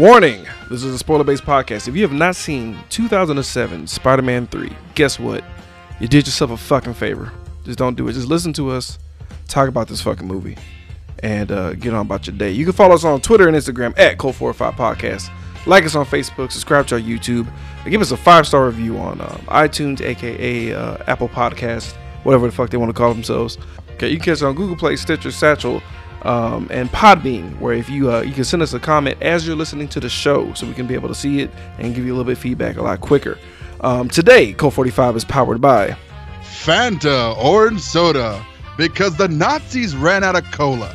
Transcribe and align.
Warning! 0.00 0.46
This 0.70 0.82
is 0.82 0.94
a 0.94 0.98
spoiler 0.98 1.24
based 1.24 1.44
podcast. 1.44 1.86
If 1.86 1.94
you 1.94 2.00
have 2.00 2.12
not 2.14 2.34
seen 2.34 2.78
2007 2.88 3.86
Spider 3.86 4.22
Man 4.22 4.46
3, 4.46 4.74
guess 4.94 5.18
what? 5.20 5.44
You 6.00 6.08
did 6.08 6.26
yourself 6.26 6.52
a 6.52 6.56
fucking 6.56 6.94
favor. 6.94 7.30
Just 7.66 7.78
don't 7.78 7.98
do 7.98 8.08
it. 8.08 8.14
Just 8.14 8.26
listen 8.26 8.54
to 8.54 8.70
us 8.70 8.98
talk 9.46 9.68
about 9.68 9.88
this 9.88 10.00
fucking 10.00 10.26
movie 10.26 10.56
and 11.22 11.52
uh, 11.52 11.74
get 11.74 11.92
on 11.92 12.06
about 12.06 12.26
your 12.26 12.34
day. 12.34 12.50
You 12.50 12.64
can 12.64 12.72
follow 12.72 12.94
us 12.94 13.04
on 13.04 13.20
Twitter 13.20 13.46
and 13.46 13.54
Instagram 13.54 13.92
at 13.98 14.16
Cult45 14.16 14.72
Podcast. 14.72 15.30
Like 15.66 15.84
us 15.84 15.94
on 15.94 16.06
Facebook, 16.06 16.50
subscribe 16.50 16.86
to 16.86 16.94
our 16.94 17.00
YouTube, 17.02 17.46
and 17.82 17.90
give 17.90 18.00
us 18.00 18.10
a 18.10 18.16
five 18.16 18.46
star 18.46 18.64
review 18.64 18.96
on 18.96 19.20
um, 19.20 19.42
iTunes, 19.48 20.00
aka 20.00 20.72
uh, 20.72 20.96
Apple 21.08 21.28
Podcast, 21.28 21.92
whatever 22.22 22.46
the 22.46 22.52
fuck 22.52 22.70
they 22.70 22.78
want 22.78 22.88
to 22.88 22.94
call 22.94 23.12
themselves. 23.12 23.58
Okay, 23.96 24.08
you 24.08 24.16
can 24.16 24.24
catch 24.24 24.32
us 24.38 24.42
on 24.44 24.54
Google 24.54 24.76
Play, 24.76 24.96
Stitcher, 24.96 25.30
Satchel, 25.30 25.82
um, 26.22 26.68
and 26.70 26.90
Podbean, 26.90 27.58
where 27.60 27.74
if 27.74 27.88
you 27.88 28.12
uh, 28.12 28.20
you 28.20 28.32
can 28.32 28.44
send 28.44 28.62
us 28.62 28.74
a 28.74 28.80
comment 28.80 29.20
as 29.22 29.46
you're 29.46 29.56
listening 29.56 29.88
to 29.88 30.00
the 30.00 30.08
show, 30.08 30.52
so 30.54 30.66
we 30.66 30.74
can 30.74 30.86
be 30.86 30.94
able 30.94 31.08
to 31.08 31.14
see 31.14 31.40
it 31.40 31.50
and 31.78 31.94
give 31.94 32.04
you 32.04 32.12
a 32.12 32.14
little 32.14 32.24
bit 32.24 32.32
of 32.32 32.38
feedback 32.38 32.76
a 32.76 32.82
lot 32.82 33.00
quicker. 33.00 33.38
Um, 33.80 34.08
today, 34.08 34.52
Cult 34.52 34.74
45 34.74 35.16
is 35.16 35.24
powered 35.24 35.60
by 35.60 35.96
Fanta 36.42 37.36
orange 37.42 37.80
soda 37.80 38.44
because 38.76 39.16
the 39.16 39.28
Nazis 39.28 39.96
ran 39.96 40.22
out 40.22 40.36
of 40.36 40.44
cola. 40.52 40.94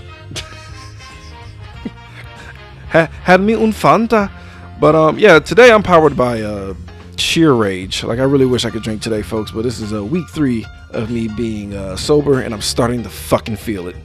had 2.90 3.42
me 3.42 3.54
un 3.56 3.72
Fanta. 3.72 4.32
But 4.80 4.94
um, 4.96 5.18
yeah, 5.18 5.40
today 5.40 5.72
I'm 5.72 5.84
powered 5.84 6.16
by 6.18 6.42
uh, 6.42 6.74
sheer 7.18 7.54
rage. 7.54 8.04
Like 8.04 8.20
I 8.20 8.24
really 8.24 8.46
wish 8.46 8.66
I 8.66 8.70
could 8.70 8.84
drink 8.84 9.02
today, 9.02 9.22
folks. 9.22 9.52
But 9.52 9.64
this 9.64 9.80
is 9.80 9.94
uh, 9.94 10.04
week 10.04 10.30
three 10.30 10.66
of 10.92 11.10
me 11.10 11.28
being 11.28 11.74
uh, 11.74 11.96
sober, 11.96 12.42
and 12.42 12.54
I'm 12.54 12.62
starting 12.62 13.04
to 13.04 13.10
fucking 13.10 13.56
feel 13.56 13.88
it. 13.88 13.96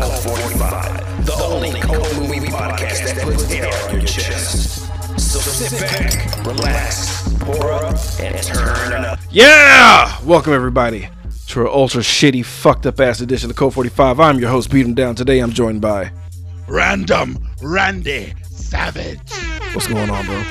Cult 0.00 0.18
45, 0.20 1.26
the 1.26 1.34
only 1.34 1.78
cult 1.78 2.16
movie 2.16 2.46
podcast 2.46 3.04
that 3.04 3.20
puts 3.22 3.50
air 3.50 3.70
on 3.90 3.96
your 3.96 4.06
chest. 4.06 4.88
So 5.20 5.38
sit 5.40 5.78
back, 5.78 6.46
relax, 6.46 7.28
pour 7.40 7.70
up, 7.70 7.96
and 8.18 8.42
turn 8.42 9.04
up. 9.04 9.18
Yeah! 9.30 10.16
Welcome 10.24 10.54
everybody 10.54 11.10
to 11.48 11.60
our 11.60 11.68
ultra 11.68 12.00
shitty, 12.00 12.46
fucked 12.46 12.86
up 12.86 12.98
ass 12.98 13.20
edition 13.20 13.50
of 13.50 13.56
Cult 13.56 13.74
45. 13.74 14.20
I'm 14.20 14.38
your 14.38 14.48
host, 14.48 14.70
Beat 14.70 14.86
'em 14.86 14.94
Down. 14.94 15.16
Today 15.16 15.38
I'm 15.38 15.52
joined 15.52 15.82
by. 15.82 16.10
Random 16.66 17.38
Randy 17.60 18.32
Savage. 18.48 19.18
What's 19.74 19.86
going 19.86 20.08
on, 20.08 20.24
bro? 20.24 20.42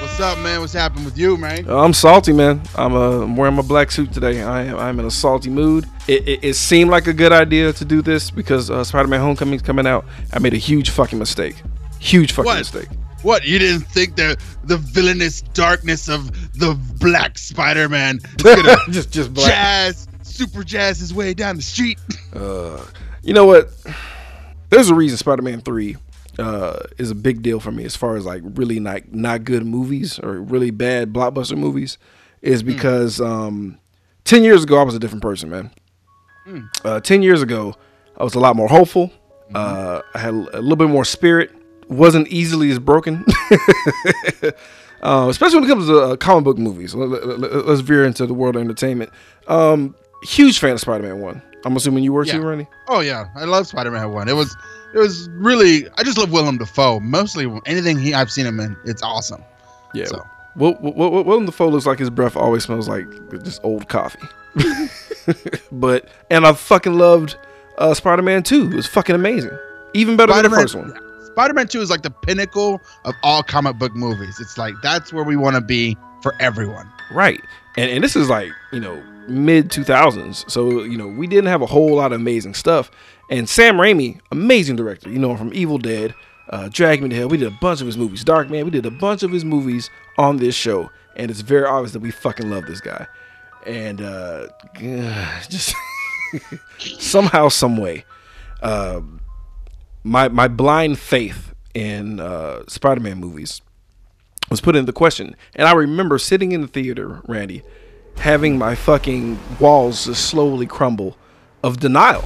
What's 0.00 0.18
up, 0.20 0.38
man? 0.38 0.60
What's 0.60 0.72
happening 0.72 1.04
with 1.04 1.18
you, 1.18 1.36
man? 1.36 1.68
Uh, 1.68 1.84
I'm 1.84 1.92
salty, 1.92 2.32
man. 2.32 2.62
I'm, 2.76 2.94
uh, 2.94 3.24
I'm 3.24 3.36
wearing 3.36 3.56
my 3.56 3.62
black 3.62 3.90
suit 3.90 4.10
today. 4.14 4.40
I 4.42 4.62
am, 4.62 4.78
I'm 4.78 4.98
in 4.98 5.04
a 5.04 5.10
salty 5.10 5.50
mood. 5.50 5.86
It, 6.10 6.28
it, 6.28 6.44
it 6.44 6.54
seemed 6.54 6.90
like 6.90 7.06
a 7.06 7.12
good 7.12 7.30
idea 7.30 7.72
to 7.72 7.84
do 7.84 8.02
this 8.02 8.30
because 8.32 8.68
uh, 8.70 8.82
Spider-Man: 8.82 9.20
Homecoming's 9.20 9.62
coming 9.62 9.86
out. 9.86 10.04
I 10.32 10.40
made 10.40 10.54
a 10.54 10.58
huge 10.58 10.90
fucking 10.90 11.18
mistake. 11.18 11.54
Huge 12.00 12.32
fucking 12.32 12.46
What? 12.46 12.58
mistake. 12.58 12.88
What? 13.22 13.44
You 13.44 13.58
didn't 13.58 13.82
think 13.82 14.16
the 14.16 14.36
the 14.64 14.78
villainous 14.78 15.42
darkness 15.42 16.08
of 16.08 16.32
the 16.58 16.74
Black 16.98 17.38
Spider-Man 17.38 18.18
just 18.90 19.12
just 19.12 19.32
black. 19.34 19.48
jazz, 19.50 20.08
super 20.22 20.64
jazz 20.64 20.98
his 20.98 21.14
way 21.14 21.32
down 21.32 21.56
the 21.56 21.62
street? 21.62 21.98
Uh, 22.34 22.82
you 23.22 23.32
know 23.34 23.44
what? 23.46 23.70
There's 24.70 24.88
a 24.88 24.94
reason 24.94 25.16
Spider-Man 25.18 25.60
Three 25.60 25.96
uh, 26.38 26.78
is 26.98 27.10
a 27.10 27.14
big 27.14 27.42
deal 27.42 27.60
for 27.60 27.70
me 27.70 27.84
as 27.84 27.94
far 27.94 28.16
as 28.16 28.24
like 28.26 28.42
really 28.44 28.80
not 28.80 29.12
not 29.12 29.44
good 29.44 29.64
movies 29.66 30.18
or 30.18 30.40
really 30.40 30.70
bad 30.70 31.12
blockbuster 31.12 31.56
movies, 31.56 31.98
is 32.42 32.62
because 32.64 33.20
um, 33.20 33.78
ten 34.24 34.42
years 34.42 34.64
ago 34.64 34.80
I 34.80 34.82
was 34.82 34.94
a 34.94 34.98
different 34.98 35.22
person, 35.22 35.50
man. 35.50 35.70
Uh, 36.84 37.00
ten 37.00 37.22
years 37.22 37.42
ago 37.42 37.74
I 38.16 38.24
was 38.24 38.34
a 38.34 38.40
lot 38.40 38.56
more 38.56 38.68
hopeful. 38.68 39.10
Uh, 39.54 40.00
I 40.14 40.18
had 40.18 40.32
a 40.34 40.60
little 40.60 40.76
bit 40.76 40.88
more 40.88 41.04
spirit. 41.04 41.50
wasn't 41.88 42.28
easily 42.28 42.70
as 42.70 42.78
broken. 42.78 43.24
uh, 45.02 45.26
especially 45.28 45.56
when 45.60 45.64
it 45.64 45.68
comes 45.68 45.86
to 45.86 45.98
uh, 46.00 46.16
comic 46.16 46.44
book 46.44 46.58
movies. 46.58 46.94
Let, 46.94 47.22
us 47.22 47.80
veer 47.80 48.04
into 48.04 48.26
the 48.26 48.34
world 48.34 48.56
of 48.56 48.62
entertainment. 48.62 49.10
Um, 49.48 49.94
huge 50.22 50.58
fan 50.58 50.72
of 50.72 50.80
Spider-Man 50.80 51.20
One. 51.20 51.42
I'm 51.64 51.76
assuming 51.76 52.04
you 52.04 52.12
were 52.12 52.24
Yeah. 52.24 52.34
too, 52.34 52.42
Randy. 52.42 52.66
Oh 52.88 53.00
yeah, 53.00 53.26
I 53.36 53.44
love 53.44 53.66
Spider-Man 53.66 54.12
one. 54.12 54.28
It 54.28 54.36
was 54.36 54.56
it 54.94 54.98
was 54.98 55.28
really 55.32 55.88
I 55.98 56.02
just 56.04 56.16
love 56.16 56.32
Willem 56.32 56.58
Dafoe. 56.58 57.00
Mostly 57.00 57.50
anything 57.66 57.98
he 57.98 58.14
I've 58.14 58.30
seen 58.30 58.46
him 58.46 58.60
in, 58.60 58.76
it's 58.84 59.02
awesome. 59.02 59.42
Yeah. 59.94 60.06
So. 60.06 60.22
Will, 60.56 60.76
Will, 60.80 60.92
Will, 61.10 61.24
Willem 61.24 61.46
Dafoe 61.46 61.68
looks 61.68 61.86
like 61.86 61.98
his 61.98 62.10
breath 62.10 62.36
always 62.36 62.64
smells 62.64 62.88
like 62.88 63.06
just 63.42 63.60
old 63.62 63.88
coffee. 63.88 64.26
but 65.72 66.08
and 66.30 66.46
I 66.46 66.52
fucking 66.52 66.94
loved 66.94 67.36
uh, 67.78 67.94
Spider-Man 67.94 68.42
2. 68.42 68.72
It 68.72 68.74
was 68.74 68.86
fucking 68.86 69.14
amazing. 69.14 69.56
Even 69.94 70.16
better 70.16 70.32
than 70.32 70.44
the 70.44 70.50
first 70.50 70.74
one. 70.74 70.94
Spider-Man 71.26 71.68
2 71.68 71.80
is 71.80 71.90
like 71.90 72.02
the 72.02 72.10
pinnacle 72.10 72.80
of 73.04 73.14
all 73.22 73.42
comic 73.42 73.78
book 73.78 73.94
movies. 73.94 74.40
It's 74.40 74.58
like 74.58 74.74
that's 74.82 75.12
where 75.12 75.24
we 75.24 75.36
want 75.36 75.56
to 75.56 75.62
be 75.62 75.96
for 76.22 76.34
everyone. 76.40 76.90
Right. 77.12 77.40
And 77.76 77.90
and 77.90 78.04
this 78.04 78.16
is 78.16 78.28
like, 78.28 78.50
you 78.72 78.80
know, 78.80 79.02
mid 79.28 79.70
2000s. 79.70 80.50
So, 80.50 80.82
you 80.82 80.98
know, 80.98 81.08
we 81.08 81.26
didn't 81.26 81.46
have 81.46 81.62
a 81.62 81.66
whole 81.66 81.94
lot 81.94 82.12
of 82.12 82.20
amazing 82.20 82.54
stuff. 82.54 82.90
And 83.30 83.48
Sam 83.48 83.76
Raimi, 83.76 84.20
amazing 84.32 84.76
director, 84.76 85.08
you 85.08 85.18
know, 85.18 85.36
from 85.36 85.54
Evil 85.54 85.78
Dead, 85.78 86.14
uh, 86.50 86.68
Drag 86.68 87.00
Me 87.02 87.08
to 87.08 87.16
Hell. 87.16 87.28
We 87.28 87.38
did 87.38 87.48
a 87.48 87.56
bunch 87.60 87.80
of 87.80 87.86
his 87.86 87.96
movies. 87.96 88.24
Dark 88.24 88.50
Man, 88.50 88.64
we 88.64 88.70
did 88.70 88.86
a 88.86 88.90
bunch 88.90 89.22
of 89.22 89.30
his 89.30 89.44
movies 89.44 89.88
on 90.18 90.38
this 90.38 90.54
show. 90.54 90.90
And 91.16 91.30
it's 91.30 91.40
very 91.40 91.66
obvious 91.66 91.92
that 91.92 92.00
we 92.00 92.10
fucking 92.10 92.50
love 92.50 92.66
this 92.66 92.80
guy. 92.80 93.06
And 93.66 94.00
uh 94.00 94.48
just 95.48 95.74
somehow, 96.78 97.48
some 97.48 97.76
way, 97.76 98.04
uh, 98.62 99.00
my 100.04 100.28
my 100.28 100.48
blind 100.48 100.98
faith 100.98 101.54
in 101.74 102.20
uh, 102.20 102.64
Spider-Man 102.66 103.18
movies 103.18 103.60
was 104.48 104.60
put 104.60 104.76
into 104.76 104.92
question. 104.92 105.36
And 105.54 105.68
I 105.68 105.72
remember 105.72 106.18
sitting 106.18 106.52
in 106.52 106.62
the 106.62 106.66
theater, 106.66 107.20
Randy, 107.26 107.62
having 108.16 108.58
my 108.58 108.74
fucking 108.74 109.38
walls 109.60 110.06
just 110.06 110.26
slowly 110.26 110.66
crumble 110.66 111.16
of 111.62 111.78
denial. 111.78 112.24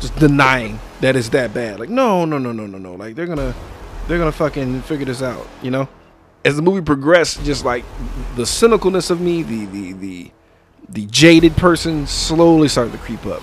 Just 0.00 0.16
denying 0.16 0.80
that 1.00 1.14
it's 1.14 1.28
that 1.30 1.54
bad. 1.54 1.78
Like, 1.78 1.88
no, 1.88 2.24
no, 2.24 2.38
no, 2.38 2.52
no, 2.52 2.66
no, 2.66 2.78
no. 2.78 2.94
Like 2.94 3.14
they're 3.14 3.26
gonna 3.26 3.54
they're 4.08 4.18
gonna 4.18 4.32
fucking 4.32 4.82
figure 4.82 5.06
this 5.06 5.22
out, 5.22 5.46
you 5.62 5.70
know? 5.70 5.88
As 6.44 6.56
the 6.56 6.62
movie 6.62 6.82
progressed, 6.82 7.44
just 7.44 7.64
like 7.64 7.84
the 8.34 8.42
cynicalness 8.42 9.12
of 9.12 9.20
me, 9.20 9.44
the 9.44 9.66
the 9.66 9.92
the 9.92 10.30
the 10.92 11.06
jaded 11.06 11.56
person 11.56 12.06
slowly 12.06 12.68
started 12.68 12.92
to 12.92 12.98
creep 12.98 13.24
up. 13.26 13.42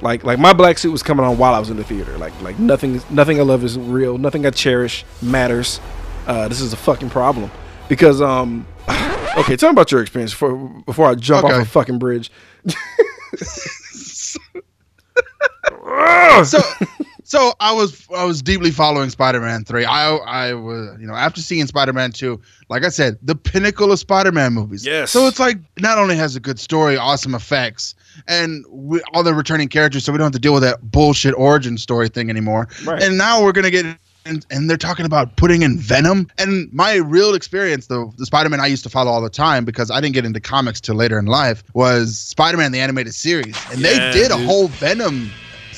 Like 0.00 0.24
like 0.24 0.38
my 0.38 0.52
black 0.52 0.78
suit 0.78 0.92
was 0.92 1.02
coming 1.02 1.24
on 1.24 1.38
while 1.38 1.54
I 1.54 1.58
was 1.58 1.70
in 1.70 1.76
the 1.76 1.84
theater. 1.84 2.16
Like 2.18 2.38
like 2.42 2.58
nothing 2.58 3.00
nothing 3.10 3.40
I 3.40 3.42
love 3.42 3.64
is 3.64 3.78
real. 3.78 4.18
Nothing 4.18 4.46
I 4.46 4.50
cherish 4.50 5.04
matters. 5.22 5.80
Uh, 6.26 6.48
this 6.48 6.60
is 6.60 6.72
a 6.72 6.76
fucking 6.76 7.10
problem 7.10 7.50
because 7.88 8.20
um. 8.20 8.66
Okay, 9.36 9.56
tell 9.56 9.68
me 9.68 9.72
about 9.72 9.90
your 9.90 10.00
experience 10.00 10.30
before 10.30 10.54
before 10.86 11.06
I 11.08 11.16
jump 11.16 11.44
off 11.44 11.50
Okay. 11.50 11.62
a 11.62 11.64
fucking 11.64 11.98
bridge. 11.98 12.30
So 16.44 16.60
so 17.24 17.54
I 17.58 17.72
was 17.72 18.06
I 18.14 18.24
was 18.24 18.42
deeply 18.42 18.70
following 18.70 19.10
Spider-Man 19.10 19.64
3. 19.64 19.84
I 19.86 20.14
I 20.16 20.54
was 20.54 20.96
you 21.00 21.06
know 21.06 21.14
after 21.14 21.40
seeing 21.40 21.66
Spider-Man 21.66 22.12
2, 22.12 22.40
like 22.68 22.84
I 22.84 22.90
said, 22.90 23.18
the 23.22 23.34
pinnacle 23.34 23.90
of 23.90 23.98
Spider-Man 23.98 24.52
movies. 24.52 24.84
Yes. 24.86 25.10
So 25.10 25.26
it's 25.26 25.40
like 25.40 25.58
not 25.78 25.98
only 25.98 26.16
has 26.16 26.36
a 26.36 26.40
good 26.40 26.60
story, 26.60 26.96
awesome 26.96 27.34
effects, 27.34 27.94
and 28.28 28.64
we, 28.70 29.00
all 29.12 29.22
the 29.22 29.34
returning 29.34 29.68
characters, 29.68 30.04
so 30.04 30.12
we 30.12 30.18
don't 30.18 30.26
have 30.26 30.32
to 30.32 30.38
deal 30.38 30.52
with 30.52 30.62
that 30.62 30.90
bullshit 30.90 31.34
origin 31.36 31.78
story 31.78 32.08
thing 32.08 32.28
anymore. 32.28 32.68
Right. 32.84 33.02
And 33.02 33.18
now 33.18 33.42
we're 33.42 33.52
gonna 33.52 33.70
get. 33.70 33.86
And, 34.26 34.46
and 34.50 34.70
they're 34.70 34.78
talking 34.78 35.04
about 35.04 35.36
putting 35.36 35.60
in 35.60 35.78
Venom. 35.78 36.28
And 36.38 36.72
my 36.72 36.94
real 36.94 37.34
experience, 37.34 37.88
the, 37.88 38.10
the 38.16 38.24
Spider 38.24 38.48
Man 38.48 38.58
I 38.58 38.68
used 38.68 38.82
to 38.84 38.88
follow 38.88 39.10
all 39.10 39.20
the 39.20 39.28
time 39.28 39.66
because 39.66 39.90
I 39.90 40.00
didn't 40.00 40.14
get 40.14 40.24
into 40.24 40.40
comics 40.40 40.80
till 40.80 40.94
later 40.94 41.18
in 41.18 41.26
life, 41.26 41.62
was 41.74 42.18
Spider 42.18 42.56
Man 42.56 42.72
the 42.72 42.80
animated 42.80 43.14
series. 43.14 43.54
And 43.70 43.80
Yeah, 43.80 44.10
they 44.10 44.18
did 44.18 44.30
a 44.30 44.38
whole 44.38 44.68
Venom 44.68 45.30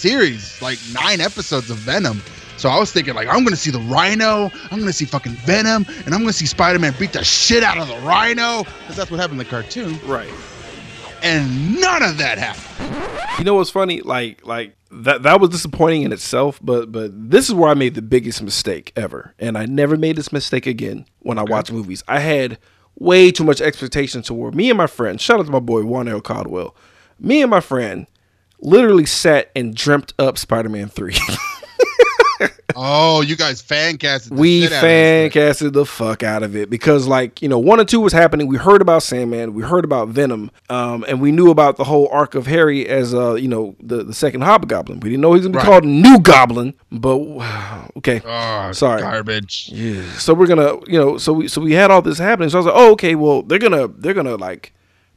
series, 0.06 0.62
like 0.62 0.78
nine 0.92 1.20
episodes 1.20 1.68
of 1.68 1.78
Venom. 1.78 2.22
So 2.58 2.68
I 2.68 2.78
was 2.78 2.92
thinking, 2.92 3.14
like, 3.14 3.26
I'm 3.26 3.42
gonna 3.42 3.56
see 3.56 3.72
the 3.72 3.80
Rhino, 3.80 4.52
I'm 4.70 4.78
gonna 4.78 4.92
see 4.92 5.04
fucking 5.04 5.32
Venom, 5.32 5.84
and 6.04 6.14
I'm 6.14 6.20
gonna 6.20 6.32
see 6.32 6.46
Spider-Man 6.46 6.94
beat 6.96 7.12
the 7.12 7.24
shit 7.24 7.64
out 7.64 7.76
of 7.76 7.88
the 7.88 7.96
Rhino, 8.06 8.62
because 8.62 8.94
that's 8.94 9.10
what 9.10 9.18
happened 9.18 9.40
in 9.40 9.46
the 9.46 9.50
cartoon. 9.50 9.98
Right. 10.06 10.32
And 11.22 11.80
none 11.80 12.04
of 12.04 12.18
that 12.18 12.38
happened. 12.38 13.38
You 13.38 13.44
know 13.44 13.54
what's 13.54 13.70
funny? 13.70 14.00
Like 14.00 14.46
like 14.46 14.76
that 14.92 15.24
that 15.24 15.40
was 15.40 15.50
disappointing 15.50 16.02
in 16.02 16.12
itself, 16.12 16.60
but 16.62 16.92
but 16.92 17.10
this 17.12 17.48
is 17.48 17.54
where 17.54 17.68
I 17.68 17.74
made 17.74 17.96
the 17.96 18.02
biggest 18.02 18.40
mistake 18.42 18.92
ever. 18.94 19.34
And 19.40 19.58
I 19.58 19.66
never 19.66 19.96
made 19.96 20.14
this 20.14 20.32
mistake 20.32 20.66
again 20.66 21.04
when 21.18 21.36
I 21.36 21.42
watch 21.42 21.72
movies. 21.72 22.04
I 22.06 22.20
had 22.20 22.58
way 22.96 23.32
too 23.32 23.44
much 23.44 23.60
expectation 23.60 24.22
toward 24.22 24.54
me 24.54 24.70
and 24.70 24.78
my 24.78 24.86
friend. 24.86 25.20
Shout 25.20 25.40
out 25.40 25.46
to 25.46 25.52
my 25.52 25.58
boy 25.58 25.82
Juan 25.84 26.06
L. 26.06 26.20
Caldwell. 26.20 26.76
Me 27.18 27.42
and 27.42 27.50
my 27.50 27.60
friend 27.60 28.06
literally 28.60 29.06
sat 29.06 29.50
and 29.56 29.74
dreamt 29.74 30.12
up 30.18 30.38
Spider-Man 30.38 30.88
3. 30.88 31.14
Oh, 32.78 33.22
you 33.22 33.36
guys 33.36 33.62
fan 33.62 33.96
casted. 33.96 34.32
the 34.32 34.36
we 34.38 34.60
shit 34.60 34.72
out 34.72 34.76
of 34.76 34.80
fan 34.82 35.30
casted 35.30 35.72
the 35.72 35.86
fuck 35.86 36.22
out 36.22 36.42
of 36.42 36.54
it 36.54 36.68
because 36.68 37.06
like 37.06 37.40
you 37.40 37.48
know 37.48 37.58
one 37.58 37.80
and 37.80 37.88
two 37.88 38.00
was 38.00 38.12
happening 38.12 38.46
we 38.48 38.58
heard 38.58 38.82
about 38.82 39.02
sandman 39.02 39.54
we 39.54 39.62
heard 39.62 39.82
about 39.82 40.08
venom 40.08 40.50
um, 40.68 41.02
and 41.08 41.22
we 41.22 41.32
knew 41.32 41.50
about 41.50 41.78
the 41.78 41.84
whole 41.84 42.06
arc 42.12 42.34
of 42.34 42.46
harry 42.46 42.86
as 42.86 43.14
uh 43.14 43.32
you 43.32 43.48
know 43.48 43.74
the, 43.80 44.04
the 44.04 44.12
second 44.12 44.42
hobgoblin 44.42 45.00
we 45.00 45.08
didn't 45.08 45.22
know 45.22 45.32
he 45.32 45.38
was 45.38 45.46
gonna 45.46 45.52
be 45.54 45.56
Right. 45.56 45.64
called 45.64 45.84
new 45.86 46.20
goblin 46.20 46.74
but 46.92 47.16
okay 47.96 48.20
Oh, 48.26 48.72
Sorry. 48.72 49.00
garbage. 49.00 49.70
yeah. 49.72 50.02
So 50.18 50.34
we're 50.34 50.46
gonna, 50.46 50.74
you 50.86 50.98
know, 50.98 51.16
so 51.16 51.32
we 51.32 51.48
so 51.48 51.62
we 51.62 51.72
had 51.72 51.90
all 51.90 52.02
this 52.02 52.18
happening. 52.18 52.50
So 52.50 52.58
I 52.58 52.60
was 52.60 52.66
like, 52.66 52.74
oh, 52.76 52.92
okay, 52.92 53.14
well, 53.14 53.40
they're 53.42 53.58
gonna 53.58 53.88
they're 53.88 54.12
gonna 54.12 54.36
like 54.36 54.74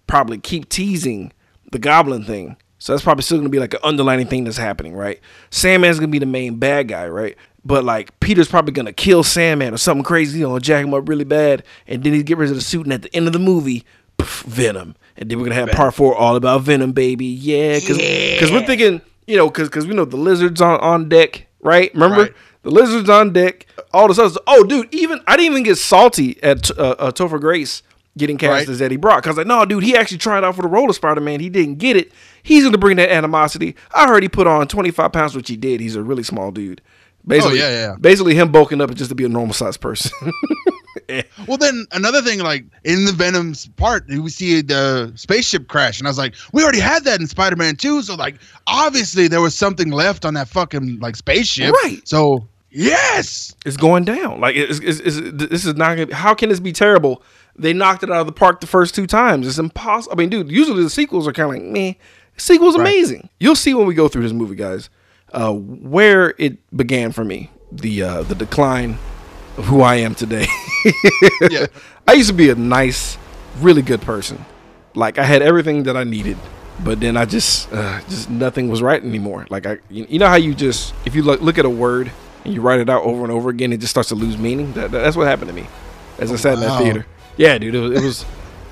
probably 0.07 0.37
keep 0.37 0.69
teasing 0.69 1.33
the 1.73 1.79
goblin 1.79 2.23
thing. 2.23 2.55
So 2.79 2.93
that's 2.93 3.03
probably 3.03 3.21
still 3.23 3.37
gonna 3.37 3.49
be 3.49 3.59
like 3.59 3.73
an 3.73 3.81
underlining 3.83 4.27
thing 4.27 4.45
that's 4.45 4.57
happening, 4.57 4.93
right? 4.95 5.19
Sandman's 5.51 5.99
gonna 5.99 6.07
be 6.11 6.19
the 6.19 6.25
main 6.25 6.55
bad 6.55 6.87
guy, 6.87 7.07
right? 7.07 7.37
But 7.65 7.83
like 7.83 8.17
Peter's 8.19 8.47
probably 8.47 8.71
gonna 8.71 8.93
kill 8.93 9.21
Sandman 9.23 9.73
or 9.73 9.77
something 9.77 10.03
crazy, 10.03 10.39
you 10.39 10.47
know, 10.47 10.57
jack 10.59 10.83
him 10.85 10.93
up 10.93 11.07
really 11.07 11.25
bad, 11.25 11.63
and 11.87 12.03
then 12.03 12.13
he 12.13 12.23
get 12.23 12.37
rid 12.37 12.49
of 12.49 12.55
the 12.55 12.61
suit, 12.61 12.85
and 12.85 12.93
at 12.93 13.01
the 13.01 13.13
end 13.15 13.27
of 13.27 13.33
the 13.33 13.39
movie, 13.39 13.83
pff, 14.17 14.43
Venom, 14.45 14.95
and 15.17 15.29
then 15.29 15.37
we're 15.37 15.45
gonna 15.45 15.55
have 15.55 15.71
part 15.71 15.93
four 15.93 16.15
all 16.15 16.35
about 16.37 16.61
Venom, 16.61 16.93
baby, 16.93 17.25
yeah, 17.25 17.75
because 17.79 18.49
we're 18.51 18.65
thinking, 18.65 19.01
you 19.27 19.35
know, 19.35 19.49
because 19.49 19.67
because 19.67 19.85
we 19.85 19.93
know 19.93 20.05
the 20.05 20.15
lizards 20.17 20.61
on 20.61 20.79
on 20.79 21.09
deck, 21.09 21.47
right? 21.61 21.93
Remember? 21.93 22.23
Right. 22.23 22.33
The 22.63 22.71
lizards 22.71 23.09
on 23.09 23.31
deck. 23.31 23.65
All 23.93 24.07
this 24.09 24.19
other 24.19 24.29
stuff. 24.29 24.43
Oh, 24.45 24.63
dude, 24.65 24.93
even 24.93 25.21
I 25.27 25.35
didn't 25.37 25.53
even 25.53 25.63
get 25.63 25.77
salty 25.77 26.41
at 26.43 26.69
uh, 26.77 26.95
uh, 26.99 27.11
Topher 27.11 27.39
Grace 27.39 27.81
getting 28.17 28.37
cast 28.37 28.51
Right. 28.51 28.69
as 28.69 28.81
Eddie 28.81 28.97
Brock. 28.97 29.23
Cause 29.23 29.37
like, 29.37 29.47
no, 29.47 29.63
dude, 29.65 29.81
he 29.83 29.95
actually 29.95 30.17
tried 30.17 30.43
out 30.43 30.55
for 30.55 30.61
the 30.61 30.67
role 30.67 30.89
of 30.89 30.95
Spider 30.95 31.21
Man. 31.21 31.39
He 31.39 31.49
didn't 31.49 31.75
get 31.75 31.95
it. 31.95 32.11
He's 32.43 32.63
gonna 32.63 32.77
bring 32.77 32.97
that 32.97 33.09
animosity. 33.11 33.75
I 33.93 34.07
heard 34.07 34.23
he 34.23 34.29
put 34.29 34.47
on 34.47 34.67
25 34.67 35.11
pounds, 35.11 35.35
which 35.35 35.49
he 35.49 35.57
did. 35.57 35.79
He's 35.81 35.95
a 35.95 36.03
really 36.03 36.23
small 36.23 36.51
dude. 36.51 36.81
Basically, 37.27 37.61
Oh, 37.61 37.63
yeah, 37.69 37.69
yeah. 37.69 37.95
Basically, 37.99 38.33
him 38.33 38.51
bulking 38.51 38.81
up 38.81 38.93
just 38.95 39.09
to 39.09 39.15
be 39.15 39.25
a 39.25 39.29
normal 39.29 39.53
sized 39.53 39.81
person. 39.81 40.11
Well, 41.47 41.57
then 41.57 41.85
another 41.91 42.21
thing, 42.21 42.39
like 42.39 42.65
in 42.83 43.05
the 43.05 43.11
Venom's 43.11 43.67
part, 43.77 44.07
we 44.07 44.29
see 44.29 44.61
the 44.61 45.11
spaceship 45.15 45.67
crash, 45.67 45.99
and 45.99 46.07
I 46.07 46.09
was 46.11 46.17
like, 46.19 46.35
we 46.53 46.61
already 46.61 46.79
had 46.79 47.03
that 47.05 47.19
in 47.19 47.25
Spider-Man 47.25 47.77
2, 47.77 48.03
so 48.03 48.15
like 48.15 48.35
obviously 48.67 49.27
there 49.27 49.41
was 49.41 49.55
something 49.55 49.89
left 49.91 50.23
on 50.23 50.35
that 50.35 50.47
fucking 50.47 50.99
like 50.99 51.15
spaceship, 51.15 51.73
Right. 51.83 52.01
So 52.07 52.47
yes, 52.69 53.55
it's 53.65 53.77
going 53.77 54.05
down. 54.05 54.39
Like 54.39 54.55
it's, 54.55 54.79
it's, 54.79 54.99
it's, 54.99 55.19
this 55.33 55.65
is 55.65 55.75
not. 55.75 55.97
Gonna, 55.97 56.13
how 56.13 56.35
can 56.35 56.49
this 56.49 56.59
be 56.59 56.71
terrible? 56.71 57.23
They 57.55 57.73
knocked 57.73 58.03
it 58.03 58.11
out 58.11 58.21
of 58.21 58.25
the 58.27 58.31
park 58.31 58.61
the 58.61 58.67
first 58.67 58.93
two 58.93 59.07
times. 59.07 59.47
It's 59.47 59.57
impossible. 59.57 60.13
I 60.13 60.15
mean, 60.15 60.29
dude, 60.29 60.51
usually 60.51 60.83
the 60.83 60.89
sequels 60.89 61.27
are 61.27 61.33
kind 61.33 61.49
of 61.49 61.55
like 61.55 61.71
meh. 61.71 61.93
Sequel's 62.39 62.75
amazing. 62.75 63.29
You'll 63.39 63.55
see 63.55 63.73
when 63.73 63.85
we 63.87 63.93
go 63.93 64.07
through 64.07 64.23
this 64.23 64.33
movie, 64.33 64.55
guys, 64.55 64.89
uh, 65.33 65.53
where 65.53 66.33
it 66.37 66.57
began 66.75 67.11
for 67.11 67.23
me. 67.23 67.51
The 67.71 68.01
uh, 68.03 68.23
the 68.23 68.35
decline 68.35 68.97
of 69.57 69.65
who 69.65 69.81
I 69.81 69.95
am 69.95 70.15
today. 70.15 70.47
yeah, 71.49 71.67
I 72.07 72.13
used 72.13 72.29
to 72.29 72.33
be 72.35 72.49
a 72.49 72.55
nice, 72.55 73.17
really 73.59 73.81
good 73.81 74.01
person. 74.01 74.43
Like 74.95 75.17
I 75.19 75.23
had 75.23 75.41
everything 75.41 75.83
that 75.83 75.95
I 75.95 76.03
needed, 76.03 76.37
but 76.83 76.99
then 76.99 77.15
I 77.15 77.25
just, 77.25 77.71
uh, 77.71 77.99
just 78.09 78.29
nothing 78.29 78.69
was 78.69 78.81
right 78.81 79.03
anymore. 79.03 79.45
Like 79.49 79.67
I, 79.67 79.77
you 79.89 80.17
know 80.17 80.27
how 80.27 80.35
you 80.35 80.55
just, 80.55 80.93
if 81.05 81.13
you 81.13 81.21
look, 81.21 81.41
look 81.41 81.57
at 81.59 81.65
a 81.65 81.69
word 81.69 82.11
and 82.43 82.53
you 82.53 82.61
write 82.61 82.79
it 82.79 82.89
out 82.89 83.03
over 83.03 83.21
and 83.23 83.31
over 83.31 83.49
again, 83.49 83.71
it 83.71 83.77
just 83.77 83.91
starts 83.91 84.09
to 84.09 84.15
lose 84.15 84.37
meaning. 84.37 84.73
That, 84.73 84.89
that- 84.91 84.99
that's 85.03 85.15
what 85.15 85.27
happened 85.27 85.49
to 85.49 85.53
me 85.53 85.67
as 86.17 86.31
I 86.31 86.37
sat 86.37 86.55
in 86.55 86.61
that 86.61 86.81
theater. 86.81 87.05
Yeah, 87.37 87.57
dude, 87.59 87.75
it 87.75 87.79
was, 87.79 87.91
it 87.91 88.03
was 88.03 88.25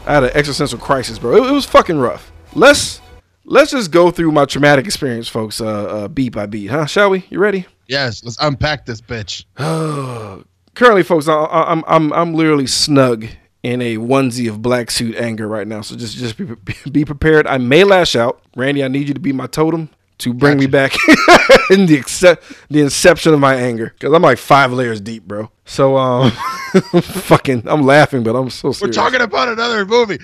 I 0.08 0.14
had 0.16 0.24
an 0.24 0.32
existential 0.34 0.80
crisis, 0.80 1.20
bro. 1.20 1.36
It, 1.36 1.50
it 1.50 1.54
was 1.54 1.66
fucking 1.66 2.00
rough. 2.00 2.32
Let's 2.56 3.00
let's 3.48 3.72
just 3.72 3.90
go 3.92 4.12
through 4.12 4.32
my 4.32 4.46
traumatic 4.46 4.86
experience, 4.86 5.28
folks, 5.28 5.60
uh, 5.60 5.66
uh, 5.66 6.08
beat 6.08 6.30
by 6.34 6.46
beat, 6.46 6.68
huh? 6.68 6.86
Shall 6.86 7.10
we? 7.10 7.26
You 7.30 7.40
ready? 7.40 7.66
yes. 7.88 8.24
Let's 8.24 8.38
unpack 8.42 8.86
this 8.86 9.02
bitch. 9.02 9.46
currently, 10.76 11.04
folks, 11.04 11.28
I, 11.28 11.34
I- 11.34 11.72
I'm 11.72 11.84
I'm 11.88 12.14
I'm 12.14 12.34
literally 12.34 12.68
snug 12.68 13.26
in 13.64 13.82
a 13.82 13.98
onesie 13.98 14.50
of 14.50 14.62
black 14.62 14.92
suit 14.92 15.16
anger 15.16 15.48
right 15.48 15.68
now. 15.68 15.82
So 15.82 15.96
just 15.96 16.16
just 16.18 16.38
be, 16.38 16.46
be 16.92 17.06
prepared. 17.06 17.48
I 17.48 17.58
may 17.58 17.84
lash 17.84 18.16
out, 18.16 18.42
Randy. 18.56 18.84
I 18.84 18.88
need 18.88 19.08
you 19.08 19.14
to 19.14 19.20
be 19.20 19.34
my 19.34 19.48
totem 19.48 19.90
to 20.20 20.34
bring 20.34 20.58
me 20.58 20.66
back 20.66 20.94
in 21.70 21.86
the 21.86 21.96
accept 22.00 22.44
the 22.70 22.82
inception 22.82 23.34
of 23.34 23.40
my 23.40 23.56
anger 23.56 23.94
because 23.98 24.14
I'm 24.14 24.22
like 24.22 24.38
five 24.40 24.72
layers 24.74 25.00
deep, 25.02 25.24
bro. 25.24 25.52
So 25.66 25.96
um, 25.98 26.32
fucking, 27.02 27.68
I'm 27.68 27.84
laughing, 27.84 28.24
but 28.24 28.36
I'm 28.36 28.50
so 28.50 28.74
We're 28.82 28.92
talking 28.92 29.22
about 29.22 29.50
another 29.50 29.86
movie, 29.86 30.18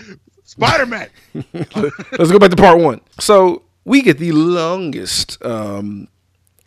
Spider-Man. 0.53 1.09
Let's 1.53 2.31
go 2.31 2.39
back 2.39 2.51
to 2.51 2.55
part 2.55 2.79
one. 2.79 3.01
So 3.19 3.63
we 3.85 4.01
get 4.01 4.17
the 4.19 4.31
longest 4.31 5.43
um, 5.45 6.07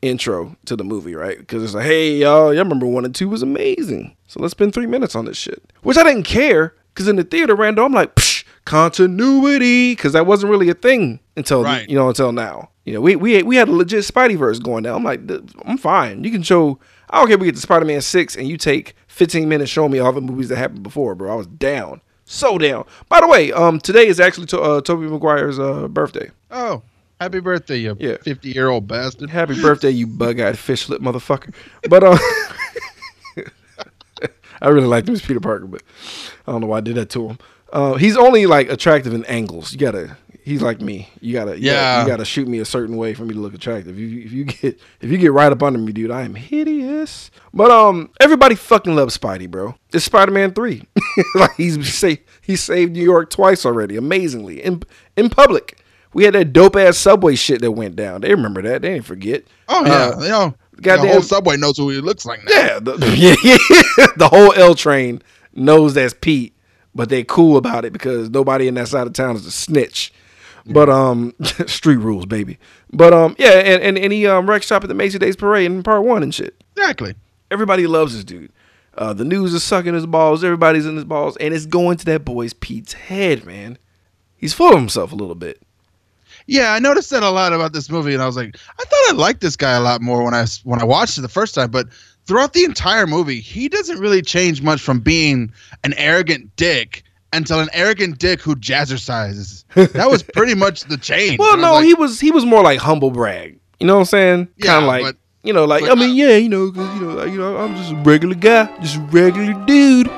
intro 0.03 0.57
to 0.67 0.77
the 0.77 0.85
movie, 0.85 1.15
right? 1.15 1.39
Because 1.39 1.63
it's 1.63 1.75
like, 1.75 1.87
hey, 1.87 2.17
y'all, 2.19 2.53
y'all 2.53 2.65
remember 2.65 2.87
one 2.87 3.05
and 3.05 3.15
two 3.15 3.29
was 3.29 3.43
amazing. 3.43 4.17
So 4.27 4.41
let's 4.41 4.51
spend 4.53 4.75
three 4.75 4.87
minutes 4.87 5.15
on 5.15 5.25
this 5.25 5.37
shit. 5.37 5.63
Which 5.83 5.97
I 5.97 6.03
didn't 6.03 6.25
care 6.25 6.75
because 6.93 7.09
in 7.09 7.17
the 7.17 7.25
theater, 7.25 7.55
Randall, 7.55 7.87
I'm 7.87 7.93
like, 7.93 8.15
Psh, 8.17 8.45
continuity, 8.65 9.93
because 9.93 10.13
that 10.15 10.27
wasn't 10.27 10.51
really 10.51 10.69
a 10.69 10.75
thing 10.75 11.21
until 11.37 11.63
Right. 11.63 11.89
you 11.89 11.95
know 11.97 12.09
until 12.09 12.33
now. 12.33 12.71
You 12.85 12.93
know, 12.95 13.01
we 13.01 13.17
we 13.17 13.43
we 13.43 13.57
had 13.57 13.69
a 13.69 13.73
legit 13.73 14.05
Spideyverse 14.05 14.63
going 14.63 14.83
down. 14.85 14.97
I'm 14.97 15.05
like, 15.05 15.21
I'm 15.65 15.79
fine. 15.79 16.23
You 16.25 16.31
can 16.31 16.43
show. 16.43 16.79
I 17.11 17.19
don't 17.19 17.27
care 17.29 17.35
if 17.35 17.41
we 17.41 17.47
get 17.47 17.55
to 17.55 17.61
Spider-Man 17.61 18.01
six 18.01 18.35
and 18.37 18.49
you 18.49 18.57
take 18.57 18.95
15 19.07 19.49
minutes 19.49 19.71
showing 19.71 19.93
me 19.93 20.01
all 20.01 20.13
the 20.13 20.21
movies 20.21 20.49
that 20.49 20.57
happened 20.57 20.83
before, 20.83 21.15
bro. 21.15 21.33
I 21.33 21.37
was 21.37 21.47
down, 21.47 22.01
so 22.27 22.59
down. 22.59 22.85
By 23.09 23.21
the 23.21 23.27
way, 23.29 23.53
um, 23.53 23.79
today 23.81 24.07
is 24.07 24.21
actually 24.21 24.47
to, 24.49 24.61
uh, 24.61 24.81
Tobey 24.83 25.07
Maguire's 25.07 25.59
uh, 25.59 25.89
birthday. 25.89 26.31
Oh, 26.51 26.83
happy 27.21 27.41
birthday, 27.41 27.77
you 27.79 27.97
Yeah. 27.99 28.17
50-year-old 28.17 28.87
bastard. 28.87 29.31
Happy 29.31 29.61
birthday, 29.61 29.91
you 29.91 30.07
bug-eyed 30.07 30.59
fish 30.59 30.89
lip 30.89 31.01
motherfucker. 31.01 31.55
But 31.89 32.03
uh, 32.03 32.19
I 34.63 34.69
really 34.69 34.87
liked 34.87 35.09
him 35.09 35.15
as 35.15 35.23
Peter 35.23 35.41
Parker, 35.41 35.67
but 35.67 35.83
I 36.47 36.53
don't 36.53 36.61
know 36.63 36.67
why 36.67 36.79
I 36.79 36.81
did 36.81 36.97
that 36.97 37.11
to 37.11 37.29
him. 37.29 37.39
Uh, 37.73 37.95
he's 37.95 38.17
only 38.17 38.47
like 38.47 38.71
attractive 38.71 39.13
in 39.13 39.25
angles. 39.27 39.73
You 39.73 39.79
gotta. 39.79 40.17
He's 40.47 40.63
like 40.63 40.81
me. 40.81 41.09
You 41.21 41.33
gotta. 41.33 41.59
You 41.59 41.67
Yeah. 41.67 41.73
Gotta, 41.97 42.03
you 42.03 42.13
gotta 42.13 42.25
shoot 42.25 42.47
me 42.47 42.61
a 42.61 42.65
certain 42.65 42.97
way 42.97 43.15
for 43.15 43.25
me 43.25 43.35
to 43.35 43.41
look 43.41 43.53
attractive. 43.53 43.95
If 43.95 43.99
you, 43.99 44.21
if 44.25 44.31
you 44.33 44.45
get 44.45 44.81
if 45.01 45.11
you 45.11 45.19
get 45.19 45.33
right 45.33 45.51
up 45.51 45.61
under 45.61 45.79
me, 45.81 45.91
dude, 45.91 46.13
I 46.13 46.23
am 46.23 46.37
hideous. 46.37 47.33
But 47.53 47.73
um, 47.73 48.11
everybody 48.21 48.55
fucking 48.55 48.95
loves 48.95 49.19
Spidey, 49.19 49.51
bro. 49.51 49.75
It's 49.93 50.05
Spider 50.05 50.31
Man 50.31 50.53
three. 50.55 50.85
like 51.35 51.55
he's 51.57 51.93
sa- 51.93 52.15
he 52.43 52.55
saved 52.55 52.93
New 52.93 53.03
York 53.03 53.31
twice 53.31 53.67
already, 53.67 53.97
amazingly 53.97 54.63
in 54.63 54.85
in 55.17 55.31
public. 55.31 55.81
We 56.15 56.23
had 56.23 56.35
that 56.35 56.53
dope 56.53 56.77
ass 56.77 56.97
subway 56.97 57.35
shit 57.35 57.61
that 57.63 57.73
went 57.73 57.97
down. 57.97 58.21
They 58.21 58.31
remember 58.33 58.63
that. 58.63 58.83
They 58.83 58.91
didn't 58.95 59.05
forget. 59.07 59.43
Oh 59.69 59.85
yeah, 59.85 59.93
Uh, 60.17 60.23
you 60.23 60.29
know, 60.29 60.55
the 60.77 60.83
goddamn- 60.83 61.07
whole 61.09 61.23
subway 61.23 61.57
knows 61.57 61.77
who 61.77 61.91
he 61.91 62.01
looks 62.01 62.25
like 62.25 62.45
now. 62.45 62.53
Yeah, 62.53 62.79
the, 62.79 62.97
yeah, 63.19 63.35
yeah. 63.43 64.07
the 64.17 64.29
whole 64.29 64.53
L 64.53 64.77
train 64.77 65.23
knows 65.55 65.95
that's 65.95 66.15
Pete, 66.15 66.55
but 66.95 67.09
they 67.09 67.25
cool 67.25 67.57
about 67.57 67.85
it 67.85 67.93
because 67.93 68.31
nobody 68.31 68.69
in 68.69 68.75
that 68.75 68.87
side 68.87 69.09
of 69.09 69.13
town 69.13 69.35
is 69.35 69.45
a 69.45 69.51
snitch. 69.51 70.13
But 70.69 70.89
um, 70.89 71.35
street 71.67 71.97
rules, 71.97 72.27
baby. 72.27 72.59
But 72.93 73.13
um, 73.13 73.37
yeah, 73.39 73.51
and 73.53 73.83
and, 73.83 73.99
and 73.99 74.13
he 74.13 74.27
um 74.27 74.49
wreck 74.49 74.63
shop 74.63 74.83
at 74.83 74.89
the 74.89 74.95
Macy 74.95 75.19
Days 75.19 75.37
Parade 75.37 75.67
in 75.67 75.83
part 75.83 76.05
one 76.05 76.23
and 76.23 76.35
shit. 76.35 76.63
Exactly. 76.77 77.15
Everybody 77.51 77.87
loves 77.87 78.15
this 78.15 78.25
dude. 78.25 78.53
Uh, 78.99 79.13
the 79.13 79.25
news 79.25 79.53
is 79.55 79.63
sucking 79.63 79.95
his 79.95 80.07
balls. 80.07 80.43
Everybody's 80.43 80.87
in 80.87 80.97
his 80.97 81.05
balls, 81.05 81.37
and 81.37 81.53
it's 81.53 81.67
going 81.67 81.99
to 81.99 82.05
that 82.07 82.25
boy's 82.25 82.55
Pete's 82.55 82.95
head, 82.95 83.45
man. 83.45 83.79
He's 84.37 84.55
full 84.55 84.73
of 84.73 84.79
himself 84.79 85.13
a 85.13 85.17
little 85.17 85.35
bit. 85.35 85.63
Yeah, 86.47 86.73
I 86.73 86.79
noticed 86.79 87.11
that 87.11 87.23
a 87.23 87.31
lot 87.31 87.53
about 87.53 87.73
this 87.73 87.91
movie, 87.91 88.15
and 88.15 88.23
I 88.23 88.27
was 88.27 88.37
like, 88.37 88.57
I 88.79 88.85
thought 88.85 89.11
I 89.11 89.13
liked 89.13 89.41
this 89.41 89.57
guy 89.57 89.73
a 89.73 89.81
lot 89.81 90.01
more 90.01 90.25
when 90.25 90.35
I 90.35 90.47
when 90.65 90.81
I 90.81 90.85
watched 90.85 91.19
it 91.19 91.23
the 91.23 91.29
first 91.29 91.55
time. 91.55 91.71
But 91.71 91.89
throughout 92.27 92.53
the 92.53 92.65
entire 92.65 93.07
movie, 93.07 93.41
he 93.41 93.69
doesn't 93.69 93.99
really 93.99 94.23
change 94.23 94.63
much 94.63 94.81
from 94.81 95.01
being 95.01 95.53
an 95.85 95.93
arrogant 95.95 96.55
dick 96.57 97.03
until 97.33 97.61
an 97.61 97.69
arrogant 97.73 98.19
dick 98.19 98.41
who 98.41 98.55
jazzercises. 98.57 99.65
That 99.93 100.11
was 100.11 100.23
pretty 100.23 100.55
much 100.55 100.85
the 100.85 100.97
change. 100.97 101.39
Well, 101.39 101.57
no, 101.57 101.75
like, 101.75 101.85
he 101.85 101.95
was 101.95 102.21
he 102.21 102.31
was 102.31 102.45
more 102.45 102.63
like 102.63 102.79
humble 102.79 103.11
brag. 103.11 103.59
You 103.81 103.87
know 103.87 103.95
what 103.95 104.01
I'm 104.01 104.05
saying? 104.07 104.49
Yeah, 104.57 104.67
kind 104.73 104.85
of 104.85 104.89
like 104.89 105.03
but- 105.03 105.17
you 105.43 105.53
know, 105.53 105.65
like 105.65 105.83
but 105.83 105.93
I 105.93 105.95
mean, 105.95 106.11
I- 106.11 106.15
yeah, 106.15 106.37
you 106.37 106.49
know, 106.49 106.73
'cause, 106.73 106.95
you 107.01 107.07
know, 107.07 107.25
you 107.25 107.39
know, 107.39 107.57
I'm 107.59 107.77
just 107.77 107.93
a 107.93 107.97
regular 107.97 108.35
guy, 108.35 108.65
just 108.81 108.97
a 108.97 109.01
regular 109.01 109.53
dude. 109.67 110.11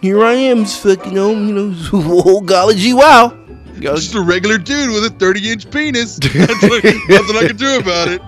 Here 0.00 0.22
I 0.24 0.32
am, 0.34 0.64
just 0.64 0.82
fucking 0.82 1.18
on, 1.18 1.48
you 1.48 1.54
know, 1.54 1.70
whole 2.02 2.40
golly 2.40 2.74
gee 2.74 2.92
wow. 2.94 3.38
Just 3.78 4.14
a 4.14 4.20
regular 4.20 4.56
dude 4.58 4.90
with 4.90 5.04
a 5.04 5.10
30 5.10 5.50
inch 5.52 5.70
penis. 5.70 6.16
That's 6.22 6.62
like, 6.62 6.84
nothing 6.84 7.36
I 7.36 7.44
can 7.46 7.56
do 7.56 7.78
about 7.78 8.08
it. 8.08 8.22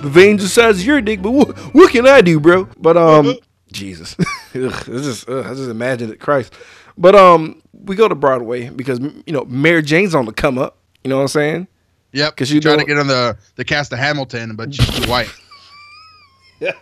the 0.00 0.08
veins 0.08 0.42
the 0.42 0.48
size 0.48 0.80
of 0.80 0.86
your 0.86 1.00
dick, 1.00 1.22
but 1.22 1.30
what, 1.32 1.56
what 1.74 1.90
can 1.90 2.06
I 2.06 2.20
do, 2.20 2.38
bro? 2.40 2.68
But 2.78 2.96
um, 2.96 3.34
Jesus, 3.72 4.16
Ugh, 4.20 4.24
this 4.54 5.06
is 5.06 5.24
ugh, 5.28 5.46
I 5.46 5.50
just 5.54 5.70
imagine 5.70 6.10
it, 6.12 6.20
Christ. 6.20 6.52
But 6.96 7.14
um, 7.14 7.62
we 7.72 7.96
go 7.96 8.08
to 8.08 8.14
Broadway 8.14 8.68
because 8.68 9.00
you 9.00 9.32
know 9.32 9.44
Mary 9.46 9.82
Jane's 9.82 10.14
on 10.14 10.26
the 10.26 10.32
come 10.32 10.58
up. 10.58 10.78
You 11.04 11.10
know 11.10 11.16
what 11.16 11.22
I'm 11.22 11.28
saying? 11.28 11.68
Yep. 12.12 12.34
Because 12.34 12.52
you 12.52 12.60
trying 12.60 12.78
to 12.78 12.84
get 12.84 12.98
on 12.98 13.06
the 13.06 13.36
the 13.56 13.64
cast 13.64 13.92
of 13.92 13.98
Hamilton, 13.98 14.56
but 14.56 14.74
she's 14.74 14.88
too 15.00 15.10
white. 15.10 15.28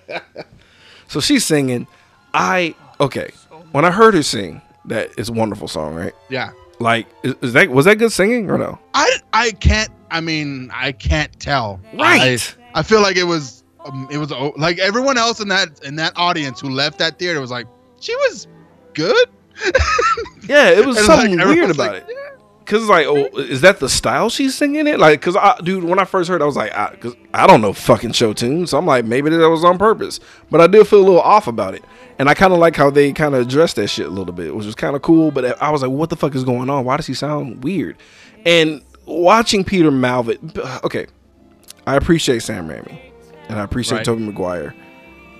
So 1.10 1.18
she's 1.18 1.44
singing. 1.44 1.88
I 2.34 2.76
okay. 3.00 3.32
When 3.72 3.84
I 3.84 3.90
heard 3.90 4.14
her 4.14 4.22
sing, 4.22 4.62
that 4.84 5.10
is 5.18 5.28
a 5.28 5.32
wonderful 5.32 5.66
song, 5.66 5.96
right? 5.96 6.12
Yeah. 6.28 6.52
Like, 6.78 7.08
is, 7.24 7.34
is 7.42 7.52
that 7.54 7.68
was 7.68 7.84
that 7.86 7.96
good 7.96 8.12
singing 8.12 8.48
or 8.48 8.56
no? 8.56 8.78
I 8.94 9.18
I 9.32 9.50
can't. 9.50 9.90
I 10.12 10.20
mean, 10.20 10.70
I 10.72 10.92
can't 10.92 11.38
tell. 11.40 11.80
Right. 11.94 12.56
I, 12.74 12.78
I 12.78 12.82
feel 12.84 13.02
like 13.02 13.16
it 13.16 13.24
was 13.24 13.64
um, 13.84 14.06
it 14.08 14.18
was 14.18 14.30
oh, 14.30 14.52
like 14.56 14.78
everyone 14.78 15.18
else 15.18 15.40
in 15.40 15.48
that 15.48 15.82
in 15.82 15.96
that 15.96 16.12
audience 16.14 16.60
who 16.60 16.70
left 16.70 17.00
that 17.00 17.18
theater 17.18 17.40
was 17.40 17.50
like, 17.50 17.66
she 18.00 18.14
was 18.14 18.46
good. 18.94 19.28
Yeah, 20.48 20.70
it 20.70 20.84
was 20.84 20.96
And, 20.96 21.06
something 21.06 21.36
like, 21.36 21.46
weird 21.46 21.70
about 21.70 21.92
like, 21.92 22.08
it. 22.08 22.16
Cause 22.66 22.88
like, 22.88 23.06
oh, 23.06 23.26
is 23.36 23.62
that 23.62 23.80
the 23.80 23.88
style 23.88 24.30
she's 24.30 24.56
singing 24.56 24.86
it? 24.86 25.00
Like, 25.00 25.20
cause 25.20 25.36
I, 25.36 25.58
dude, 25.64 25.82
when 25.82 25.98
I 25.98 26.04
first 26.04 26.28
heard, 26.28 26.40
it, 26.40 26.44
I 26.44 26.46
was 26.46 26.56
like, 26.56 26.72
I, 26.72 26.94
cause 26.96 27.16
I 27.34 27.46
don't 27.48 27.60
know 27.60 27.72
fucking 27.72 28.12
show 28.12 28.32
tunes. 28.32 28.70
So 28.70 28.78
I'm 28.78 28.86
like, 28.86 29.04
maybe 29.04 29.28
that 29.30 29.48
was 29.50 29.64
on 29.64 29.76
purpose. 29.76 30.20
But 30.50 30.60
I 30.60 30.68
did 30.68 30.86
feel 30.86 31.00
a 31.00 31.02
little 31.02 31.20
off 31.20 31.48
about 31.48 31.74
it, 31.74 31.84
and 32.20 32.28
I 32.28 32.34
kind 32.34 32.52
of 32.52 32.60
like 32.60 32.76
how 32.76 32.88
they 32.90 33.12
kind 33.12 33.34
of 33.34 33.40
addressed 33.40 33.74
that 33.76 33.88
shit 33.88 34.06
a 34.06 34.10
little 34.10 34.32
bit, 34.32 34.54
which 34.54 34.66
was 34.66 34.76
kind 34.76 34.94
of 34.94 35.02
cool. 35.02 35.32
But 35.32 35.60
I 35.60 35.70
was 35.70 35.82
like, 35.82 35.90
what 35.90 36.10
the 36.10 36.16
fuck 36.16 36.34
is 36.36 36.44
going 36.44 36.70
on? 36.70 36.84
Why 36.84 36.96
does 36.96 37.08
he 37.08 37.14
sound 37.14 37.64
weird? 37.64 37.96
And 38.46 38.82
watching 39.04 39.64
Peter 39.64 39.90
Malvit, 39.90 40.84
okay, 40.84 41.06
I 41.88 41.96
appreciate 41.96 42.40
Sam 42.42 42.68
Raimi, 42.68 43.00
and 43.48 43.58
I 43.58 43.64
appreciate 43.64 43.98
Right. 43.98 44.04
Tobey 44.04 44.22
Maguire 44.24 44.74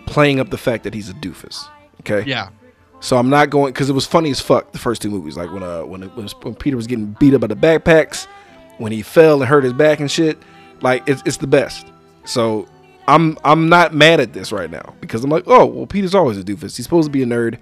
playing 0.07 0.41
up 0.41 0.51
the 0.51 0.59
fact 0.59 0.83
that 0.83 0.95
he's 0.95 1.09
a 1.09 1.15
doofus. 1.15 1.65
Okay, 2.01 2.29
Yeah. 2.29 2.49
So 3.01 3.17
I'm 3.17 3.31
not 3.31 3.51
going 3.51 3.73
because 3.73 3.89
it 3.91 3.95
was 3.95 4.07
funny 4.07 4.31
as 4.31 4.41
fuck 4.41 4.73
the 4.73 4.79
first 4.79 5.03
two 5.03 5.11
movies. 5.11 5.37
Like 5.37 5.53
when 5.53 5.63
uh 5.63 5.83
when 5.85 6.03
it 6.03 6.15
was 6.15 6.33
when 6.43 6.55
Peter 6.55 6.77
was 6.77 6.87
getting 6.87 7.17
beat 7.19 7.35
up 7.35 7.41
by 7.41 7.47
the 7.49 7.57
backpacks, 7.57 8.27
when 8.79 8.93
he 8.93 9.03
fell 9.03 9.41
and 9.41 9.49
hurt 9.49 9.65
his 9.65 9.73
back 9.73 10.01
and 10.01 10.11
shit. 10.11 10.39
Like 10.81 11.07
it's 11.09 11.23
it's 11.27 11.37
the 11.39 11.47
best. 11.47 11.87
So 12.25 12.67
I'm 13.09 13.37
I'm 13.45 13.69
not 13.69 13.95
mad 13.95 14.21
at 14.21 14.33
this 14.33 14.53
right 14.53 14.71
now 14.71 14.95
because 15.01 15.25
I'm 15.25 15.31
like 15.31 15.45
oh 15.47 15.67
well 15.67 15.87
Peter's 15.87 16.15
always 16.15 16.39
a 16.39 16.43
doofus. 16.45 16.77
He's 16.77 16.85
supposed 16.85 17.07
to 17.07 17.13
be 17.13 17.23
a 17.23 17.27
nerd. 17.27 17.59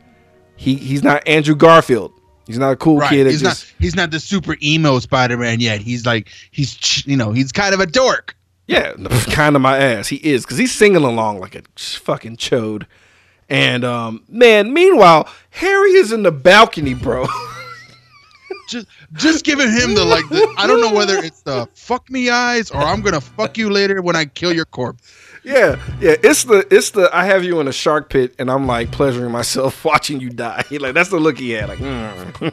He 0.57 0.75
he's 0.75 1.03
not 1.03 1.27
Andrew 1.27 1.55
Garfield. 1.57 2.13
He's 2.47 2.59
not 2.59 2.73
a 2.73 2.77
cool 2.77 2.99
Right. 2.99 3.11
kid. 3.11 3.27
He's 3.27 3.43
just, 3.43 3.67
not 3.67 3.75
he's 3.81 3.95
not 3.97 4.11
the 4.11 4.21
super 4.21 4.57
emo 4.63 4.99
Spider-Man 5.01 5.61
yet. 5.61 5.81
He's 5.81 6.07
like 6.07 6.31
he's 6.51 7.07
you 7.07 7.17
know, 7.17 7.33
he's 7.33 7.53
kind 7.53 7.75
of 7.75 7.81
a 7.81 7.87
dork. 7.87 8.37
Yeah, 8.67 8.93
kind 9.31 9.57
of 9.57 9.63
my 9.63 9.79
ass. 9.79 10.09
He 10.09 10.17
is 10.17 10.45
because 10.45 10.59
he's 10.59 10.73
singing 10.73 11.03
along 11.05 11.41
like 11.41 11.55
a 11.55 11.63
fucking 11.77 12.37
chode. 12.37 12.85
And 13.49 13.85
um, 13.85 14.23
man, 14.29 14.73
meanwhile, 14.73 15.29
Harry 15.51 15.93
is 15.93 16.13
in 16.13 16.23
the 16.23 16.33
balcony, 16.33 16.95
bro. 16.95 17.27
Just 18.69 18.87
just 19.15 19.45
giving 19.47 19.73
him 19.73 19.95
the 19.95 20.05
like 20.05 20.29
the, 20.29 20.55
I 20.59 20.67
don't 20.67 20.83
know 20.83 20.93
whether 20.93 21.17
it's 21.17 21.41
the 21.41 21.67
fuck 21.73 22.11
me 22.11 22.29
eyes 22.29 22.71
or 22.71 22.83
I'm 22.83 23.01
going 23.01 23.15
to 23.15 23.21
fuck 23.23 23.57
you 23.57 23.71
later 23.71 24.03
when 24.03 24.15
I 24.15 24.27
kill 24.27 24.53
your 24.53 24.67
corpse. 24.67 25.11
Yeah, 25.43 25.81
yeah. 26.01 26.17
It's 26.23 26.45
the 26.45 26.67
it's 26.71 26.91
the 26.91 27.09
I 27.11 27.25
have 27.25 27.45
you 27.45 27.61
in 27.61 27.69
a 27.69 27.73
shark 27.73 28.11
pit 28.11 28.35
and 28.39 28.51
I'm 28.51 28.67
like 28.67 28.91
pleasuring 28.91 29.33
myself 29.33 29.83
watching 29.87 30.21
you 30.21 30.29
die. 30.29 30.65
Like 30.71 30.93
that's 30.93 31.09
the 31.09 31.19
look 31.19 31.39
he 31.39 31.53
had. 31.53 31.71
Like, 31.71 31.79
mm. 31.79 32.53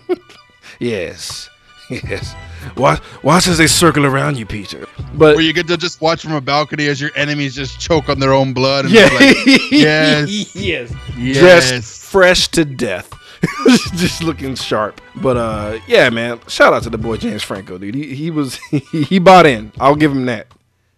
yes, 0.79 1.49
yes. 2.09 2.35
Watch 2.77 3.01
watch 3.23 3.47
as 3.47 3.57
they 3.57 3.67
circle 3.67 4.05
around 4.05 4.37
you, 4.37 4.45
Peter. 4.45 4.87
But 5.13 5.35
Where 5.35 5.41
you 5.41 5.53
get 5.53 5.67
to 5.67 5.77
just 5.77 6.01
watch 6.01 6.23
from 6.23 6.33
a 6.33 6.41
balcony 6.41 6.87
as 6.87 6.99
your 6.99 7.11
enemies 7.15 7.55
just 7.55 7.79
choke 7.79 8.09
on 8.09 8.19
their 8.19 8.33
own 8.33 8.53
blood 8.53 8.85
and 8.85 8.93
yeah, 8.93 9.09
be 9.09 9.15
like, 9.15 9.71
yes. 9.71 10.55
yes, 10.55 10.93
yes. 11.17 11.37
dressed 11.37 12.03
fresh 12.03 12.47
to 12.49 12.65
death. 12.65 13.11
just 13.95 14.23
looking 14.23 14.55
sharp. 14.55 14.99
But 15.15 15.37
uh 15.37 15.79
yeah, 15.87 16.09
man. 16.09 16.39
Shout 16.47 16.73
out 16.73 16.83
to 16.83 16.89
the 16.89 16.97
boy 16.97 17.17
James 17.17 17.43
Franco, 17.43 17.77
dude. 17.77 17.93
He 17.95 18.15
he 18.15 18.31
was 18.31 18.55
he, 18.71 19.03
he 19.03 19.19
bought 19.19 19.45
in. 19.45 19.71
I'll 19.79 19.95
give 19.95 20.11
him 20.11 20.25
that. 20.25 20.47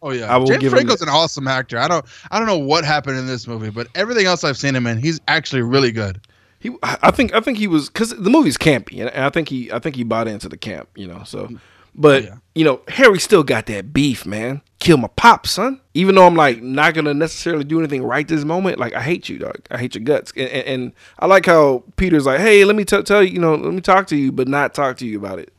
Oh 0.01 0.11
yeah, 0.11 0.33
I 0.33 0.37
will 0.37 0.47
James 0.47 0.61
give 0.61 0.71
him 0.71 0.77
Franco's 0.77 0.99
that. 0.99 1.09
an 1.09 1.13
awesome 1.13 1.47
actor. 1.47 1.77
I 1.79 1.87
don't, 1.87 2.05
I 2.29 2.37
don't 2.37 2.47
know 2.47 2.57
what 2.57 2.85
happened 2.85 3.17
in 3.17 3.25
this 3.25 3.47
movie, 3.47 3.71
but 3.71 3.87
everything 3.95 4.25
else 4.25 4.43
I've 4.43 4.57
seen 4.57 4.75
him 4.75 4.85
in, 4.85 4.99
he's 4.99 5.19
actually 5.27 5.63
really 5.63 5.91
good. 5.91 6.21
He, 6.59 6.71
I 6.81 7.11
think, 7.11 7.33
I 7.35 7.39
think 7.39 7.57
he 7.57 7.67
was 7.67 7.87
because 7.89 8.09
the 8.09 8.29
movie's 8.29 8.57
campy, 8.57 8.99
and 8.99 9.09
I 9.11 9.29
think 9.29 9.47
he, 9.49 9.71
I 9.71 9.79
think 9.79 9.95
he 9.95 10.03
bought 10.03 10.27
into 10.27 10.49
the 10.49 10.57
camp, 10.57 10.89
you 10.95 11.07
know. 11.07 11.21
So, 11.23 11.49
but 11.93 12.23
Yeah. 12.23 12.35
you 12.55 12.63
know, 12.65 12.81
Harry 12.87 13.19
still 13.19 13.43
got 13.43 13.67
that 13.67 13.93
beef, 13.93 14.25
man. 14.25 14.61
Kill 14.79 14.97
my 14.97 15.07
pop, 15.15 15.45
son. 15.45 15.79
Even 15.93 16.15
though 16.15 16.25
I'm 16.25 16.35
like 16.35 16.61
not 16.63 16.93
gonna 16.95 17.13
necessarily 17.13 17.63
do 17.63 17.77
anything 17.79 18.03
right 18.03 18.27
this 18.27 18.43
moment, 18.43 18.79
like 18.79 18.93
I 18.93 19.01
hate 19.03 19.29
you, 19.29 19.37
dog. 19.37 19.57
I 19.69 19.77
hate 19.77 19.93
your 19.95 20.03
guts, 20.03 20.31
and, 20.35 20.49
and, 20.49 20.67
and 20.67 20.93
I 21.19 21.27
like 21.27 21.45
how 21.45 21.83
Peter's 21.95 22.25
like, 22.25 22.39
hey, 22.39 22.63
let 22.65 22.75
me 22.75 22.85
t- 22.85 23.03
tell 23.03 23.21
you, 23.23 23.33
you 23.33 23.39
know, 23.39 23.53
let 23.55 23.73
me 23.73 23.81
talk 23.81 24.07
to 24.07 24.15
you, 24.15 24.31
but 24.31 24.47
not 24.47 24.73
talk 24.73 24.97
to 24.97 25.05
you 25.05 25.17
about 25.19 25.37
it. 25.39 25.53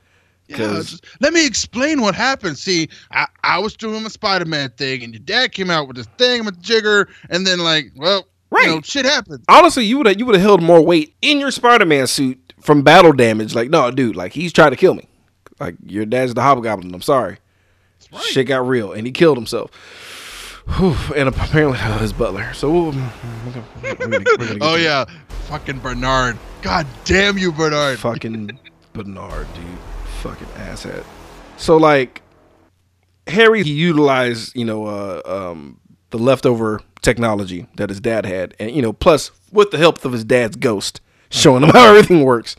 Yeah, 0.49 0.57
just- 0.57 1.05
let 1.21 1.33
me 1.33 1.47
explain 1.47 2.01
what 2.01 2.15
happened. 2.15 2.57
See, 2.59 2.89
I, 3.13 3.27
I 3.45 3.59
was 3.59 3.77
doing 3.77 4.03
my 4.03 4.09
Spider-Man 4.09 4.71
thing, 4.79 5.03
and 5.05 5.13
your 5.13 5.21
dad 5.21 5.53
came 5.53 5.71
out 5.71 5.87
with 5.87 5.97
this 5.97 6.07
thing 6.19 6.45
with 6.45 6.61
Jigger, 6.63 7.07
and 7.31 7.47
then 7.47 7.59
like, 7.61 7.93
well, 7.97 8.27
you 8.53 8.67
know, 8.67 8.75
Right. 8.77 8.87
shit 8.87 9.05
happens. 9.05 9.45
Honestly, 9.49 9.85
you 9.85 9.99
would 9.99 10.07
have 10.07 10.19
you 10.19 10.27
would 10.27 10.35
have 10.35 10.43
held 10.43 10.63
more 10.63 10.81
weight 10.85 11.15
in 11.23 11.39
your 11.41 11.51
Spider-Man 11.51 12.07
suit 12.07 12.53
from 12.61 12.83
battle 12.83 13.13
damage. 13.13 13.55
Like, 13.55 13.71
no, 13.71 13.91
dude, 13.91 14.17
like 14.17 14.33
he's 14.33 14.53
trying 14.53 14.71
to 14.71 14.77
kill 14.77 14.95
me. 14.95 15.09
Like 15.61 15.77
your 15.87 16.07
dad's 16.07 16.35
the 16.35 16.43
Hobgoblin. 16.43 16.95
I'm 16.95 17.03
sorry. 17.03 17.39
right. 18.13 18.23
Shit 18.23 18.47
got 18.47 18.67
real, 18.67 18.93
and 18.93 19.07
he 19.07 19.13
killed 19.13 19.37
himself. 19.37 19.71
Whew, 20.77 20.95
and 21.17 21.29
apparently 21.29 21.79
uh, 21.79 21.99
his 22.01 22.13
butler. 22.13 22.53
So 22.55 22.71
we'll, 22.71 22.85
we're 22.87 22.93
gonna, 22.93 23.65
we're 23.83 23.95
gonna 23.97 24.19
get 24.21 24.59
Oh 24.61 24.77
to 24.77 24.83
yeah, 24.83 25.05
fucking 25.49 25.79
Bernard. 25.81 26.37
God 26.63 26.87
damn 27.05 27.39
you, 27.39 27.53
Bernard. 27.53 27.99
fucking 27.99 28.59
Bernard, 28.93 29.47
dude, 29.55 29.65
fucking 30.23 30.47
asshat. 30.49 31.05
So 31.57 31.77
like, 31.77 32.21
Harry 33.27 33.63
he 33.63 33.73
utilized 33.73 34.55
you 34.57 34.65
know 34.65 34.87
uh, 34.87 35.23
um, 35.25 35.81
the 36.11 36.19
leftover 36.19 36.81
technology 37.09 37.67
that 37.77 37.89
his 37.89 38.01
dad 38.01 38.27
had, 38.27 38.55
and 38.59 38.71
you 38.71 38.83
know 38.83 38.93
plus 38.93 39.31
with 39.51 39.71
the 39.71 39.79
help 39.79 40.05
of 40.05 40.13
his 40.13 40.25
dad's 40.25 40.57
ghost, 40.57 41.01
showing 41.31 41.63
him 41.63 41.71
how 41.73 41.89
everything 41.89 42.25
works. 42.25 42.57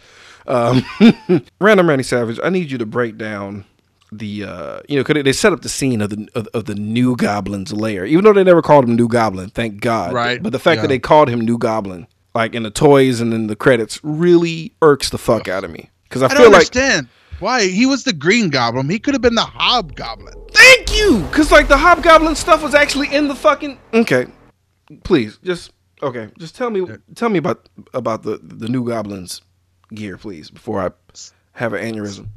Um, 0.47 0.83
Random 1.61 1.87
Randy 1.87 2.03
Savage, 2.03 2.39
I 2.43 2.49
need 2.49 2.71
you 2.71 2.79
to 2.79 2.85
break 2.85 3.17
down 3.17 3.65
the 4.11 4.43
uh, 4.43 4.79
you 4.87 4.95
know 4.95 5.03
because 5.03 5.23
they 5.23 5.33
set 5.33 5.53
up 5.53 5.61
the 5.61 5.69
scene 5.69 6.01
of 6.01 6.09
the 6.09 6.27
of, 6.33 6.47
of 6.53 6.65
the 6.65 6.75
new 6.75 7.15
Goblin's 7.15 7.71
lair, 7.71 8.05
even 8.05 8.23
though 8.25 8.33
they 8.33 8.43
never 8.43 8.61
called 8.61 8.85
him 8.85 8.95
New 8.95 9.07
Goblin, 9.07 9.49
thank 9.51 9.81
God. 9.81 10.13
Right, 10.13 10.41
But 10.41 10.51
the 10.51 10.59
fact 10.59 10.77
yeah. 10.77 10.81
that 10.83 10.87
they 10.87 10.99
called 10.99 11.29
him 11.29 11.41
New 11.41 11.57
Goblin, 11.57 12.07
like 12.33 12.55
in 12.55 12.63
the 12.63 12.71
toys 12.71 13.21
and 13.21 13.33
in 13.33 13.47
the 13.47 13.55
credits, 13.55 13.99
really 14.03 14.73
irks 14.81 15.09
the 15.11 15.19
fuck 15.19 15.47
out 15.47 15.63
of 15.63 15.69
me 15.69 15.91
because 16.03 16.23
I, 16.23 16.25
I 16.25 16.29
feel 16.29 16.37
don't 16.39 16.51
like 16.53 16.61
understand 16.61 17.07
why 17.39 17.67
he 17.67 17.85
was 17.85 18.03
the 18.03 18.13
Green 18.13 18.49
Goblin. 18.49 18.89
He 18.89 18.97
could 18.97 19.13
have 19.13 19.21
been 19.21 19.35
the 19.35 19.41
Hobgoblin. 19.41 20.33
thank 20.51 20.97
you 20.97 21.19
because 21.29 21.51
like 21.51 21.67
the 21.67 21.77
Hobgoblin 21.77 22.35
stuff 22.35 22.63
was 22.63 22.73
actually 22.73 23.13
in 23.13 23.27
the 23.27 23.35
fucking 23.35 23.77
okay. 23.93 24.25
Please 25.03 25.37
just 25.43 25.71
okay, 26.01 26.29
just 26.37 26.55
tell 26.55 26.69
me 26.69 26.85
tell 27.15 27.29
me 27.29 27.37
about 27.39 27.69
about 27.93 28.23
the 28.23 28.39
the 28.41 28.67
New 28.67 28.83
Goblin's 28.87 29.41
gear, 29.93 30.17
please, 30.17 30.49
before 30.49 30.81
I 30.81 30.89
have 31.53 31.73
an 31.73 31.93
aneurysm. 31.93 32.27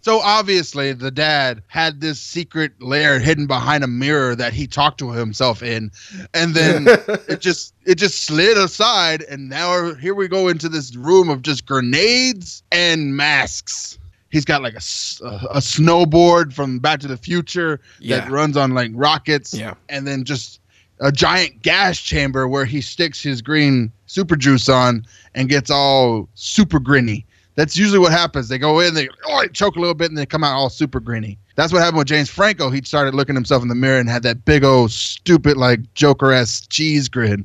So 0.00 0.20
obviously, 0.20 0.92
the 0.92 1.10
dad 1.10 1.62
had 1.66 2.00
this 2.00 2.18
secret 2.20 2.80
lair 2.80 3.18
hidden 3.18 3.46
behind 3.46 3.82
a 3.84 3.88
mirror 3.88 4.34
that 4.36 4.54
he 4.54 4.66
talked 4.66 4.98
to 5.00 5.10
himself 5.10 5.62
in, 5.62 5.90
and 6.32 6.54
then 6.54 6.86
it 7.28 7.40
just 7.40 7.74
it 7.84 7.96
just 7.96 8.22
slid 8.22 8.56
aside, 8.56 9.22
and 9.24 9.48
now 9.50 9.92
here 9.94 10.14
we 10.14 10.28
go 10.28 10.48
into 10.48 10.68
this 10.68 10.94
room 10.96 11.28
of 11.28 11.42
just 11.42 11.66
grenades 11.66 12.62
and 12.72 13.16
masks. 13.16 13.98
He's 14.30 14.44
got 14.44 14.62
like 14.62 14.74
a, 14.74 14.78
a 14.78 15.60
snowboard 15.60 16.52
from 16.52 16.78
Back 16.78 17.00
to 17.00 17.08
the 17.08 17.16
Future 17.16 17.80
Yeah. 17.98 18.20
that 18.20 18.30
runs 18.30 18.56
on 18.56 18.72
like 18.72 18.90
rockets, 18.94 19.52
Yeah. 19.52 19.74
and 19.88 20.06
then 20.06 20.24
just 20.24 20.60
a 21.00 21.12
giant 21.12 21.62
gas 21.62 21.98
chamber 21.98 22.48
where 22.48 22.64
he 22.64 22.80
sticks 22.80 23.22
his 23.22 23.42
green 23.42 23.92
super 24.06 24.36
juice 24.36 24.68
on 24.68 25.04
and 25.34 25.48
gets 25.48 25.70
all 25.70 26.28
super 26.34 26.78
grinny. 26.80 27.24
That's 27.54 27.76
usually 27.76 27.98
what 27.98 28.12
happens. 28.12 28.48
They 28.48 28.58
go 28.58 28.78
in, 28.80 28.94
they 28.94 29.08
oh, 29.26 29.42
they 29.42 29.48
choke 29.48 29.76
a 29.76 29.80
little 29.80 29.94
bit, 29.94 30.10
and 30.10 30.16
they 30.16 30.26
come 30.26 30.44
out 30.44 30.54
all 30.54 30.70
super 30.70 31.00
grinny. 31.00 31.38
That's 31.56 31.72
what 31.72 31.80
happened 31.80 31.98
with 31.98 32.06
James 32.06 32.30
Franco. 32.30 32.70
He 32.70 32.80
started 32.82 33.14
looking 33.14 33.34
himself 33.34 33.62
in 33.62 33.68
the 33.68 33.74
mirror 33.74 33.98
and 33.98 34.08
had 34.08 34.22
that 34.22 34.44
big 34.44 34.62
old 34.62 34.92
stupid 34.92 35.56
like 35.56 35.80
Joker 35.94 36.32
ass 36.32 36.64
cheese 36.68 37.08
grin. 37.08 37.44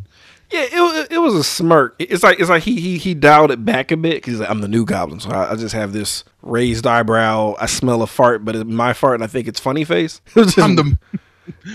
Yeah, 0.51 0.65
it, 0.71 1.11
it 1.13 1.17
was 1.17 1.33
a 1.33 1.43
smirk. 1.43 1.95
It's 1.97 2.21
like 2.21 2.39
it's 2.39 2.49
like 2.49 2.61
he 2.61 2.79
he 2.79 2.99
he 2.99 3.15
dialed 3.15 3.49
it 3.49 3.65
back 3.65 3.91
a 3.91 3.97
bit 3.97 4.15
because 4.15 4.39
like, 4.39 4.49
I'm 4.51 4.61
the 4.61 4.67
new 4.67 4.85
goblin, 4.85 5.19
so 5.19 5.31
I, 5.31 5.53
I 5.53 5.55
just 5.55 5.73
have 5.73 5.93
this 5.93 6.23
raised 6.43 6.85
eyebrow. 6.85 7.55
I 7.59 7.65
smell 7.65 8.03
a 8.03 8.07
fart, 8.07 8.45
but 8.45 8.55
it's 8.55 8.65
my 8.65 8.93
fart, 8.93 9.15
and 9.15 9.23
I 9.23 9.27
think 9.27 9.47
it's 9.47 9.59
funny 9.59 9.83
face. 9.83 10.21
It 10.35 10.43
just- 10.43 10.59
I'm 10.59 10.75
the 10.75 10.95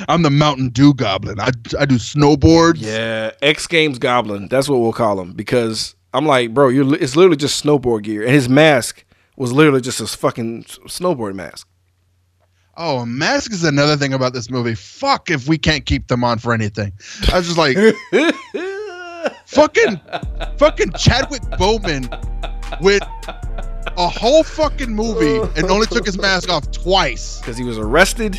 I'm 0.09 0.23
the 0.23 0.31
Mountain 0.31 0.71
Dew 0.71 0.95
Goblin. 0.95 1.41
I, 1.41 1.51
I 1.79 1.87
do 1.87 1.97
snowboards. 1.97 2.77
yeah 2.79 3.33
X 3.43 3.67
Games 3.67 3.99
Goblin. 3.99 4.49
That's 4.49 4.69
what 4.69 4.79
we'll 4.81 4.93
call 4.93 5.21
him 5.21 5.33
because 5.33 5.95
I'm 6.15 6.27
like, 6.27 6.55
bro, 6.55 6.69
you're 6.69 6.95
it's 6.97 7.17
literally 7.17 7.37
just 7.37 7.63
snowboard 7.65 8.03
gear, 8.03 8.23
and 8.23 8.31
his 8.31 8.49
mask 8.49 9.05
was 9.37 9.53
literally 9.53 9.81
just 9.81 10.01
a 10.01 10.07
fucking 10.07 10.65
snowboard 10.65 11.35
mask. 11.35 11.69
Oh, 12.77 13.05
mask 13.05 13.53
is 13.53 13.65
another 13.65 13.97
thing 13.97 14.13
about 14.13 14.33
this 14.33 14.51
movie. 14.51 14.75
Fuck 14.75 15.31
if 15.31 15.49
we 15.49 15.59
can't 15.59 15.85
keep 15.85 16.07
them 16.07 16.23
on 16.23 16.39
for 16.39 16.55
anything. 16.55 16.93
I 17.33 17.39
was 17.39 17.47
just 17.47 17.59
like, 17.59 17.77
fucking, 19.47 20.01
fucking 20.59 20.93
Chadwick 20.93 21.43
Boseman 21.59 22.09
with 22.81 23.03
a 23.97 24.09
whole 24.09 24.45
fucking 24.45 24.95
movie 24.95 25.41
and 25.57 25.69
only 25.71 25.87
took 25.87 26.07
his 26.07 26.17
mask 26.19 26.49
off 26.51 26.71
twice 26.71 27.41
Because 27.41 27.57
he 27.57 27.65
was 27.65 27.79
arrested. 27.79 28.39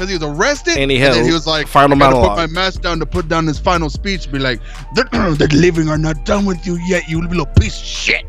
Because 0.00 0.08
he 0.08 0.24
was 0.24 0.38
arrested 0.38 0.78
And 0.78 0.90
he 0.90 0.98
had 0.98 1.14
he 1.14 1.30
was 1.30 1.46
like, 1.46 1.66
final 1.66 1.94
monologue. 1.94 2.30
put 2.30 2.36
my 2.36 2.46
mask 2.46 2.80
down 2.80 2.98
to 3.00 3.06
put 3.06 3.28
down 3.28 3.46
his 3.46 3.58
final 3.58 3.90
speech. 3.90 4.32
Be 4.32 4.38
like, 4.38 4.58
the, 4.94 5.04
the 5.38 5.48
living 5.54 5.90
are 5.90 5.98
not 5.98 6.24
done 6.24 6.46
with 6.46 6.66
you 6.66 6.78
yet, 6.86 7.06
you 7.08 7.20
little 7.20 7.44
piece 7.44 7.78
of 7.78 7.86
shit. 7.86 8.24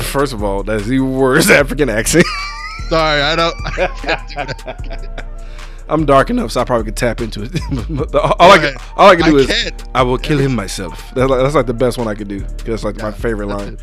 First 0.00 0.34
of 0.34 0.44
all, 0.44 0.62
that's 0.62 0.86
the 0.86 1.00
worst 1.00 1.50
African 1.62 1.88
accent. 1.88 2.26
Sorry, 2.90 3.22
I 3.22 3.36
don't. 3.36 3.54
I 3.78 4.94
do 5.06 5.22
I'm 5.88 6.04
dark 6.06 6.30
enough, 6.30 6.52
so 6.52 6.60
I 6.60 6.64
probably 6.64 6.86
could 6.86 6.96
tap 6.96 7.20
into 7.20 7.42
it. 7.42 7.58
all, 8.14 8.50
I 8.50 8.58
can, 8.58 8.74
all 8.96 9.10
I 9.10 9.16
can 9.16 9.30
do 9.30 9.38
I 9.38 9.40
is 9.40 9.46
can't. 9.46 9.84
I 9.94 10.02
will 10.02 10.18
kill 10.18 10.38
him 10.38 10.54
myself. 10.54 11.10
That's 11.14 11.30
like, 11.30 11.40
that's 11.40 11.54
like 11.54 11.66
the 11.66 11.74
best 11.74 11.98
one 11.98 12.08
I 12.08 12.14
could 12.14 12.28
do. 12.28 12.40
That's 12.64 12.84
like 12.84 12.96
my 12.96 13.12
favorite 13.12 13.48
line. 13.48 13.74
it. 13.74 13.80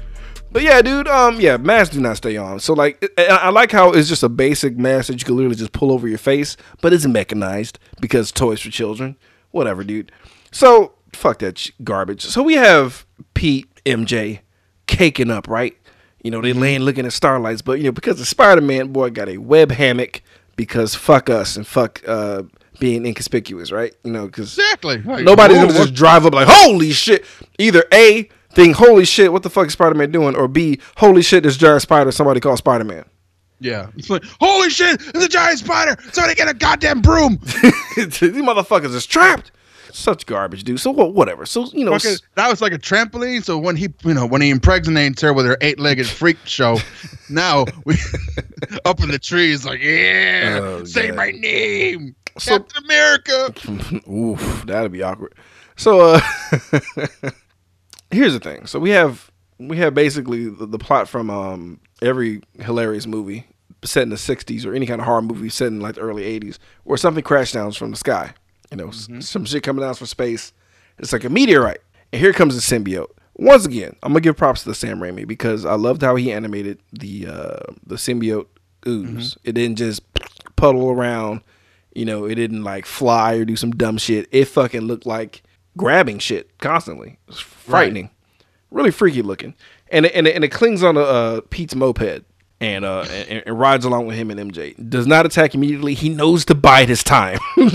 But 0.52 0.64
yeah, 0.64 0.82
dude. 0.82 1.08
Um, 1.08 1.40
yeah, 1.40 1.58
masks 1.58 1.96
do 1.96 2.02
not 2.02 2.18
stay 2.18 2.36
on. 2.38 2.60
So 2.60 2.74
like, 2.74 3.04
I, 3.18 3.24
I 3.28 3.50
like 3.50 3.72
how 3.72 3.92
it's 3.92 4.10
just 4.10 4.24
a 4.24 4.30
basic 4.30 4.78
mask 4.78 5.08
that 5.08 5.20
you 5.20 5.26
can 5.26 5.36
literally 5.36 5.56
just 5.56 5.72
pull 5.72 5.92
over 5.92 6.08
your 6.08 6.18
face, 6.18 6.58
but 6.82 6.92
it's 6.94 7.06
mechanized 7.06 7.80
because 8.00 8.32
toys 8.32 8.60
for 8.62 8.70
children. 8.70 9.16
Whatever, 9.52 9.84
dude. 9.84 10.12
So 10.52 10.94
fuck 11.14 11.40
that 11.40 11.58
sh- 11.58 11.72
garbage. 11.84 12.22
So 12.24 12.44
we 12.44 12.56
have 12.56 13.06
Pete, 13.34 13.68
MJ, 13.86 14.40
caking 14.88 15.32
up, 15.32 15.48
right? 15.48 15.78
You 16.24 16.32
know, 16.32 16.42
they 16.42 16.54
laying 16.54 16.82
looking 16.82 17.06
at 17.06 17.14
starlights, 17.14 17.62
but 17.62 17.80
you 17.80 17.86
know, 17.86 17.92
because 17.92 18.20
the 18.20 18.26
Spider 18.26 18.62
Man 18.62 18.92
boy 18.94 19.10
got 19.10 19.28
a 19.30 19.38
web 19.38 19.72
hammock 19.72 20.22
because 20.56 20.94
fuck 20.96 21.30
us 21.30 21.56
and 21.56 21.66
fuck 21.66 22.02
uh 22.08 22.44
being 22.80 23.06
inconspicuous, 23.06 23.72
right? 23.72 23.94
You 24.04 24.12
know, 24.12 24.26
because 24.26 24.58
Exactly. 24.58 24.98
Nobody's 25.24 25.58
gonna 25.58 25.74
just 25.74 25.94
drive 25.94 26.26
up 26.26 26.34
like, 26.34 26.48
holy 26.50 26.92
shit. 26.92 27.26
Either 27.58 27.84
A, 27.94 28.28
think, 28.54 28.76
holy 28.76 29.06
shit, 29.06 29.32
what 29.32 29.44
the 29.44 29.50
fuck 29.50 29.68
is 29.68 29.74
Spider 29.74 29.96
Man 29.96 30.12
doing? 30.12 30.36
Or 30.36 30.48
B, 30.48 30.80
holy 30.98 31.22
shit, 31.22 31.44
this 31.44 31.58
giant 31.58 31.82
spider 31.82 32.12
somebody 32.12 32.40
called 32.40 32.58
Spider 32.58 32.84
Man. 32.84 33.06
Yeah. 33.60 33.88
It's 33.96 34.10
like, 34.10 34.24
holy 34.40 34.70
shit, 34.70 35.00
it's 35.02 35.24
a 35.26 35.30
giant 35.30 35.60
spider. 35.60 35.96
Somebody 36.14 36.34
get 36.36 36.50
a 36.50 36.54
goddamn 36.54 37.02
broom. 37.02 37.38
These 37.96 38.20
motherfuckers 38.20 38.96
is 38.96 39.06
trapped. 39.06 39.52
Such 39.94 40.26
garbage, 40.26 40.64
dude. 40.64 40.80
So 40.80 40.90
what? 40.90 41.14
Whatever. 41.14 41.46
So 41.46 41.68
you 41.74 41.84
know, 41.84 41.94
s- 41.96 42.22
that 42.36 42.50
was 42.50 42.62
like 42.62 42.72
a 42.72 42.80
trampoline. 42.80 43.44
So 43.44 43.58
when 43.58 43.76
he, 43.76 43.90
you 44.04 44.14
know, 44.14 44.26
when 44.26 44.42
he 44.42 44.50
impregnates 44.50 45.22
her 45.22 45.34
with 45.34 45.46
her 45.46 45.58
eight-legged 45.60 46.08
freak 46.08 46.38
show, 46.46 46.78
now 47.30 47.66
we 47.86 47.98
up 48.86 49.02
in 49.02 49.10
the 49.10 49.20
trees, 49.20 49.66
like, 49.66 49.82
yeah, 49.82 50.60
Oh, 50.62 50.84
say 50.86 51.08
God. 51.10 51.18
my 51.18 51.32
name, 51.32 52.16
So- 52.40 52.60
Captain 52.60 52.84
America. 52.86 53.54
oof, 54.10 54.64
that'd 54.66 54.94
be 54.94 55.04
awkward. 55.04 55.36
So 55.76 56.00
uh, 56.16 56.22
here's 58.12 58.34
the 58.34 58.40
thing. 58.40 58.66
So 58.68 58.80
we 58.80 58.92
have 58.92 59.32
we 59.60 59.78
have 59.78 59.94
basically 59.94 60.50
the, 60.50 60.66
the 60.66 60.80
plot 60.80 61.08
from 61.08 61.30
um 61.30 61.80
every 62.02 62.42
hilarious 62.60 63.06
movie 63.08 63.48
set 63.84 64.04
in 64.04 64.10
the 64.10 64.16
60s 64.16 64.66
or 64.66 64.74
any 64.74 64.86
kind 64.86 65.02
of 65.02 65.06
horror 65.06 65.22
movie 65.22 65.50
set 65.50 65.68
in 65.68 65.80
like 65.80 65.96
the 65.96 66.02
early 66.02 66.24
80s 66.40 66.58
where 66.84 66.98
something 66.98 67.24
crash 67.24 67.52
downs 67.54 67.76
from 67.78 67.92
the 67.92 67.98
sky. 67.98 68.34
You 68.70 68.78
know, 68.78 68.90
s- 68.90 69.08
some 69.22 69.44
shit 69.46 69.64
coming 69.64 69.82
down 69.84 69.94
from 69.96 70.08
space. 70.08 70.54
It's 71.00 71.12
like 71.14 71.24
a 71.24 71.30
meteorite. 71.30 71.80
And 72.14 72.20
here 72.22 72.34
comes 72.34 72.56
the 72.56 72.62
symbiote. 72.80 73.10
Once 73.36 73.66
again, 73.66 73.96
I'm 74.04 74.12
gonna 74.12 74.22
give 74.22 74.38
props 74.38 74.64
to 74.64 74.70
the 74.70 74.76
Sam 74.76 75.00
Raimi 75.00 75.26
because 75.28 75.66
I 75.66 75.74
loved 75.76 76.02
how 76.04 76.16
he 76.16 76.32
animated 76.32 76.80
the 76.94 77.28
uh, 77.28 77.74
the 77.86 77.96
symbiote 77.96 78.48
ooze. 78.88 79.38
It 79.44 79.54
didn't 79.54 79.78
just 79.78 80.02
puddle 80.56 80.90
around. 80.92 81.42
You 81.96 82.06
know, 82.06 82.26
it 82.26 82.36
didn't 82.36 82.64
like 82.64 82.86
fly 82.86 83.36
or 83.36 83.46
do 83.46 83.56
some 83.56 83.72
dumb 83.72 83.98
shit. 83.98 84.28
It 84.32 84.46
fucking 84.46 84.82
looked 84.82 85.06
like 85.06 85.44
grabbing 85.78 86.20
shit 86.20 86.58
constantly. 86.60 87.20
It 87.28 87.28
was 87.28 87.40
frightening, 87.40 88.10
really 88.70 88.92
freaky 88.92 89.22
looking. 89.22 89.56
And 89.90 90.06
it, 90.06 90.14
and 90.16 90.28
it, 90.28 90.36
and 90.36 90.44
it 90.44 90.50
clings 90.50 90.84
on 90.84 90.98
a 90.98 91.02
uh, 91.02 91.42
Pete's 91.50 91.76
moped 91.76 92.24
and 92.62 92.86
uh 92.86 93.02
and, 93.10 93.42
and 93.48 93.60
rides 93.60 93.86
along 93.86 94.06
with 94.06 94.16
him 94.16 94.30
and 94.30 94.52
MJ. 94.52 94.76
Does 94.90 95.08
not 95.08 95.26
attack 95.26 95.56
immediately. 95.56 95.96
He 95.96 96.10
knows 96.10 96.46
to 96.46 96.56
bide 96.56 96.90
his 96.90 97.04
time. 97.04 97.40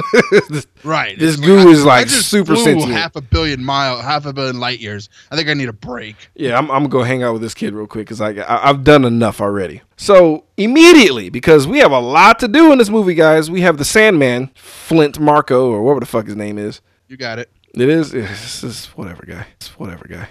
Right. 0.84 1.18
This 1.18 1.34
It's 1.36 1.44
goo 1.44 1.58
I- 1.68 1.72
is, 1.72 1.84
like, 1.84 2.06
I 2.06 2.08
super 2.08 2.54
sensitive. 2.54 2.94
Half 2.94 3.16
a 3.16 3.20
billion 3.20 3.64
mile, 3.64 4.00
half 4.00 4.24
a 4.24 4.32
billion 4.32 4.60
light 4.60 4.78
years. 4.78 5.08
I 5.32 5.36
think 5.36 5.48
I 5.48 5.54
need 5.54 5.68
a 5.68 5.72
break. 5.72 6.14
Yeah, 6.36 6.56
I'm, 6.56 6.70
I'm 6.70 6.82
gonna 6.84 6.88
go 6.88 7.02
hang 7.02 7.24
out 7.24 7.32
with 7.32 7.42
this 7.42 7.54
kid 7.54 7.74
real 7.74 7.88
quick 7.88 8.06
because 8.06 8.20
I, 8.20 8.30
I 8.30 8.68
I've 8.68 8.84
done 8.84 9.04
enough 9.04 9.40
already. 9.40 9.82
So 9.96 10.44
immediately, 10.56 11.28
because 11.28 11.66
we 11.66 11.78
have 11.78 11.90
a 11.90 11.98
lot 11.98 12.38
to 12.40 12.48
do 12.48 12.70
in 12.70 12.78
this 12.78 12.88
movie, 12.88 13.14
guys, 13.14 13.50
we 13.50 13.62
have 13.62 13.78
the 13.78 13.84
Sandman, 13.84 14.50
Flint 14.54 15.18
Marko, 15.18 15.70
or 15.72 15.82
whatever 15.82 16.00
the 16.00 16.06
fuck 16.06 16.26
his 16.26 16.36
name 16.36 16.56
is. 16.58 16.80
You 17.08 17.16
got 17.16 17.38
it. 17.40 17.50
It 17.76 17.88
is, 17.88 18.14
it's 18.14 18.62
just 18.62 18.96
whatever 18.96 19.24
guy. 19.26 19.46
It's 19.56 19.78
whatever 19.78 20.06
guy. 20.08 20.28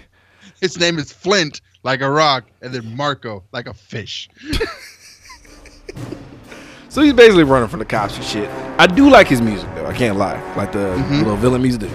His 0.60 0.78
name 0.78 0.98
is 0.98 1.12
Flint, 1.12 1.60
like 1.82 2.00
a 2.00 2.10
rock, 2.10 2.44
and 2.60 2.74
then 2.74 2.96
Marco, 2.96 3.44
like 3.52 3.66
a 3.66 3.74
fish. 3.74 4.28
So 6.96 7.02
he's 7.02 7.12
basically 7.12 7.44
running 7.44 7.68
from 7.68 7.80
the 7.80 7.84
cops 7.84 8.16
and 8.16 8.24
shit. 8.24 8.48
I 8.78 8.86
do 8.86 9.10
like 9.10 9.28
his 9.28 9.42
music 9.42 9.68
though. 9.74 9.84
I 9.84 9.92
can't 9.92 10.16
lie. 10.16 10.40
Like 10.54 10.72
the 10.72 10.96
little 11.10 11.36
villain 11.36 11.60
music. 11.60 11.80
The 11.82 11.88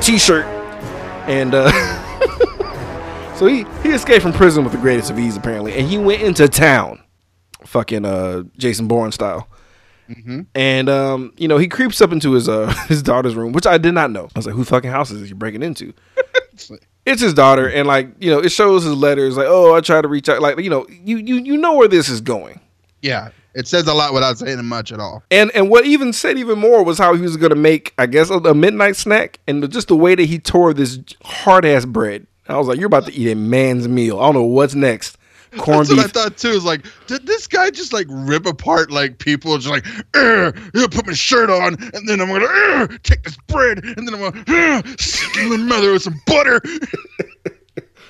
t-shirt, 0.00 0.44
and 1.28 1.54
uh, 1.54 1.70
so 3.36 3.46
he 3.46 3.64
he 3.84 3.90
escaped 3.90 4.22
from 4.22 4.32
prison 4.32 4.64
with 4.64 4.72
the 4.72 4.80
greatest 4.80 5.12
of 5.12 5.18
ease 5.20 5.36
apparently, 5.36 5.74
and 5.74 5.86
he 5.86 5.96
went 5.96 6.22
into 6.22 6.48
town, 6.48 7.00
fucking 7.64 8.04
uh 8.04 8.42
Jason 8.56 8.88
Bourne 8.88 9.12
style. 9.12 9.48
And 10.54 10.88
um, 10.88 11.32
you 11.36 11.48
know, 11.48 11.58
he 11.58 11.68
creeps 11.68 12.00
up 12.00 12.12
into 12.12 12.32
his 12.32 12.48
uh 12.48 12.66
his 12.88 13.02
daughter's 13.02 13.34
room, 13.34 13.52
which 13.52 13.66
I 13.66 13.78
did 13.78 13.92
not 13.92 14.10
know. 14.10 14.28
I 14.34 14.38
was 14.38 14.46
like, 14.46 14.54
"Who 14.54 14.64
fucking 14.64 14.90
house 14.90 15.10
is 15.10 15.20
this 15.20 15.30
you 15.30 15.36
breaking 15.36 15.62
into?" 15.62 15.92
it's 17.06 17.20
his 17.20 17.34
daughter, 17.34 17.68
and 17.68 17.86
like 17.86 18.08
you 18.20 18.30
know, 18.30 18.38
it 18.40 18.50
shows 18.50 18.84
his 18.84 18.94
letters. 18.94 19.36
Like, 19.36 19.46
oh, 19.48 19.74
I 19.74 19.80
try 19.80 20.00
to 20.00 20.08
reach 20.08 20.28
out. 20.28 20.40
Like, 20.40 20.58
you 20.58 20.70
know, 20.70 20.86
you 20.88 21.16
you 21.16 21.36
you 21.36 21.56
know 21.56 21.74
where 21.74 21.88
this 21.88 22.08
is 22.08 22.20
going. 22.20 22.60
Yeah, 23.02 23.30
it 23.54 23.66
says 23.66 23.86
a 23.86 23.94
lot 23.94 24.12
without 24.12 24.38
saying 24.38 24.64
much 24.64 24.92
at 24.92 25.00
all. 25.00 25.22
And 25.30 25.50
and 25.54 25.70
what 25.70 25.86
even 25.86 26.12
said 26.12 26.38
even 26.38 26.58
more 26.58 26.84
was 26.84 26.98
how 26.98 27.14
he 27.14 27.22
was 27.22 27.36
gonna 27.36 27.54
make, 27.54 27.94
I 27.98 28.06
guess, 28.06 28.30
a, 28.30 28.34
a 28.34 28.54
midnight 28.54 28.96
snack, 28.96 29.38
and 29.46 29.70
just 29.70 29.88
the 29.88 29.96
way 29.96 30.14
that 30.14 30.24
he 30.24 30.38
tore 30.38 30.74
this 30.74 30.98
hard 31.24 31.64
ass 31.64 31.84
bread. 31.84 32.26
I 32.48 32.58
was 32.58 32.66
like, 32.66 32.78
you're 32.78 32.88
about 32.88 33.06
to 33.06 33.12
eat 33.12 33.30
a 33.30 33.36
man's 33.36 33.86
meal. 33.86 34.18
I 34.18 34.24
don't 34.24 34.34
know 34.34 34.42
what's 34.42 34.74
next. 34.74 35.16
Corned 35.58 35.86
That's 35.88 35.96
what 35.96 35.98
I 35.98 36.08
thought 36.08 36.36
too. 36.36 36.48
Is 36.50 36.64
like, 36.64 36.84
did 37.06 37.26
this 37.26 37.46
guy 37.46 37.70
just 37.70 37.92
like 37.92 38.06
rip 38.08 38.46
apart 38.46 38.90
like 38.90 39.18
people? 39.18 39.56
Just 39.58 39.68
like, 39.70 39.86
"Ugh, 40.14 40.56
yeah, 40.74 40.86
put 40.90 41.06
my 41.06 41.12
shirt 41.12 41.50
on, 41.50 41.74
and 41.92 42.08
then 42.08 42.20
I'm 42.20 42.28
gonna 42.28 42.98
take 43.02 43.24
this 43.24 43.36
bread, 43.48 43.84
and 43.84 44.06
then 44.06 44.14
I'm 44.14 44.20
gonna 44.32 44.44
"Ugh, 44.46 45.00
stick 45.00 45.48
my 45.48 45.56
mother 45.56 45.92
with 45.92 46.02
some 46.02 46.20
butter. 46.26 46.60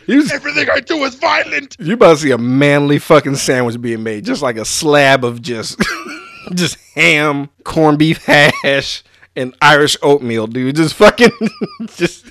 Was, 0.09 0.33
Everything 0.33 0.69
I 0.71 0.81
do 0.81 0.97
is 1.05 1.15
violent. 1.15 1.77
you 1.79 1.95
about 1.95 2.15
to 2.15 2.17
see 2.17 2.31
a 2.33 2.39
manly 2.39 2.99
fucking 2.99 3.37
sandwich 3.37 3.81
being 3.81 4.03
made, 4.03 4.25
just 4.25 4.43
like 4.43 4.57
a 4.57 4.65
slab 4.65 5.25
of 5.25 5.41
just 5.41 5.81
just 6.55 6.77
ham, 6.95 7.49
corned 7.65 7.99
beef 7.99 8.25
hash, 8.25 9.05
and 9.37 9.55
Irish 9.63 9.97
oatmeal, 10.03 10.49
dude. 10.49 10.75
Just 10.77 10.95
fucking 10.95 11.31
just. 11.97 12.27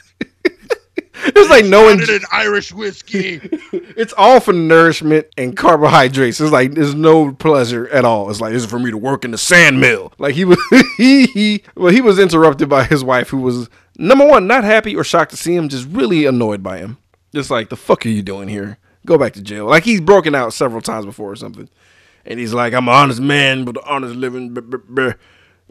It's 1.40 1.50
like 1.50 1.66
no 1.66 1.90
an 1.90 2.00
Irish 2.32 2.74
whiskey. 2.74 3.40
it's 3.72 4.14
all 4.18 4.40
for 4.40 4.54
nourishment 4.54 5.28
and 5.38 5.56
carbohydrates. 5.56 6.40
It's 6.40 6.52
like 6.52 6.74
there's 6.74 6.96
no 6.96 7.34
pleasure 7.34 7.88
at 7.90 8.06
all. 8.06 8.30
It's 8.30 8.42
like 8.42 8.54
this 8.54 8.64
is 8.64 8.70
for 8.70 8.80
me 8.80 8.92
to 8.92 8.98
work 8.98 9.26
in 9.26 9.32
the 9.32 9.38
sand 9.38 9.80
mill. 9.80 10.14
Like 10.18 10.36
he 10.36 10.46
was 10.46 10.60
he, 10.98 11.28
he 11.28 11.64
well 11.76 11.92
he 11.92 12.02
was 12.02 12.20
interrupted 12.20 12.70
by 12.70 12.84
his 12.84 13.04
wife 13.04 13.30
who 13.30 13.40
was 13.40 13.70
number 13.98 14.26
one 14.26 14.48
not 14.48 14.64
happy 14.64 14.96
or 14.96 15.04
shocked 15.04 15.32
to 15.32 15.38
see 15.38 15.56
him, 15.56 15.70
just 15.70 15.88
really 15.88 16.26
annoyed 16.26 16.64
by 16.64 16.78
him. 16.78 16.98
Just 17.34 17.52
like 17.52 17.70
the 17.70 17.78
fuck 17.78 18.06
are 18.06 18.10
you 18.10 18.22
doing 18.22 18.48
here? 18.48 18.78
Go 19.06 19.18
back 19.18 19.34
to 19.34 19.42
jail. 19.42 19.66
Like 19.66 19.84
he's 19.84 20.02
broken 20.02 20.36
out 20.36 20.54
several 20.54 20.82
times 20.82 21.06
before 21.06 21.32
or 21.32 21.36
something. 21.36 21.70
And 22.26 22.40
he's 22.40 22.54
like, 22.54 22.74
I'm 22.74 22.88
an 22.88 22.94
honest 22.94 23.22
man 23.22 23.66
with 23.66 23.78
an 23.78 23.84
honest 23.86 24.16
living. 24.16 24.54
blah, 24.54 24.62
blah, 24.62 24.80
blah." 24.88 25.14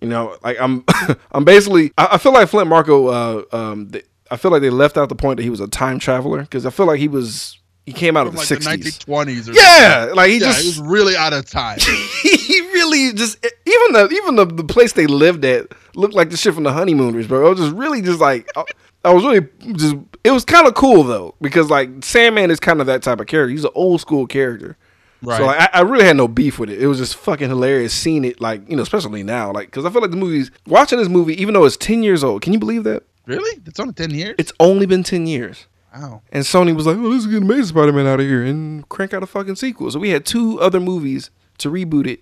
You 0.00 0.08
know, 0.08 0.36
like 0.42 0.60
I'm, 0.60 0.84
I'm 1.32 1.44
basically. 1.44 1.92
I, 1.98 2.08
I 2.12 2.18
feel 2.18 2.32
like 2.32 2.48
Flint 2.48 2.68
Marko. 2.68 3.08
Uh, 3.08 3.42
um, 3.52 3.88
they, 3.88 4.02
I 4.30 4.36
feel 4.36 4.50
like 4.50 4.60
they 4.62 4.70
left 4.70 4.96
out 4.96 5.08
the 5.08 5.14
point 5.14 5.38
that 5.38 5.42
he 5.42 5.50
was 5.50 5.60
a 5.60 5.68
time 5.68 5.98
traveler 5.98 6.42
because 6.42 6.66
I 6.66 6.70
feel 6.70 6.86
like 6.86 6.98
he 7.00 7.08
was. 7.08 7.58
He 7.86 7.94
came 7.94 8.18
out 8.18 8.26
of 8.26 8.34
From 8.34 8.36
the 8.36 8.40
like 8.40 8.48
the 8.48 8.82
sixties. 8.82 8.98
1920s. 8.98 9.48
Or 9.48 9.52
Yeah, 9.52 10.12
like 10.14 10.28
he 10.28 10.38
something. 10.40 10.48
yeah, 10.48 10.52
just 10.52 10.60
he 10.60 10.68
was 10.68 10.80
really 10.80 11.16
out 11.16 11.32
of 11.32 11.48
time. 11.48 11.78
he 12.22 12.60
really 12.60 13.14
just 13.14 13.42
even 13.44 13.92
the 13.92 14.10
even 14.12 14.36
the, 14.36 14.44
the 14.44 14.64
place 14.64 14.92
they 14.92 15.06
lived 15.06 15.42
at 15.46 15.68
looked 15.94 16.12
like 16.12 16.28
the 16.28 16.36
shit 16.36 16.52
from 16.52 16.64
the 16.64 16.72
honeymooners, 16.72 17.26
bro. 17.26 17.46
It 17.46 17.50
was 17.50 17.60
just 17.60 17.72
really 17.74 18.02
just 18.02 18.20
like 18.20 18.46
I, 18.56 18.64
I 19.06 19.12
was 19.14 19.24
really 19.24 19.48
just 19.72 19.96
it 20.22 20.32
was 20.32 20.44
kind 20.44 20.66
of 20.66 20.74
cool 20.74 21.02
though 21.02 21.34
because 21.40 21.70
like 21.70 21.88
Sandman 22.04 22.50
is 22.50 22.60
kind 22.60 22.82
of 22.82 22.86
that 22.88 23.02
type 23.02 23.20
of 23.20 23.26
character. 23.26 23.50
He's 23.52 23.64
an 23.64 23.70
old 23.74 24.02
school 24.02 24.26
character. 24.26 24.76
Right. 25.22 25.38
So 25.38 25.46
like, 25.46 25.58
I, 25.58 25.78
I 25.78 25.80
really 25.80 26.04
had 26.04 26.18
no 26.18 26.28
beef 26.28 26.58
with 26.58 26.68
it. 26.68 26.82
It 26.82 26.88
was 26.88 26.98
just 26.98 27.16
fucking 27.16 27.48
hilarious 27.48 27.94
seeing 27.94 28.26
it 28.26 28.38
like 28.38 28.68
you 28.68 28.76
know 28.76 28.82
especially 28.82 29.22
now 29.22 29.50
like 29.50 29.68
because 29.68 29.86
I 29.86 29.90
feel 29.90 30.02
like 30.02 30.10
the 30.10 30.18
movies 30.18 30.50
watching 30.66 30.98
this 30.98 31.08
movie 31.08 31.40
even 31.40 31.54
though 31.54 31.64
it's 31.64 31.78
ten 31.78 32.02
years 32.02 32.22
old. 32.22 32.42
Can 32.42 32.52
you 32.52 32.58
believe 32.58 32.84
that 32.84 33.04
really? 33.28 33.60
It's 33.66 33.78
only 33.80 33.94
10 33.94 34.10
years. 34.10 34.34
it's 34.38 34.52
only 34.60 34.86
been 34.86 35.02
ten 35.02 35.26
years? 35.26 35.66
wow. 35.94 36.22
And 36.32 36.44
Sony 36.44 36.74
was 36.74 36.86
like, 36.86 36.96
"Oh, 36.96 37.10
this 37.12 37.20
is 37.20 37.26
getting 37.26 37.42
Amazing 37.44 37.64
Spider-Man 37.66 38.06
out 38.06 38.20
of 38.20 38.26
here," 38.26 38.44
and 38.44 38.88
crank 38.88 39.14
out 39.14 39.22
a 39.22 39.26
fucking 39.26 39.56
sequel. 39.56 39.90
So 39.90 39.98
we 39.98 40.10
had 40.10 40.24
two 40.26 40.60
other 40.60 40.80
movies 40.80 41.30
to 41.58 41.70
reboot 41.70 42.06
it 42.06 42.20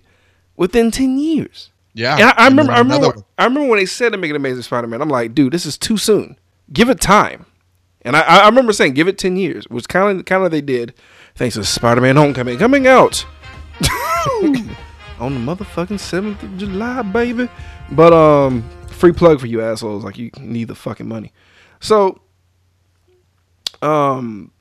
within 0.55 0.91
ten 0.91 1.17
years. 1.17 1.71
Yeah. 1.93 2.13
And 2.15 2.23
I, 2.23 2.29
I 2.31 2.47
And 2.47 2.57
remember, 2.57 2.71
I 2.73 2.77
remember, 2.79 3.23
I 3.37 3.43
remember 3.45 3.69
when 3.69 3.79
they 3.79 3.85
said 3.85 4.11
to 4.11 4.17
make 4.17 4.29
an 4.29 4.35
Amazing 4.35 4.61
Spider-Man. 4.63 5.01
I'm 5.01 5.09
like, 5.09 5.33
dude, 5.33 5.51
this 5.51 5.65
is 5.65 5.77
too 5.77 5.97
soon. 5.97 6.37
Give 6.71 6.89
it 6.89 7.01
time. 7.01 7.45
And 8.03 8.15
I, 8.15 8.21
I 8.21 8.45
remember 8.47 8.71
saying, 8.71 8.93
give 8.93 9.07
it 9.07 9.17
ten 9.17 9.35
years, 9.35 9.67
which 9.69 9.87
kind 9.87 10.19
of, 10.19 10.25
kind 10.25 10.43
of 10.45 10.51
they 10.51 10.61
did. 10.61 10.93
Thanks 11.35 11.55
to 11.55 11.63
Spider-Man: 11.65 12.15
Homecoming 12.15 12.57
coming 12.57 12.87
out 12.87 13.25
on 15.19 15.33
the 15.33 15.39
motherfucking 15.39 15.99
seventh 15.99 16.41
of 16.43 16.57
July, 16.57 17.01
baby. 17.01 17.49
But 17.91 18.13
um, 18.13 18.63
free 18.97 19.11
plug 19.13 19.39
for 19.39 19.47
you 19.47 19.61
assholes. 19.61 20.03
Like 20.03 20.17
you 20.17 20.31
need 20.39 20.67
the 20.67 20.75
fucking 20.75 21.07
money. 21.07 21.31
So, 21.79 22.19
um, 23.81 24.51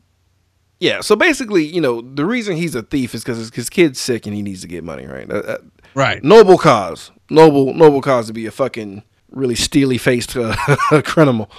Yeah, 0.79 1.01
so 1.01 1.16
basically, 1.16 1.64
you 1.64 1.81
know, 1.81 2.03
the 2.03 2.27
reason 2.27 2.57
he's 2.57 2.75
a 2.75 2.83
thief 2.83 3.14
is 3.14 3.25
because 3.25 3.51
his 3.55 3.70
kid's 3.70 3.99
sick 3.99 4.27
and 4.27 4.35
he 4.37 4.42
needs 4.42 4.61
to 4.61 4.66
get 4.68 4.85
money, 4.85 5.07
right? 5.07 5.27
That- 5.29 5.62
Right. 5.94 6.22
noble 6.22 6.59
cause, 6.59 7.11
noble, 7.31 7.72
noble 7.72 8.03
cause 8.03 8.27
to 8.27 8.35
be 8.35 8.44
a 8.44 8.51
fucking 8.51 9.03
really 9.31 9.55
steely 9.55 9.96
faced 9.96 10.37
uh, 10.37 10.55
criminal, 11.05 11.51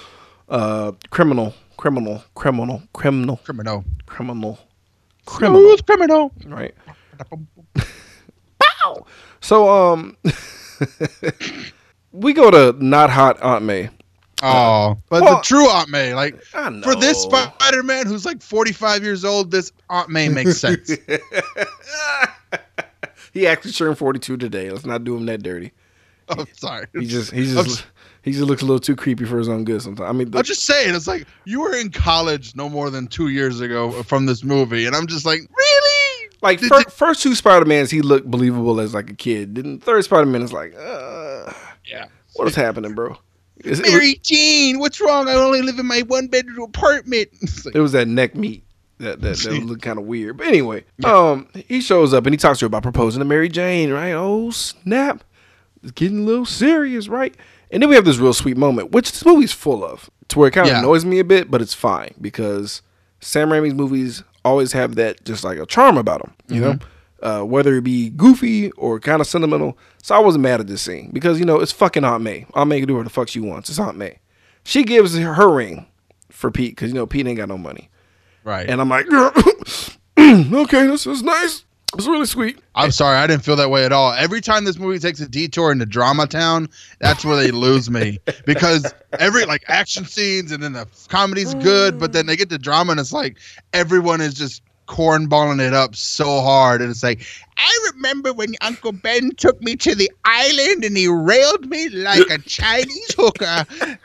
uh, 0.48 0.92
criminal, 1.10 1.54
criminal, 1.76 2.22
criminal, 2.34 2.82
criminal, 2.92 3.38
Criminal. 3.42 3.82
criminal, 4.06 4.58
criminal, 5.26 5.76
criminal. 5.80 6.32
right? 6.46 6.74
Bow. 8.60 9.06
So, 9.40 9.68
um, 9.68 10.16
we 12.12 12.32
go 12.32 12.50
to 12.50 12.76
not 12.84 13.10
hot 13.10 13.40
Aunt 13.42 13.64
May. 13.64 13.90
Oh, 14.42 14.96
but 15.08 15.22
well- 15.22 15.36
the 15.36 15.42
true 15.42 15.68
Aunt 15.68 15.88
May, 15.90 16.14
like 16.14 16.36
I 16.54 16.70
know. 16.70 16.82
for 16.82 16.94
this 16.94 17.22
Spider 17.22 17.82
Man 17.82 18.06
who's 18.06 18.24
like 18.24 18.40
45 18.42 19.02
years 19.02 19.24
old, 19.24 19.50
this 19.50 19.72
Aunt 19.90 20.08
May 20.10 20.28
makes 20.28 20.58
sense. 20.60 20.90
he 23.32 23.46
actually 23.46 23.72
turned 23.72 23.98
42 23.98 24.36
today. 24.36 24.70
Let's 24.70 24.86
not 24.86 25.04
do 25.04 25.16
him 25.16 25.26
that 25.26 25.42
dirty. 25.42 25.72
oh, 26.28 26.44
sorry. 26.52 26.86
He 26.92 27.06
just 27.06 27.32
he 27.32 27.42
I'm 27.58 27.64
just 27.64 27.84
he 28.22 28.32
just 28.32 28.44
looks 28.44 28.62
a 28.62 28.64
little 28.66 28.80
too 28.80 28.94
creepy 28.96 29.24
for 29.24 29.38
his 29.38 29.48
own 29.48 29.64
good 29.64 29.80
sometimes. 29.82 30.08
I 30.08 30.12
mean, 30.12 30.30
the, 30.30 30.38
I'm 30.38 30.44
just 30.44 30.62
saying, 30.64 30.94
it's 30.94 31.06
like 31.06 31.26
you 31.44 31.60
were 31.60 31.74
in 31.74 31.90
college 31.90 32.54
no 32.54 32.68
more 32.68 32.90
than 32.90 33.06
two 33.06 33.28
years 33.28 33.60
ago 33.60 34.02
from 34.02 34.26
this 34.26 34.44
movie, 34.44 34.86
and 34.86 34.94
I'm 34.94 35.06
just 35.06 35.24
like, 35.24 35.40
really? 35.40 36.28
like 36.42 36.60
Did 36.60 36.68
fir- 36.68 36.90
first 36.90 37.22
two 37.22 37.34
Spider 37.34 37.64
Mans, 37.64 37.90
he 37.90 38.02
looked 38.02 38.30
believable 38.30 38.80
as 38.80 38.92
like 38.94 39.08
a 39.10 39.14
kid. 39.14 39.54
Then 39.54 39.78
the 39.78 39.84
third 39.84 40.04
Spider 40.04 40.26
Man 40.26 40.42
is 40.42 40.52
like, 40.52 40.74
uh, 40.78 41.50
Yeah. 41.88 42.06
what 42.34 42.46
is 42.48 42.54
happening, 42.54 42.94
bro? 42.94 43.16
It's- 43.58 43.78
It 43.78 43.82
was, 43.84 43.92
Mary 43.92 44.20
Jane, 44.22 44.78
what's 44.78 45.00
wrong? 45.00 45.28
I 45.28 45.32
only 45.34 45.62
live 45.62 45.78
in 45.78 45.86
my 45.86 46.02
one 46.02 46.28
bedroom 46.28 46.62
apartment. 46.68 47.28
Like, 47.64 47.74
it 47.74 47.80
was 47.80 47.92
that 47.92 48.06
neck 48.08 48.34
meat 48.36 48.64
that 48.98 49.20
that, 49.22 49.36
that 49.38 49.62
looked 49.64 49.82
kind 49.82 49.98
of 49.98 50.04
weird. 50.04 50.36
But 50.36 50.46
anyway, 50.46 50.84
um, 51.04 51.48
he 51.54 51.80
shows 51.80 52.12
up 52.14 52.26
and 52.26 52.32
he 52.32 52.36
talks 52.36 52.58
to 52.60 52.64
her 52.64 52.68
about 52.68 52.82
proposing 52.82 53.18
to 53.20 53.24
Mary 53.24 53.48
Jane. 53.48 53.90
Right? 53.92 54.12
Oh 54.12 54.50
snap! 54.50 55.24
It's 55.82 55.92
getting 55.92 56.20
a 56.20 56.22
little 56.22 56.46
serious, 56.46 57.08
right? 57.08 57.34
And 57.70 57.82
then 57.82 57.88
we 57.90 57.96
have 57.96 58.04
this 58.04 58.18
real 58.18 58.32
sweet 58.32 58.56
moment, 58.56 58.92
which 58.92 59.10
this 59.12 59.24
movie's 59.26 59.52
full 59.52 59.84
of, 59.84 60.08
to 60.28 60.38
where 60.38 60.48
it 60.48 60.52
kind 60.52 60.66
of 60.68 60.72
Yeah. 60.72 60.78
annoys 60.80 61.04
me 61.04 61.18
a 61.18 61.24
bit, 61.24 61.50
but 61.50 61.60
it's 61.60 61.74
fine 61.74 62.14
because 62.20 62.80
Sam 63.20 63.50
Raimi's 63.50 63.74
movies 63.74 64.22
always 64.44 64.72
have 64.72 64.94
that 64.94 65.22
just 65.24 65.44
like 65.44 65.58
a 65.58 65.66
charm 65.66 65.98
about 65.98 66.22
them, 66.22 66.32
you 66.48 66.60
know, 66.60 66.78
uh, 67.22 67.42
whether 67.42 67.76
it 67.76 67.84
be 67.84 68.10
goofy 68.10 68.70
or 68.72 69.00
kind 69.00 69.20
of 69.20 69.26
sentimental. 69.26 69.78
So 70.02 70.14
I 70.14 70.18
wasn't 70.18 70.42
mad 70.42 70.60
at 70.60 70.66
this 70.66 70.82
scene 70.82 71.10
because 71.12 71.38
you 71.38 71.44
know 71.44 71.60
it's 71.60 71.72
fucking 71.72 72.04
Aunt 72.04 72.22
May. 72.22 72.46
Aunt 72.54 72.68
May 72.68 72.80
can 72.80 72.88
do 72.88 72.96
what 72.96 73.04
the 73.04 73.10
fuck 73.10 73.28
she 73.28 73.40
wants. 73.40 73.68
It's 73.68 73.78
Aunt 73.78 73.96
May. 73.96 74.18
She 74.64 74.84
gives 74.84 75.16
her, 75.16 75.34
her 75.34 75.50
ring 75.50 75.86
for 76.30 76.50
Pete 76.50 76.72
because 76.72 76.90
you 76.90 76.94
know 76.94 77.06
Pete 77.06 77.26
ain't 77.26 77.38
got 77.38 77.48
no 77.48 77.58
money, 77.58 77.90
right. 78.44 78.68
and 78.68 78.80
I'm 78.80 78.88
like, 78.88 79.06
okay, 80.18 80.86
this 80.86 81.06
is 81.06 81.22
nice. 81.22 81.64
It's 81.94 82.06
really 82.06 82.26
sweet. 82.26 82.58
I'm 82.74 82.90
sorry, 82.90 83.16
I 83.16 83.26
didn't 83.26 83.44
feel 83.44 83.56
that 83.56 83.70
way 83.70 83.86
at 83.86 83.92
all. 83.92 84.12
Every 84.12 84.42
time 84.42 84.64
this 84.66 84.78
movie 84.78 84.98
takes 84.98 85.20
a 85.20 85.28
detour 85.28 85.72
into 85.72 85.86
Drama 85.86 86.26
Town, 86.26 86.68
that's 86.98 87.24
where 87.24 87.36
they 87.36 87.50
lose 87.50 87.88
me 87.88 88.18
because 88.46 88.92
every 89.18 89.46
like 89.46 89.64
action 89.68 90.04
scenes 90.04 90.52
and 90.52 90.62
then 90.62 90.74
the 90.74 90.86
comedy's 91.08 91.54
good, 91.54 91.98
but 91.98 92.12
then 92.12 92.26
they 92.26 92.36
get 92.36 92.50
to 92.50 92.58
drama 92.58 92.90
and 92.90 93.00
it's 93.00 93.12
like 93.12 93.38
everyone 93.72 94.20
is 94.20 94.34
just 94.34 94.62
cornballing 94.88 95.64
it 95.64 95.74
up 95.74 95.94
so 95.94 96.40
hard, 96.40 96.80
and 96.80 96.90
it's 96.90 97.02
like 97.02 97.24
I 97.56 97.90
remember 97.92 98.32
when 98.32 98.54
Uncle 98.60 98.92
Ben 98.92 99.34
took 99.36 99.60
me 99.62 99.76
to 99.76 99.94
the 99.94 100.10
island 100.24 100.84
and 100.84 100.96
he 100.96 101.08
railed 101.08 101.68
me 101.68 101.88
like 101.88 102.28
a 102.30 102.38
Chinese 102.46 103.14
hooker. 103.16 103.66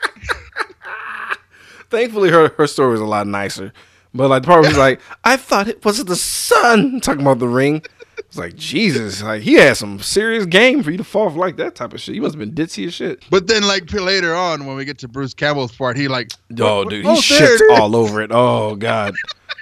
Thankfully, 1.90 2.30
her 2.30 2.48
her 2.56 2.66
story 2.66 2.92
was 2.92 3.00
a 3.00 3.06
lot 3.06 3.26
nicer. 3.26 3.72
But 4.14 4.28
like 4.28 4.42
the 4.42 4.48
part 4.48 4.64
was 4.64 4.78
like, 4.78 5.00
I 5.24 5.36
thought 5.36 5.68
it 5.68 5.84
was 5.84 6.04
the 6.04 6.16
sun. 6.16 7.00
Talking 7.00 7.22
about 7.22 7.38
the 7.40 7.48
ring. 7.48 7.82
It's 8.16 8.38
like 8.38 8.54
Jesus, 8.56 9.22
like 9.22 9.42
he 9.42 9.54
had 9.54 9.76
some 9.76 10.00
serious 10.00 10.46
game 10.46 10.82
for 10.82 10.90
you 10.90 10.96
to 10.98 11.04
fall 11.04 11.30
for 11.30 11.38
like 11.38 11.56
that 11.56 11.74
type 11.74 11.92
of 11.92 12.00
shit. 12.00 12.14
You 12.14 12.22
must 12.22 12.34
have 12.34 12.40
been 12.40 12.52
ditzy 12.52 12.86
as 12.86 12.94
shit. 12.94 13.24
But 13.30 13.46
then 13.46 13.64
like 13.64 13.92
later 13.92 14.34
on 14.34 14.66
when 14.66 14.76
we 14.76 14.84
get 14.84 14.98
to 14.98 15.08
Bruce 15.08 15.34
Campbell's 15.34 15.76
part, 15.76 15.96
he 15.96 16.08
like 16.08 16.32
Oh, 16.60 16.84
dude, 16.84 17.04
he 17.04 17.10
oh, 17.10 17.14
shits 17.14 17.60
all 17.78 17.94
over 17.94 18.20
it. 18.22 18.30
Oh 18.32 18.76
God, 18.76 19.14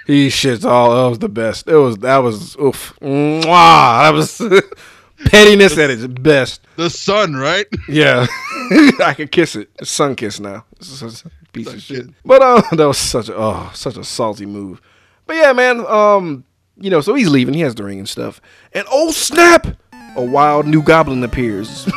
he 0.05 0.27
shits 0.27 0.65
all. 0.65 0.95
That 0.95 1.09
was 1.09 1.19
the 1.19 1.29
best. 1.29 1.67
It 1.67 1.75
was 1.75 1.97
that 1.97 2.17
was 2.17 2.55
oof. 2.57 2.93
Mwah, 3.01 3.43
that 3.45 4.13
was 4.13 4.41
pettiness 5.25 5.77
at 5.77 5.89
its 5.89 6.07
best. 6.07 6.61
the 6.75 6.89
sun, 6.89 7.35
right? 7.35 7.65
Yeah, 7.87 8.25
I 8.99 9.13
could 9.15 9.31
kiss 9.31 9.55
it. 9.55 9.69
It's 9.79 9.91
sun 9.91 10.15
kiss 10.15 10.39
now. 10.39 10.65
It's 10.77 10.89
such 10.89 11.25
a 11.25 11.31
piece 11.53 11.73
of 11.73 11.81
shit. 11.81 12.07
But 12.25 12.41
uh, 12.41 12.61
that 12.75 12.87
was 12.87 12.97
such 12.97 13.29
a 13.29 13.35
oh, 13.35 13.71
such 13.73 13.97
a 13.97 14.03
salty 14.03 14.45
move. 14.45 14.81
But 15.25 15.37
yeah, 15.37 15.53
man. 15.53 15.85
Um, 15.87 16.43
you 16.75 16.89
know, 16.89 17.01
so 17.01 17.13
he's 17.13 17.29
leaving. 17.29 17.53
He 17.53 17.61
has 17.61 17.75
the 17.75 17.83
ring 17.83 17.99
and 17.99 18.09
stuff. 18.09 18.41
And 18.73 18.85
oh 18.91 19.11
snap! 19.11 19.67
A 20.15 20.23
wild 20.23 20.67
new 20.67 20.81
goblin 20.81 21.23
appears. 21.23 21.87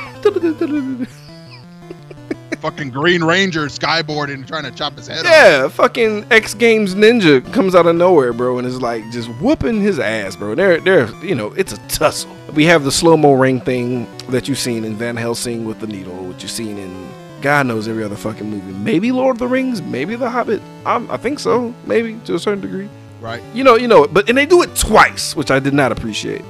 Fucking 2.61 2.91
Green 2.91 3.23
Ranger 3.23 3.67
skyboarding 3.67 4.47
trying 4.47 4.65
to 4.65 4.71
chop 4.71 4.95
his 4.97 5.07
head 5.07 5.21
off. 5.21 5.25
Yeah, 5.25 5.69
fucking 5.69 6.27
X 6.31 6.55
Games 6.55 6.95
Ninja 6.95 7.53
comes 7.53 7.75
out 7.75 7.87
of 7.87 7.97
nowhere, 7.97 8.33
bro, 8.33 8.59
and 8.59 8.67
is 8.67 8.81
like 8.81 9.09
just 9.11 9.29
whooping 9.41 9.81
his 9.81 9.99
ass, 9.99 10.37
bro. 10.37 10.55
They're 10.55 10.81
they're 10.81 11.09
you 11.25 11.35
know, 11.35 11.53
it's 11.53 11.73
a 11.73 11.79
tussle. 11.89 12.35
We 12.55 12.65
have 12.65 12.85
the 12.85 12.93
slow 12.93 13.17
mo 13.17 13.35
ring 13.35 13.61
thing 13.61 14.07
that 14.29 14.49
you've 14.49 14.59
seen 14.59 14.85
in 14.85 14.97
Van 14.97 15.17
Helsing 15.17 15.65
with 15.65 15.81
the 15.81 15.87
needle, 15.87 16.17
which 16.25 16.43
you've 16.43 16.51
seen 16.51 16.79
in 16.79 17.09
God 17.43 17.67
knows 17.67 17.87
every 17.87 18.03
other 18.03 18.17
fucking 18.17 18.49
movie. 18.49 18.73
Maybe 18.73 19.13
Lord 19.13 19.37
of 19.37 19.39
the 19.39 19.47
Rings, 19.47 19.83
maybe 19.83 20.17
The 20.17 20.31
Hobbit. 20.31 20.63
I'm, 20.85 21.11
I 21.11 21.17
think 21.17 21.39
so, 21.39 21.75
maybe 21.85 22.19
to 22.25 22.35
a 22.35 22.39
certain 22.39 22.61
degree. 22.61 22.89
Right. 23.21 23.43
You 23.55 23.65
know, 23.65 23.77
you 23.77 23.89
know, 23.89 24.07
but 24.07 24.29
and 24.29 24.37
they 24.37 24.47
do 24.47 24.63
it 24.63 24.75
twice, 24.75 25.37
which 25.37 25.51
I 25.51 25.59
did 25.59 25.75
not 25.75 25.93
appreciate. 25.93 26.43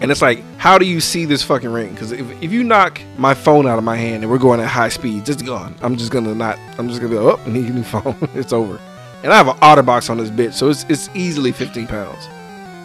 And 0.00 0.10
it's 0.10 0.22
like, 0.22 0.42
how 0.56 0.78
do 0.78 0.86
you 0.86 1.00
see 1.00 1.26
this 1.26 1.42
fucking 1.42 1.70
ring? 1.70 1.92
Because 1.92 2.12
if, 2.12 2.42
if 2.42 2.52
you 2.52 2.64
knock 2.64 3.00
my 3.18 3.34
phone 3.34 3.66
out 3.66 3.76
of 3.76 3.84
my 3.84 3.96
hand 3.96 4.22
and 4.22 4.32
we're 4.32 4.38
going 4.38 4.58
at 4.60 4.66
high 4.66 4.88
speed, 4.88 5.26
just 5.26 5.44
gone. 5.44 5.74
I'm 5.82 5.96
just 5.96 6.10
gonna 6.10 6.34
not. 6.34 6.58
I'm 6.78 6.88
just 6.88 7.00
gonna 7.00 7.12
be 7.12 7.18
like, 7.18 7.38
oh, 7.38 7.42
I 7.46 7.48
need 7.50 7.66
a 7.68 7.72
new 7.72 7.82
phone. 7.82 8.16
it's 8.34 8.52
over. 8.52 8.80
And 9.22 9.32
I 9.32 9.36
have 9.36 9.48
an 9.48 9.56
OtterBox 9.56 10.08
on 10.08 10.16
this 10.16 10.30
bitch, 10.30 10.54
so 10.54 10.70
it's 10.70 10.84
it's 10.88 11.10
easily 11.14 11.52
15 11.52 11.86
pounds. 11.86 12.28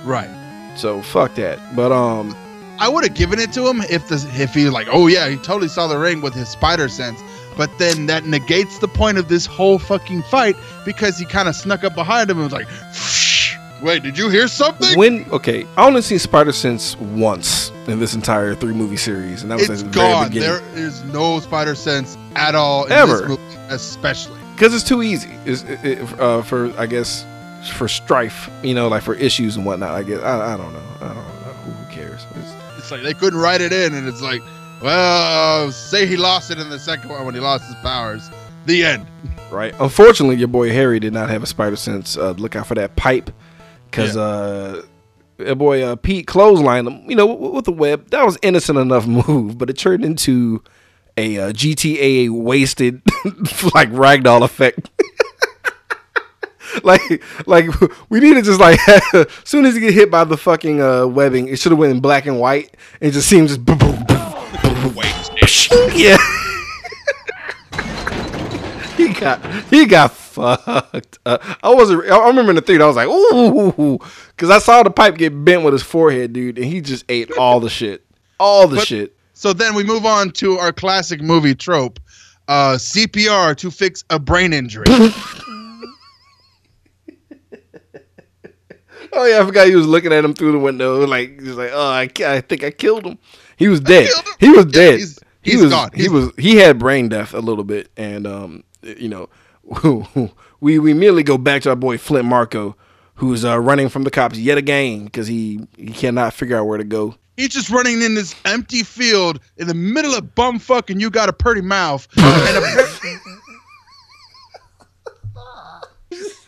Right. 0.04 0.30
So 0.76 1.02
fuck 1.02 1.36
that. 1.36 1.60
But 1.74 1.94
um, 1.94 2.36
I 2.80 2.90
would 2.90 3.06
have 3.06 3.14
given 3.14 3.40
it 3.40 3.54
to 3.54 3.66
him 3.68 3.82
if 3.90 4.10
the 4.10 4.16
if 4.34 4.54
he 4.54 4.70
like, 4.70 4.88
oh 4.92 5.08
yeah, 5.08 5.30
he 5.30 5.38
totally 5.38 5.70
saw 5.70 5.88
the 5.88 5.98
ring 5.98 6.22
with 6.22 6.34
his 6.34 6.50
spider 6.50 6.90
sense. 6.90 7.22
But 7.56 7.78
then 7.80 8.08
that 8.08 8.26
negates 8.26 8.80
the 8.80 8.90
point 8.90 9.18
of 9.18 9.30
this 9.30 9.46
whole 9.46 9.80
fucking 9.80 10.24
fight 10.24 10.58
because 10.84 11.18
he 11.18 11.26
kind 11.26 11.48
of 11.48 11.56
snuck 11.56 11.86
up 11.86 11.96
behind 11.96 12.30
him 12.30 12.38
and 12.42 12.52
was 12.52 12.54
like, 12.54 12.68
wait, 13.82 14.04
did 14.04 14.18
you 14.18 14.30
hear 14.30 14.48
something? 14.48 14.98
when 14.98 15.26
okay, 15.32 15.66
I 15.78 15.86
only 15.88 16.02
seen 16.02 16.20
Spider 16.20 16.52
Sense 16.52 16.96
once 16.98 17.72
in 17.88 18.00
this 18.00 18.14
entire 18.16 18.56
three 18.56 18.74
movie 18.74 18.98
series, 18.98 19.42
and 19.44 19.52
that 19.52 19.56
was 19.60 19.70
It's 19.70 19.82
at 19.84 19.92
the 19.92 20.00
very 20.00 20.12
gone. 20.14 20.28
beginning. 20.30 20.50
There 20.50 20.62
is 20.86 21.04
no 21.06 21.40
spider 21.40 21.76
sense 21.76 22.18
at 22.36 22.56
all 22.56 22.86
in 22.86 22.92
Ever. 22.92 23.18
this 23.20 23.28
movie, 23.30 23.42
especially. 23.70 24.40
because 24.56 24.74
it's 24.74 24.84
too 24.88 25.04
easy. 25.04 25.30
Is 25.46 25.64
uh, 26.20 26.42
for 26.44 26.72
I 26.80 26.86
guess 26.88 27.26
for 27.74 27.88
strife, 27.88 28.50
you 28.64 28.74
know, 28.76 28.88
like 28.88 29.04
for 29.04 29.16
issues 29.16 29.56
and 29.58 29.66
whatnot. 29.66 29.92
I 29.92 30.04
guess 30.04 30.22
I, 30.22 30.54
I 30.54 30.58
don't 30.58 30.72
know. 30.74 30.84
I 31.02 31.08
don't 31.08 31.16
know. 31.16 31.22
Who, 31.22 31.72
who 31.72 31.94
cares? 31.94 32.26
It's, 32.36 32.54
It's 32.78 32.92
like 32.92 33.02
they 33.04 33.14
couldn't 33.14 33.40
write 33.40 33.62
it 33.62 33.74
in, 33.74 33.94
and 33.94 34.08
it's 34.08 34.22
like, 34.22 34.42
well, 34.82 35.68
uh, 35.68 35.72
say 35.72 36.06
he 36.06 36.18
lost 36.18 36.52
it 36.52 36.60
in 36.60 36.70
the 36.70 36.80
second 36.80 37.10
one 37.10 37.26
when 37.26 37.34
he 37.34 37.40
lost 37.42 37.64
his 37.66 37.76
powers. 37.76 38.30
The 38.66 38.84
end. 38.84 39.06
right. 39.52 39.76
Unfortunately, 39.80 40.38
your 40.38 40.48
boy 40.48 40.72
Harry 40.72 41.00
did 41.00 41.14
not 41.14 41.30
have 41.30 41.44
a 41.44 41.46
spider 41.46 41.76
sense. 41.76 42.18
Uh, 42.18 42.32
look 42.32 42.56
out 42.56 42.66
for 42.68 42.74
that 42.76 42.96
pipe, 42.96 43.30
because 43.96 44.18
uh, 44.18 44.84
your 45.38 45.56
boy 45.56 45.82
uh, 45.82 45.96
Pete 45.96 46.28
clotheslined 46.28 46.88
him. 46.88 47.10
You 47.10 47.16
know, 47.16 47.26
with, 47.26 47.66
the 47.66 47.72
web. 47.72 48.10
That 48.10 48.26
was 48.26 48.38
innocent 48.42 48.78
enough 48.78 49.08
move, 49.28 49.58
but 49.58 49.70
it 49.70 49.78
turned 49.78 50.04
into 50.04 50.64
a 51.18 51.38
uh, 51.38 51.52
GTA 51.52 52.30
wasted 52.30 53.02
like 53.74 53.90
ragdoll 53.90 54.44
effect. 54.44 54.90
like 56.84 57.24
like 57.48 57.66
we 58.10 58.20
need 58.20 58.34
to 58.34 58.42
just 58.42 58.60
like 58.60 58.80
as 59.14 59.28
soon 59.46 59.66
as 59.66 59.76
you 59.76 59.82
get 59.82 59.94
hit 59.94 60.12
by 60.12 60.26
the 60.26 60.38
fucking 60.38 60.82
uh, 60.82 61.08
webbing, 61.08 61.48
it 61.48 61.58
should 61.58 61.72
have 61.72 61.80
went 61.80 61.94
in 61.94 62.02
black 62.02 62.26
and 62.26 62.40
white. 62.40 62.76
It 63.00 63.12
just 63.12 63.30
seems 63.30 63.52
just 63.52 63.64
boom, 63.66 63.78
boom, 63.78 64.04
boom, 64.06 64.94
boom, 64.94 64.94
yeah. 65.96 66.18
He 69.08 69.14
got 69.14 69.46
he 69.70 69.86
got 69.86 70.12
fucked. 70.12 71.20
I 71.26 71.40
wasn't. 71.64 72.10
I 72.10 72.28
remember 72.28 72.52
in 72.52 72.56
the 72.56 72.62
theater. 72.62 72.84
I 72.84 72.88
was 72.88 72.96
like, 72.96 73.08
ooh, 73.08 73.98
because 74.30 74.50
I 74.50 74.60
saw 74.60 74.84
the 74.84 74.90
pipe 74.92 75.18
get 75.18 75.30
bent 75.46 75.64
with 75.64 75.74
his 75.74 75.84
forehead, 75.84 76.34
dude, 76.34 76.58
and 76.58 76.66
he 76.66 76.82
just 76.82 77.06
ate 77.10 77.32
all 77.38 77.60
the 77.60 77.70
shit, 77.70 78.06
all 78.40 78.68
the 78.68 78.78
But- 78.78 78.88
shit. 78.88 79.12
So 79.38 79.52
then 79.52 79.76
we 79.76 79.84
move 79.84 80.06
on 80.06 80.32
to 80.32 80.58
our 80.60 80.72
classic 80.72 81.22
movie 81.22 81.56
trope 81.56 82.00
uh, 82.48 82.76
CPR 82.80 83.56
to 83.58 83.70
fix 83.70 84.04
a 84.10 84.18
brain 84.18 84.54
injury. 84.54 84.86
Oh 89.18 89.26
yeah, 89.26 89.40
I 89.42 89.46
forgot 89.46 89.68
he 89.68 89.76
was 89.76 89.88
looking 89.88 90.12
at 90.12 90.26
him 90.26 90.34
through 90.34 90.52
the 90.52 90.60
window, 90.60 91.06
like 91.06 91.40
he's 91.40 91.56
like, 91.56 91.72
oh, 91.74 91.88
I, 91.90 92.10
I 92.26 92.42
think 92.42 92.64
I 92.66 92.72
killed 92.72 93.06
him. 93.06 93.18
He 93.56 93.68
was 93.70 93.80
dead. 93.80 94.10
He 94.40 94.50
was 94.50 94.66
Yeah, 94.66 94.72
dead. 94.72 94.98
he's- 95.00 95.20
he 95.42 95.52
he's 95.52 95.62
was 95.62 95.72
gone. 95.72 95.92
he 95.94 96.10
was 96.10 96.32
he 96.38 96.56
had 96.56 96.80
brain 96.80 97.08
death 97.08 97.34
a 97.36 97.40
little 97.40 97.64
bit, 97.64 97.90
and 97.96 98.26
um, 98.26 98.64
you 98.86 99.10
know, 99.10 99.30
we 100.60 100.80
we 100.80 100.92
immediately 100.92 101.24
go 101.24 101.38
back 101.38 101.64
to 101.64 101.70
our 101.72 101.76
boy 101.76 101.98
Flint 101.98 102.26
Marko, 102.26 102.76
who's 103.16 103.44
uh, 103.44 103.60
running 103.60 103.90
from 103.90 104.04
the 104.04 104.12
cops 104.12 104.38
yet 104.38 104.58
again 104.58 105.06
because 105.06 105.28
he 105.28 105.68
he 105.78 105.88
cannot 105.92 106.34
figure 106.34 106.58
out 106.58 106.66
where 106.66 106.78
to 106.78 106.84
go. 106.84 107.16
He's 107.38 107.50
just 107.50 107.70
running 107.70 108.02
in 108.02 108.16
this 108.16 108.34
empty 108.46 108.84
field 108.84 109.42
in 109.58 109.68
the 109.68 109.74
middle 109.74 110.14
of 110.14 110.24
bumfuck 110.36 110.90
and 110.90 111.02
you 111.02 111.10
got 111.10 111.28
a 111.28 111.34
pretty 111.34 111.60
mouth. 111.60 112.08
and, 112.18 112.26
a, 112.26 112.86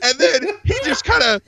and 0.04 0.18
then 0.20 0.44
he 0.64 0.76
just 0.86 1.04
kind 1.04 1.24
of 1.24 1.42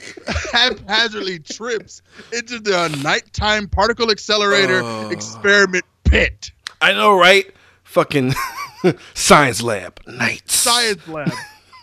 haphazardly 0.52 1.40
trips 1.40 2.02
into 2.34 2.60
the 2.60 2.90
nighttime 3.02 3.68
particle 3.70 4.12
accelerator 4.12 4.82
Oh. 4.84 5.10
experiment 5.10 5.86
pit. 6.04 6.52
I 6.82 6.92
know, 6.94 7.18
right? 7.18 7.46
Fucking 7.84 8.34
science 9.14 9.62
lab 9.62 10.00
nights. 10.08 10.56
Science 10.56 11.08
lab. 11.08 11.32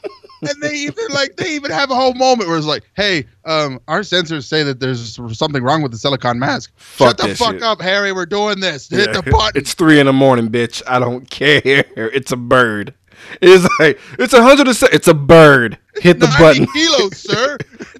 and 0.42 0.62
they 0.62 0.74
even 0.74 1.06
like 1.11 1.37
they 1.37 1.54
even 1.54 1.70
have 1.70 1.90
a 1.90 1.94
whole 1.94 2.14
moment 2.14 2.48
where 2.48 2.59
it's 2.59 2.66
like, 2.66 2.85
hey, 2.94 3.24
um, 3.44 3.80
our 3.88 4.00
sensors 4.00 4.44
say 4.44 4.62
that 4.62 4.80
there's 4.80 5.18
something 5.37 5.62
wrong 5.62 5.82
with 5.82 5.92
the 5.92 5.98
silicon 5.98 6.38
mask. 6.38 6.72
Fuck 6.76 7.09
Shut 7.09 7.18
the 7.18 7.35
fuck 7.35 7.52
shit. 7.54 7.62
up, 7.62 7.80
Harry. 7.80 8.12
We're 8.12 8.26
doing 8.26 8.61
this. 8.61 8.88
Hit 8.88 9.12
the 9.12 9.22
button. 9.30 9.61
It's 9.61 9.74
three 9.74 9.98
in 9.98 10.06
the 10.06 10.12
morning, 10.12 10.48
bitch. 10.48 10.82
I 10.87 10.98
don't 10.98 11.28
care. 11.30 11.85
It's 11.96 12.32
a 12.32 12.37
bird. 12.37 12.94
It's 13.40 13.66
like 13.80 13.98
it's 14.18 14.35
a 14.35 14.42
hundred 14.42 14.68
and 14.68 14.76
se- 14.76 14.90
It's 14.92 15.09
a 15.09 15.14
bird. 15.14 15.78
Hit 15.96 16.20
the 16.20 16.32
button. 16.38 16.66
kilos, 16.66 17.16
sir. 17.16 17.56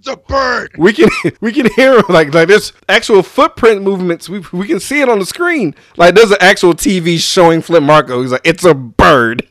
It's 0.07 0.14
a 0.14 0.16
bird. 0.16 0.71
We 0.79 0.92
can 0.92 1.09
we 1.40 1.53
can 1.53 1.69
hear 1.75 2.01
like 2.09 2.33
like 2.33 2.47
there's 2.47 2.73
actual 2.88 3.25
footprint 3.25 3.83
movements. 3.83 4.29
We 4.29 4.45
we 4.53 4.69
can 4.69 4.79
see 4.79 5.01
it 5.01 5.09
on 5.09 5.19
the 5.19 5.27
screen. 5.27 5.75
Like 5.97 6.14
there's 6.14 6.31
an 6.31 6.37
actual 6.40 6.75
TV 6.75 7.19
showing 7.19 7.61
Flip 7.61 7.83
Marco. 7.83 8.23
He's 8.23 8.31
like, 8.31 8.42
it's 8.45 8.64
a 8.64 8.75
bird. 8.75 9.47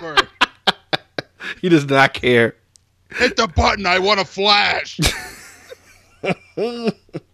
bird. 0.00 0.28
He 1.62 1.70
does 1.70 1.86
not 1.86 2.12
care. 2.12 2.56
Hit 3.10 3.36
the 3.36 3.48
button. 3.48 3.86
I 3.86 3.98
want 3.98 4.20
a 4.20 4.24
flash. 4.24 5.00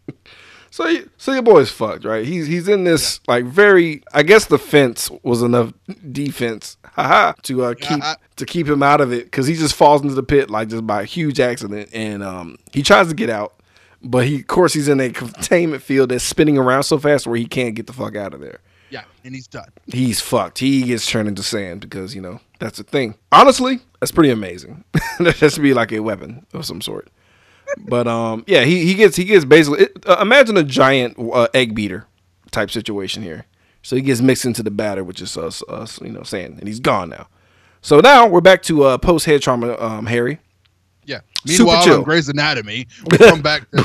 So 0.75 0.93
so 1.19 1.33
your 1.33 1.43
boy's 1.43 1.71
fucked, 1.71 2.05
right? 2.05 2.27
He's 2.27 2.49
he's 2.49 2.67
in 2.67 2.83
this 2.83 3.21
like 3.29 3.45
very. 3.45 4.03
I 4.13 4.25
guess 4.25 4.47
the 4.47 4.59
fence 4.59 5.09
was 5.23 5.41
enough 5.41 5.73
defense, 6.11 6.77
haha, 6.85 7.35
to 7.43 7.63
uh, 7.63 7.75
keep 7.75 7.99
Yeah. 8.01 8.17
to 8.35 8.45
keep 8.45 8.67
him 8.69 8.83
out 8.83 9.01
of 9.01 9.13
it 9.13 9.27
because 9.27 9.47
he 9.47 9.55
just 9.55 9.77
falls 9.77 10.03
into 10.03 10.15
the 10.17 10.25
pit 10.25 10.51
like 10.51 10.67
just 10.71 10.85
by 10.85 11.03
a 11.03 11.05
huge 11.05 11.39
accident, 11.39 11.91
and 11.93 12.25
um 12.25 12.57
he 12.73 12.83
tries 12.83 13.07
to 13.07 13.15
get 13.15 13.31
out, 13.31 13.55
but 14.03 14.27
he 14.27 14.41
of 14.41 14.49
course 14.49 14.73
he's 14.73 14.89
in 14.89 14.99
a 14.99 15.11
containment 15.11 15.81
field 15.81 16.09
that's 16.09 16.25
spinning 16.25 16.59
around 16.59 16.83
so 16.83 16.99
fast 16.99 17.29
where 17.29 17.37
he 17.37 17.47
can't 17.47 17.77
get 17.77 17.87
the 17.87 17.93
fuck 17.93 18.17
out 18.17 18.35
of 18.35 18.41
there. 18.41 18.59
yeah, 18.91 19.05
and 19.25 19.33
he's 19.33 19.47
done. 19.47 19.69
He's 19.87 20.21
fucked. 20.21 20.59
He 20.59 20.83
gets 20.83 21.07
turned 21.09 21.29
into 21.29 21.45
sand 21.45 21.83
because 21.83 22.17
you 22.17 22.21
know 22.21 22.41
that's 22.59 22.79
the 22.79 22.85
thing. 22.85 23.15
Honestly, 23.31 23.79
that's 24.01 24.11
pretty 24.11 24.31
amazing. 24.31 24.83
that 25.21 25.37
has 25.37 25.55
to 25.55 25.61
be 25.61 25.73
like 25.73 25.93
a 25.93 26.01
weapon 26.01 26.45
of 26.53 26.67
some 26.67 26.81
sort. 26.81 27.11
But 27.79 28.07
um, 28.07 28.45
yeah, 28.47 28.65
he, 28.65 28.85
he 28.87 28.95
gets 28.95 29.17
he 29.17 29.25
gets 29.25 29.45
basically 29.45 29.85
it, 29.85 30.05
uh, 30.07 30.19
imagine 30.21 30.57
a 30.57 30.63
giant 30.63 31.17
uh, 31.19 31.49
egg 31.55 31.75
beater 31.75 32.07
type 32.51 32.71
situation 32.71 33.23
here. 33.23 33.47
So 33.83 33.97
he 33.97 34.03
gets 34.03 34.21
mixed 34.21 34.45
into 34.45 34.63
the 34.63 34.71
batter, 34.71 35.05
which 35.05 35.21
is 35.21 35.37
us, 35.37 35.63
us, 35.69 36.01
you 36.01 36.09
know, 36.11 36.23
sand, 36.23 36.59
and 36.59 36.67
he's 36.67 36.81
gone 36.81 37.11
now. 37.11 37.29
So 37.83 38.01
now 38.01 38.27
we're 38.27 38.41
back 38.41 38.63
to 38.65 38.85
uh, 38.85 38.99
post 38.99 39.27
head 39.27 39.43
trauma, 39.43 39.77
um, 39.79 40.07
Harry. 40.07 40.39
Yeah. 41.05 41.21
Super 41.47 41.65
Meanwhile, 41.65 41.85
chill. 41.85 41.97
on 41.99 42.03
Grey's 42.05 42.29
Anatomy, 42.31 42.87
we 43.11 43.19
come 43.19 43.43
back 43.43 43.71
to 43.73 43.85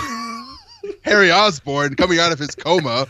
Harry 1.02 1.32
Osborn 1.32 1.96
coming 1.96 2.18
out 2.20 2.32
of 2.32 2.40
his 2.40 2.56
coma. 2.56 3.08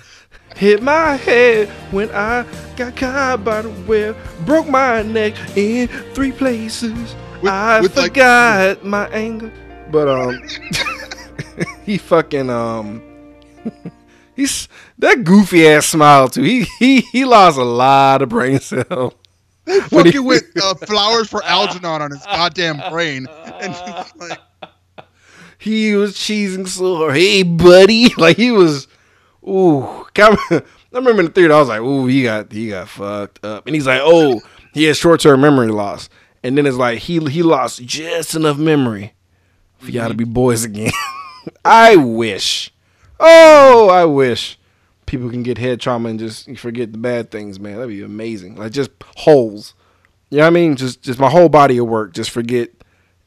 Hit 0.55 0.81
my 0.81 1.15
head 1.17 1.69
when 1.91 2.09
I 2.09 2.43
got 2.75 2.95
caught 2.95 3.43
by 3.43 3.61
the 3.61 3.69
web. 3.87 4.17
Broke 4.47 4.67
my 4.67 5.03
neck 5.03 5.35
in 5.55 5.87
three 6.15 6.31
places. 6.31 7.13
With- 7.43 7.51
I 7.51 7.81
with, 7.81 7.95
like- 7.95 8.13
forgot 8.13 8.83
my 8.83 9.07
anger. 9.09 9.51
But 9.91 10.07
um, 10.07 10.41
he 11.85 11.97
fucking 11.97 12.49
um, 12.49 13.01
he's 14.35 14.67
that 14.99 15.23
goofy 15.23 15.67
ass 15.67 15.87
smile 15.87 16.29
too. 16.29 16.43
He 16.43 16.65
he 16.79 17.01
he 17.01 17.25
lost 17.25 17.57
a 17.57 17.63
lot 17.63 18.21
of 18.21 18.29
brain 18.29 18.59
cells. 18.59 19.13
When 19.91 20.05
he- 20.05 20.11
Fucking 20.13 20.25
with 20.25 20.43
uh, 20.63 20.73
flowers 20.73 21.29
for 21.29 21.43
Algernon 21.43 22.01
on 22.01 22.09
his 22.11 22.25
goddamn 22.25 22.81
brain. 22.91 23.27
And 23.61 23.75
he's 23.75 24.15
like, 24.15 24.39
he 25.59 25.93
was 25.93 26.15
cheesing 26.15 26.67
so 26.67 26.95
hard. 26.97 27.15
Hey, 27.15 27.43
buddy, 27.43 28.11
like 28.17 28.37
he 28.37 28.49
was. 28.51 28.87
Ooh, 29.47 29.83
I 30.17 30.61
remember 30.91 31.19
in 31.21 31.25
the 31.27 31.31
theater, 31.31 31.53
I 31.53 31.59
was 31.59 31.69
like, 31.69 31.81
"Ooh, 31.81 32.07
he 32.07 32.23
got 32.23 32.51
he 32.51 32.69
got 32.69 32.89
fucked 32.89 33.45
up," 33.45 33.67
and 33.67 33.75
he's 33.75 33.85
like, 33.85 34.01
"Oh, 34.03 34.41
he 34.73 34.85
has 34.85 34.97
short 34.97 35.21
term 35.21 35.41
memory 35.41 35.67
loss," 35.67 36.09
and 36.43 36.57
then 36.57 36.65
it's 36.65 36.75
like 36.77 36.99
he 36.99 37.19
he 37.29 37.43
lost 37.43 37.83
just 37.85 38.33
enough 38.35 38.57
memory 38.57 39.13
for 39.79 39.91
y'all 39.91 40.09
to 40.09 40.13
be 40.13 40.23
boys 40.23 40.63
again. 40.63 40.91
I 41.65 41.95
wish, 41.95 42.71
oh, 43.19 43.89
I 43.89 44.05
wish 44.05 44.59
people 45.05 45.29
can 45.29 45.41
get 45.41 45.57
head 45.57 45.81
trauma 45.81 46.09
and 46.09 46.19
just 46.19 46.55
forget 46.57 46.91
the 46.91 46.97
bad 46.97 47.31
things, 47.31 47.59
man. 47.59 47.75
That'd 47.75 47.89
be 47.89 48.03
amazing. 48.03 48.55
Like 48.55 48.71
just 48.71 48.91
holes. 49.17 49.73
You 50.29 50.37
know 50.37 50.43
what 50.43 50.47
I 50.47 50.51
mean? 50.51 50.75
Just 50.75 51.01
just 51.01 51.19
my 51.19 51.29
whole 51.29 51.49
body 51.49 51.77
of 51.79 51.87
work. 51.87 52.13
Just 52.13 52.29
forget 52.29 52.69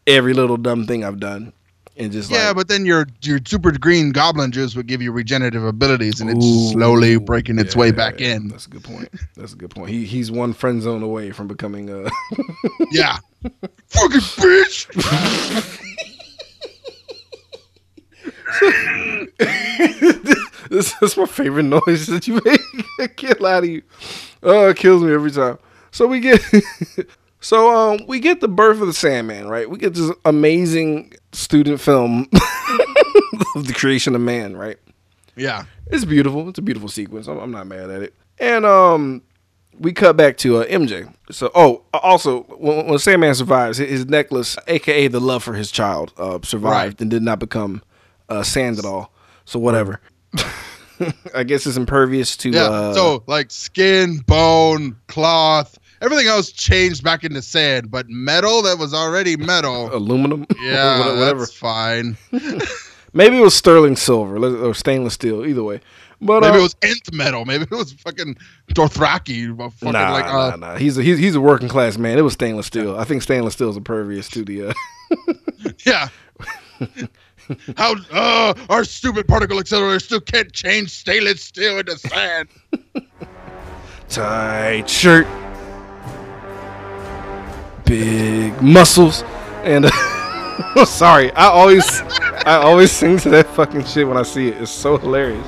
every 0.06 0.34
little 0.34 0.56
dumb 0.56 0.86
thing 0.86 1.04
I've 1.04 1.18
done, 1.18 1.52
and 1.96 2.12
just 2.12 2.30
yeah, 2.30 2.48
like, 2.48 2.56
but 2.56 2.68
then 2.68 2.86
your 2.86 3.08
your 3.22 3.40
super 3.44 3.72
green 3.72 4.12
goblin 4.12 4.52
juice 4.52 4.76
would 4.76 4.86
give 4.86 5.02
you 5.02 5.10
regenerative 5.10 5.64
abilities, 5.64 6.20
and 6.20 6.30
it's 6.30 6.44
Ooh. 6.44 6.70
slowly 6.70 7.16
breaking 7.18 7.58
its 7.58 7.74
way 7.74 7.90
back 7.90 8.20
yeah, 8.20 8.36
in. 8.36 8.48
That's 8.48 8.66
a 8.66 8.70
good 8.70 8.84
point. 8.84 9.08
That's 9.36 9.52
a 9.52 9.56
good 9.56 9.70
point. 9.70 9.90
He 9.90 10.04
he's 10.04 10.30
one 10.30 10.52
friend 10.52 10.80
zone 10.80 11.02
away 11.02 11.32
from 11.32 11.48
becoming 11.48 11.90
uh, 11.90 12.08
a 12.08 12.44
Yeah. 12.92 13.18
Fucking 13.88 14.20
bitch. 14.20 15.88
this 20.70 20.94
is 21.02 21.16
my 21.16 21.26
favorite 21.26 21.64
noise 21.64 22.06
that 22.06 22.26
you 22.26 22.40
make. 22.44 23.16
Get 23.16 23.42
out 23.42 23.64
of 23.64 23.68
you. 23.70 23.82
Oh, 24.42 24.68
it 24.68 24.76
kills 24.76 25.02
me 25.02 25.12
every 25.12 25.30
time. 25.30 25.58
So 25.90 26.06
we 26.06 26.20
get 26.20 26.40
so 27.40 27.70
um 27.70 28.06
we 28.06 28.20
get 28.20 28.40
the 28.40 28.48
birth 28.48 28.80
of 28.80 28.86
the 28.86 28.92
Sandman, 28.92 29.48
right? 29.48 29.68
We 29.68 29.78
get 29.78 29.94
this 29.94 30.10
amazing 30.24 31.12
student 31.32 31.80
film 31.80 32.28
of 33.54 33.66
the 33.66 33.74
creation 33.74 34.14
of 34.14 34.20
man, 34.20 34.56
right? 34.56 34.78
Yeah. 35.36 35.64
It's 35.86 36.04
beautiful. 36.04 36.48
It's 36.48 36.58
a 36.58 36.62
beautiful 36.62 36.88
sequence. 36.88 37.26
I'm, 37.26 37.38
I'm 37.38 37.50
not 37.50 37.66
mad 37.66 37.90
at 37.90 38.02
it. 38.02 38.14
And 38.38 38.64
um, 38.64 39.22
we 39.78 39.92
cut 39.92 40.16
back 40.16 40.36
to 40.38 40.58
uh, 40.58 40.66
MJ. 40.66 41.12
So, 41.30 41.50
oh, 41.54 41.82
also, 41.94 42.42
when, 42.58 42.86
when 42.86 42.98
Sandman 42.98 43.34
survives, 43.34 43.78
his, 43.78 43.88
his 43.90 44.06
necklace, 44.06 44.56
aka 44.66 45.08
the 45.08 45.20
love 45.20 45.42
for 45.42 45.54
his 45.54 45.70
child, 45.70 46.12
uh, 46.18 46.38
survived 46.42 46.94
Right. 46.94 47.00
and 47.00 47.10
did 47.10 47.22
not 47.22 47.38
become 47.38 47.82
uh, 48.32 48.42
sand 48.42 48.78
at 48.78 48.84
all. 48.84 49.12
So, 49.44 49.58
whatever. 49.58 50.00
I 51.34 51.42
guess 51.42 51.66
it's 51.66 51.76
impervious 51.76 52.36
to. 52.38 52.50
Yeah. 52.50 52.64
Uh, 52.64 52.94
so 52.94 53.24
like 53.26 53.50
skin, 53.50 54.18
bone, 54.18 54.96
cloth, 55.08 55.78
everything 56.00 56.26
else 56.28 56.52
changed 56.52 57.02
back 57.02 57.24
into 57.24 57.42
sand, 57.42 57.90
but 57.90 58.08
metal 58.08 58.62
that 58.62 58.78
was 58.78 58.94
already 58.94 59.36
metal. 59.36 59.90
aluminum. 59.94 60.46
Yeah, 60.60 61.18
Whatever- 61.18 61.46
fine. 61.46 62.16
Maybe 63.14 63.36
it 63.36 63.42
was 63.42 63.54
sterling 63.54 63.96
silver 63.96 64.38
or 64.64 64.74
stainless 64.74 65.14
steel. 65.14 65.44
Either 65.44 65.62
way. 65.64 65.80
But 66.20 66.42
Maybe 66.42 66.54
uh, 66.54 66.60
it 66.60 66.62
was 66.62 66.76
nth 66.82 67.12
metal. 67.12 67.44
Maybe 67.44 67.64
it 67.64 67.70
was 67.72 67.92
fucking 67.94 68.36
Dothraki. 68.72 69.56
Fucking 69.56 69.90
Nah, 69.92 70.12
like 70.12 70.24
uh, 70.24 70.50
nah, 70.50 70.56
nah. 70.56 70.76
He's 70.76 70.96
a, 70.96 71.02
he's 71.02 71.18
he's 71.18 71.34
a 71.34 71.40
working 71.40 71.68
class 71.68 71.98
man. 71.98 72.16
It 72.16 72.22
was 72.22 72.34
stainless 72.34 72.66
steel. 72.68 72.96
I 72.96 73.02
think 73.04 73.22
stainless 73.22 73.54
steel 73.54 73.70
is 73.70 73.76
impervious 73.76 74.28
to 74.30 74.44
the. 74.44 74.68
Uh, 74.68 74.72
yeah. 75.84 76.08
How 77.76 77.94
uh, 78.12 78.54
our 78.68 78.84
stupid 78.84 79.28
particle 79.28 79.58
accelerator 79.58 80.00
still 80.00 80.20
can't 80.20 80.52
change 80.52 80.90
stainless 80.90 81.42
steel 81.42 81.78
into 81.78 81.98
sand. 81.98 82.48
tight 84.08 84.88
shirt, 84.88 85.26
big 87.84 88.60
muscles, 88.62 89.22
and 89.62 89.86
uh, 89.86 90.84
sorry, 90.84 91.32
I 91.32 91.46
always 91.46 92.00
I 92.44 92.56
always 92.56 92.92
sing 92.92 93.18
to 93.18 93.30
that 93.30 93.46
fucking 93.48 93.84
shit 93.84 94.06
when 94.06 94.16
I 94.16 94.22
see 94.22 94.48
it. 94.48 94.60
It's 94.60 94.70
so 94.70 94.98
hilarious. 94.98 95.46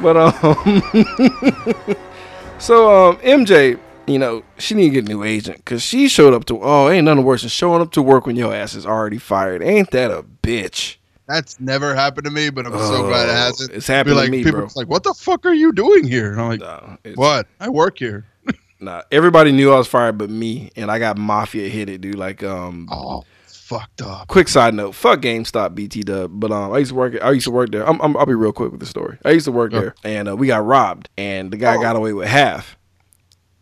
But 0.00 0.16
um, 0.16 0.32
so 2.58 3.10
um, 3.10 3.16
MJ, 3.18 3.78
you 4.06 4.18
know, 4.18 4.44
she 4.58 4.74
need 4.74 4.84
to 4.84 4.90
get 4.90 5.04
a 5.06 5.08
new 5.08 5.24
agent 5.24 5.58
because 5.58 5.82
she 5.82 6.08
showed 6.08 6.34
up 6.34 6.44
to 6.46 6.60
oh, 6.62 6.88
ain't 6.88 7.04
nothing 7.04 7.24
worse 7.24 7.42
than 7.42 7.50
showing 7.50 7.82
up 7.82 7.92
to 7.92 8.02
work 8.02 8.26
when 8.26 8.36
your 8.36 8.54
ass 8.54 8.74
is 8.74 8.86
already 8.86 9.18
fired. 9.18 9.62
Ain't 9.62 9.90
that 9.90 10.10
a 10.10 10.22
bitch? 10.22 10.96
That's 11.30 11.60
never 11.60 11.94
happened 11.94 12.24
to 12.24 12.30
me, 12.30 12.50
but 12.50 12.66
I'm 12.66 12.72
so 12.72 13.04
glad 13.06 13.28
it 13.28 13.32
Oh, 13.32 13.34
hasn't. 13.34 13.70
it's 13.72 13.86
happened 13.86 14.14
Be 14.16 14.16
to 14.16 14.20
like, 14.22 14.30
me, 14.30 14.44
people 14.44 14.60
bro. 14.60 14.68
like, 14.74 14.88
what 14.88 15.04
the 15.04 15.14
fuck 15.14 15.46
are 15.46 15.52
you 15.54 15.72
doing 15.72 16.06
here? 16.06 16.32
And 16.32 16.40
I'm 16.40 16.48
like, 16.48 16.60
No, 16.60 16.96
what? 17.14 17.46
I 17.60 17.68
work 17.68 17.98
here. 17.98 18.26
Nah, 18.82 19.02
everybody 19.12 19.52
knew 19.52 19.70
I 19.72 19.76
was 19.76 19.86
fired 19.86 20.16
but 20.16 20.30
me, 20.30 20.70
and 20.74 20.90
I 20.90 20.98
got 20.98 21.18
mafia 21.18 21.68
hit 21.68 21.90
it, 21.90 22.00
dude. 22.00 22.14
Like, 22.14 22.42
um, 22.42 22.88
Oh, 22.90 23.24
fucked 23.46 24.00
up. 24.00 24.26
quick 24.26 24.48
side 24.48 24.72
note, 24.72 24.94
fuck 24.94 25.20
GameStop, 25.20 25.74
BT 25.74 26.00
Dub. 26.02 26.30
But 26.40 26.50
um, 26.50 26.72
I 26.72 26.78
used 26.78 26.88
to 26.88 26.94
work. 26.94 27.14
I 27.22 27.30
used 27.32 27.44
to 27.44 27.50
work 27.50 27.70
there. 27.72 27.86
I'm, 27.86 28.00
I'm, 28.00 28.16
I'll 28.16 28.24
be 28.24 28.32
real 28.34 28.54
quick 28.54 28.70
with 28.70 28.80
the 28.80 28.86
story. 28.86 29.18
I 29.22 29.32
used 29.32 29.44
to 29.44 29.52
work 29.52 29.72
Yeah. 29.72 29.80
there, 29.80 29.94
and 30.02 30.30
uh, 30.30 30.34
we 30.36 30.46
got 30.46 30.64
robbed, 30.64 31.10
and 31.18 31.50
the 31.52 31.58
guy 31.58 31.76
Oh. 31.76 31.82
got 31.82 31.94
away 31.94 32.14
with 32.14 32.26
half. 32.26 32.78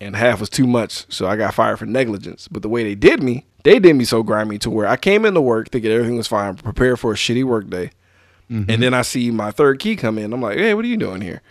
And 0.00 0.16
half 0.16 0.40
was 0.40 0.48
too 0.48 0.66
much. 0.66 1.06
So 1.12 1.26
I 1.26 1.36
got 1.36 1.54
fired 1.54 1.78
for 1.78 1.86
negligence. 1.86 2.48
But 2.48 2.62
the 2.62 2.68
way 2.68 2.84
they 2.84 2.94
did 2.94 3.22
me, 3.22 3.46
they 3.64 3.78
did 3.78 3.96
me 3.96 4.04
so 4.04 4.22
grimy 4.22 4.58
to 4.58 4.70
where 4.70 4.86
I 4.86 4.96
came 4.96 5.24
into 5.24 5.40
work 5.40 5.70
thinking 5.70 5.90
everything 5.90 6.16
was 6.16 6.28
fine, 6.28 6.56
prepared 6.56 7.00
for 7.00 7.12
a 7.12 7.16
shitty 7.16 7.44
work 7.44 7.68
day. 7.68 7.90
Mm-hmm. 8.50 8.70
And 8.70 8.82
then 8.82 8.94
I 8.94 9.02
see 9.02 9.30
my 9.30 9.50
third 9.50 9.78
key 9.78 9.96
come 9.96 10.18
in. 10.18 10.32
I'm 10.32 10.40
like, 10.40 10.56
hey, 10.56 10.74
what 10.74 10.84
are 10.84 10.88
you 10.88 10.96
doing 10.96 11.20
here? 11.20 11.42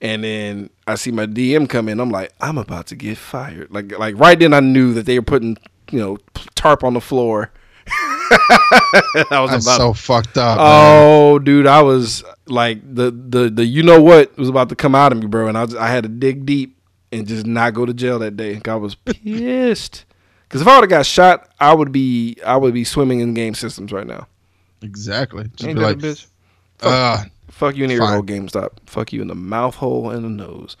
And 0.00 0.24
then 0.24 0.70
I 0.86 0.94
see 0.94 1.10
my 1.10 1.26
DM 1.26 1.68
come 1.68 1.88
in. 1.88 2.00
I'm 2.00 2.10
like, 2.10 2.32
I'm 2.40 2.58
about 2.58 2.86
to 2.88 2.96
get 2.96 3.18
fired. 3.18 3.70
Like, 3.70 3.96
like 3.98 4.18
right 4.18 4.38
then 4.38 4.54
I 4.54 4.60
knew 4.60 4.94
that 4.94 5.04
they 5.04 5.18
were 5.18 5.24
putting, 5.24 5.58
you 5.90 5.98
know, 5.98 6.18
tarp 6.54 6.82
on 6.82 6.94
the 6.94 7.00
floor. 7.00 7.52
I 7.90 9.40
was 9.40 9.50
That's 9.50 9.66
about 9.66 9.76
so 9.76 9.92
fucked 9.92 10.38
up. 10.38 10.58
man. 10.58 10.66
Oh, 10.68 11.38
dude, 11.38 11.66
I 11.66 11.82
was 11.82 12.24
like 12.46 12.80
the 12.82 13.10
the 13.10 13.50
the 13.50 13.64
you 13.64 13.82
know 13.82 14.00
what 14.00 14.36
was 14.38 14.48
about 14.48 14.68
to 14.68 14.76
come 14.76 14.94
out 14.94 15.10
of 15.10 15.18
me, 15.18 15.26
bro, 15.26 15.48
and 15.48 15.58
I 15.58 15.64
was, 15.64 15.74
I 15.74 15.88
had 15.88 16.04
to 16.04 16.08
dig 16.08 16.46
deep 16.46 16.79
and 17.12 17.26
just 17.26 17.46
not 17.46 17.74
go 17.74 17.84
to 17.86 17.92
jail 17.94 18.18
that 18.20 18.36
day. 18.36 18.60
I 18.66 18.74
was 18.76 18.94
pissed 18.94 20.04
because 20.48 20.60
if 20.62 20.66
I 20.68 20.76
would 20.76 20.84
have 20.84 20.90
got 20.90 21.06
shot, 21.06 21.48
I 21.60 21.74
would 21.74 21.92
be 21.92 22.36
I 22.44 22.56
would 22.56 22.74
be 22.74 22.84
swimming 22.84 23.20
in 23.20 23.34
game 23.34 23.54
systems 23.54 23.92
right 23.92 24.06
now. 24.06 24.26
Exactly. 24.82 25.44
Just 25.56 25.64
Ain't 25.68 25.76
be 25.78 25.80
that 25.84 25.86
like, 25.88 25.96
a 25.96 26.00
bitch? 26.00 26.26
uh, 26.82 27.24
Fuck 27.50 27.76
you 27.76 27.84
in 27.84 27.88
the 27.90 27.96
ear 27.96 28.00
Fine. 28.00 28.12
hole, 28.12 28.22
GameStop. 28.22 28.68
Fuck 28.86 29.12
you 29.12 29.20
in 29.20 29.28
the 29.28 29.34
mouth 29.34 29.74
hole 29.74 30.08
and 30.10 30.24
the 30.24 30.28
nose. 30.30 30.76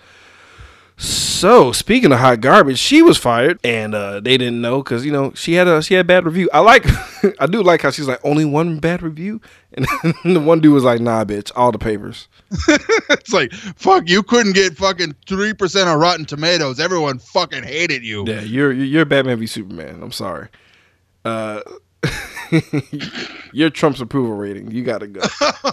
So 0.96 1.72
speaking 1.72 2.12
of 2.12 2.18
hot 2.18 2.40
garbage, 2.42 2.78
she 2.78 3.00
was 3.02 3.16
fired, 3.16 3.58
and 3.64 3.94
uh, 3.94 4.20
they 4.20 4.36
didn't 4.36 4.60
know 4.60 4.82
because 4.82 5.04
you 5.04 5.12
know 5.12 5.32
she 5.34 5.54
had 5.54 5.66
a 5.66 5.82
she 5.82 5.94
had 5.94 6.04
a 6.04 6.08
bad 6.08 6.26
review. 6.26 6.48
I 6.52 6.60
like, 6.60 6.84
I 7.40 7.46
do 7.46 7.62
like 7.62 7.80
how 7.82 7.90
she's 7.90 8.06
like 8.06 8.20
only 8.24 8.44
one 8.44 8.78
bad 8.78 9.02
review, 9.02 9.40
and 9.72 9.86
the 10.24 10.40
one 10.40 10.60
dude 10.60 10.74
was 10.74 10.84
like, 10.84 11.00
"Nah, 11.00 11.24
bitch, 11.24 11.50
all 11.56 11.72
the 11.72 11.78
papers." 11.78 12.28
it's 13.10 13.32
like, 13.32 13.52
fuck, 13.52 14.08
you 14.08 14.22
couldn't 14.22 14.54
get 14.54 14.76
fucking 14.76 15.14
3% 15.26 15.86
on 15.86 16.00
Rotten 16.00 16.24
Tomatoes. 16.24 16.80
Everyone 16.80 17.18
fucking 17.18 17.62
hated 17.62 18.02
you. 18.02 18.24
Yeah, 18.26 18.40
you're 18.40 18.72
you're 18.72 19.04
Batman 19.04 19.38
v 19.38 19.46
Superman. 19.46 20.00
I'm 20.02 20.12
sorry. 20.12 20.48
Uh, 21.24 21.60
your 23.52 23.70
Trump's 23.70 24.00
approval 24.00 24.34
rating. 24.34 24.70
You 24.70 24.82
got 24.82 24.98
to 24.98 25.06
go. 25.06 25.20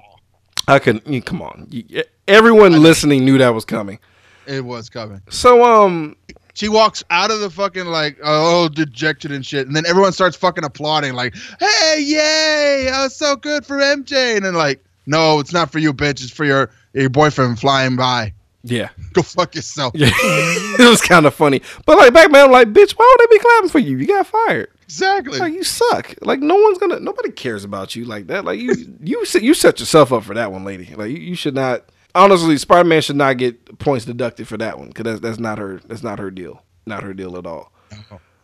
I 0.68 0.78
can. 0.80 1.00
You, 1.06 1.22
come 1.22 1.42
on. 1.42 1.68
You, 1.70 2.02
everyone 2.26 2.82
listening 2.82 3.24
knew 3.24 3.38
that 3.38 3.50
was 3.50 3.64
coming. 3.64 3.98
it 4.46 4.64
was 4.64 4.88
coming. 4.88 5.20
So 5.30 5.64
um, 5.64 6.16
She 6.54 6.68
walks 6.68 7.04
out 7.10 7.30
of 7.30 7.40
the 7.40 7.50
fucking 7.50 7.86
like 7.86 8.18
oh 8.24 8.68
dejected 8.68 9.30
and 9.30 9.46
shit, 9.46 9.66
and 9.66 9.76
then 9.76 9.86
everyone 9.86 10.12
starts 10.12 10.36
fucking 10.36 10.64
applauding 10.64 11.12
like, 11.14 11.36
"Hey, 11.60 12.00
yay! 12.00 12.90
Oh, 12.92 13.08
so 13.08 13.36
good 13.36 13.64
for 13.64 13.76
MJ!" 13.76 14.34
And 14.36 14.44
then 14.44 14.54
like, 14.54 14.82
"No, 15.06 15.40
it's 15.40 15.52
not 15.52 15.70
for 15.72 15.78
you, 15.78 15.92
bitch. 15.94 16.22
It's 16.22 16.30
for 16.30 16.44
your 16.44 16.70
your 16.92 17.08
boyfriend 17.10 17.58
flying 17.58 17.96
by. 17.96 18.32
yeah, 18.64 18.88
Go 19.12 19.22
fuck 19.22 19.54
yourself." 19.54 19.92
yeah, 19.94 20.10
it 20.14 20.88
was 20.88 21.00
kind 21.00 21.26
of 21.26 21.34
funny. 21.34 21.62
But 21.84 21.98
like 21.98 22.12
back 22.12 22.30
man, 22.30 22.46
I'm 22.46 22.50
like, 22.52 22.68
bitch, 22.72 22.92
why 22.92 23.16
would 23.18 23.28
they 23.30 23.36
be 23.36 23.40
clapping 23.40 23.68
for 23.70 23.78
you? 23.78 23.96
You 23.98 24.06
got 24.06 24.26
fired. 24.26 24.68
Exactly. 24.84 25.38
Like 25.38 25.52
you 25.52 25.64
suck. 25.64 26.14
Like 26.22 26.40
no 26.40 26.54
one's 26.56 26.78
gonna. 26.78 27.00
Nobody 27.00 27.30
cares 27.30 27.64
about 27.64 27.96
you 27.96 28.04
like 28.04 28.28
that. 28.28 28.44
Like 28.44 28.60
you, 28.60 28.72
you, 29.02 29.24
set- 29.24 29.42
you 29.42 29.54
set 29.54 29.80
yourself 29.80 30.12
up 30.12 30.22
for 30.24 30.34
that 30.34 30.52
one, 30.52 30.64
lady. 30.64 30.94
Like 30.94 31.10
you, 31.10 31.18
you 31.18 31.34
should 31.34 31.54
not. 31.54 31.84
Honestly, 32.14 32.56
Spider 32.56 32.88
Man 32.88 33.02
should 33.02 33.16
not 33.16 33.36
get 33.36 33.78
points 33.78 34.04
deducted 34.06 34.48
for 34.48 34.56
that 34.56 34.78
one 34.78 34.88
because 34.88 35.04
that's 35.04 35.20
that's 35.20 35.38
not 35.38 35.58
her. 35.58 35.80
That's 35.86 36.02
not 36.02 36.18
her 36.18 36.30
deal. 36.30 36.62
Not 36.86 37.02
her 37.02 37.12
deal 37.12 37.36
at 37.36 37.46
all. 37.46 37.72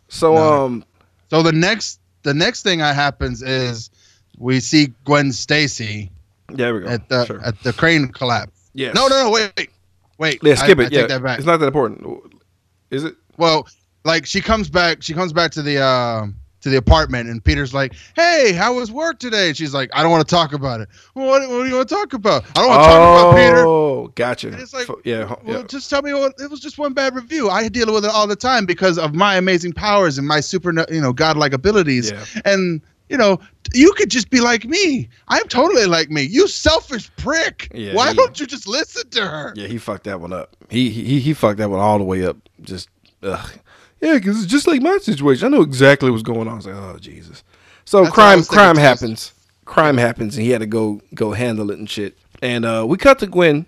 So 0.09 0.35
No. 0.35 0.65
um, 0.65 0.85
So 1.31 1.43
the 1.43 1.53
next 1.53 2.01
the 2.23 2.35
next 2.35 2.63
thing 2.65 2.81
that 2.81 2.95
happens 2.95 3.41
is 3.43 3.89
we 4.37 4.61
see 4.61 4.93
Gwen 5.05 5.33
Stacy 5.33 6.11
there 6.57 6.75
we 6.75 6.81
go. 6.81 6.89
at 6.89 7.09
the 7.09 7.25
Sure. 7.27 7.41
at 7.45 7.61
the 7.63 7.73
crane 7.73 8.09
collapse. 8.09 8.71
Yeah. 8.75 8.93
No, 8.93 9.07
no, 9.09 9.25
no, 9.25 9.31
wait, 9.31 9.53
wait, 9.57 9.71
wait. 10.19 10.41
yeah, 10.43 10.55
skip 10.55 10.79
I, 10.79 10.83
it. 10.85 10.93
I 10.95 10.97
yeah, 11.01 11.07
that 11.07 11.23
back. 11.23 11.39
it's 11.39 11.47
not 11.47 11.59
that 11.59 11.67
important. 11.67 12.33
Is 12.91 13.05
it? 13.05 13.15
Well, 13.37 13.67
like 14.05 14.27
she 14.27 14.41
comes 14.41 14.69
back, 14.71 15.03
she 15.03 15.15
comes 15.15 15.33
back 15.33 15.51
to 15.53 15.63
the 15.63 15.83
um 15.85 16.37
to 16.63 16.69
the 16.69 16.77
apartment, 16.77 17.29
and 17.29 17.43
Peter's 17.43 17.75
like, 17.75 17.93
"Hey, 18.15 18.53
how 18.53 18.75
was 18.75 18.93
work 18.93 19.19
today?" 19.19 19.49
And 19.49 19.57
she's 19.57 19.75
like, 19.75 19.91
"I 19.95 20.03
don't 20.03 20.13
want 20.13 20.27
to 20.29 20.33
talk 20.33 20.53
about 20.53 20.81
it." 20.81 20.89
Well, 21.15 21.27
what, 21.27 21.41
what 21.49 21.65
do 21.65 21.69
you 21.69 21.75
want 21.75 21.89
to 21.89 21.95
talk 21.95 22.13
about? 22.13 22.45
I 22.57 22.61
don't 22.61 22.69
want 22.69 22.83
to 22.83 22.89
talk 22.89 23.21
about 23.33 23.37
Peter. 23.37 23.67
Oh, 23.67 24.13
gotcha. 24.15 24.47
And 24.49 24.61
it's 24.61 24.73
like, 24.73 24.87
yeah, 25.05 25.35
Well, 25.45 25.59
yeah. 25.61 25.63
just 25.67 25.91
tell 25.91 26.03
me 26.03 26.13
what 26.13 26.35
it 26.39 26.49
was. 26.51 26.61
Just 26.61 26.79
one 26.79 26.93
bad 26.93 27.17
review. 27.17 27.51
I 27.51 27.69
deal 27.69 27.93
with 27.93 28.05
it 28.05 28.11
all 28.13 28.29
the 28.29 28.37
time 28.37 28.65
because 28.65 28.97
of 28.97 29.13
my 29.13 29.35
amazing 29.37 29.73
powers 29.73 30.19
and 30.19 30.27
my 30.29 30.39
super, 30.41 30.73
you 30.93 31.01
know, 31.01 31.13
godlike 31.13 31.53
abilities. 31.53 32.13
Yeah. 32.13 32.25
And 32.45 32.81
you 33.13 33.19
know, 33.19 33.39
you 33.75 33.93
could 33.93 34.11
just 34.11 34.31
be 34.31 34.41
like 34.41 34.65
me. 34.65 35.09
I'm 35.29 35.47
totally 35.49 35.87
like 35.87 36.11
me. 36.11 36.23
You 36.23 36.49
selfish 36.49 37.09
prick. 37.17 37.69
Yeah, 37.75 37.95
Why 37.95 38.09
he- 38.11 38.15
don't 38.17 38.41
you 38.41 38.47
just 38.47 38.67
listen 38.67 39.09
to 39.11 39.21
her? 39.27 39.53
Yeah, 39.55 39.69
he 39.69 39.79
fucked 39.79 40.05
that 40.05 40.21
one 40.21 40.33
up. 40.33 40.57
He 40.71 40.91
he 40.91 41.21
he 41.21 41.35
fucked 41.35 41.59
that 41.59 41.71
one 41.71 41.79
all 41.81 41.99
the 41.99 42.05
way 42.05 42.27
up. 42.27 42.37
Just 42.63 42.89
ugh. 43.23 43.51
Yeah, 44.01 44.15
because 44.15 44.43
it's 44.43 44.51
just 44.51 44.67
like 44.67 44.83
my 44.83 44.99
situation. 44.99 45.47
I 45.47 45.57
know 45.57 45.63
exactly 45.63 46.11
what's 46.11 46.25
going 46.25 46.49
on. 46.49 46.49
I 46.49 46.55
was 46.57 46.67
like, 46.67 46.75
oh 46.75 46.97
Jesus. 46.99 47.45
So 47.85 48.03
That's 48.03 48.15
crime 48.15 48.43
crime 48.45 48.77
happens. 48.77 49.33
Crime 49.65 49.97
happens, 49.97 50.37
and 50.37 50.45
he 50.45 50.51
had 50.51 50.61
to 50.61 50.67
go 50.67 51.01
go 51.15 51.33
handle 51.33 51.71
it 51.71 51.79
and 51.79 51.89
shit. 51.89 52.19
And 52.41 52.65
uh, 52.65 52.85
we 52.89 52.97
cut 52.97 53.21
to 53.21 53.27
Gwen 53.29 53.67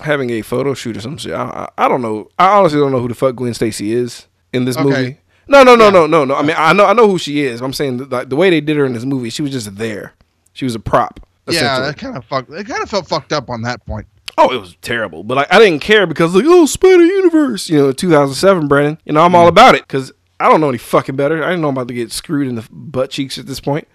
having 0.00 0.30
a 0.30 0.42
photo 0.42 0.74
shoot 0.74 0.96
or 0.96 1.00
some 1.00 1.16
shit. 1.18 1.32
I, 1.32 1.68
I, 1.76 1.86
I 1.86 1.88
don't 1.88 2.00
know. 2.02 2.28
I 2.38 2.56
honestly 2.58 2.78
don't 2.78 2.92
know 2.92 3.00
who 3.00 3.08
the 3.08 3.14
fuck 3.14 3.34
Gwen 3.36 3.54
Stacy 3.54 3.92
is 3.92 4.26
in 4.52 4.64
this 4.66 4.76
Okay. 4.76 4.84
movie. 4.88 5.18
No, 5.48 5.62
no, 5.62 5.74
no, 5.74 5.90
no, 5.90 6.06
no, 6.06 6.24
no. 6.24 6.34
I 6.34 6.42
mean, 6.42 6.56
I 6.58 6.72
know 6.72 6.86
I 6.86 6.92
know 6.92 7.08
who 7.08 7.18
she 7.18 7.42
is. 7.42 7.60
I'm 7.60 7.72
saying 7.72 8.08
like 8.08 8.28
the 8.28 8.36
way 8.36 8.50
they 8.50 8.60
did 8.60 8.76
her 8.76 8.84
in 8.84 8.92
this 8.92 9.04
movie, 9.04 9.30
she 9.30 9.42
was 9.42 9.50
just 9.50 9.76
there. 9.76 10.14
She 10.52 10.64
was 10.64 10.74
a 10.74 10.80
prop. 10.80 11.20
Yeah, 11.48 11.80
that 11.80 11.98
kind 11.98 12.16
of 12.16 12.24
fucked. 12.24 12.50
It 12.50 12.66
kind 12.66 12.82
of 12.82 12.88
felt 12.90 13.08
fucked 13.08 13.32
up 13.32 13.50
on 13.50 13.62
that 13.62 13.84
point. 13.84 14.06
Oh, 14.38 14.52
it 14.52 14.60
was 14.60 14.76
terrible. 14.80 15.24
But 15.24 15.36
like, 15.36 15.52
I 15.52 15.58
didn't 15.58 15.80
care 15.80 16.06
because 16.06 16.34
like, 16.34 16.44
oh, 16.46 16.66
Spider 16.66 17.04
Universe, 17.04 17.68
you 17.68 17.78
know, 17.78 17.92
2007, 17.92 18.68
Brandon. 18.68 18.98
You 19.04 19.12
know, 19.12 19.22
I'm 19.22 19.34
all 19.34 19.46
mm. 19.46 19.50
about 19.50 19.74
it 19.74 19.82
because 19.82 20.12
I 20.40 20.48
don't 20.48 20.60
know 20.60 20.68
any 20.68 20.78
fucking 20.78 21.16
better. 21.16 21.42
I 21.42 21.50
didn't 21.50 21.62
know 21.62 21.68
I'm 21.68 21.76
about 21.76 21.88
to 21.88 21.94
get 21.94 22.12
screwed 22.12 22.48
in 22.48 22.54
the 22.54 22.66
butt 22.70 23.10
cheeks 23.10 23.38
at 23.38 23.46
this 23.46 23.60
point. 23.60 23.86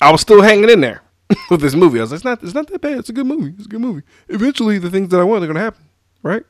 I 0.00 0.12
was 0.12 0.20
still 0.20 0.42
hanging 0.42 0.70
in 0.70 0.80
there 0.80 1.02
with 1.50 1.60
this 1.60 1.74
movie. 1.74 1.98
I 1.98 2.02
was 2.02 2.12
like, 2.12 2.18
it's 2.18 2.24
not, 2.24 2.42
it's 2.42 2.54
not 2.54 2.68
that 2.68 2.80
bad. 2.80 2.98
It's 2.98 3.08
a 3.08 3.12
good 3.12 3.26
movie. 3.26 3.54
It's 3.56 3.66
a 3.66 3.68
good 3.68 3.80
movie. 3.80 4.02
Eventually, 4.28 4.78
the 4.78 4.90
things 4.90 5.10
that 5.10 5.20
I 5.20 5.24
want 5.24 5.44
are 5.44 5.46
gonna 5.46 5.60
happen, 5.60 5.84
right? 6.22 6.44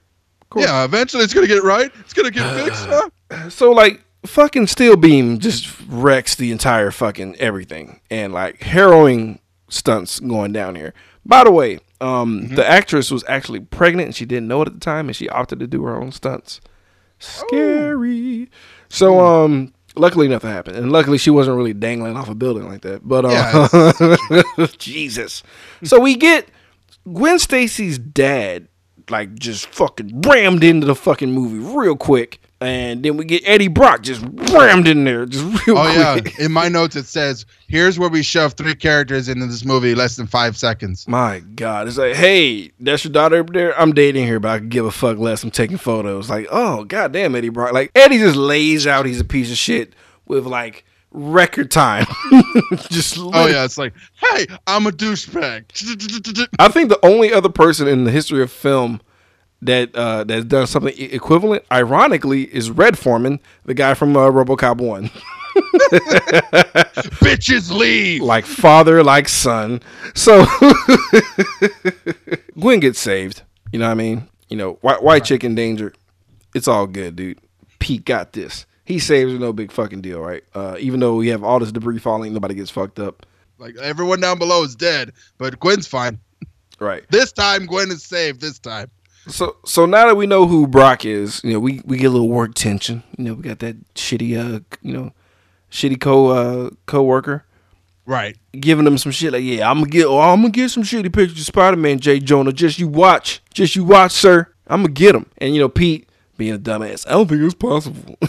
Cool. 0.51 0.63
Yeah, 0.63 0.85
eventually 0.85 1.25
it's 1.25 1.35
gonna 1.35 1.47
get 1.47 1.63
right. 1.63 1.91
It's 2.01 2.13
gonna 2.13 2.31
get 2.31 2.65
fixed. 2.65 2.87
Huh? 3.31 3.51
So 3.51 3.73
like, 3.73 4.05
fucking 4.27 4.67
Steel 4.67 4.97
Beam 4.97 5.39
just 5.39 5.73
wrecks 5.89 6.35
the 6.35 6.53
entire 6.53 6.91
fucking 6.91 7.37
everything, 7.37 8.01
and 8.11 8.33
like 8.33 8.63
harrowing 8.63 9.41
stunts 9.69 10.21
going 10.21 10.53
down 10.53 10.75
here. 10.75 10.95
By 11.25 11.45
the 11.45 11.51
way, 11.51 11.81
um, 12.01 12.49
the 12.49 12.67
actress 12.67 13.11
was 13.11 13.25
actually 13.29 13.61
pregnant 13.61 14.07
and 14.07 14.15
she 14.15 14.25
didn't 14.25 14.49
know 14.49 14.63
it 14.63 14.69
at 14.69 14.75
the 14.75 14.81
time, 14.81 15.09
and 15.09 15.17
she 15.17 15.29
opted 15.29 15.61
to 15.61 15.67
do 15.67 15.85
her 15.85 15.97
own 15.97 16.13
stunts. 16.13 16.61
Scary. 17.19 18.51
So 18.89 19.21
um, 19.21 19.73
luckily 19.97 20.29
nothing 20.29 20.51
happened, 20.51 20.77
and 20.77 20.93
luckily 20.93 21.19
she 21.19 21.31
wasn't 21.31 21.57
really 21.57 21.75
dangling 21.75 22.17
off 22.17 22.29
a 22.29 22.35
building 22.35 22.69
like 22.69 22.83
that. 22.83 23.07
But 23.07 23.25
uh, 23.27 24.67
Jesus. 24.79 25.43
So 25.83 26.01
we 26.01 26.17
get 26.17 26.49
Gwen 27.13 27.39
Stacy's 27.39 27.99
dad 27.99 28.69
like 29.11 29.35
just 29.35 29.67
fucking 29.69 30.23
rammed 30.23 30.65
into 30.65 30.87
the 30.87 30.95
fucking 30.95 31.33
movie 31.33 31.59
real 31.59 31.97
quick. 31.97 32.41
And 32.59 33.03
then 33.03 33.19
we 33.19 33.27
get 33.27 33.43
Eddie 33.45 33.69
Brock 33.69 34.03
just 34.03 34.25
rammed 34.51 34.89
in 34.89 35.05
there 35.05 35.27
just 35.27 35.45
real 35.67 35.77
Oh 35.77 35.93
yeah. 35.93 36.19
quick. 36.21 36.39
In 36.39 36.53
my 36.53 36.69
notes 36.69 36.97
it 36.97 37.05
says, 37.05 37.45
"Here's 37.69 37.99
where 37.99 38.09
we 38.09 38.23
shove 38.23 38.55
three 38.55 38.75
characters 38.75 39.29
into 39.29 39.47
this 39.47 39.63
movie 39.65 39.95
less 39.95 40.17
than 40.17 40.27
five 40.27 40.57
seconds." 40.57 41.07
My 41.07 41.41
God. 41.41 41.87
It's 41.87 41.99
like, 41.99 42.15
hey, 42.17 42.71
that's 42.81 43.05
your 43.05 43.13
daughter 43.13 43.41
up 43.41 43.51
there? 43.53 43.79
I'm 43.79 43.93
dating 43.93 44.27
her, 44.29 44.41
but 44.41 44.51
I 44.51 44.59
could 44.61 44.71
give 44.71 44.87
a 44.87 44.91
fuck 44.91 45.19
less. 45.19 45.45
I'm 45.45 45.51
taking 45.51 45.77
photos. 45.77 46.31
Like, 46.31 46.47
oh, 46.51 46.85
goddamn, 46.85 47.35
Eddie 47.35 47.51
Brock. 47.51 47.73
Like, 47.75 47.91
Eddie 47.95 48.19
just 48.19 48.37
lays 48.37 48.87
out 48.87 49.05
he's 49.05 49.21
a 49.21 49.25
piece 49.25 49.51
of 49.51 49.59
shit 49.59 49.93
with 50.25 50.47
like 50.47 50.87
record 51.11 51.71
time. 51.71 52.07
just 52.91 53.19
Oh 53.19 53.47
yeah, 53.49 53.65
it's 53.65 53.77
like, 53.77 53.93
"Hey, 54.15 54.47
I'm 54.67 54.87
a 54.87 54.91
douchebag." 54.91 56.49
I 56.59 56.69
think 56.69 56.89
the 56.89 57.05
only 57.05 57.33
other 57.35 57.51
person 57.51 57.87
in 57.87 58.05
the 58.05 58.11
history 58.11 58.43
of 58.43 58.51
film 58.51 59.01
that 59.63 59.95
uh, 59.95 60.25
that's 60.25 60.45
done 60.45 60.67
something 60.67 60.95
equivalent, 60.99 61.65
ironically, 61.73 62.43
is 62.55 62.71
Red 62.71 62.99
Foreman, 62.99 63.41
the 63.65 63.75
guy 63.75 63.95
from 63.95 64.17
uh, 64.17 64.31
RoboCop 64.31 64.79
One. 64.79 65.11
Bitches 67.23 67.71
leave. 67.71 68.23
like 68.23 68.45
father, 68.45 69.03
like 69.03 69.29
son. 69.29 69.81
So 70.15 70.45
Gwen 72.59 72.81
gets 72.81 72.99
saved. 72.99 73.43
You 73.73 73.79
know 73.79 73.87
what 73.87 73.93
I 73.93 73.95
mean? 73.95 74.29
You 74.49 74.57
know, 74.57 74.75
white 74.75 75.03
white 75.03 75.25
chick 75.25 75.45
in 75.45 75.55
danger. 75.55 75.93
It's 76.55 76.69
all 76.69 76.87
good, 76.87 77.17
dude. 77.17 77.39
Pete 77.79 78.05
got 78.05 78.33
this. 78.33 78.67
He 78.85 78.99
saves 78.99 79.33
her, 79.33 79.39
no 79.39 79.53
big 79.53 79.73
fucking 79.73 80.01
deal, 80.01 80.21
right? 80.21 80.45
Uh, 80.55 80.77
even 80.79 81.01
though 81.01 81.17
we 81.17 81.29
have 81.29 81.43
all 81.43 81.59
this 81.59 81.73
debris 81.73 81.99
falling, 81.99 82.33
nobody 82.33 82.55
gets 82.55 82.71
fucked 82.71 83.01
up, 83.01 83.27
Like 83.59 83.77
everyone 83.79 84.21
down 84.21 84.39
below 84.39 84.63
is 84.63 84.77
dead, 84.77 85.13
but 85.39 85.59
Gwen's 85.59 85.89
fine. 85.89 86.21
right? 86.79 87.05
This 87.11 87.33
time, 87.33 87.67
Gwen 87.67 87.91
is 87.91 88.05
saved. 88.05 88.41
This 88.41 88.59
time. 88.59 88.91
So 89.29 89.57
so 89.65 89.87
now 89.87 90.07
that 90.07 90.17
we 90.17 90.27
know 90.27 90.47
who 90.47 90.67
Brock 90.67 91.05
is, 91.05 91.41
you 91.43 91.53
know, 91.53 91.61
we, 91.61 91.81
we 91.85 91.97
get 91.99 92.07
a 92.07 92.11
little 92.11 92.29
work 92.29 92.55
tension. 92.55 93.03
You 93.19 93.25
know, 93.25 93.35
we 93.35 93.43
got 93.43 93.59
that 93.61 93.77
shitty 93.95 94.37
uh 94.39 94.61
you 94.83 94.93
know, 94.93 95.13
shitty 95.71 96.01
co 96.01 96.29
uh 96.29 96.71
co-worker 96.87 97.45
Right. 98.09 98.37
giving 98.53 98.87
him 98.87 98.99
some 98.99 99.11
shit 99.11 99.33
like, 99.33 99.43
yeah, 99.43 99.69
I'm 99.69 99.79
gonna 99.81 99.91
get 99.91 100.07
oh, 100.07 100.21
I'm 100.21 100.41
gonna 100.43 100.51
get 100.51 100.71
some 100.71 100.85
shitty 100.85 101.13
pictures 101.13 101.41
of 101.41 101.45
Spider-Man 101.45 101.99
J. 101.99 102.21
Jonah. 102.21 102.53
Just 102.53 102.79
you 102.79 102.87
watch. 102.87 103.43
Just 103.53 103.75
you 103.75 103.85
watch, 103.85 104.13
sir. 104.13 104.47
I'm 104.69 104.83
gonna 104.83 104.93
get 104.95 105.15
him. 105.15 105.27
And 105.39 105.53
you 105.55 105.61
know, 105.61 105.69
Pete 105.69 106.09
being 106.37 106.55
a 106.55 106.59
dumbass. 106.59 107.07
I 107.09 107.13
don't 107.13 107.27
think 107.29 107.43
it's 107.43 107.55
possible. 107.55 108.17
I 108.23 108.29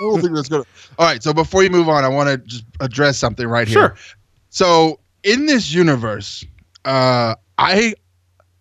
don't 0.00 0.20
think 0.20 0.34
that's 0.34 0.48
gonna. 0.50 0.64
All 0.98 1.06
right, 1.06 1.22
so 1.22 1.32
before 1.32 1.62
you 1.62 1.70
move 1.70 1.88
on, 1.88 2.04
I 2.04 2.08
want 2.08 2.28
to 2.28 2.36
just 2.36 2.64
address 2.80 3.16
something 3.16 3.46
right 3.48 3.66
Sure. 3.66 3.88
here. 3.88 3.96
So 4.50 5.00
in 5.22 5.46
this 5.46 5.72
universe, 5.72 6.44
uh, 6.84 7.34
I 7.56 7.94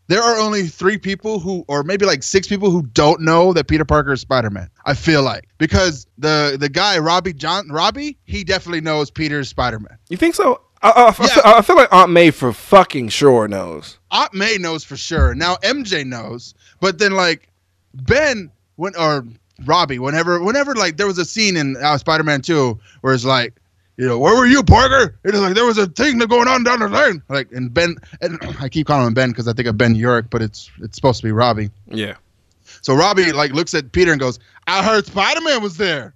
there 0.08 0.22
are 0.22 0.38
only 0.40 0.68
three 0.68 0.98
people 0.98 1.40
who, 1.40 1.66
or 1.68 1.84
maybe 1.84 2.06
like 2.06 2.24
six 2.24 2.48
people 2.48 2.70
who 2.70 2.84
don't 2.84 3.22
know 3.22 3.54
that 3.54 3.68
Peter 3.68 3.86
Parker 3.86 4.14
is 4.14 4.22
Spider 4.22 4.50
Man. 4.50 4.70
I 4.86 4.94
feel 4.94 5.24
like 5.24 5.48
because 5.58 6.08
the 6.18 6.58
the 6.60 6.70
guy 6.70 6.98
Robbie 7.00 7.34
John 7.34 7.70
Robbie, 7.70 8.18
he 8.26 8.44
definitely 8.44 8.82
knows 8.82 9.10
Peter 9.10 9.40
is 9.40 9.50
Spider 9.50 9.80
Man. 9.80 9.98
you 10.10 10.18
think 10.18 10.36
so? 10.36 10.62
I, 10.82 10.90
I, 10.90 11.08
I 11.08 11.12
feel, 11.12 11.28
Yeah. 11.28 11.42
I 11.58 11.62
feel 11.62 11.76
like 11.76 11.92
Aunt 11.92 12.12
May 12.12 12.30
for 12.32 12.54
fucking 12.54 13.10
sure 13.10 13.48
knows. 13.48 13.98
Aunt 14.12 14.34
May 14.34 14.58
knows 14.58 14.84
for 14.84 14.98
sure. 14.98 15.34
Now 15.34 15.56
MJ 15.58 16.06
knows, 16.06 16.54
but 16.80 17.00
then 17.00 17.14
like 17.14 17.50
Ben 17.94 18.52
when 18.76 18.96
or 18.96 19.26
Robbie, 19.66 20.00
whenever 20.00 20.42
whenever 20.44 20.76
like 20.76 20.98
there 20.98 21.08
was 21.08 21.18
a 21.18 21.26
scene 21.26 21.56
in 21.58 21.78
uh, 21.78 21.98
Spider-Man 21.98 22.42
2 22.42 22.78
where 23.02 23.14
it's 23.14 23.26
like, 23.26 23.56
you 23.98 24.08
know, 24.08 24.20
where 24.20 24.36
were 24.36 24.46
you, 24.46 24.64
Parker? 24.64 25.18
It 25.24 25.32
was 25.32 25.42
like 25.42 25.56
there 25.56 25.66
was 25.66 25.78
a 25.78 25.88
thing 25.88 26.18
that 26.20 26.30
going 26.30 26.48
on 26.48 26.64
down 26.64 26.80
the 26.80 26.90
line. 26.90 27.22
Like 27.30 27.52
and 27.52 27.74
Ben 27.74 27.96
and 28.22 28.38
I 28.60 28.70
keep 28.70 28.88
calling 28.88 29.08
him 29.08 29.14
Ben 29.14 29.30
because 29.30 29.48
I 29.48 29.54
think 29.54 29.68
of 29.68 29.78
Ben 29.78 29.96
Urich, 29.96 30.30
but 30.30 30.42
it's 30.42 30.70
it's 30.82 30.96
supposed 30.96 31.22
to 31.22 31.28
be 31.28 31.32
Robbie. 31.32 31.70
Yeah. 31.88 32.16
So 32.82 32.94
Robbie 32.96 33.32
like 33.32 33.52
looks 33.52 33.74
at 33.74 33.92
Peter 33.92 34.12
and 34.12 34.20
goes, 34.20 34.40
I 34.68 34.84
heard 34.84 35.06
Spider-Man 35.06 35.62
was 35.64 35.78
there. 35.78 36.14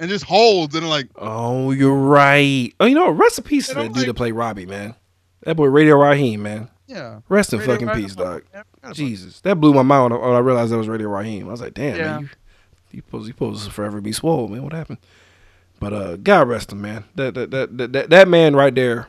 And 0.00 0.08
just 0.08 0.24
holds 0.24 0.76
and 0.76 0.88
like 0.88 1.08
Oh, 1.16 1.72
you're 1.72 1.92
right. 1.96 2.72
Oh, 2.78 2.86
you 2.86 2.94
know, 2.94 3.10
rest 3.10 3.38
in 3.38 3.44
peace 3.44 3.66
to 3.68 3.74
that 3.74 3.80
I'm 3.80 3.86
dude 3.88 3.96
like- 3.96 4.06
that 4.06 4.14
played 4.14 4.32
Robbie, 4.34 4.66
man. 4.66 4.94
That 5.42 5.56
boy 5.56 5.66
Radio 5.66 5.96
Raheem, 5.96 6.42
man. 6.42 6.68
yeah. 6.86 7.20
Rest 7.28 7.52
in 7.52 7.58
Radio 7.60 7.74
fucking 7.74 7.88
Raheem. 7.88 8.04
peace, 8.04 8.14
dog. 8.14 8.42
Yeah, 8.54 8.62
Jesus, 8.92 9.40
that 9.40 9.56
blew 9.56 9.72
my 9.72 9.82
mind 9.82 10.12
when 10.12 10.20
I, 10.22 10.26
when 10.26 10.36
I 10.36 10.40
realized 10.40 10.72
that 10.72 10.78
was 10.78 10.88
Radio 10.88 11.08
Raheem. 11.08 11.48
I 11.48 11.50
was 11.50 11.60
like, 11.60 11.74
damn, 11.74 11.96
Yeah. 11.96 12.02
man, 12.18 12.20
you, 12.22 12.28
you 12.92 13.00
supposed 13.06 13.26
you 13.26 13.32
supposed 13.32 13.64
to 13.64 13.70
forever 13.70 14.00
be 14.00 14.12
swole, 14.12 14.46
man. 14.48 14.62
What 14.62 14.72
happened? 14.72 14.98
But 15.80 15.92
uh, 15.92 16.16
God 16.16 16.48
rest 16.48 16.72
him, 16.72 16.80
man. 16.80 17.04
That 17.14 17.34
that 17.34 17.50
that 17.50 17.92
that, 17.92 18.10
that, 18.10 18.28
man 18.28 18.56
right 18.56 18.74
there 18.74 19.08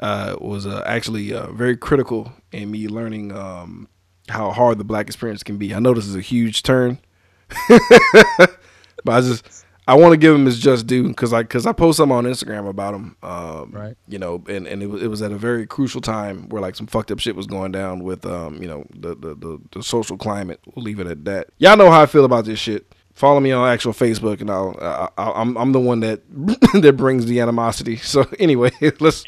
uh, 0.00 0.36
was 0.40 0.66
uh, 0.66 0.82
actually 0.86 1.32
uh, 1.32 1.50
very 1.52 1.76
critical 1.76 2.32
in 2.52 2.70
me 2.70 2.88
learning 2.88 3.32
um, 3.32 3.88
how 4.28 4.50
hard 4.50 4.78
the 4.78 4.84
black 4.84 5.06
experience 5.06 5.42
can 5.42 5.58
be. 5.58 5.74
I 5.74 5.78
know 5.78 5.92
this 5.92 6.06
is 6.06 6.16
a 6.16 6.20
huge 6.20 6.62
turn, 6.62 6.98
but 7.68 9.12
I 9.12 9.20
just 9.20 9.64
I 9.86 9.94
want 9.94 10.12
to 10.12 10.16
give 10.16 10.34
him 10.34 10.46
his 10.46 10.58
just 10.58 10.86
due 10.86 11.08
because 11.08 11.34
I 11.34 11.42
because 11.42 11.66
I 11.66 11.72
post 11.72 11.98
something 11.98 12.16
on 12.16 12.24
Instagram 12.24 12.68
about 12.68 12.94
him. 12.94 13.16
Um, 13.22 13.70
Right. 13.72 13.96
You 14.08 14.18
know, 14.18 14.42
and, 14.48 14.66
and 14.66 14.82
it, 14.82 14.86
was, 14.86 15.02
it 15.02 15.08
was 15.08 15.20
at 15.20 15.32
a 15.32 15.36
very 15.36 15.66
crucial 15.66 16.00
time 16.00 16.48
where 16.48 16.62
like 16.62 16.76
some 16.76 16.86
fucked 16.86 17.10
up 17.10 17.18
shit 17.18 17.36
was 17.36 17.46
going 17.46 17.72
down 17.72 18.02
with 18.02 18.24
um 18.24 18.62
you 18.62 18.68
know 18.68 18.86
the 18.94 19.14
the 19.14 19.34
the, 19.34 19.60
the 19.72 19.82
social 19.82 20.16
climate. 20.16 20.60
We'll 20.74 20.84
leave 20.84 21.00
it 21.00 21.06
at 21.06 21.24
that. 21.26 21.50
Y'all 21.58 21.76
know 21.76 21.90
how 21.90 22.00
I 22.00 22.06
feel 22.06 22.24
about 22.24 22.46
this 22.46 22.58
shit. 22.58 22.86
Follow 23.14 23.38
me 23.38 23.52
on 23.52 23.68
actual 23.68 23.92
Facebook, 23.92 24.40
and 24.40 24.50
I'll, 24.50 24.76
I, 24.80 25.08
I, 25.16 25.40
I'm 25.40 25.56
I'm 25.56 25.72
the 25.72 25.80
one 25.80 26.00
that 26.00 26.22
that 26.82 26.96
brings 26.96 27.26
the 27.26 27.40
animosity. 27.40 27.96
So 27.96 28.26
anyway, 28.38 28.72
let's 29.00 29.24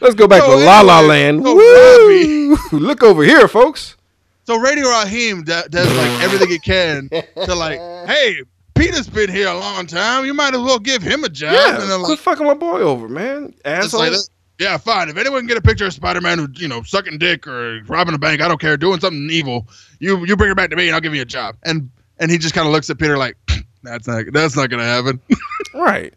let's 0.00 0.16
go 0.16 0.26
back 0.26 0.42
So 0.42 0.58
to 0.58 0.64
La 0.64 0.80
La 0.80 1.00
Land. 1.00 1.42
Look 2.72 3.02
over 3.02 3.22
here, 3.22 3.46
folks. 3.46 3.96
So 4.44 4.58
Radio 4.58 4.88
Raheem 4.88 5.44
does 5.44 5.72
like 5.72 6.22
everything 6.22 6.48
he 6.48 6.58
can 6.58 7.08
to 7.08 7.54
like, 7.54 7.78
hey, 8.08 8.42
Peter's 8.74 9.08
been 9.08 9.30
here 9.30 9.46
a 9.46 9.56
long 9.56 9.86
time. 9.86 10.24
You 10.24 10.34
might 10.34 10.54
as 10.54 10.60
well 10.60 10.80
give 10.80 11.02
him 11.02 11.22
a 11.22 11.28
job. 11.28 11.52
Yeah, 11.52 11.80
and 11.80 11.90
then 11.90 12.02
like, 12.02 12.18
fucking 12.18 12.44
my 12.44 12.54
boy 12.54 12.80
over, 12.80 13.08
man. 13.08 13.54
Asshole. 13.64 14.00
like, 14.00 14.12
yeah, 14.58 14.76
fine. 14.76 15.08
If 15.08 15.16
anyone 15.16 15.42
can 15.42 15.46
get 15.46 15.56
a 15.56 15.62
picture 15.62 15.86
of 15.86 15.92
Spider-Man, 15.92 16.38
who 16.38 16.48
you 16.54 16.66
know, 16.66 16.82
sucking 16.82 17.18
dick 17.18 17.46
or 17.46 17.80
robbing 17.84 18.14
a 18.14 18.18
bank, 18.18 18.40
I 18.40 18.48
don't 18.48 18.60
care, 18.60 18.76
doing 18.76 18.98
something 18.98 19.28
evil. 19.30 19.68
You 20.00 20.24
you 20.26 20.36
bring 20.36 20.50
it 20.50 20.56
back 20.56 20.70
to 20.70 20.76
me, 20.76 20.88
and 20.88 20.94
I'll 20.94 21.00
give 21.00 21.14
you 21.14 21.22
a 21.22 21.26
job. 21.26 21.56
And 21.62 21.90
and 22.20 22.30
he 22.30 22.38
just 22.38 22.54
kind 22.54 22.66
of 22.68 22.72
looks 22.72 22.88
at 22.90 22.98
Peter 22.98 23.18
like, 23.18 23.36
that's 23.82 24.06
not 24.06 24.24
that's 24.32 24.56
not 24.56 24.70
gonna 24.70 24.84
happen. 24.84 25.20
Right. 25.74 26.14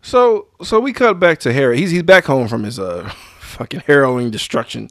So 0.00 0.48
so 0.62 0.80
we 0.80 0.92
cut 0.92 1.20
back 1.20 1.38
to 1.40 1.52
Harry. 1.52 1.78
He's 1.78 1.90
he's 1.90 2.02
back 2.02 2.24
home 2.24 2.48
from 2.48 2.64
his 2.64 2.78
uh 2.78 3.08
fucking 3.40 3.80
harrowing 3.80 4.30
destruction 4.30 4.88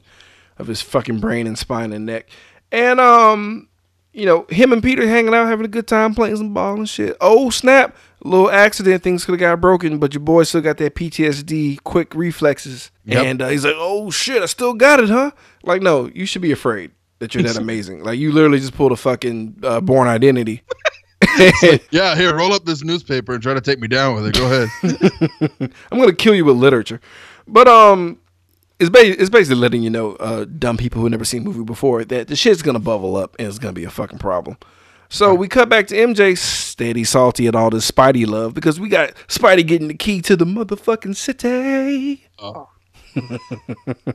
of 0.56 0.68
his 0.68 0.80
fucking 0.80 1.18
brain 1.18 1.46
and 1.46 1.58
spine 1.58 1.92
and 1.92 2.06
neck. 2.06 2.28
And 2.70 3.00
um 3.00 3.68
you 4.12 4.24
know, 4.24 4.46
him 4.50 4.72
and 4.72 4.82
Peter 4.82 5.06
hanging 5.06 5.34
out 5.34 5.48
having 5.48 5.66
a 5.66 5.68
good 5.68 5.86
time 5.88 6.14
playing 6.14 6.36
some 6.36 6.54
ball 6.54 6.74
and 6.76 6.88
shit. 6.88 7.16
Oh 7.20 7.50
snap. 7.50 7.96
Little 8.22 8.50
accident 8.50 9.02
things 9.02 9.24
could 9.24 9.32
have 9.32 9.40
got 9.40 9.60
broken, 9.60 9.98
but 9.98 10.14
your 10.14 10.20
boy 10.20 10.44
still 10.44 10.60
got 10.60 10.76
that 10.78 10.94
PTSD, 10.94 11.82
quick 11.84 12.14
reflexes. 12.14 12.90
Yep. 13.04 13.24
And 13.24 13.42
uh, 13.42 13.48
he's 13.48 13.64
like, 13.64 13.76
"Oh 13.76 14.10
shit, 14.10 14.42
I 14.42 14.46
still 14.46 14.74
got 14.74 14.98
it, 14.98 15.08
huh?" 15.08 15.30
Like, 15.62 15.82
no, 15.82 16.08
you 16.08 16.26
should 16.26 16.42
be 16.42 16.50
afraid 16.50 16.90
that 17.18 17.34
you're 17.34 17.42
that 17.44 17.56
amazing. 17.58 18.02
Like, 18.02 18.18
you 18.18 18.32
literally 18.32 18.58
just 18.58 18.74
pulled 18.74 18.92
a 18.92 18.96
fucking 18.96 19.60
uh, 19.62 19.80
Bourne 19.80 20.08
Identity. 20.08 20.62
yeah, 21.90 22.14
here, 22.14 22.34
roll 22.34 22.52
up 22.52 22.64
this 22.64 22.82
newspaper 22.82 23.34
and 23.34 23.42
try 23.42 23.54
to 23.54 23.60
take 23.60 23.80
me 23.80 23.88
down 23.88 24.14
with 24.14 24.26
it. 24.26 24.34
Go 24.34 24.46
ahead. 24.46 25.72
I'm 25.90 25.98
gonna 25.98 26.14
kill 26.14 26.34
you 26.34 26.44
with 26.44 26.56
literature. 26.56 27.00
But 27.46 27.66
um, 27.66 28.18
it's 28.78 28.90
ba- 28.90 29.20
it's 29.20 29.30
basically 29.30 29.60
letting 29.60 29.82
you 29.82 29.90
know, 29.90 30.12
uh, 30.16 30.44
dumb 30.44 30.76
people 30.76 31.00
who 31.00 31.08
never 31.08 31.24
seen 31.24 31.42
a 31.42 31.44
movie 31.44 31.64
before 31.64 32.04
that 32.04 32.28
the 32.28 32.36
shit's 32.36 32.62
gonna 32.62 32.78
bubble 32.78 33.16
up 33.16 33.36
and 33.38 33.48
it's 33.48 33.58
gonna 33.58 33.72
be 33.72 33.84
a 33.84 33.90
fucking 33.90 34.18
problem. 34.18 34.56
So 35.08 35.34
we 35.34 35.48
cut 35.48 35.68
back 35.68 35.86
to 35.88 35.96
MJ, 35.96 36.36
steady 36.36 37.02
salty 37.02 37.46
at 37.46 37.56
all 37.56 37.70
this 37.70 37.90
Spidey 37.90 38.26
love 38.26 38.52
because 38.54 38.78
we 38.78 38.88
got 38.88 39.14
Spidey 39.26 39.66
getting 39.66 39.88
the 39.88 39.94
key 39.94 40.20
to 40.22 40.36
the 40.36 40.44
motherfucking 40.44 41.16
city. 41.16 42.26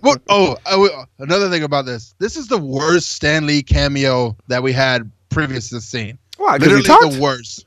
What? 0.01 0.21
Oh, 0.29 0.55
I 0.65 0.71
w- 0.71 0.91
another 1.19 1.49
thing 1.49 1.63
about 1.63 1.85
this. 1.85 2.13
This 2.19 2.35
is 2.37 2.47
the 2.47 2.57
worst 2.57 3.11
Stan 3.11 3.45
Lee 3.47 3.61
cameo 3.63 4.35
that 4.47 4.61
we 4.63 4.71
had 4.73 5.09
previous 5.29 5.69
to 5.69 5.75
the 5.75 5.81
scene. 5.81 6.17
Why? 6.37 6.57
Because 6.57 6.73
he 6.85 6.91
Literally 6.91 7.15
the 7.15 7.21
worst. 7.21 7.65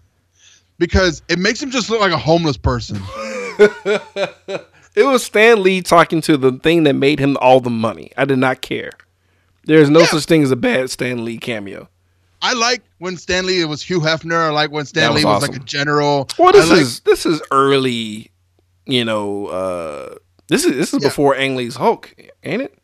Because 0.78 1.22
it 1.28 1.38
makes 1.38 1.62
him 1.62 1.70
just 1.70 1.88
look 1.90 2.00
like 2.00 2.12
a 2.12 2.18
homeless 2.18 2.56
person. 2.56 3.00
It 4.96 5.04
was 5.04 5.22
Stan 5.22 5.62
Lee 5.62 5.82
talking 5.82 6.22
to 6.22 6.38
the 6.38 6.52
thing 6.52 6.84
that 6.84 6.94
made 6.94 7.18
him 7.18 7.36
all 7.42 7.60
the 7.60 7.68
money. 7.68 8.12
I 8.16 8.24
did 8.24 8.38
not 8.38 8.62
care. 8.62 8.92
There's 9.66 9.90
no 9.90 10.00
Yeah. 10.00 10.06
such 10.06 10.24
thing 10.24 10.42
as 10.42 10.50
a 10.50 10.56
bad 10.56 10.88
Stan 10.90 11.22
Lee 11.22 11.36
cameo. 11.36 11.90
I 12.40 12.54
like 12.54 12.80
when 12.96 13.18
Stan 13.18 13.44
Lee 13.44 13.62
was 13.66 13.82
Hugh 13.82 14.00
Hefner. 14.00 14.46
I 14.48 14.50
like 14.50 14.70
when 14.70 14.86
Stan 14.86 15.12
was 15.12 15.22
Lee 15.22 15.26
was 15.28 15.46
like 15.46 15.54
a 15.54 15.64
general. 15.64 16.28
Well, 16.38 16.50
this 16.52 16.64
I 16.64 16.68
like- 16.70 16.80
is 16.80 17.00
this 17.00 17.26
is 17.26 17.42
early, 17.50 18.30
you 18.86 19.04
know. 19.04 19.48
uh 19.48 20.14
This 20.48 20.64
is 20.64 20.76
this 20.76 20.94
is 20.94 21.02
Yeah. 21.02 21.08
before 21.08 21.34
Ang 21.36 21.56
Lee's 21.56 21.76
Hulk, 21.76 22.14
ain't 22.44 22.62
it? 22.62 22.78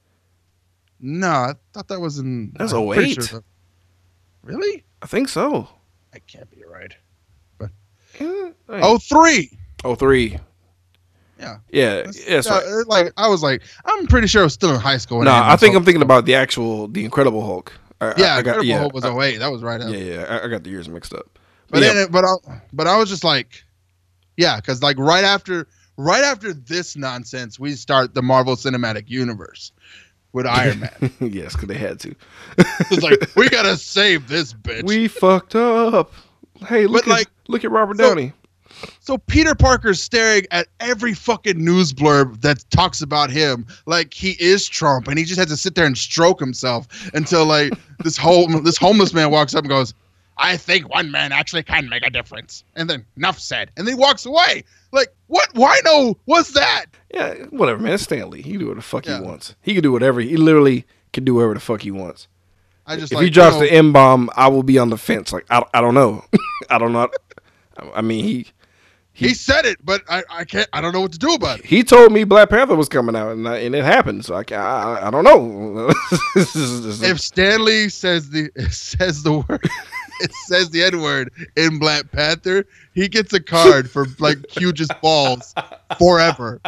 No, 1.00 1.28
I 1.28 1.54
thought 1.72 1.88
that 1.88 2.00
was 2.00 2.18
in. 2.18 2.52
That's 2.58 2.72
I'm 2.72 2.86
pretty 2.88 3.12
08. 3.12 3.20
that- 3.30 3.44
really? 4.42 4.84
I 5.02 5.06
think 5.06 5.28
so. 5.28 5.68
I 6.14 6.18
can't 6.20 6.50
be 6.50 6.62
right. 6.68 6.94
Oh, 8.20 8.52
Oh, 8.68 8.98
three. 8.98 9.58
oh 9.84 9.94
three. 9.94 10.38
Yeah. 11.38 11.56
Yeah, 11.70 11.94
That's- 12.02 12.28
yeah, 12.28 12.52
right. 12.54 12.62
uh, 12.66 12.84
Like 12.86 13.12
I 13.16 13.26
was 13.28 13.42
like, 13.42 13.62
I'm 13.84 14.06
pretty 14.06 14.26
sure 14.28 14.42
I 14.42 14.44
was 14.44 14.52
still 14.52 14.72
in 14.74 14.80
high 14.80 14.98
school. 14.98 15.22
No, 15.22 15.30
happened, 15.32 15.52
I 15.52 15.56
think 15.56 15.72
so- 15.72 15.78
I'm 15.78 15.84
thinking 15.84 16.02
about 16.02 16.24
the 16.26 16.34
actual, 16.34 16.88
the 16.88 17.04
Incredible 17.04 17.44
Hulk. 17.44 17.72
I, 18.00 18.06
I- 18.08 18.08
Yeah, 18.08 18.12
I, 18.14 18.18
got, 18.18 18.38
Incredible 18.38 18.64
yeah, 18.66 18.78
Hulk 18.78 18.92
was 18.94 19.04
I- 19.04 19.10
08. 19.18 19.38
That 19.38 19.50
was 19.50 19.62
right. 19.62 19.80
yeah, 19.80 19.88
yeah. 19.88 20.22
I, 20.28 20.44
I 20.44 20.48
got 20.48 20.62
the 20.62 20.70
years 20.70 20.88
mixed 20.88 21.14
up. 21.14 21.38
But 21.70 21.82
yeah, 21.82 21.88
then, 21.94 21.96
it, 22.04 22.12
but 22.12 22.24
I, 22.24 22.60
but 22.72 22.86
I 22.86 22.96
was 22.98 23.08
just 23.08 23.24
like, 23.24 23.64
yeah, 24.36 24.56
because 24.56 24.82
like 24.82 24.98
right 24.98 25.24
after, 25.24 25.66
right 26.02 26.24
after 26.24 26.52
this 26.52 26.96
nonsense, 26.96 27.58
we 27.58 27.72
start 27.72 28.14
the 28.14 28.22
Marvel 28.22 28.56
Cinematic 28.56 29.08
Universe 29.08 29.72
with 30.32 30.46
Iron 30.48 30.80
Man. 30.80 31.12
yes, 31.20 31.52
because 31.54 31.68
they 31.68 31.76
had 31.78 32.00
to. 32.00 32.14
it's 32.58 33.02
like 33.02 33.18
we 33.36 33.48
gotta 33.48 33.76
save 33.76 34.28
this 34.28 34.52
bitch. 34.52 34.84
We 34.84 35.08
fucked 35.08 35.54
up. 35.54 36.12
Hey, 36.66 36.86
look 36.86 37.04
But, 37.06 37.12
at 37.12 37.18
like, 37.18 37.28
look 37.48 37.64
at 37.64 37.70
Robert 37.70 37.96
so- 37.96 38.08
Downey. 38.08 38.32
so 39.00 39.18
Peter 39.18 39.54
Parker's 39.54 40.00
staring 40.00 40.44
at 40.50 40.68
every 40.80 41.12
fucking 41.14 41.62
news 41.62 41.92
blurb 41.92 42.40
that 42.42 42.64
talks 42.70 43.02
about 43.02 43.30
him 43.30 43.66
like 43.86 44.14
he 44.14 44.30
is 44.40 44.66
Trump, 44.68 45.08
and 45.08 45.18
he 45.18 45.24
just 45.24 45.38
has 45.38 45.48
to 45.48 45.56
sit 45.56 45.74
there 45.74 45.86
and 45.86 45.96
stroke 45.98 46.40
himself 46.40 46.86
until 47.14 47.44
like 47.46 47.72
this 48.04 48.16
whole 48.16 48.48
this 48.62 48.76
homeless 48.78 49.12
man 49.12 49.30
walks 49.30 49.54
up 49.54 49.64
and 49.64 49.68
goes, 49.68 49.92
"I 50.36 50.56
think 50.56 50.88
one 50.92 51.10
man 51.10 51.32
actually 51.32 51.62
can 51.62 51.88
make 51.88 52.06
a 52.06 52.10
difference," 52.10 52.64
and 52.76 52.88
then 52.88 53.04
enough 53.16 53.38
said, 53.38 53.70
and 53.76 53.86
then 53.86 53.94
he 53.96 54.00
walks 54.00 54.26
away. 54.26 54.64
Like 54.92 55.08
what? 55.28 55.52
Wino 55.54 56.16
was 56.26 56.52
that? 56.52 56.86
Yeah, 57.12 57.34
whatever, 57.50 57.80
man. 57.82 57.92
It's 57.94 58.02
Stan 58.04 58.30
Lee. 58.30 58.42
He 58.42 58.52
can 58.52 58.60
do 58.60 58.66
what 58.68 58.76
the 58.76 58.82
fuck 58.82 59.06
Yeah. 59.06 59.18
he 59.18 59.24
wants. 59.24 59.54
He 59.62 59.74
can 59.74 59.82
do 59.82 59.92
whatever. 59.92 60.20
He 60.20 60.36
literally 60.36 60.84
can 61.12 61.24
do 61.24 61.34
whatever 61.34 61.54
the 61.54 61.60
fuck 61.60 61.82
he 61.82 61.90
wants. 61.90 62.28
I 62.86 62.96
just 62.96 63.12
if 63.12 63.16
like, 63.16 63.24
he 63.24 63.30
drops 63.30 63.54
you 63.56 63.60
know, 63.62 63.66
the 63.66 63.72
M 63.74 63.92
bomb, 63.92 64.28
I 64.34 64.48
will 64.48 64.62
be 64.64 64.78
on 64.78 64.90
the 64.90 64.98
fence. 64.98 65.32
Like 65.32 65.46
I, 65.50 65.62
I 65.72 65.80
don't 65.80 65.94
know. 65.94 66.24
I 66.70 66.78
don't 66.78 66.92
know. 66.92 67.08
I 67.94 68.00
mean, 68.02 68.24
he 68.24 68.46
he 69.14 69.34
said 69.34 69.66
it, 69.66 69.76
but 69.84 70.02
I, 70.08 70.22
I 70.30 70.44
can't. 70.44 70.68
I 70.72 70.80
don't 70.80 70.92
know 70.92 71.00
what 71.02 71.12
to 71.12 71.18
do 71.18 71.32
about 71.34 71.60
it. 71.60 71.66
he 71.66 71.84
told 71.84 72.12
me 72.12 72.24
Black 72.24 72.48
Panther 72.50 72.74
was 72.74 72.88
coming 72.88 73.14
out, 73.14 73.32
and, 73.32 73.46
I, 73.46 73.58
and 73.58 73.74
it 73.74 73.84
happened. 73.84 74.24
So 74.24 74.34
I, 74.34 74.42
I, 74.54 75.08
I 75.08 75.10
don't 75.10 75.24
know. 75.24 75.92
This 76.34 76.56
is- 76.56 76.82
this 76.82 76.94
is- 76.96 77.02
If 77.02 77.20
Stan 77.20 77.64
Lee 77.64 77.88
says 77.88 78.30
the 78.30 78.50
says 78.70 79.22
the 79.22 79.34
word, 79.34 79.68
it 80.24 80.32
says 80.46 80.70
the 80.70 80.82
N 80.82 81.00
word 81.00 81.32
in 81.56 81.78
Black 81.78 82.10
Panther, 82.12 82.64
he 82.94 83.08
gets 83.08 83.32
a 83.32 83.40
card 83.40 83.90
for 83.90 84.06
like 84.18 84.38
hugest 84.50 84.92
balls 85.00 85.54
forever. 85.98 86.60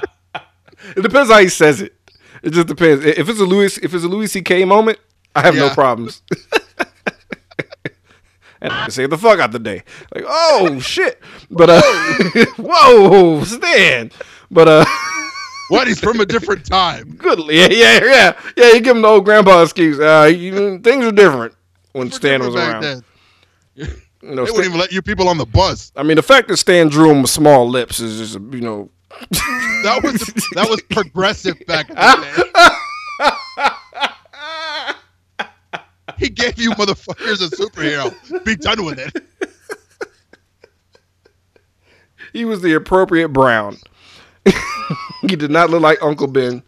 it 0.97 1.03
depends 1.03 1.31
how 1.31 1.39
he 1.39 1.49
says 1.49 1.81
it. 1.81 1.95
It 2.43 2.53
just 2.53 2.69
depends. 2.69 3.05
If 3.05 3.29
it's 3.29 3.41
a 3.41 3.45
Louis, 3.45 3.79
if 3.79 3.95
it's 3.95 4.05
a 4.05 4.09
Louis 4.09 4.27
C.K. 4.27 4.65
moment, 4.65 4.99
I 5.35 5.43
have 5.43 5.55
no 5.55 5.71
problems. 5.71 6.23
and 8.61 8.73
I 8.73 8.89
saved 8.89 9.13
the 9.13 9.19
fuck 9.19 9.39
out 9.39 9.53
the 9.53 9.59
day. 9.59 9.83
Like, 10.15 10.25
oh 10.27 10.79
shit. 10.81 11.21
But 11.51 11.71
uh 11.71 11.83
whoa, 12.59 13.45
Stan. 13.45 14.11
But 14.51 14.69
uh 14.69 14.85
What? 15.69 15.87
He's 15.89 16.01
from 16.01 16.21
a 16.21 16.27
different 16.27 16.67
time. 16.67 17.15
good 17.17 17.39
yeah, 17.51 17.69
yeah, 17.71 18.05
yeah. 18.05 18.41
Yeah, 18.57 18.73
you 18.73 18.81
give 18.81 18.97
him 18.97 19.03
the 19.03 19.09
old 19.09 19.25
grandpa 19.25 19.63
excuse. 19.63 19.99
Uh 20.01 20.31
you, 20.35 20.79
things 20.81 21.05
are 21.05 21.13
different 21.13 21.55
when 21.93 22.11
Stan 22.11 22.43
was 22.43 22.55
around. 22.55 22.83
then. 22.83 23.05
You 24.22 24.35
know, 24.35 24.47
They 24.47 24.53
wouldn't 24.53 24.68
even 24.68 24.81
let 24.81 24.91
you 24.91 25.03
people 25.03 25.29
on 25.29 25.37
the 25.37 25.45
bus. 25.45 25.93
I 25.97 26.03
mean 26.03 26.16
the 26.16 26.22
fact 26.22 26.49
that 26.49 26.57
Stan 26.57 26.89
drew 26.89 27.11
him 27.11 27.20
with 27.20 27.31
small 27.31 27.68
lips 27.68 28.01
is 28.01 28.16
just 28.33 28.41
you 28.55 28.61
know 28.62 28.89
That 29.31 30.01
was 30.03 30.18
that 30.55 30.66
was 30.70 30.81
progressive 30.91 31.57
back 31.66 31.89
then. 31.89 31.97
the. 31.99 32.75
He 36.16 36.29
gave 36.31 36.59
you 36.59 36.70
motherfuckers 36.72 37.43
a 37.43 37.55
superhero. 37.55 38.45
Be 38.45 38.57
done 38.57 38.85
with 38.85 38.99
it. 38.99 39.25
he 42.33 42.45
was 42.45 42.62
the 42.62 42.75
appropriate 42.75 43.29
brown. 43.29 43.77
he 45.22 45.37
did 45.37 45.51
not 45.51 45.70
look 45.70 45.83
like 45.83 45.99
Uncle 46.03 46.27
Ben. 46.29 46.62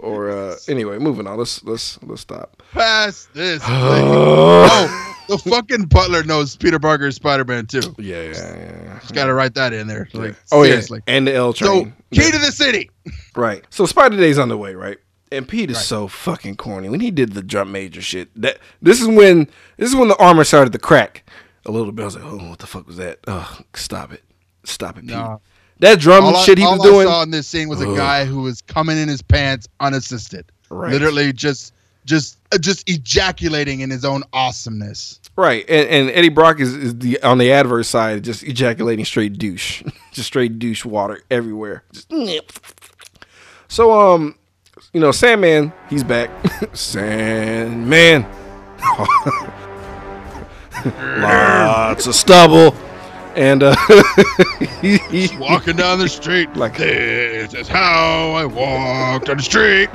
Or 0.00 0.30
uh 0.30 0.56
anyway, 0.68 0.98
moving 0.98 1.26
on. 1.26 1.38
Let's 1.38 1.62
let's 1.64 1.98
let's 2.02 2.20
stop. 2.22 2.62
Pass 2.72 3.28
this. 3.34 3.62
oh, 3.66 5.16
the 5.28 5.38
fucking 5.38 5.86
butler 5.86 6.22
knows 6.22 6.56
Peter 6.56 6.78
Parker 6.78 7.06
is 7.06 7.16
Spider-Man 7.16 7.66
too. 7.66 7.94
Yeah, 7.98 8.22
yeah, 8.22 8.56
yeah. 8.56 8.98
Just 9.00 9.14
gotta 9.14 9.34
write 9.34 9.54
that 9.54 9.72
in 9.72 9.86
there. 9.86 10.08
Like, 10.12 10.36
Oh 10.52 10.64
seriously. 10.64 11.02
yeah, 11.06 11.14
and 11.14 11.26
the 11.26 11.34
L 11.34 11.52
train. 11.52 11.94
So, 12.12 12.20
key 12.22 12.30
to 12.30 12.38
the 12.38 12.52
city. 12.52 12.90
right. 13.34 13.64
So 13.70 13.86
Spider 13.86 14.16
Day's 14.16 14.38
on 14.38 14.48
the 14.48 14.56
way, 14.56 14.74
right? 14.74 14.98
And 15.32 15.48
Pete 15.48 15.70
is 15.70 15.84
so 15.84 16.06
fucking 16.06 16.56
corny 16.56 16.88
when 16.88 17.00
he 17.00 17.10
did 17.10 17.32
the 17.32 17.42
jump 17.42 17.70
major 17.70 18.00
shit. 18.00 18.28
That 18.40 18.58
this 18.80 19.00
is 19.00 19.08
when 19.08 19.48
this 19.76 19.88
is 19.88 19.96
when 19.96 20.08
the 20.08 20.16
armor 20.18 20.44
started 20.44 20.72
to 20.74 20.78
crack 20.78 21.28
a 21.64 21.72
little 21.72 21.90
bit. 21.90 22.02
I 22.02 22.04
was 22.06 22.14
like, 22.16 22.24
oh, 22.24 22.50
what 22.50 22.58
the 22.60 22.66
fuck 22.66 22.86
was 22.86 22.96
that? 22.98 23.18
Oh, 23.26 23.58
stop 23.74 24.12
it, 24.12 24.22
stop 24.64 24.98
it, 24.98 25.02
Pete. 25.02 25.10
Nah. 25.10 25.38
That 25.80 26.00
drum 26.00 26.24
All, 26.24 26.36
I, 26.36 26.44
shit 26.44 26.58
he 26.58 26.64
all 26.64 26.78
was 26.78 26.86
I 26.86 26.90
doing. 26.90 27.06
saw 27.06 27.22
in 27.22 27.30
this 27.30 27.46
scene 27.46 27.68
was 27.68 27.82
a 27.82 27.94
guy 27.94 28.24
who 28.24 28.42
was 28.42 28.62
coming 28.62 28.96
in 28.96 29.08
his 29.08 29.22
pants 29.22 29.68
unassisted. 29.80 30.46
Right. 30.70 30.90
Literally 30.90 31.32
just 31.32 31.74
just 32.06 32.38
uh, 32.52 32.58
just 32.58 32.88
ejaculating 32.88 33.80
in 33.80 33.90
his 33.90 34.04
own 34.04 34.22
awesomeness. 34.32 35.20
Right, 35.36 35.68
and, 35.68 35.88
and 35.88 36.10
Eddie 36.10 36.30
Brock 36.30 36.60
is, 36.60 36.74
is 36.74 36.98
the 36.98 37.22
on 37.22 37.36
the 37.36 37.52
adverse 37.52 37.88
side, 37.88 38.24
just 38.24 38.42
ejaculating 38.42 39.04
straight 39.04 39.36
douche, 39.36 39.82
just 40.12 40.28
straight 40.28 40.58
douche 40.58 40.84
water 40.84 41.20
everywhere. 41.30 41.84
Just, 41.92 42.10
so 43.68 44.14
um, 44.14 44.36
you 44.94 45.00
know, 45.00 45.12
Sandman, 45.12 45.72
he's 45.90 46.04
back. 46.04 46.30
Sandman, 46.74 48.24
lots 51.20 52.06
of 52.06 52.14
stubble, 52.14 52.74
and 53.36 53.62
uh, 53.62 53.76
Walking 55.38 55.76
down 55.76 55.98
the 55.98 56.08
street 56.08 56.52
Like- 56.56 56.76
this 56.78 57.54
is 57.54 57.68
how 57.68 58.32
I 58.32 58.44
walk 58.44 59.24
down 59.26 59.36
the 59.36 59.42
street. 59.42 59.90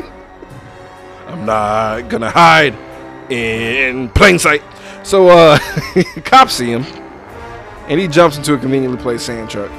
I'm 1.28 1.46
not 1.46 2.10
gonna 2.10 2.30
hide 2.30 2.76
in 3.32 4.10
plain 4.10 4.38
sight. 4.40 4.62
So 5.04 5.30
uh 5.30 5.58
cops 6.26 6.54
see 6.54 6.70
him 6.72 6.84
and 7.88 8.00
he 8.00 8.08
jumps 8.08 8.38
into 8.38 8.54
a 8.54 8.58
conveniently 8.58 9.02
placed 9.02 9.26
sand 9.26 9.50
truck. 9.50 9.72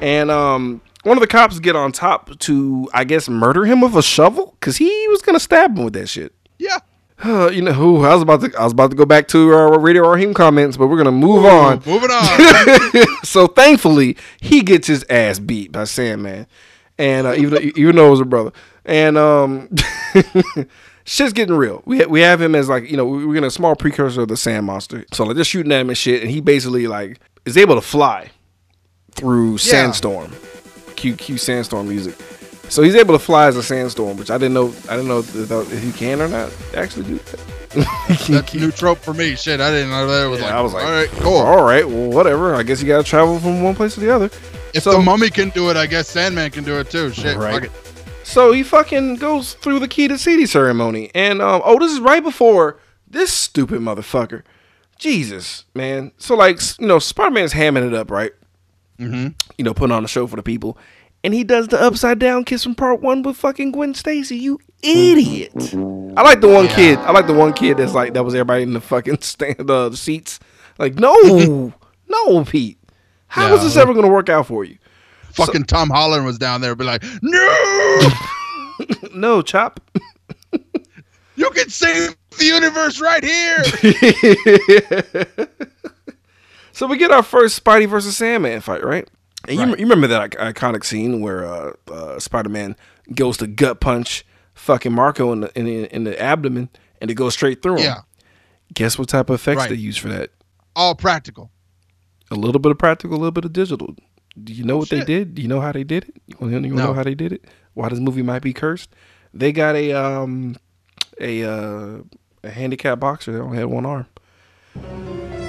And 0.00 0.30
um 0.30 0.80
one 1.02 1.16
of 1.16 1.20
the 1.20 1.26
cops 1.26 1.58
get 1.58 1.76
on 1.76 1.92
top 1.92 2.38
to 2.38 2.88
I 2.94 3.04
guess 3.04 3.28
murder 3.28 3.64
him 3.64 3.80
with 3.80 3.94
a 3.96 4.02
shovel 4.02 4.56
cuz 4.60 4.76
he 4.76 5.08
was 5.08 5.20
to 5.34 5.40
stab 5.40 5.76
him 5.76 5.84
with 5.84 5.94
that 5.94 6.08
shit. 6.08 6.32
Yeah. 6.58 6.78
Uh, 7.24 7.48
you 7.52 7.62
know 7.62 7.72
who 7.72 8.04
I 8.04 8.12
was 8.14 8.22
about 8.22 8.40
to 8.42 8.52
I 8.58 8.64
was 8.64 8.72
about 8.72 8.90
to 8.90 8.96
go 8.96 9.04
back 9.06 9.28
to 9.28 9.50
our 9.52 9.78
Radio 9.78 10.08
Raheem 10.08 10.34
comments, 10.34 10.76
but 10.76 10.88
we're 10.88 10.96
going 10.96 11.06
to 11.06 11.12
move 11.12 11.44
on. 11.44 11.82
Moving 11.86 12.10
on. 12.10 13.06
so 13.24 13.46
thankfully, 13.46 14.16
he 14.40 14.62
gets 14.62 14.86
his 14.86 15.04
ass 15.08 15.38
beat 15.38 15.72
by 15.72 15.84
Sandman, 15.84 16.46
and 16.98 17.26
uh, 17.26 17.34
even 17.34 17.50
though, 17.50 17.60
even 17.60 17.96
though 17.96 18.08
it 18.08 18.10
was 18.10 18.20
a 18.20 18.24
brother, 18.24 18.52
and 18.84 19.16
um, 19.16 19.68
shit's 21.04 21.32
getting 21.32 21.54
real. 21.56 21.82
We 21.86 22.04
we 22.06 22.20
have 22.20 22.40
him 22.40 22.54
as 22.54 22.68
like 22.68 22.90
you 22.90 22.96
know 22.96 23.04
we- 23.04 23.24
we're 23.24 23.34
getting 23.34 23.46
a 23.46 23.50
small 23.50 23.74
precursor 23.76 24.22
of 24.22 24.28
the 24.28 24.36
Sand 24.36 24.66
Monster. 24.66 25.04
So 25.12 25.24
like 25.24 25.36
they're 25.36 25.44
shooting 25.44 25.72
at 25.72 25.80
him 25.80 25.88
and 25.88 25.98
shit, 25.98 26.22
and 26.22 26.30
he 26.30 26.40
basically 26.40 26.86
like 26.86 27.18
is 27.44 27.56
able 27.56 27.74
to 27.74 27.80
fly 27.80 28.30
through 29.12 29.58
sandstorm, 29.58 30.32
Q 30.96 31.14
Q 31.14 31.38
sandstorm 31.38 31.88
music. 31.88 32.16
So 32.74 32.82
he's 32.82 32.96
able 32.96 33.14
to 33.14 33.20
fly 33.20 33.46
as 33.46 33.56
a 33.56 33.62
sandstorm, 33.62 34.16
which 34.16 34.32
I 34.32 34.36
didn't 34.36 34.54
know. 34.54 34.74
I 34.88 34.96
didn't 34.96 35.06
know 35.06 35.20
if, 35.20 35.82
he 35.82 35.92
can 35.92 36.20
or 36.20 36.26
not 36.26 36.52
actually 36.76 37.04
do 37.04 37.18
that. 37.18 37.40
That's 38.28 38.52
new 38.54 38.72
trope 38.72 38.98
for 38.98 39.14
me. 39.14 39.36
Shit, 39.36 39.60
I 39.60 39.70
didn't 39.70 39.90
know 39.90 40.08
that. 40.08 40.26
It 40.26 40.28
was 40.28 40.40
Yeah, 40.40 40.46
like, 40.46 40.54
I 40.54 40.60
was 40.60 40.74
like, 40.74 40.84
all 40.84 40.90
right, 40.90 41.08
cool. 41.10 41.36
All 41.36 41.62
right, 41.62 41.88
well, 41.88 42.10
whatever. 42.10 42.56
I 42.56 42.64
guess 42.64 42.82
you 42.82 42.88
got 42.88 42.98
to 42.98 43.08
travel 43.08 43.38
from 43.38 43.62
one 43.62 43.76
place 43.76 43.94
to 43.94 44.00
the 44.00 44.10
other. 44.12 44.26
If 44.74 44.82
so- 44.82 44.90
the 44.92 44.98
mummy 44.98 45.30
can 45.30 45.50
do 45.50 45.70
it, 45.70 45.76
I 45.76 45.86
guess 45.86 46.08
Sandman 46.08 46.50
can 46.50 46.64
do 46.64 46.78
it 46.80 46.90
too. 46.90 47.12
Shit, 47.12 47.36
Right. 47.36 47.54
fuck 47.54 47.64
it. 47.64 47.70
So 48.24 48.50
he 48.50 48.64
fucking 48.64 49.16
goes 49.16 49.54
through 49.54 49.78
the 49.78 49.86
key 49.88 50.08
to 50.08 50.18
city 50.18 50.44
ceremony, 50.46 51.12
and 51.14 51.40
um, 51.40 51.62
oh, 51.64 51.78
this 51.78 51.92
is 51.92 52.00
right 52.00 52.24
before 52.24 52.78
this 53.06 53.32
stupid 53.32 53.80
motherfucker. 53.82 54.42
Jesus, 54.98 55.64
man. 55.74 56.10
So 56.18 56.34
like, 56.34 56.58
you 56.80 56.88
know, 56.88 56.98
Spider 56.98 57.30
Man's 57.30 57.52
hamming 57.52 57.86
it 57.86 57.94
up, 57.94 58.10
right? 58.10 58.32
Mm-hmm. 58.98 59.28
You 59.58 59.64
know, 59.64 59.74
putting 59.74 59.92
on 59.94 60.04
a 60.04 60.08
show 60.08 60.26
for 60.26 60.36
the 60.36 60.42
people, 60.42 60.76
and 61.24 61.34
he 61.34 61.42
does 61.42 61.66
the 61.68 61.80
upside 61.80 62.20
down 62.20 62.44
kiss 62.44 62.62
from 62.62 62.76
part 62.76 63.00
one 63.00 63.22
with 63.22 63.36
fucking 63.36 63.72
Gwen 63.72 63.94
Stacy. 63.94 64.36
You 64.36 64.60
idiot! 64.82 65.52
I 66.16 66.22
like 66.22 66.40
the 66.40 66.48
one 66.48 66.68
kid. 66.68 66.98
I 67.00 67.10
like 67.10 67.26
the 67.26 67.34
one 67.34 67.52
kid 67.52 67.78
that's 67.78 67.94
like 67.94 68.14
that 68.14 68.24
was 68.24 68.34
everybody 68.34 68.62
in 68.62 68.72
the 68.74 68.80
fucking 68.80 69.20
stand 69.22 69.68
uh, 69.68 69.88
the 69.88 69.96
seats. 69.96 70.38
Like, 70.78 70.94
no, 70.94 71.72
no, 72.08 72.44
Pete. 72.44 72.78
How 73.26 73.52
is 73.54 73.60
Yeah. 73.60 73.64
this 73.64 73.76
ever 73.76 73.94
gonna 73.94 74.08
work 74.08 74.28
out 74.28 74.46
for 74.46 74.64
you? 74.64 74.78
Fucking 75.32 75.64
Tom 75.64 75.90
Holland 75.90 76.24
was 76.24 76.38
down 76.38 76.60
there, 76.60 76.76
be 76.76 76.84
like, 76.84 77.02
no, 77.22 78.10
No, 79.14 79.42
Chop. 79.42 79.80
you 81.36 81.50
can 81.50 81.68
save 81.68 82.14
the 82.38 82.44
universe 82.44 83.00
right 83.00 83.24
here. 83.24 83.62
So 86.72 86.86
we 86.88 86.96
get 86.98 87.10
our 87.12 87.22
first 87.22 87.62
Spidey 87.62 87.88
versus 87.88 88.16
Sandman 88.16 88.60
fight, 88.60 88.84
right? 88.84 89.08
And 89.48 89.58
you, 89.58 89.66
Right. 89.66 89.78
you 89.78 89.84
remember 89.84 90.06
that 90.06 90.30
iconic 90.32 90.84
scene 90.84 91.20
where 91.20 91.44
uh, 91.44 91.72
uh, 91.90 92.18
Spider 92.18 92.48
Man 92.48 92.76
goes 93.14 93.36
to 93.38 93.46
gut 93.46 93.80
punch 93.80 94.24
fucking 94.54 94.92
Marko 94.92 95.32
in 95.32 95.40
the 95.40 95.58
in 95.58 95.64
the, 95.66 95.94
in 95.94 96.04
the 96.04 96.20
abdomen, 96.20 96.68
and 97.00 97.10
it 97.10 97.14
goes 97.14 97.34
straight 97.34 97.62
through 97.62 97.76
him. 97.76 97.84
yeah, 97.84 98.00
Guess 98.72 98.98
what 98.98 99.08
type 99.08 99.28
of 99.30 99.34
effects 99.34 99.58
Right. 99.60 99.68
they 99.70 99.76
use 99.76 99.96
for 99.96 100.08
that? 100.08 100.30
all 100.76 100.94
practical. 100.94 101.50
A 102.30 102.34
little 102.34 102.58
bit 102.58 102.72
of 102.72 102.78
practical, 102.78 103.16
a 103.16 103.18
little 103.18 103.30
bit 103.30 103.44
of 103.44 103.52
digital. 103.52 103.94
Do 104.42 104.52
you 104.52 104.64
know 104.64 104.76
what 104.76 104.88
they 104.88 105.04
did? 105.04 105.34
Do 105.36 105.42
you 105.42 105.46
know 105.46 105.60
how 105.60 105.70
they 105.70 105.84
did 105.84 106.04
it? 106.04 106.14
You 106.26 106.36
want 106.40 106.52
to 106.52 106.60
know 106.68 106.92
how 106.92 107.04
they 107.04 107.14
did 107.14 107.32
it? 107.32 107.44
Why 107.74 107.88
this 107.90 108.00
movie 108.00 108.22
might 108.22 108.42
be 108.42 108.52
cursed? 108.52 108.90
They 109.32 109.52
got 109.52 109.76
a 109.76 109.92
um 109.92 110.56
a 111.20 111.44
uh, 111.44 111.98
a 112.42 112.50
handicapped 112.50 113.00
boxer 113.00 113.30
that 113.32 113.40
only 113.40 113.58
had 113.58 113.66
one 113.66 113.86
arm 113.86 114.06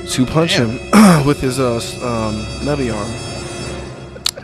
to 0.09 0.25
punch 0.27 0.51
him 0.57 0.77
with 1.25 1.41
his 1.41 1.59
uh 1.59 1.75
um 1.75 2.35
nubby 2.65 2.93
arm 2.93 3.09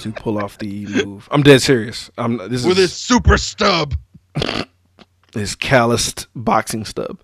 to 0.01 0.11
pull 0.11 0.37
off 0.37 0.57
the 0.57 0.85
move. 0.87 1.27
I'm 1.31 1.43
dead 1.43 1.61
serious. 1.61 2.09
I'm 2.17 2.37
this 2.37 2.65
With 2.65 2.77
is 2.77 2.91
his 2.91 2.93
super 2.93 3.37
stub. 3.37 3.95
his 5.33 5.55
calloused 5.55 6.27
boxing 6.35 6.85
stub. 6.85 7.19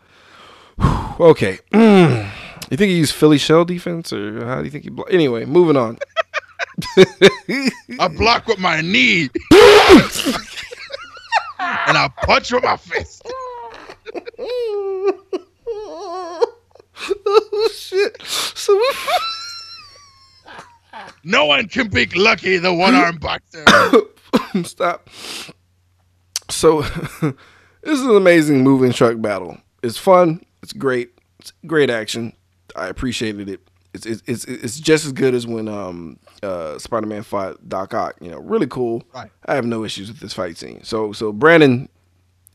Whew, 0.79 1.27
okay. 1.27 1.59
Mm. 1.73 2.29
You 2.69 2.77
think 2.77 2.89
he 2.89 2.97
used 2.97 3.13
Philly 3.13 3.37
shell 3.37 3.65
defense, 3.65 4.11
or 4.11 4.45
how 4.45 4.57
do 4.59 4.65
you 4.65 4.69
think 4.69 4.83
he? 4.83 4.89
Blo- 4.89 5.05
anyway, 5.05 5.45
moving 5.45 5.77
on. 5.77 5.97
I 7.99 8.07
block 8.09 8.47
with 8.47 8.59
my 8.59 8.81
knee. 8.81 9.29
and 11.59 11.97
I 11.97 12.09
punch 12.23 12.51
with 12.51 12.63
my 12.63 12.77
fist. 12.77 13.23
oh 17.25 17.69
shit! 17.73 18.21
So 18.21 18.75
we. 18.75 18.93
No 21.23 21.45
one 21.45 21.67
can 21.67 21.89
beat 21.89 22.15
Lucky, 22.15 22.57
the 22.57 22.73
one 22.73 22.95
armed 22.95 23.19
boxer. 23.19 23.65
Stop. 24.63 25.09
So, 26.49 26.81
this 27.81 27.99
is 27.99 28.01
an 28.01 28.15
amazing 28.15 28.63
moving 28.63 28.91
truck 28.91 29.19
battle. 29.21 29.57
It's 29.83 29.97
fun. 29.97 30.41
It's 30.63 30.73
great. 30.73 31.11
It's 31.39 31.53
great 31.65 31.89
action. 31.89 32.33
I 32.75 32.87
appreciated 32.87 33.49
it. 33.49 33.61
It's 33.93 34.05
it's 34.05 34.21
it's, 34.27 34.45
it's 34.45 34.79
just 34.79 35.05
as 35.05 35.11
good 35.11 35.33
as 35.33 35.47
when 35.47 35.67
um 35.67 36.19
uh 36.43 36.77
Spider-Man 36.77 37.23
fought 37.23 37.67
Doc 37.67 37.93
Ock. 37.93 38.15
You 38.21 38.31
know, 38.31 38.39
really 38.39 38.67
cool. 38.67 39.03
Right. 39.13 39.31
I 39.45 39.55
have 39.55 39.65
no 39.65 39.83
issues 39.83 40.09
with 40.09 40.19
this 40.19 40.33
fight 40.33 40.57
scene. 40.57 40.83
So 40.83 41.11
so 41.13 41.31
Brandon 41.31 41.89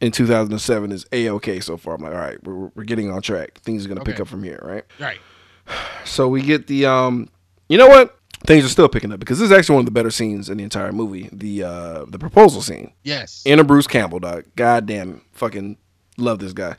in 0.00 0.12
2007 0.12 0.92
is 0.92 1.06
a 1.12 1.30
okay 1.30 1.60
so 1.60 1.76
far. 1.76 1.94
I'm 1.94 2.02
like, 2.02 2.12
all 2.12 2.18
right, 2.18 2.42
we're 2.44 2.70
we're 2.74 2.84
getting 2.84 3.10
on 3.10 3.22
track. 3.22 3.58
Things 3.60 3.84
are 3.84 3.88
gonna 3.88 4.04
pick 4.04 4.20
up 4.20 4.28
from 4.28 4.42
here, 4.42 4.60
right? 4.62 4.84
right. 4.98 5.18
So 6.04 6.28
we 6.28 6.42
get 6.42 6.66
the 6.66 6.86
um 6.86 7.28
you 7.68 7.78
know 7.78 7.88
what? 7.88 8.18
Things 8.46 8.64
are 8.64 8.68
still 8.68 8.88
picking 8.88 9.12
up 9.12 9.20
because 9.20 9.38
this 9.38 9.50
is 9.50 9.56
actually 9.56 9.74
one 9.74 9.82
of 9.82 9.86
the 9.86 9.92
better 9.92 10.10
scenes 10.10 10.48
in 10.50 10.58
the 10.58 10.64
entire 10.64 10.92
movie. 10.92 11.28
The 11.32 11.62
uh 11.62 12.04
the 12.08 12.18
proposal 12.18 12.60
scene. 12.62 12.92
Yes. 13.04 13.42
Inner 13.46 13.64
Bruce 13.64 13.86
Campbell, 13.86 14.18
dog. 14.18 14.44
God 14.56 14.86
damn 14.86 15.22
fucking 15.32 15.76
love 16.16 16.38
this 16.40 16.52
guy. 16.52 16.76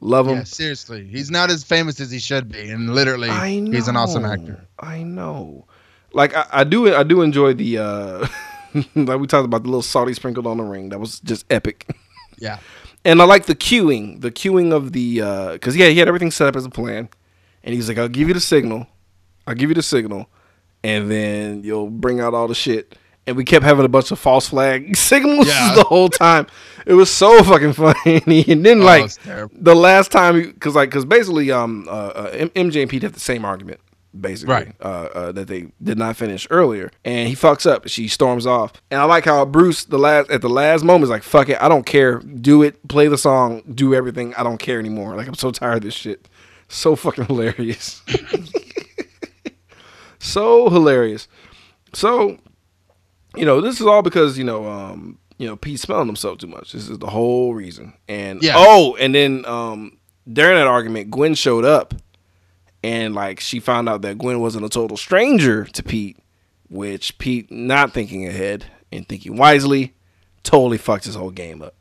Love 0.00 0.28
him. 0.28 0.36
Yeah, 0.36 0.44
seriously, 0.44 1.06
he's 1.06 1.30
not 1.30 1.50
as 1.50 1.64
famous 1.64 2.00
as 2.00 2.10
he 2.10 2.18
should 2.18 2.50
be, 2.52 2.68
and 2.68 2.94
literally, 2.94 3.30
he's 3.72 3.88
an 3.88 3.96
awesome 3.96 4.26
actor. 4.26 4.62
I 4.78 5.02
know. 5.02 5.66
Like 6.12 6.34
I, 6.36 6.46
I 6.52 6.64
do 6.64 6.94
I 6.94 7.02
do 7.02 7.22
enjoy 7.22 7.54
the 7.54 7.78
uh 7.78 8.26
like 8.94 9.18
we 9.18 9.26
talked 9.26 9.46
about 9.46 9.62
the 9.62 9.68
little 9.70 9.82
salty 9.82 10.12
sprinkled 10.12 10.46
on 10.46 10.58
the 10.58 10.64
ring. 10.64 10.90
That 10.90 11.00
was 11.00 11.20
just 11.20 11.44
epic. 11.50 11.86
Yeah, 12.38 12.58
And 13.02 13.22
I 13.22 13.24
like 13.24 13.46
the 13.46 13.54
queuing, 13.54 14.20
the 14.20 14.30
queuing 14.30 14.70
of 14.70 14.92
the 14.92 15.22
uh 15.22 15.52
because 15.52 15.74
yeah, 15.74 15.88
he 15.88 15.98
had 15.98 16.06
everything 16.06 16.30
set 16.30 16.48
up 16.48 16.56
as 16.56 16.66
a 16.66 16.68
plan. 16.70 17.08
And 17.64 17.74
he's 17.74 17.88
like, 17.88 17.96
I'll 17.96 18.08
give 18.10 18.28
you 18.28 18.34
the 18.34 18.40
signal. 18.42 18.86
I'll 19.46 19.54
give 19.54 19.70
you 19.70 19.74
the 19.74 19.82
signal, 19.82 20.28
and 20.86 21.10
then 21.10 21.62
you'll 21.64 21.90
bring 21.90 22.20
out 22.20 22.34
all 22.34 22.48
the 22.48 22.54
shit. 22.54 22.96
And 23.28 23.36
we 23.36 23.44
kept 23.44 23.64
having 23.64 23.84
a 23.84 23.88
bunch 23.88 24.12
of 24.12 24.20
false 24.20 24.48
flag 24.48 24.96
signals 25.10 25.48
Yeah. 25.48 25.74
the 25.74 25.82
whole 25.82 26.08
time. 26.08 26.46
It 26.86 26.94
was 26.94 27.10
so 27.10 27.42
fucking 27.42 27.72
funny. 27.82 28.44
and 28.46 28.64
then 28.64 28.80
Oh, 28.82 28.84
like 28.84 29.10
the 29.52 29.74
last 29.74 30.12
time, 30.12 30.40
because 30.52 30.76
like 30.76 30.90
because 30.90 31.04
basically, 31.04 31.50
um, 31.50 31.86
uh, 31.88 31.90
uh, 31.90 32.30
MJ 32.54 32.82
and 32.82 32.90
Pete 32.90 33.02
have 33.02 33.14
the 33.14 33.18
same 33.20 33.44
argument, 33.44 33.80
basically, 34.18 34.54
Right. 34.54 34.72
uh, 34.80 35.08
uh, 35.12 35.32
that 35.32 35.48
they 35.48 35.66
did 35.82 35.98
not 35.98 36.14
finish 36.16 36.46
earlier, 36.50 36.92
and 37.04 37.28
he 37.28 37.34
fucks 37.34 37.68
up. 37.68 37.88
She 37.88 38.06
storms 38.06 38.46
off, 38.46 38.74
and 38.92 39.00
I 39.00 39.04
like 39.06 39.24
how 39.24 39.44
Bruce 39.44 39.84
the 39.84 39.98
last 39.98 40.30
at 40.30 40.40
the 40.40 40.48
last 40.48 40.84
moment 40.84 41.02
is 41.04 41.10
like, 41.10 41.24
"Fuck 41.24 41.48
it, 41.48 41.60
I 41.60 41.68
don't 41.68 41.84
care. 41.84 42.20
Do 42.20 42.62
it. 42.62 42.86
Play 42.86 43.08
the 43.08 43.18
song. 43.18 43.62
Do 43.74 43.92
everything. 43.92 44.34
I 44.36 44.44
don't 44.44 44.58
care 44.58 44.78
anymore. 44.78 45.16
Like 45.16 45.26
I'm 45.26 45.34
so 45.34 45.50
tired 45.50 45.78
of 45.78 45.82
this 45.82 45.94
shit. 45.94 46.28
So 46.68 46.94
fucking 46.94 47.24
hilarious. 47.32 48.02
So 50.26 50.68
hilarious. 50.70 51.28
So, 51.92 52.38
you 53.36 53.44
know, 53.44 53.60
this 53.60 53.80
is 53.80 53.86
all 53.86 54.02
because 54.02 54.36
you 54.36 54.44
know, 54.44 54.66
um, 54.68 55.18
you 55.38 55.46
know, 55.46 55.56
Pete 55.56 55.80
smelling 55.80 56.06
himself 56.06 56.38
too 56.38 56.46
much. 56.46 56.72
This 56.72 56.88
is 56.88 56.98
the 56.98 57.06
whole 57.08 57.54
reason. 57.54 57.92
And 58.08 58.42
Yeah. 58.42 58.54
oh, 58.56 58.96
and 58.98 59.14
then 59.14 59.44
um, 59.46 59.98
during 60.30 60.56
that 60.56 60.66
argument, 60.66 61.10
Gwen 61.10 61.34
showed 61.34 61.64
up, 61.64 61.94
and 62.82 63.14
like 63.14 63.40
she 63.40 63.60
found 63.60 63.88
out 63.88 64.02
that 64.02 64.18
Gwen 64.18 64.40
wasn't 64.40 64.64
a 64.64 64.68
total 64.68 64.96
stranger 64.96 65.64
to 65.64 65.82
Pete, 65.82 66.18
which 66.68 67.16
Pete, 67.18 67.50
not 67.50 67.92
thinking 67.92 68.26
ahead 68.26 68.66
and 68.90 69.08
thinking 69.08 69.36
wisely, 69.36 69.94
totally 70.42 70.78
fucked 70.78 71.04
his 71.04 71.14
whole 71.14 71.30
game 71.30 71.62
up. 71.62 71.74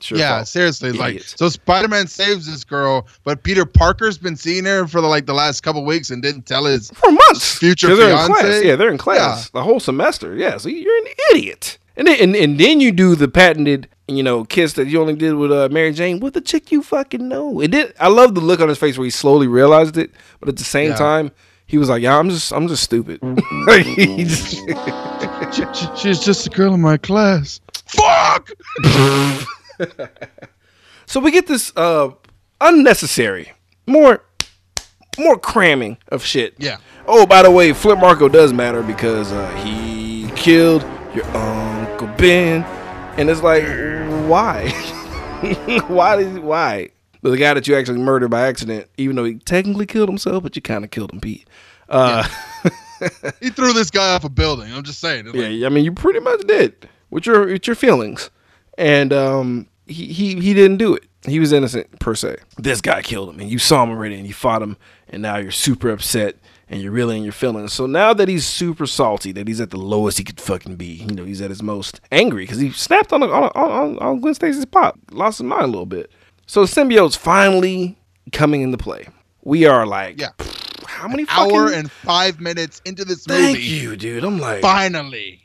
Sure 0.00 0.18
yeah, 0.18 0.36
felt 0.36 0.48
seriously. 0.48 0.92
Like, 0.92 1.22
so 1.22 1.48
Spider-Man 1.48 2.06
saves 2.06 2.46
this 2.46 2.64
girl, 2.64 3.06
but 3.24 3.42
Peter 3.42 3.64
Parker's 3.64 4.18
been 4.18 4.36
seeing 4.36 4.64
her 4.66 4.86
for 4.86 5.00
the, 5.00 5.06
like 5.06 5.24
the 5.26 5.32
last 5.34 5.62
couple 5.62 5.84
weeks 5.86 6.10
and 6.10 6.22
didn't 6.22 6.42
tell 6.46 6.66
his. 6.66 6.90
for 6.90 7.10
months. 7.10 7.56
Future 7.58 7.88
'Cause 7.88 7.98
they're 7.98 8.10
in 8.10 8.16
fiance? 8.16 8.40
class. 8.42 8.62
Yeah, 8.64 8.76
they're 8.76 8.90
in 8.90 8.98
class 8.98 9.48
the 9.50 9.62
whole 9.62 9.80
semester. 9.80 10.34
Yeah, 10.36 10.58
so 10.58 10.68
you're 10.68 10.96
an 10.98 11.12
idiot. 11.32 11.78
And 11.96 12.06
then, 12.06 12.20
and, 12.20 12.36
and 12.36 12.60
then 12.60 12.80
you 12.80 12.92
do 12.92 13.14
the 13.14 13.26
patented, 13.26 13.88
you 14.06 14.22
know, 14.22 14.44
kiss 14.44 14.74
that 14.74 14.86
you 14.86 15.00
only 15.00 15.14
did 15.16 15.32
with 15.34 15.50
uh, 15.50 15.70
Mary 15.72 15.92
Jane 15.92 16.20
with 16.20 16.34
the 16.34 16.42
chick 16.42 16.70
you 16.70 16.82
fucking 16.82 17.26
know. 17.26 17.60
It 17.62 17.70
did. 17.70 17.94
I 17.98 18.08
love 18.08 18.34
the 18.34 18.42
look 18.42 18.60
on 18.60 18.68
his 18.68 18.76
face 18.76 18.98
where 18.98 19.06
he 19.06 19.10
slowly 19.10 19.46
realized 19.46 19.96
it, 19.96 20.10
but 20.40 20.50
at 20.50 20.56
the 20.58 20.64
same 20.64 20.90
Yeah. 20.90 20.96
time, 20.96 21.30
he 21.68 21.78
was 21.78 21.88
like, 21.88 22.02
"Yeah, 22.02 22.18
I'm 22.18 22.28
just, 22.28 22.52
I'm 22.52 22.68
just 22.68 22.82
stupid." 22.82 23.18
Just- 23.66 24.56
She, 25.52 25.64
she- 25.72 25.96
she's 25.96 26.20
just 26.20 26.46
a 26.46 26.50
girl 26.50 26.74
in 26.74 26.80
my 26.82 26.96
class. 26.98 27.60
Fuck. 27.86 28.50
so 31.06 31.20
we 31.20 31.30
get 31.30 31.46
this 31.46 31.72
uh, 31.76 32.10
unnecessary, 32.60 33.52
more, 33.86 34.24
more 35.18 35.38
cramming 35.38 35.98
of 36.08 36.24
shit. 36.24 36.54
Yeah. 36.58 36.78
Oh, 37.06 37.26
by 37.26 37.42
the 37.42 37.50
way, 37.50 37.72
Flint 37.72 38.00
Marko 38.00 38.28
does 38.28 38.52
matter 38.52 38.82
because 38.82 39.32
uh, 39.32 39.48
he 39.56 40.30
killed 40.36 40.82
your 41.14 41.24
uncle 41.36 42.08
Ben, 42.18 42.62
and 43.18 43.30
it's 43.30 43.42
like, 43.42 43.64
why? 44.28 44.70
why 45.86 46.16
did 46.16 46.38
why? 46.38 46.90
But 47.22 47.30
the 47.30 47.36
guy 47.38 47.54
that 47.54 47.66
you 47.66 47.76
actually 47.76 47.98
murdered 47.98 48.30
by 48.30 48.46
accident, 48.46 48.88
even 48.96 49.16
though 49.16 49.24
he 49.24 49.34
technically 49.36 49.86
killed 49.86 50.08
himself, 50.08 50.42
but 50.42 50.54
you 50.56 50.62
kind 50.62 50.84
of 50.84 50.90
killed 50.90 51.12
him, 51.12 51.20
Pete. 51.20 51.48
Uh, 51.88 52.26
He 53.40 53.50
threw 53.50 53.72
this 53.72 53.90
guy 53.90 54.14
off 54.14 54.24
a 54.24 54.28
building. 54.28 54.72
I'm 54.72 54.82
just 54.82 55.00
saying. 55.00 55.26
Like, 55.26 55.34
yeah, 55.34 55.66
I 55.66 55.68
mean, 55.68 55.84
you 55.84 55.92
pretty 55.92 56.20
much 56.20 56.40
did 56.46 56.88
with 57.10 57.26
your 57.26 57.46
with 57.46 57.66
your 57.66 57.76
feelings, 57.76 58.30
and 58.78 59.12
um, 59.12 59.66
he 59.86 60.06
he 60.12 60.34
he 60.40 60.54
didn't 60.54 60.76
do 60.78 60.94
it. 60.94 61.04
He 61.26 61.40
was 61.40 61.52
innocent 61.52 61.98
per 61.98 62.14
se. 62.14 62.36
This 62.56 62.80
guy 62.80 63.02
killed 63.02 63.30
him, 63.30 63.40
and 63.40 63.50
you 63.50 63.58
saw 63.58 63.82
him 63.82 63.90
already, 63.90 64.14
and 64.16 64.26
you 64.26 64.32
fought 64.34 64.62
him, 64.62 64.76
and 65.08 65.22
now 65.22 65.38
you're 65.38 65.50
super 65.50 65.90
upset, 65.90 66.36
and 66.68 66.80
you're 66.80 66.92
really 66.92 67.16
in 67.16 67.24
your 67.24 67.32
feelings. 67.32 67.72
So 67.72 67.86
now 67.86 68.14
that 68.14 68.28
he's 68.28 68.46
super 68.46 68.86
salty, 68.86 69.32
that 69.32 69.48
he's 69.48 69.60
at 69.60 69.70
the 69.70 69.76
lowest 69.76 70.18
he 70.18 70.24
could 70.24 70.40
fucking 70.40 70.76
be, 70.76 70.86
you 71.08 71.14
know, 71.14 71.24
he's 71.24 71.40
at 71.40 71.50
his 71.50 71.64
most 71.64 72.00
angry 72.12 72.44
because 72.44 72.58
he 72.60 72.70
snapped 72.70 73.12
on, 73.12 73.22
a, 73.24 73.26
on, 73.26 73.42
a- 73.42 73.58
on 73.58 73.98
on 73.98 74.20
Gwen 74.20 74.34
Stacy's 74.34 74.64
pop, 74.66 74.98
lost 75.10 75.38
his 75.38 75.44
mind 75.44 75.64
a 75.64 75.66
little 75.66 75.84
bit. 75.86 76.12
So 76.46 76.64
the 76.64 76.70
symbiote's 76.70 77.16
finally 77.16 77.96
coming 78.32 78.60
into 78.62 78.78
play. 78.78 79.08
We 79.42 79.64
are 79.64 79.84
like, 79.84 80.20
Yeah. 80.20 80.28
how 80.86 81.08
many 81.08 81.24
hour 81.28 81.66
fucking? 81.66 81.78
and 81.80 81.90
five 81.90 82.40
minutes 82.40 82.82
into 82.84 83.04
this 83.04 83.24
Thank 83.24 83.56
movie. 83.58 83.68
Thank 83.68 83.82
you, 83.82 83.96
dude. 83.96 84.22
I'm 84.24 84.38
like, 84.38 84.60
Finally. 84.62 85.42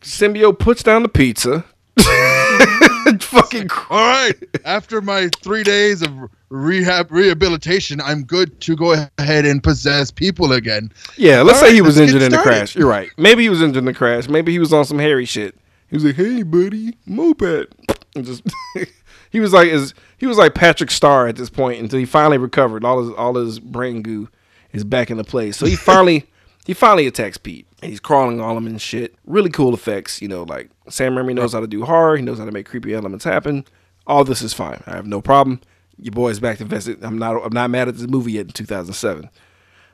Symbiote 0.00 0.58
puts 0.60 0.82
down 0.84 1.02
the 1.02 1.08
pizza. 1.08 1.64
Fucking 3.20 3.70
All 3.90 4.00
right. 4.00 4.34
After 4.64 5.00
my 5.00 5.28
three 5.40 5.62
days 5.62 6.02
of 6.02 6.10
rehab 6.48 7.10
rehabilitation, 7.10 8.00
I'm 8.00 8.24
good 8.24 8.60
to 8.62 8.76
go 8.76 9.06
ahead 9.18 9.44
and 9.44 9.62
possess 9.62 10.10
people 10.10 10.52
again. 10.52 10.92
yeah. 11.16 11.42
Let's 11.42 11.58
All 11.58 11.64
say 11.64 11.68
right, 11.68 11.74
he 11.74 11.82
was 11.82 11.98
injured 11.98 12.22
in 12.22 12.32
the 12.32 12.38
crash. 12.38 12.74
You're 12.74 12.88
right. 12.88 13.10
Maybe 13.16 13.42
he 13.42 13.48
was 13.48 13.62
injured 13.62 13.78
in 13.78 13.84
the 13.84 13.94
crash. 13.94 14.28
Maybe 14.28 14.52
he 14.52 14.58
was 14.58 14.72
on 14.72 14.84
some 14.84 14.98
hairy 14.98 15.24
shit. 15.24 15.56
He 15.88 15.96
was 15.96 16.04
like, 16.04 16.16
"Hey, 16.16 16.42
buddy, 16.42 16.96
moped," 17.06 17.68
and 18.16 18.24
just 18.24 18.42
he 19.30 19.40
was 19.40 19.52
like, 19.52 19.68
is 19.68 19.94
he 20.18 20.26
was 20.26 20.38
like 20.38 20.54
Patrick 20.54 20.90
Star 20.90 21.28
at 21.28 21.36
this 21.36 21.50
point 21.50 21.80
until 21.80 21.98
he 21.98 22.06
finally 22.06 22.38
recovered. 22.38 22.84
All 22.84 23.02
his 23.02 23.10
all 23.14 23.34
his 23.34 23.60
brain 23.60 24.02
goo 24.02 24.28
is 24.72 24.82
back 24.84 25.10
into 25.10 25.24
place. 25.24 25.56
So 25.56 25.66
he 25.66 25.76
finally 25.76 26.26
he 26.66 26.74
finally 26.74 27.06
attacks 27.06 27.36
Pete. 27.36 27.66
He's 27.84 28.00
crawling 28.00 28.40
on 28.40 28.56
him 28.56 28.66
and 28.66 28.80
shit. 28.80 29.14
Really 29.26 29.50
cool 29.50 29.74
effects. 29.74 30.20
You 30.22 30.28
know, 30.28 30.42
like 30.44 30.70
Sam 30.88 31.14
Raimi 31.14 31.34
knows 31.34 31.52
how 31.52 31.60
to 31.60 31.66
do 31.66 31.84
horror. 31.84 32.16
He 32.16 32.22
knows 32.22 32.38
how 32.38 32.44
to 32.44 32.52
make 32.52 32.66
creepy 32.66 32.94
elements 32.94 33.24
happen. 33.24 33.64
All 34.06 34.24
this 34.24 34.42
is 34.42 34.52
fine. 34.52 34.82
I 34.86 34.96
have 34.96 35.06
no 35.06 35.20
problem. 35.20 35.60
Your 35.98 36.12
boy's 36.12 36.40
back 36.40 36.58
to 36.58 36.64
vested. 36.64 37.02
I'm 37.04 37.18
not. 37.18 37.36
I'm 37.44 37.52
not 37.52 37.70
mad 37.70 37.88
at 37.88 37.96
this 37.96 38.08
movie 38.08 38.32
yet 38.32 38.46
in 38.46 38.52
2007. 38.52 39.30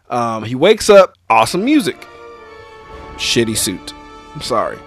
Um, 0.08 0.44
he 0.44 0.54
wakes 0.54 0.88
up. 0.90 1.14
Awesome 1.28 1.64
music. 1.64 2.06
Shitty 3.16 3.56
suit. 3.56 3.92
I'm 4.34 4.40
sorry. 4.40 4.78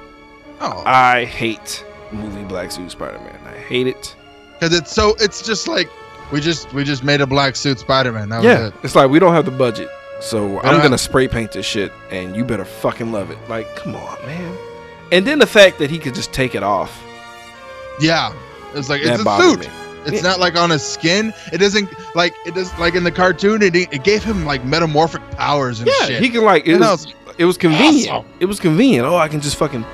Oh, 0.59 0.81
I 0.85 1.25
hate 1.25 1.85
movie 2.11 2.43
Black 2.45 2.71
Suit 2.71 2.89
Spider-Man. 2.91 3.39
I 3.47 3.57
hate 3.57 3.87
it. 3.87 4.15
because 4.53 4.73
it's 4.75 4.91
so 4.91 5.15
it's 5.19 5.45
just 5.45 5.67
like 5.67 5.89
we 6.31 6.39
just 6.39 6.71
we 6.73 6.83
just 6.83 7.03
made 7.03 7.21
a 7.21 7.27
black 7.27 7.55
suit 7.55 7.79
Spider-Man. 7.79 8.29
That 8.29 8.37
was 8.37 8.45
Yeah, 8.45 8.67
it. 8.67 8.73
it's 8.83 8.95
like 8.95 9.09
we 9.09 9.19
don't 9.19 9.33
have 9.33 9.45
the 9.45 9.51
budget, 9.51 9.89
so 10.23 10.59
I'm 10.59 10.71
don't 10.73 10.81
gonna 10.83 10.97
spray 10.97 11.27
paint 11.27 11.51
this 11.51 11.65
shit, 11.65 11.91
and 12.11 12.35
you 12.35 12.43
better 12.45 12.65
fucking 12.65 13.11
love 13.11 13.29
it. 13.31 13.37
Like, 13.49 13.75
come 13.75 13.95
on, 13.95 14.25
man. 14.25 14.57
And 15.11 15.27
then 15.27 15.37
the 15.39 15.45
fact 15.47 15.77
that 15.79 15.89
he 15.91 15.99
could 15.99 16.15
just 16.15 16.33
take 16.33 16.55
it 16.55 16.63
off. 16.63 17.03
Yeah, 17.99 18.33
it's 18.73 18.89
like 18.89 19.01
it's 19.03 19.21
a 19.23 19.37
suit. 19.39 19.59
me. 19.59 19.67
It's 20.05 20.15
Yeah. 20.17 20.21
not 20.29 20.39
like 20.39 20.55
on 20.57 20.69
his 20.69 20.83
skin. 20.83 21.33
It 21.51 21.59
doesn't 21.59 21.89
like 22.15 22.33
it 22.45 22.55
does 22.55 22.77
like 22.79 22.95
in 22.95 23.03
the 23.03 23.11
cartoon. 23.11 23.61
It 23.61 23.75
it 23.75 24.03
gave 24.03 24.23
him 24.23 24.45
like 24.45 24.65
metamorphic 24.65 25.21
powers 25.31 25.79
and 25.79 25.87
Yeah, 25.89 26.07
shit. 26.07 26.21
he 26.23 26.29
can 26.29 26.43
like 26.43 26.65
it 26.67 26.73
And 26.73 26.81
was, 26.81 27.13
it 27.37 27.45
was 27.45 27.57
convenient. 27.57 28.09
awesome. 28.09 28.25
It 28.39 28.45
was 28.45 28.59
convenient. 28.59 29.05
Oh, 29.05 29.15
I 29.15 29.27
can 29.27 29.39
just 29.41 29.55
fucking, 29.57 29.85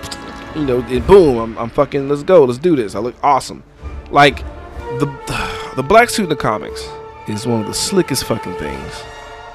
you 0.55 0.63
know, 0.65 0.79
and 0.79 1.05
boom, 1.05 1.37
I'm, 1.37 1.57
I'm 1.57 1.69
fucking. 1.69 2.07
Let's 2.09 2.23
go. 2.23 2.45
Let's 2.45 2.57
do 2.59 2.75
this. 2.75 2.95
I 2.95 2.99
look 2.99 3.15
awesome. 3.21 3.63
Like 4.09 4.39
the 4.99 5.05
the 5.75 5.83
black 5.83 6.09
suit 6.09 6.23
in 6.23 6.29
the 6.29 6.35
comics 6.35 6.87
is 7.27 7.45
one 7.45 7.61
of 7.61 7.67
the 7.67 7.73
slickest 7.73 8.23
fucking 8.23 8.55
things. 8.55 9.03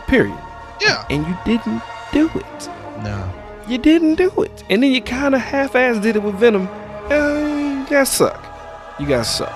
Period. 0.07 0.39
Yeah. 0.85 1.07
And 1.11 1.27
you 1.27 1.37
didn't 1.45 1.83
do 2.13 2.31
it. 2.35 2.69
No. 3.03 3.33
You 3.67 3.79
didn't 3.79 4.17
do 4.17 4.31
it. 4.43 4.65
And 4.69 4.83
then 4.83 4.93
you 4.93 5.01
kind 5.03 5.35
of 5.35 5.41
half-ass 5.41 6.03
did 6.03 6.17
it 6.17 6.23
with 6.23 6.35
Venom. 6.37 6.69
Uh, 7.11 7.81
you 7.81 7.87
guys 7.87 8.11
suck. 8.11 8.45
You 9.01 9.07
guys 9.07 9.35
suck. 9.35 9.53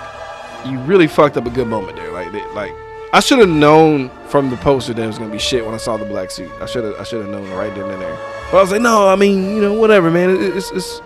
You 0.66 0.78
really 0.80 1.06
fucked 1.06 1.36
up 1.36 1.46
a 1.46 1.50
good 1.50 1.68
moment 1.68 1.96
there. 1.96 2.10
Like, 2.10 2.32
they, 2.32 2.44
like 2.52 2.72
I 3.12 3.20
should 3.20 3.38
have 3.38 3.48
known 3.48 4.10
from 4.26 4.50
the 4.50 4.56
poster 4.56 4.92
that 4.92 5.02
it 5.02 5.06
was 5.06 5.18
gonna 5.18 5.32
be 5.32 5.38
shit 5.38 5.64
when 5.64 5.74
I 5.74 5.78
saw 5.78 5.96
the 5.96 6.04
black 6.04 6.30
suit. 6.30 6.50
I 6.60 6.66
should 6.66 6.84
have, 6.84 6.94
I 7.00 7.04
should 7.04 7.24
have 7.24 7.30
known 7.30 7.48
right 7.52 7.74
then 7.74 7.88
and 7.88 8.02
there. 8.02 8.16
But 8.50 8.58
I 8.58 8.60
was 8.60 8.70
like, 8.70 8.82
no, 8.82 9.08
I 9.08 9.16
mean, 9.16 9.56
you 9.56 9.62
know, 9.62 9.72
whatever, 9.72 10.10
man. 10.10 10.30
It, 10.30 10.56
it's, 10.56 10.70
it's, 10.72 11.00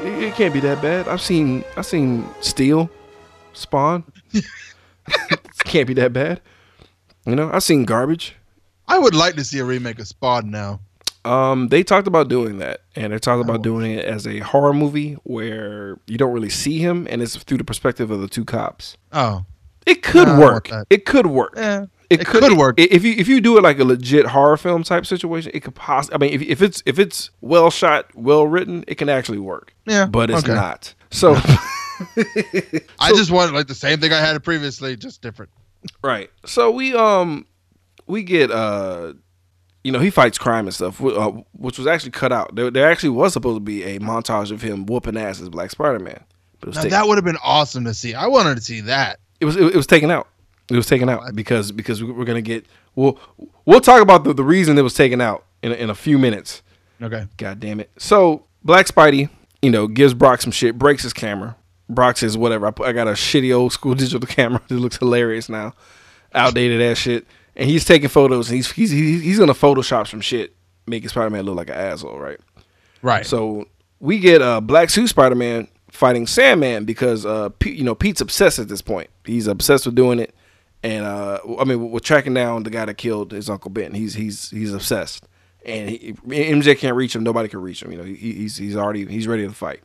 it, 0.00 0.22
it 0.22 0.34
can't 0.34 0.54
be 0.54 0.60
that 0.60 0.80
bad. 0.80 1.08
I've 1.08 1.20
seen, 1.20 1.64
I've 1.76 1.86
seen 1.86 2.28
Steel, 2.40 2.88
Spawn. 3.52 4.04
it 4.32 4.44
can't 5.64 5.88
be 5.88 5.94
that 5.94 6.12
bad. 6.12 6.40
You 7.24 7.34
know, 7.34 7.50
I've 7.52 7.64
seen 7.64 7.84
garbage. 7.84 8.36
I 8.88 8.98
would 8.98 9.14
like 9.14 9.34
to 9.36 9.44
see 9.44 9.58
a 9.58 9.64
remake 9.64 9.98
of 9.98 10.06
Spawn 10.08 10.50
now. 10.50 10.80
Um, 11.24 11.68
they 11.68 11.82
talked 11.82 12.06
about 12.06 12.28
doing 12.28 12.58
that, 12.58 12.82
and 12.94 13.12
they 13.12 13.18
talked 13.18 13.42
about 13.44 13.62
doing 13.62 13.92
it 13.92 14.04
as 14.04 14.26
a 14.28 14.38
horror 14.38 14.72
movie 14.72 15.14
where 15.24 15.98
you 16.06 16.16
don't 16.18 16.32
really 16.32 16.50
see 16.50 16.78
him, 16.78 17.06
and 17.10 17.20
it's 17.20 17.34
through 17.36 17.58
the 17.58 17.64
perspective 17.64 18.12
of 18.12 18.20
the 18.20 18.28
two 18.28 18.44
cops. 18.44 18.96
Oh, 19.12 19.44
It 19.86 20.02
could 20.04 20.28
work. 20.38 20.70
It 20.88 21.04
could 21.04 21.26
work. 21.26 21.54
yeah. 21.56 21.86
It, 22.08 22.20
It 22.20 22.26
could 22.28 22.56
work. 22.56 22.76
i- 22.78 22.86
if 22.88 23.02
you 23.04 23.14
if 23.18 23.26
you 23.26 23.40
do 23.40 23.58
it 23.58 23.64
like 23.64 23.80
a 23.80 23.84
legit 23.84 24.26
horror 24.26 24.56
film 24.56 24.84
type 24.84 25.04
situation. 25.06 25.50
It 25.52 25.64
could 25.64 25.74
possibly. 25.74 26.14
I 26.14 26.18
mean, 26.30 26.40
if, 26.40 26.48
if 26.48 26.62
it's 26.62 26.80
if 26.86 27.00
it's 27.00 27.30
well 27.40 27.68
shot, 27.68 28.14
well 28.14 28.46
written, 28.46 28.84
it 28.86 28.94
can 28.94 29.08
actually 29.08 29.38
work. 29.40 29.74
Yeah, 29.86 30.06
but 30.06 30.30
it's 30.30 30.44
okay. 30.44 30.54
not. 30.54 30.94
So 31.10 31.34
I 33.00 33.10
just 33.14 33.30
wanted 33.30 33.54
like 33.54 33.66
the 33.66 33.74
same 33.74 33.98
thing 34.00 34.12
I 34.12 34.20
had 34.20 34.42
previously, 34.44 34.96
just 34.96 35.22
different. 35.22 35.50
Right. 36.02 36.30
So 36.44 36.70
we 36.70 36.94
um 36.94 37.46
we 38.06 38.22
get 38.22 38.50
uh 38.50 39.12
you 39.84 39.92
know 39.92 39.98
he 40.00 40.10
fights 40.10 40.38
crime 40.38 40.66
and 40.66 40.74
stuff, 40.74 41.02
uh, 41.02 41.30
which 41.52 41.78
was 41.78 41.86
actually 41.86 42.10
cut 42.12 42.32
out. 42.32 42.54
There, 42.56 42.70
there 42.70 42.90
actually 42.90 43.10
was 43.10 43.32
supposed 43.32 43.56
to 43.56 43.60
be 43.60 43.82
a 43.84 43.98
montage 44.00 44.50
of 44.50 44.62
him 44.62 44.86
whooping 44.86 45.16
ass 45.16 45.40
as 45.40 45.48
Black 45.48 45.70
Spider 45.70 45.98
Man, 46.00 46.24
but 46.60 46.74
Now, 46.74 46.82
that 46.82 47.06
would 47.06 47.16
have 47.18 47.24
been 47.24 47.38
awesome 47.44 47.84
to 47.84 47.94
see. 47.94 48.14
I 48.14 48.26
wanted 48.26 48.56
to 48.56 48.60
see 48.62 48.80
that. 48.82 49.18
it 49.40 49.44
was 49.44 49.56
it, 49.56 49.62
it 49.62 49.76
was 49.76 49.86
taken 49.86 50.10
out. 50.10 50.28
It 50.68 50.74
was 50.76 50.86
taken 50.86 51.08
out 51.08 51.34
because 51.36 51.70
because 51.70 52.02
we- 52.02 52.10
we're 52.10 52.24
gonna 52.24 52.42
get 52.42 52.66
we'll 52.96 53.18
we'll 53.64 53.80
talk 53.80 54.02
about 54.02 54.24
the, 54.24 54.32
the 54.34 54.42
reason 54.42 54.76
it 54.76 54.82
was 54.82 54.94
taken 54.94 55.20
out 55.20 55.44
in 55.62 55.70
a, 55.70 55.74
in 55.76 55.90
a 55.90 55.94
few 55.94 56.18
minutes. 56.18 56.62
Okay. 57.00 57.26
God 57.36 57.60
damn 57.60 57.78
it. 57.78 57.90
So 57.98 58.46
Black 58.64 58.86
Spidey, 58.86 59.28
you 59.62 59.70
know, 59.70 59.86
gives 59.86 60.14
Brock 60.14 60.42
some 60.42 60.50
shit, 60.50 60.76
breaks 60.78 61.04
his 61.04 61.12
camera. 61.12 61.54
Brock 61.88 62.16
says, 62.16 62.36
whatever. 62.36 62.66
I, 62.66 62.72
put, 62.72 62.88
I 62.88 62.92
got 62.92 63.06
a 63.06 63.12
shitty 63.12 63.54
old 63.56 63.72
school 63.72 63.94
digital 64.02 64.26
camera 64.26 64.60
that 64.66 64.74
looks 64.74 64.96
hilarious 64.96 65.48
now, 65.48 65.74
outdated 66.34 66.82
ass 66.82 66.98
shit. 66.98 67.26
And 67.56 67.68
he's 67.68 67.84
taking 67.84 68.08
photos. 68.08 68.48
And 68.48 68.56
he's 68.56 68.70
he's 68.70 68.90
he's, 68.90 69.38
gonna 69.38 69.54
Photoshop 69.54 70.06
some 70.08 70.20
shit, 70.20 70.54
making 70.86 71.08
Spider 71.08 71.30
Man 71.30 71.44
look 71.44 71.56
like 71.56 71.70
an 71.70 71.76
asshole, 71.76 72.18
right? 72.18 72.38
Right. 73.02 73.24
So 73.24 73.66
we 74.00 74.18
get 74.18 74.42
uh, 74.42 74.60
Black 74.60 74.90
Suit 74.90 75.08
Spider 75.08 75.34
Man 75.34 75.68
fighting 75.90 76.26
Sandman 76.26 76.84
because 76.84 77.24
uh, 77.24 77.48
Pete, 77.58 77.76
you 77.76 77.84
know 77.84 77.94
Pete's 77.94 78.20
obsessed 78.20 78.58
at 78.58 78.68
this 78.68 78.82
point. 78.82 79.10
He's 79.24 79.46
obsessed 79.46 79.86
with 79.86 79.94
doing 79.94 80.18
it, 80.18 80.34
and 80.82 81.04
uh, 81.04 81.38
I 81.58 81.64
mean 81.64 81.90
we're 81.90 82.00
tracking 82.00 82.34
down 82.34 82.62
the 82.62 82.70
guy 82.70 82.84
that 82.84 82.94
killed 82.94 83.32
his 83.32 83.48
uncle 83.48 83.70
Ben. 83.70 83.94
He's 83.94 84.14
he's 84.14 84.50
he's 84.50 84.74
obsessed, 84.74 85.26
and 85.64 85.88
he, 85.90 86.12
MJ 86.12 86.76
can't 86.78 86.96
reach 86.96 87.16
him. 87.16 87.24
Nobody 87.24 87.48
can 87.48 87.62
reach 87.62 87.82
him. 87.82 87.90
You 87.92 87.98
know 87.98 88.04
he, 88.04 88.14
he's 88.14 88.56
he's 88.56 88.76
already 88.76 89.06
he's 89.06 89.26
ready 89.26 89.46
to 89.46 89.52
fight. 89.52 89.82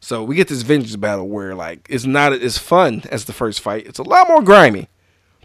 So 0.00 0.24
we 0.24 0.34
get 0.34 0.48
this 0.48 0.62
vengeance 0.62 0.96
battle 0.96 1.28
where 1.28 1.54
like 1.54 1.86
it's 1.88 2.04
not 2.04 2.32
as 2.32 2.58
fun 2.58 3.04
as 3.10 3.26
the 3.26 3.32
first 3.32 3.60
fight. 3.60 3.86
It's 3.86 3.98
a 3.98 4.02
lot 4.02 4.28
more 4.28 4.42
grimy 4.42 4.88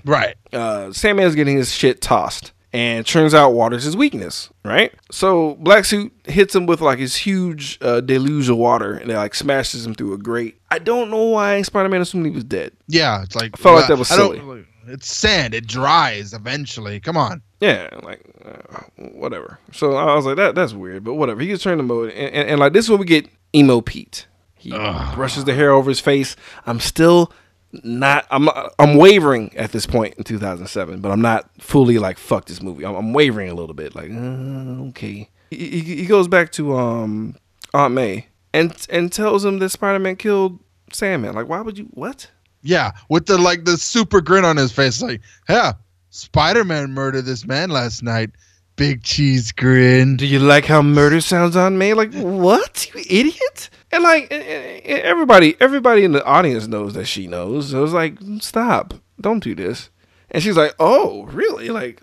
right. 0.07 0.35
uh, 0.53 0.87
Sandman's 0.91 1.35
getting 1.35 1.57
his 1.57 1.71
shit 1.71 2.01
tossed. 2.01 2.53
And 2.73 3.07
turns 3.07 3.33
out 3.33 3.53
water's 3.53 3.85
his 3.85 3.95
weakness, 3.95 4.49
right? 4.65 4.93
So 5.09 5.55
Black 5.55 5.85
Suit 5.85 6.11
hits 6.25 6.53
him 6.53 6.65
with 6.65 6.81
like 6.81 6.99
his 6.99 7.15
huge 7.15 7.77
uh, 7.81 8.01
deluge 8.01 8.49
of 8.49 8.57
water 8.57 8.93
and 8.93 9.09
it 9.09 9.15
like 9.15 9.33
smashes 9.35 9.85
him 9.85 9.95
through 9.95 10.13
a 10.13 10.17
grate. 10.17 10.59
I 10.69 10.77
don't 10.79 11.09
know 11.09 11.23
why 11.23 11.61
Spider 11.61 11.87
Man 11.89 12.01
assumed 12.01 12.25
he 12.25 12.31
was 12.31 12.43
dead. 12.43 12.73
Yeah. 12.87 13.23
It's 13.23 13.35
like 13.35 13.55
felt 13.57 13.77
like 13.77 13.87
that 13.87 13.97
was 13.97 14.11
I 14.11 14.17
don't- 14.17 14.35
silly. 14.35 14.65
It's 14.89 15.07
sand. 15.13 15.53
It 15.53 15.65
dries 15.67 16.33
eventually. 16.33 16.99
Come 16.99 17.17
on. 17.17 17.41
Yeah, 17.59 17.89
like 18.03 18.21
uh, 18.45 18.79
whatever. 19.13 19.59
So 19.73 19.95
I 19.95 20.13
was 20.15 20.25
like, 20.25 20.35
that 20.37 20.55
that's 20.55 20.71
weird, 20.73 21.03
but 21.03 21.15
whatever. 21.15 21.41
He 21.41 21.47
gets 21.47 21.61
turned 21.63 21.79
to 21.79 21.83
mode, 21.83 22.11
and, 22.11 22.33
and, 22.33 22.49
and 22.51 22.59
like 22.59 22.71
this 22.71 22.85
is 22.85 22.89
when 22.91 22.99
we 22.99 23.05
get 23.05 23.27
emo 23.53 23.81
Pete. 23.81 24.27
He 24.55 24.69
brushes 24.71 25.43
the 25.45 25.53
hair 25.53 25.71
over 25.71 25.89
his 25.89 25.99
face. 25.99 26.37
I'm 26.65 26.79
still 26.79 27.33
not. 27.71 28.25
I'm 28.31 28.49
I'm 28.79 28.95
wavering 28.95 29.55
at 29.55 29.71
this 29.71 29.85
point 29.85 30.15
in 30.15 30.23
2007, 30.23 31.01
but 31.01 31.11
I'm 31.11 31.21
not 31.21 31.49
fully 31.59 31.97
like 31.97 32.17
fuck 32.17 32.45
this 32.45 32.61
movie. 32.61 32.85
I'm, 32.85 32.95
I'm 32.95 33.13
wavering 33.13 33.49
a 33.49 33.53
little 33.53 33.75
bit. 33.75 33.95
Like 33.95 34.11
uh, 34.11 34.87
okay. 34.89 35.29
He, 35.49 35.81
he, 35.81 35.95
he 35.97 36.05
goes 36.05 36.27
back 36.27 36.51
to 36.53 36.75
um 36.75 37.35
Aunt 37.73 37.93
May 37.93 38.27
and 38.53 38.75
and 38.89 39.11
tells 39.11 39.43
him 39.45 39.59
that 39.59 39.69
Spider 39.69 39.99
Man 39.99 40.15
killed 40.15 40.59
Sandman. 40.91 41.35
Like 41.35 41.47
why 41.47 41.61
would 41.61 41.77
you 41.77 41.85
what? 41.93 42.29
Yeah. 42.61 42.91
With 43.09 43.25
the 43.25 43.37
like 43.37 43.65
the 43.65 43.77
super 43.77 44.21
grin 44.21 44.45
on 44.45 44.57
his 44.57 44.71
face, 44.71 45.01
like, 45.01 45.21
yeah, 45.49 45.73
Spider 46.09 46.63
Man 46.63 46.91
murdered 46.91 47.25
this 47.25 47.45
man 47.45 47.69
last 47.69 48.03
night. 48.03 48.31
Big 48.75 49.03
cheese 49.03 49.51
grin. 49.51 50.17
Do 50.17 50.27
you 50.27 50.39
like 50.39 50.65
how 50.65 50.81
murder 50.81 51.19
sounds 51.19 51.55
on 51.55 51.77
May? 51.77 51.93
Like 51.93 52.13
what, 52.13 52.87
you 52.93 53.01
idiot? 53.09 53.69
And 53.91 54.03
like 54.03 54.31
everybody, 54.31 55.55
everybody 55.59 56.03
in 56.03 56.11
the 56.11 56.23
audience 56.25 56.67
knows 56.67 56.93
that 56.93 57.05
she 57.05 57.27
knows. 57.27 57.71
So 57.71 57.79
it 57.79 57.81
was 57.81 57.93
like, 57.93 58.17
stop, 58.39 58.93
don't 59.19 59.43
do 59.43 59.55
this. 59.55 59.89
And 60.29 60.43
she's 60.43 60.57
like, 60.57 60.75
oh, 60.79 61.23
really? 61.27 61.69
Like 61.69 62.01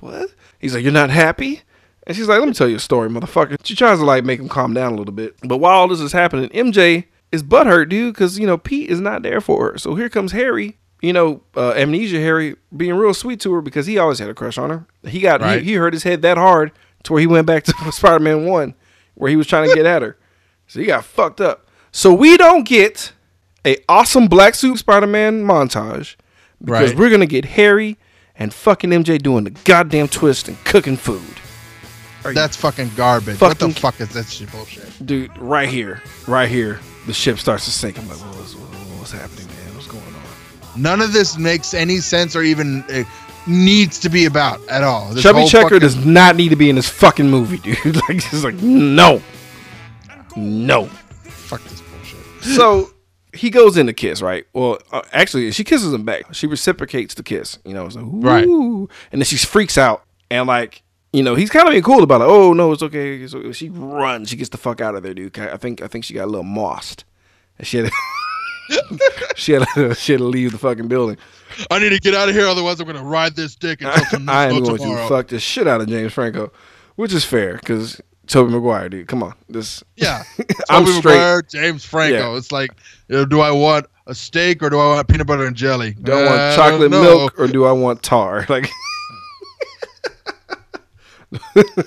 what? 0.00 0.30
He's 0.58 0.74
like, 0.74 0.82
you're 0.82 0.92
not 0.92 1.10
happy? 1.10 1.62
And 2.06 2.16
she's 2.16 2.26
like, 2.28 2.38
let 2.38 2.48
me 2.48 2.54
tell 2.54 2.68
you 2.68 2.76
a 2.76 2.80
story, 2.80 3.10
motherfucker. 3.10 3.56
She 3.62 3.74
tries 3.74 3.98
to 3.98 4.04
like 4.04 4.24
make 4.24 4.40
him 4.40 4.48
calm 4.48 4.72
down 4.72 4.92
a 4.92 4.96
little 4.96 5.12
bit. 5.12 5.36
But 5.42 5.58
while 5.58 5.74
all 5.78 5.88
this 5.88 6.00
is 6.00 6.12
happening, 6.12 6.48
MJ 6.50 7.04
is 7.30 7.42
butthurt, 7.42 7.90
dude, 7.90 8.14
because 8.14 8.38
you 8.38 8.46
know 8.46 8.56
Pete 8.56 8.88
is 8.88 9.00
not 9.00 9.22
there 9.22 9.42
for 9.42 9.72
her. 9.72 9.78
So 9.78 9.94
here 9.94 10.08
comes 10.08 10.32
Harry. 10.32 10.78
You 11.02 11.12
know, 11.12 11.42
uh, 11.56 11.72
amnesia 11.74 12.18
Harry 12.18 12.56
being 12.76 12.94
real 12.94 13.14
sweet 13.14 13.38
to 13.40 13.52
her 13.52 13.60
because 13.60 13.86
he 13.86 13.98
always 13.98 14.18
had 14.18 14.30
a 14.30 14.34
crush 14.34 14.58
on 14.58 14.70
her. 14.70 14.86
He 15.06 15.20
got 15.20 15.40
Right. 15.42 15.60
he, 15.62 15.68
he 15.72 15.74
hurt 15.74 15.92
his 15.92 16.02
head 16.02 16.22
that 16.22 16.38
hard 16.38 16.72
to 17.04 17.12
where 17.12 17.20
he 17.20 17.26
went 17.28 17.46
back 17.46 17.62
to 17.64 17.72
Spider 17.92 18.18
Man 18.18 18.46
One, 18.46 18.74
where 19.14 19.30
he 19.30 19.36
was 19.36 19.46
trying 19.46 19.68
to 19.68 19.74
get 19.74 19.84
at 19.86 20.00
her. 20.02 20.16
So 20.68 20.78
he 20.80 20.86
got 20.86 21.04
fucked 21.04 21.40
up. 21.40 21.66
So 21.90 22.14
we 22.14 22.36
don't 22.36 22.64
get 22.64 23.12
a 23.66 23.76
awesome 23.88 24.28
black 24.28 24.54
suit 24.54 24.78
Spider 24.78 25.06
Man 25.06 25.42
montage 25.44 26.14
because 26.64 26.90
Right. 26.90 26.98
we're 26.98 27.10
gonna 27.10 27.26
get 27.26 27.44
Harry 27.44 27.96
and 28.36 28.54
fucking 28.54 28.90
MJ 28.90 29.18
doing 29.18 29.44
the 29.44 29.50
goddamn 29.50 30.06
twist 30.08 30.46
and 30.48 30.62
cooking 30.64 30.96
food. 30.96 31.22
That's 32.34 32.56
fucking 32.56 32.90
garbage. 32.96 33.40
what 33.40 33.58
the 33.58 33.70
fuck 33.70 34.00
is 34.00 34.10
that 34.10 34.26
shit 34.26 34.50
bullshit? 34.52 34.84
Dude, 35.06 35.36
right 35.38 35.68
here, 35.68 36.02
right 36.26 36.48
here, 36.48 36.78
the 37.06 37.14
ship 37.14 37.38
starts 37.38 37.64
to 37.64 37.70
sink. 37.70 37.98
I'm 37.98 38.06
like, 38.08 38.18
what's, 38.18 38.52
what's 38.54 39.12
happening, 39.12 39.46
man? 39.46 39.74
What's 39.74 39.86
going 39.86 40.02
on? 40.04 40.82
None 40.82 41.00
of 41.00 41.12
this 41.14 41.38
makes 41.38 41.72
any 41.72 41.98
sense 41.98 42.36
or 42.36 42.42
even 42.42 42.82
uh, 42.92 43.04
needs 43.46 43.98
to 44.00 44.10
be 44.10 44.26
about 44.26 44.60
at 44.68 44.82
all. 44.84 45.08
This 45.14 45.22
Chubby 45.22 45.40
whole 45.40 45.48
Checker 45.48 45.64
fucking- 45.66 45.78
does 45.80 46.04
not 46.04 46.36
need 46.36 46.50
to 46.50 46.56
be 46.56 46.68
in 46.68 46.76
this 46.76 46.88
fucking 46.88 47.30
movie, 47.30 47.56
dude. 47.84 47.96
like, 48.08 48.18
just 48.18 48.44
like, 48.44 48.56
no, 48.56 49.22
no. 50.38 50.86
Fuck 50.86 51.62
this 51.64 51.80
bullshit. 51.80 52.56
so 52.56 52.90
he 53.34 53.50
goes 53.50 53.76
in 53.76 53.86
to 53.86 53.92
kiss, 53.92 54.22
right? 54.22 54.46
Well, 54.52 54.78
uh, 54.92 55.02
actually, 55.12 55.50
she 55.52 55.64
kisses 55.64 55.92
him 55.92 56.04
back. 56.04 56.32
She 56.34 56.46
reciprocates 56.46 57.14
the 57.14 57.22
kiss. 57.22 57.58
You 57.64 57.74
know, 57.74 57.86
it's 57.86 57.96
like, 57.96 58.04
Right. 58.08 58.44
And 58.46 58.88
then 59.12 59.24
she 59.24 59.36
freaks 59.36 59.76
out 59.78 60.04
and 60.30 60.46
like, 60.46 60.82
you 61.12 61.22
know, 61.22 61.34
he's 61.34 61.50
kind 61.50 61.66
of 61.66 61.72
being 61.72 61.82
cool 61.82 62.02
about 62.02 62.20
it. 62.20 62.26
Oh 62.26 62.52
no, 62.52 62.72
it's 62.72 62.82
okay. 62.82 63.26
So 63.26 63.52
she 63.52 63.68
runs. 63.70 64.28
She 64.30 64.36
gets 64.36 64.50
the 64.50 64.58
fuck 64.58 64.80
out 64.80 64.94
of 64.94 65.02
there, 65.02 65.14
dude. 65.14 65.38
I 65.38 65.56
think 65.56 65.82
I 65.82 65.86
think 65.86 66.04
she 66.04 66.14
got 66.14 66.24
a 66.24 66.26
little 66.26 66.42
mossed. 66.44 67.04
And 67.58 67.66
she 67.66 67.78
had 67.78 67.90
she 69.36 69.52
had 69.52 69.66
to, 69.74 69.94
she 69.94 70.12
had 70.12 70.18
to 70.18 70.24
leave 70.24 70.52
the 70.52 70.58
fucking 70.58 70.88
building. 70.88 71.16
I 71.70 71.78
need 71.78 71.90
to 71.90 71.98
get 71.98 72.14
out 72.14 72.28
of 72.28 72.34
here, 72.34 72.46
otherwise 72.46 72.78
I'm 72.80 72.86
gonna 72.86 73.02
ride 73.02 73.34
this 73.36 73.54
dick 73.54 73.80
until 73.80 74.04
some 74.04 74.28
I 74.28 74.46
am 74.46 74.62
going 74.62 74.76
tomorrow. 74.76 75.02
to 75.02 75.08
fuck 75.08 75.28
the 75.28 75.40
shit 75.40 75.66
out 75.66 75.80
of 75.80 75.88
James 75.88 76.12
Franco, 76.12 76.52
which 76.96 77.12
is 77.12 77.24
fair 77.24 77.54
because 77.54 78.00
Tobey 78.28 78.52
Maguire, 78.52 78.88
dude. 78.88 79.08
Come 79.08 79.22
on, 79.22 79.34
this. 79.48 79.82
Yeah, 79.96 80.22
I'm 80.70 80.84
Tobey 80.84 80.98
straight. 80.98 81.14
Maguire, 81.14 81.42
James 81.42 81.84
Franco. 81.84 82.32
Yeah. 82.32 82.36
It's 82.38 82.52
like, 82.52 82.70
you 83.08 83.16
know, 83.16 83.24
do 83.24 83.40
I 83.40 83.50
want 83.50 83.86
a 84.06 84.14
steak 84.14 84.62
or 84.62 84.70
do 84.70 84.78
I 84.78 84.94
want 84.94 85.08
peanut 85.08 85.26
butter 85.26 85.46
and 85.46 85.56
jelly? 85.56 85.92
Do 85.94 86.12
I 86.12 86.24
want 86.24 86.56
chocolate 86.56 86.90
milk 86.90 87.38
or 87.38 87.46
do 87.46 87.64
I 87.64 87.72
want 87.72 88.02
tar? 88.02 88.46
Like, 88.58 88.70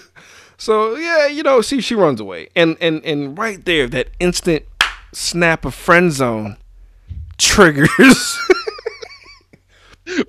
so 0.58 0.96
yeah, 0.96 1.26
you 1.26 1.42
know, 1.42 1.62
see, 1.62 1.82
she 1.82 1.96
runs 1.96 2.20
away, 2.20 2.50
and 2.56 2.78
and 2.80 3.04
and 3.04 3.36
right 3.38 3.64
there, 3.66 3.88
that 3.88 4.10
instant 4.20 4.66
snap 5.14 5.66
of 5.66 5.74
friend 5.74 6.12
zone 6.12 6.58
triggers. 7.40 7.90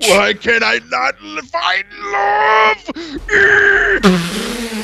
Why 0.01 0.33
can 0.33 0.63
I 0.63 0.81
not 0.89 1.19
find 1.51 1.85
love? 4.73 4.82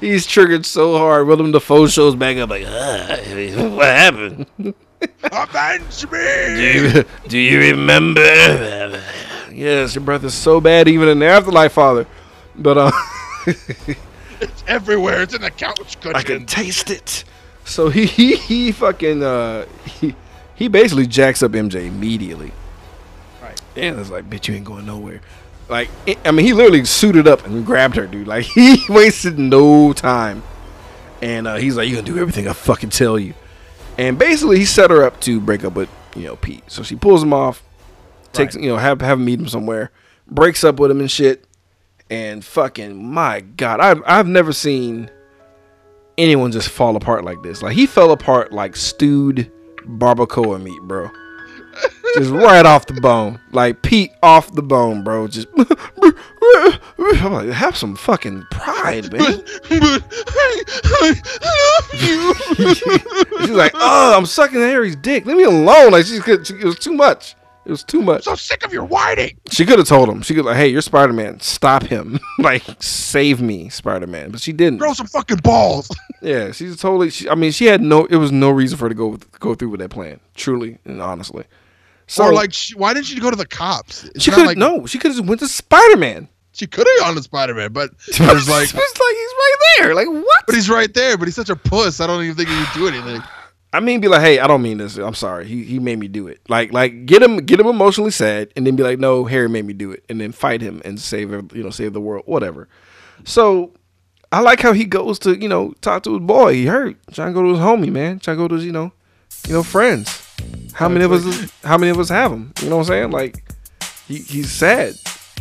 He's 0.00 0.26
triggered 0.26 0.66
so 0.66 0.98
hard. 0.98 1.26
Willem 1.26 1.52
Dafoe 1.52 1.86
shows 1.86 2.14
back 2.14 2.36
up 2.36 2.50
like, 2.50 2.64
"Ah, 2.66 3.06
what 3.70 3.86
happened? 3.86 4.46
Avenge 5.32 6.00
Do 6.02 6.08
me! 6.10 6.72
you, 6.98 7.04
do 7.28 7.38
you 7.38 7.58
remember? 7.60 9.00
Yes, 9.52 9.94
your 9.94 10.04
breath 10.04 10.24
is 10.24 10.34
so 10.34 10.60
bad 10.60 10.86
even 10.88 11.08
in 11.08 11.18
the 11.18 11.26
afterlife, 11.26 11.72
Father. 11.72 12.06
But 12.56 12.78
uh, 12.78 12.90
It's 14.40 14.64
everywhere. 14.66 15.22
It's 15.22 15.34
in 15.34 15.40
the 15.40 15.50
couch 15.50 15.98
cushion. 16.00 16.16
I 16.16 16.22
can 16.22 16.46
taste 16.46 16.90
it. 16.90 17.24
So 17.64 17.88
he 17.88 18.06
he, 18.06 18.36
he 18.36 18.72
fucking 18.72 19.22
uh 19.22 19.66
he 19.84 20.14
he 20.54 20.68
basically 20.68 21.06
jacks 21.06 21.42
up 21.42 21.52
MJ 21.52 21.86
immediately. 21.86 22.52
Right. 23.42 23.60
And 23.76 23.98
it's 23.98 24.10
like, 24.10 24.28
bitch, 24.28 24.48
you 24.48 24.54
ain't 24.54 24.64
going 24.64 24.86
nowhere. 24.86 25.20
Like, 25.68 25.90
it, 26.06 26.18
I 26.24 26.30
mean, 26.30 26.46
he 26.46 26.52
literally 26.52 26.84
suited 26.84 27.26
up 27.26 27.44
and 27.46 27.66
grabbed 27.66 27.96
her, 27.96 28.06
dude. 28.06 28.26
Like, 28.28 28.44
he 28.54 28.78
wasted 28.88 29.38
no 29.38 29.92
time. 29.92 30.42
And 31.22 31.46
uh, 31.46 31.56
he's 31.56 31.76
like, 31.76 31.88
you 31.88 31.94
gonna 31.96 32.06
do 32.06 32.18
everything 32.18 32.46
I 32.46 32.52
fucking 32.52 32.90
tell 32.90 33.18
you. 33.18 33.34
And 33.98 34.18
basically, 34.18 34.58
he 34.58 34.64
set 34.64 34.90
her 34.90 35.02
up 35.02 35.20
to 35.22 35.40
break 35.40 35.64
up 35.64 35.74
with 35.74 35.88
you 36.14 36.24
know 36.24 36.36
Pete. 36.36 36.62
So 36.70 36.82
she 36.82 36.94
pulls 36.96 37.22
him 37.22 37.32
off, 37.32 37.62
takes 38.32 38.54
Right. 38.54 38.64
you 38.64 38.70
know 38.70 38.76
have 38.76 39.00
have 39.00 39.18
him 39.18 39.24
meet 39.24 39.40
him 39.40 39.48
somewhere, 39.48 39.90
breaks 40.26 40.62
up 40.62 40.78
with 40.78 40.90
him 40.90 41.00
and 41.00 41.10
shit. 41.10 41.44
And 42.10 42.44
fucking 42.44 43.02
my 43.12 43.40
god, 43.40 43.80
I've 43.80 44.02
I've 44.06 44.26
never 44.28 44.52
seen 44.52 45.10
anyone 46.18 46.52
just 46.52 46.68
fall 46.68 46.96
apart 46.96 47.24
like 47.24 47.42
this. 47.42 47.62
Like 47.62 47.74
he 47.74 47.86
fell 47.86 48.12
apart 48.12 48.52
like 48.52 48.76
stewed 48.76 49.50
barbacoa 49.86 50.62
meat, 50.62 50.80
bro. 50.82 51.10
Just 52.16 52.30
right 52.30 52.64
off 52.64 52.86
the 52.86 53.00
bone. 53.00 53.40
Like 53.52 53.82
Pete 53.82 54.12
off 54.22 54.52
the 54.54 54.62
bone, 54.62 55.04
bro. 55.04 55.28
Just 55.28 55.48
I'm 55.56 57.32
like, 57.32 57.48
have 57.48 57.76
some 57.76 57.96
fucking 57.96 58.46
pride, 58.50 59.12
man. 59.12 59.20
but 59.20 60.02
I, 60.90 61.22
I 61.42 61.54
love 61.72 62.02
you. 62.02 62.74
She's 63.40 63.50
like, 63.50 63.72
oh, 63.74 64.16
I'm 64.16 64.26
sucking 64.26 64.58
Harry's 64.58 64.96
dick. 64.96 65.26
Leave 65.26 65.36
me 65.36 65.44
alone. 65.44 65.92
Like 65.92 66.06
she 66.06 66.20
she, 66.20 66.54
it 66.54 66.64
was 66.64 66.78
too 66.78 66.94
much. 66.94 67.34
It 67.66 67.70
was 67.70 67.82
too 67.82 68.00
much. 68.00 68.22
so 68.22 68.36
sick 68.36 68.64
of 68.64 68.72
your 68.72 68.84
whining. 68.84 69.36
She 69.50 69.66
could 69.66 69.80
have 69.80 69.88
told 69.88 70.08
him. 70.08 70.22
She 70.22 70.34
could 70.34 70.44
like, 70.44 70.56
hey, 70.56 70.68
you're 70.68 70.82
Spider 70.82 71.12
Man. 71.12 71.40
Stop 71.40 71.82
him. 71.82 72.20
like, 72.38 72.62
save 72.80 73.42
me, 73.42 73.70
Spider 73.70 74.06
Man. 74.06 74.30
But 74.30 74.40
she 74.40 74.52
didn't. 74.52 74.78
Grow 74.78 74.92
some 74.92 75.08
fucking 75.08 75.38
balls. 75.38 75.90
Yeah, 76.22 76.50
she's 76.50 76.78
totally. 76.78 77.10
She, 77.10 77.28
I 77.28 77.34
mean, 77.34 77.52
she 77.52 77.66
had 77.66 77.82
no. 77.82 78.06
It 78.06 78.16
was 78.16 78.32
no 78.32 78.50
reason 78.50 78.78
for 78.78 78.86
her 78.86 78.88
to 78.88 78.94
go 78.94 79.08
with, 79.08 79.30
go 79.38 79.54
through 79.54 79.68
with 79.68 79.80
that 79.80 79.90
plan. 79.90 80.18
Truly 80.34 80.78
and 80.86 81.00
honestly. 81.02 81.44
So 82.06 82.24
or 82.24 82.32
like, 82.32 82.52
she, 82.52 82.74
why 82.74 82.94
didn't 82.94 83.06
she 83.06 83.18
go 83.18 83.30
to 83.30 83.36
the 83.36 83.46
cops? 83.46 84.04
It's 84.04 84.24
she 84.24 84.30
could 84.30 84.46
like 84.46 84.56
no. 84.58 84.86
She 84.86 84.98
could 84.98 85.14
have 85.14 85.28
went 85.28 85.40
to 85.40 85.48
Spider 85.48 85.96
Man. 85.96 86.28
She 86.52 86.66
could 86.66 86.86
have 86.86 87.00
gone 87.00 87.14
to 87.16 87.22
Spider 87.22 87.54
Man, 87.54 87.72
but 87.72 87.90
there's 88.18 88.48
like, 88.48 88.72
like 88.72 88.74
he's 88.74 88.74
right 88.80 89.56
there. 89.78 89.94
Like 89.94 90.08
what? 90.08 90.46
but 90.46 90.54
he's 90.54 90.70
right 90.70 90.92
there. 90.94 91.18
But 91.18 91.26
he's 91.26 91.34
such 91.34 91.50
a 91.50 91.56
puss. 91.56 92.00
I 92.00 92.06
don't 92.06 92.22
even 92.22 92.36
think 92.36 92.48
he 92.48 92.56
would 92.56 92.68
do 92.74 92.88
anything. 92.88 93.22
I 93.72 93.80
mean, 93.80 94.00
be 94.00 94.08
like, 94.08 94.22
hey, 94.22 94.38
I 94.38 94.46
don't 94.46 94.62
mean 94.62 94.78
this. 94.78 94.96
I'm 94.96 95.14
sorry. 95.14 95.46
He 95.46 95.64
he 95.64 95.78
made 95.78 95.98
me 95.98 96.08
do 96.08 96.28
it. 96.28 96.40
Like 96.48 96.72
like 96.72 97.04
get 97.04 97.22
him 97.22 97.38
get 97.38 97.60
him 97.60 97.66
emotionally 97.66 98.10
sad, 98.10 98.52
and 98.56 98.66
then 98.66 98.76
be 98.76 98.82
like, 98.82 98.98
no, 98.98 99.24
Harry 99.24 99.48
made 99.48 99.66
me 99.66 99.74
do 99.74 99.90
it, 99.90 100.04
and 100.08 100.20
then 100.20 100.32
fight 100.32 100.62
him 100.62 100.80
and 100.84 100.98
save 100.98 101.30
you 101.54 101.62
know 101.62 101.70
save 101.70 101.92
the 101.92 102.00
world, 102.00 102.22
whatever. 102.26 102.68
So 103.24 103.72
I 104.32 104.40
like 104.40 104.60
how 104.60 104.72
he 104.72 104.84
goes 104.84 105.18
to 105.20 105.38
you 105.38 105.48
know 105.48 105.74
talk 105.82 106.04
to 106.04 106.14
his 106.14 106.22
boy. 106.22 106.54
He 106.54 106.66
hurt, 106.66 106.96
trying 107.12 107.34
to 107.34 107.34
go 107.34 107.42
to 107.42 107.50
his 107.50 107.58
homie, 107.58 107.92
man. 107.92 108.18
Trying 108.18 108.38
to 108.38 108.44
go 108.44 108.48
to 108.48 108.54
his 108.54 108.64
you 108.64 108.72
know 108.72 108.92
you 109.46 109.52
know 109.52 109.62
friends. 109.62 110.25
How 110.72 110.88
many 110.88 111.04
of 111.04 111.12
us? 111.12 111.50
How 111.64 111.78
many 111.78 111.90
of 111.90 111.98
us 111.98 112.08
have 112.08 112.32
him? 112.32 112.52
You 112.62 112.68
know 112.70 112.76
what 112.76 112.82
I'm 112.82 112.88
saying? 112.88 113.10
Like 113.10 113.44
he, 114.06 114.18
he's 114.18 114.50
sad, 114.52 114.94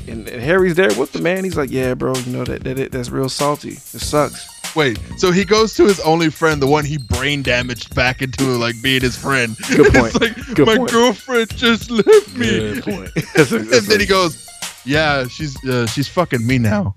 and, 0.07 0.27
and 0.27 0.41
Harry's 0.41 0.75
there 0.75 0.93
with 0.97 1.11
the 1.11 1.21
man. 1.21 1.43
He's 1.43 1.57
like, 1.57 1.69
yeah, 1.71 1.93
bro, 1.93 2.15
you 2.15 2.31
know 2.31 2.43
that 2.45 2.63
that 2.63 2.91
that's 2.91 3.09
real 3.09 3.29
salty. 3.29 3.71
It 3.73 3.77
sucks. 4.01 4.51
Wait, 4.75 4.99
so 5.17 5.31
he 5.31 5.45
goes 5.45 5.73
to 5.75 5.85
his 5.85 6.01
only 6.01 6.29
friend, 6.29 6.61
the 6.61 6.67
one 6.67 6.83
he 6.83 6.97
brain 6.97 7.41
damaged 7.41 7.95
back 7.95 8.21
into 8.21 8.43
like 8.57 8.75
being 8.83 9.01
his 9.01 9.15
friend. 9.17 9.55
Good 9.69 9.93
point. 9.93 10.13
it's 10.15 10.19
like 10.21 10.55
Good 10.55 10.67
my 10.67 10.77
point. 10.77 10.91
girlfriend 10.91 11.55
just 11.55 11.89
left 11.89 12.35
me. 12.35 12.81
Good 12.81 12.83
point. 12.85 13.11
That's 13.35 13.51
a- 13.53 13.57
and 13.59 13.69
then 13.69 13.99
he 14.01 14.05
goes, 14.05 14.47
"Yeah, 14.85 15.27
she's 15.27 15.55
uh, 15.65 15.85
she's 15.87 16.07
fucking 16.09 16.45
me 16.45 16.57
now." 16.57 16.95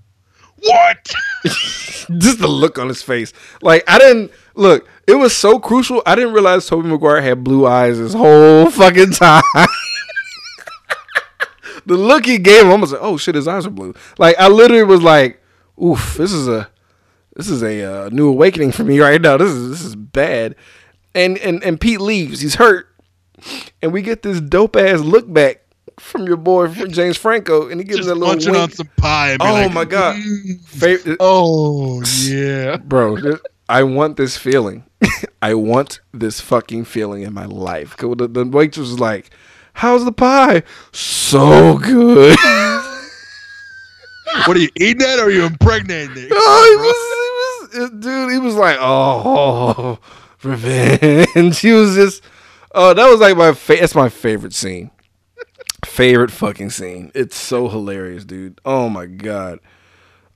What? 0.61 1.13
just 2.17 2.39
the 2.39 2.47
look 2.49 2.77
on 2.79 2.89
his 2.89 3.01
face. 3.01 3.31
Like 3.61 3.83
I 3.87 3.97
didn't 3.97 4.31
look. 4.55 4.87
It 5.09 5.15
was 5.17 5.35
so 5.35 5.57
crucial. 5.57 6.03
I 6.05 6.13
didn't 6.13 6.33
realize 6.33 6.67
Tobey 6.67 6.87
Maguire 6.87 7.19
had 7.19 7.43
blue 7.43 7.65
eyes 7.65 7.97
this 7.97 8.13
whole 8.13 8.69
fucking 8.69 9.09
time. 9.13 9.41
the 11.87 11.97
look 11.97 12.27
he 12.27 12.37
gave 12.37 12.65
him, 12.65 12.73
I 12.73 12.75
was 12.75 12.91
like, 12.91 13.01
"Oh 13.01 13.17
shit, 13.17 13.33
his 13.33 13.47
eyes 13.47 13.65
are 13.65 13.71
blue." 13.71 13.95
Like 14.19 14.35
I 14.37 14.47
literally 14.49 14.83
was 14.83 15.01
like, 15.01 15.41
"Oof, 15.83 16.13
this 16.13 16.31
is 16.31 16.47
a 16.47 16.69
this 17.35 17.49
is 17.49 17.63
a 17.63 17.83
uh, 18.05 18.09
new 18.09 18.29
awakening 18.29 18.71
for 18.71 18.83
me 18.83 18.99
right 18.99 19.19
now. 19.19 19.35
This 19.37 19.49
is 19.49 19.69
this 19.71 19.83
is 19.83 19.95
bad." 19.95 20.55
And 21.15 21.39
and 21.39 21.63
and 21.63 21.81
Pete 21.81 22.01
leaves. 22.01 22.41
He's 22.41 22.53
hurt, 22.53 22.87
and 23.81 23.91
we 23.91 24.03
get 24.03 24.21
this 24.21 24.39
dope 24.39 24.75
ass 24.75 24.99
look 24.99 25.33
back 25.33 25.61
from 25.97 26.27
your 26.27 26.37
boy 26.37 26.67
James 26.67 27.17
Franco, 27.17 27.67
and 27.67 27.81
he 27.81 27.83
gives 27.83 27.97
just 27.97 28.09
that 28.09 28.13
little 28.13 28.35
munching 28.35 28.51
wink. 28.51 28.61
on 28.61 28.71
some 28.73 28.89
pie. 28.95 29.37
Oh 29.39 29.53
like, 29.53 29.73
my 29.73 29.85
God. 29.85 30.17
"Mm, 30.17 31.17
Oh 31.19 32.03
yeah. 32.27 32.77
bro 32.77 33.17
i 33.69 33.83
want 33.83 34.17
this 34.17 34.35
feeling. 34.35 34.83
I 35.41 35.53
want 35.53 36.01
this 36.13 36.41
fucking 36.41 36.85
feeling 36.85 37.21
in 37.21 37.33
my 37.33 37.45
life. 37.45 37.95
the, 37.95 38.27
the 38.27 38.45
waitress 38.45 38.89
was 38.89 38.99
like 38.99 39.29
how's 39.73 40.03
the 40.03 40.11
pie? 40.11 40.63
So 40.91 41.77
good. 41.77 42.37
What 44.45 44.57
are 44.57 44.59
you 44.59 44.69
eating 44.75 44.97
that 44.97 45.19
or 45.19 45.23
are 45.23 45.31
you 45.31 45.45
impregnating 45.45 46.15
it? 46.17 46.29
oh 46.31 47.61
he 47.71 47.77
was, 47.77 47.77
he 47.77 47.79
was 47.79 47.89
uh, 47.89 47.95
dude 47.95 48.31
he 48.31 48.39
was 48.39 48.55
like 48.55 48.77
oh 48.79 49.99
revenge. 50.43 51.59
He 51.59 51.71
was 51.71 51.95
just 51.95 52.23
oh 52.73 52.93
that 52.93 53.09
was 53.09 53.19
like 53.19 53.37
my 53.37 53.53
fa- 53.53 53.77
that's 53.79 53.95
my 53.95 54.09
favorite 54.09 54.53
scene. 54.53 54.91
Favorite 55.85 56.31
fucking 56.31 56.71
scene. 56.71 57.11
It's 57.15 57.37
so 57.37 57.69
hilarious 57.69 58.25
dude. 58.25 58.59
Oh 58.65 58.89
my 58.89 59.05
god 59.05 59.59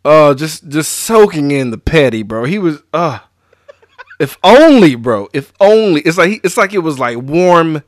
Oh, 0.05 0.33
just 0.33 0.67
just 0.67 0.91
soaking 0.91 1.51
in 1.51 1.71
the 1.71 1.77
petty, 1.77 2.23
bro. 2.23 2.43
He 2.43 2.59
was 2.59 2.81
uh 2.93 3.19
if 4.19 4.37
only, 4.43 4.95
bro. 4.95 5.29
If 5.33 5.53
only. 5.59 6.01
It's 6.01 6.17
like 6.17 6.29
he, 6.29 6.41
it's 6.43 6.57
like 6.57 6.73
it 6.73 6.79
was 6.79 6.99
like 6.99 7.17
warm 7.17 7.83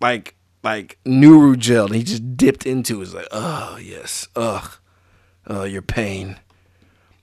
like 0.00 0.34
like 0.62 0.98
Nuru 1.04 1.58
gel 1.58 1.86
and 1.86 1.94
he 1.94 2.02
just 2.02 2.36
dipped 2.36 2.66
into 2.66 3.00
it. 3.00 3.04
It's 3.04 3.14
like, 3.14 3.28
oh 3.32 3.78
yes. 3.80 4.28
Ugh. 4.36 4.70
Oh, 5.46 5.64
your 5.64 5.82
pain. 5.82 6.38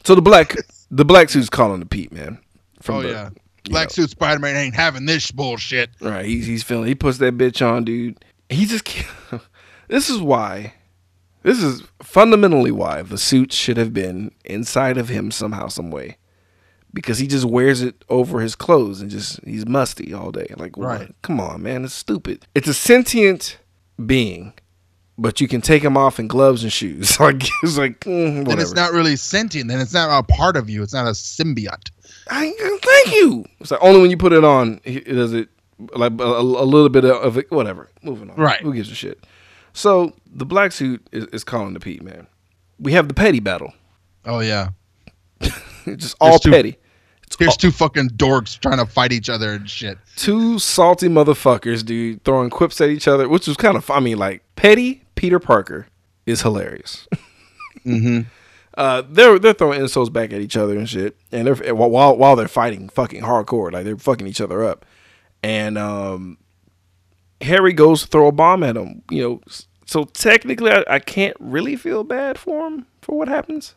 So 0.03 0.13
the 0.15 0.21
black 0.21 0.55
the 0.91 1.05
black 1.05 1.30
suit's 1.30 1.49
calling 1.49 1.80
the 1.80 1.86
Pete, 1.86 2.11
man. 2.11 2.39
From 2.82 2.95
Oh 2.95 3.01
the- 3.01 3.09
yeah. 3.09 3.30
Black 3.65 3.91
suit 3.91 4.09
Spider 4.09 4.39
Man 4.39 4.55
ain't 4.55 4.73
having 4.73 5.05
this 5.05 5.30
bullshit. 5.30 5.89
Right, 6.01 6.25
he's 6.25 6.47
he's 6.47 6.63
feeling. 6.63 6.88
He 6.88 6.95
puts 6.95 7.19
that 7.19 7.38
bitch 7.38 7.63
on, 7.63 7.84
dude. 7.84 8.17
He 8.49 8.65
just. 8.65 8.88
this 9.89 10.09
is 10.09 10.19
why. 10.19 10.73
This 11.43 11.63
is 11.63 11.83
fundamentally 12.01 12.71
why 12.71 13.01
the 13.01 13.17
suit 13.17 13.53
should 13.53 13.77
have 13.77 13.93
been 13.93 14.31
inside 14.43 14.97
of 14.97 15.09
him 15.09 15.31
somehow, 15.31 15.67
some 15.67 15.89
way, 15.89 16.17
because 16.93 17.19
he 17.19 17.27
just 17.27 17.45
wears 17.45 17.81
it 17.81 18.03
over 18.09 18.41
his 18.41 18.55
clothes 18.55 18.99
and 19.01 19.09
just 19.09 19.43
he's 19.45 19.65
musty 19.65 20.13
all 20.13 20.31
day. 20.31 20.53
Like, 20.57 20.75
what? 20.75 20.85
Right. 20.87 21.15
Come 21.21 21.39
on, 21.39 21.63
man, 21.63 21.85
it's 21.85 21.93
stupid. 21.93 22.45
It's 22.55 22.67
a 22.67 22.73
sentient 22.73 23.57
being, 24.05 24.53
but 25.17 25.39
you 25.39 25.47
can 25.47 25.61
take 25.61 25.81
him 25.83 25.95
off 25.95 26.19
in 26.19 26.27
gloves 26.27 26.63
and 26.63 26.73
shoes. 26.73 27.19
like 27.19 27.43
it's 27.63 27.77
like 27.77 28.01
mm, 28.01 28.05
Then 28.05 28.43
whatever. 28.43 28.61
it's 28.61 28.73
not 28.73 28.91
really 28.91 29.15
sentient. 29.15 29.69
Then 29.69 29.79
it's 29.79 29.93
not 29.93 30.09
a 30.17 30.23
part 30.23 30.57
of 30.57 30.69
you. 30.69 30.83
It's 30.83 30.93
not 30.93 31.07
a 31.07 31.11
symbiote. 31.11 31.89
I, 32.29 32.53
thank 32.83 33.15
you. 33.15 33.45
It's 33.59 33.71
like 33.71 33.81
only 33.81 34.01
when 34.01 34.11
you 34.11 34.17
put 34.17 34.33
it 34.33 34.43
on, 34.43 34.81
does 34.85 35.33
it 35.33 35.49
like 35.93 36.11
a, 36.19 36.23
a 36.23 36.43
little 36.43 36.89
bit 36.89 37.05
of 37.05 37.37
it. 37.37 37.49
Whatever. 37.49 37.89
Moving 38.03 38.29
on. 38.29 38.35
Right. 38.35 38.61
Who 38.61 38.73
gives 38.73 38.91
a 38.91 38.95
shit? 38.95 39.23
So 39.80 40.13
the 40.30 40.45
black 40.45 40.73
suit 40.73 41.07
is, 41.13 41.25
is 41.27 41.43
calling 41.45 41.73
the 41.73 41.80
Pete 41.80 42.03
man. 42.03 42.27
We 42.80 42.91
have 42.91 43.07
the 43.07 43.13
petty 43.13 43.39
battle. 43.39 43.73
Oh 44.25 44.41
yeah. 44.41 44.69
Just 45.86 46.17
all 46.19 46.38
There's 46.38 46.53
petty. 46.53 46.77
It's 47.25 47.38
Here's 47.39 47.55
two 47.55 47.71
fucking 47.71 48.09
dorks 48.09 48.59
trying 48.59 48.80
to 48.80 48.86
fight 48.86 49.13
each 49.13 49.30
other 49.30 49.53
and 49.53 49.69
shit. 49.69 49.97
two 50.17 50.59
salty 50.59 51.07
motherfuckers, 51.07 51.86
dude, 51.86 52.23
throwing 52.25 52.49
quips 52.49 52.82
at 52.82 52.89
each 52.89 53.07
other, 53.07 53.30
which 53.30 53.47
was 53.47 53.55
kind 53.55 53.77
of. 53.77 53.89
I 53.89 54.01
mean, 54.01 54.17
like 54.17 54.43
petty 54.57 55.03
Peter 55.15 55.39
Parker 55.39 55.88
is 56.25 56.41
hilarious. 56.41 57.07
Mm-hmm. 57.86 58.27
uh, 58.77 59.03
they're 59.09 59.39
they're 59.39 59.53
throwing 59.53 59.80
insults 59.80 60.09
back 60.09 60.34
at 60.34 60.41
each 60.41 60.57
other 60.57 60.77
and 60.77 60.89
shit, 60.89 61.15
and 61.32 61.47
they're 61.47 61.73
while 61.73 62.17
while- 62.17 62.36
they're 62.36 62.49
fighting 62.49 62.89
fucking 62.89 63.21
hardcore, 63.23 63.71
like 63.71 63.86
they're 63.86 63.95
fucking 63.97 64.27
each 64.27 64.41
other 64.41 64.65
up, 64.65 64.86
and 65.41 65.77
um, 65.77 66.38
Harry 67.39 67.71
goes 67.71 68.01
to 68.01 68.07
throw 68.07 68.27
a 68.27 68.32
bomb 68.34 68.63
at 68.63 68.75
him. 68.75 69.01
You 69.09 69.23
know, 69.23 69.41
so 69.89 70.03
technically, 70.03 70.71
I, 70.71 70.83
I 70.87 70.99
can't 70.99 71.35
really 71.39 71.75
feel 71.75 72.03
bad 72.03 72.37
for 72.37 72.67
him 72.67 72.85
for 73.01 73.17
what 73.17 73.27
happens 73.27 73.75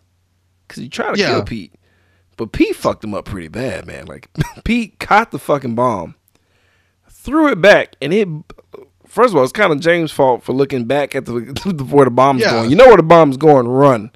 because 0.68 0.82
he 0.82 0.88
tried 0.88 1.14
to 1.14 1.20
Yeah. 1.20 1.28
kill 1.30 1.44
Pete, 1.44 1.74
but 2.36 2.52
Pete 2.52 2.76
fucked 2.76 3.02
him 3.04 3.14
up 3.14 3.24
pretty 3.24 3.48
bad, 3.48 3.86
man. 3.86 4.06
Like 4.06 4.28
Pete 4.64 4.98
caught 4.98 5.30
the 5.30 5.38
fucking 5.38 5.74
bomb, 5.74 6.14
threw 7.08 7.48
it 7.48 7.60
back, 7.60 7.96
and 8.02 8.12
it. 8.12 8.28
First 9.06 9.32
of 9.34 9.36
all, 9.36 9.42
it's 9.42 9.52
kind 9.52 9.72
of 9.72 9.80
James' 9.80 10.10
fault 10.10 10.42
for 10.42 10.52
looking 10.54 10.86
back 10.86 11.14
at 11.14 11.24
the 11.26 11.86
where 11.90 12.04
the 12.06 12.10
bomb's 12.10 12.42
Yeah. 12.42 12.50
going. 12.52 12.70
You 12.70 12.76
know 12.76 12.86
where 12.88 12.96
the 12.96 13.02
bomb's 13.02 13.36
going, 13.36 13.68
run. 13.68 14.10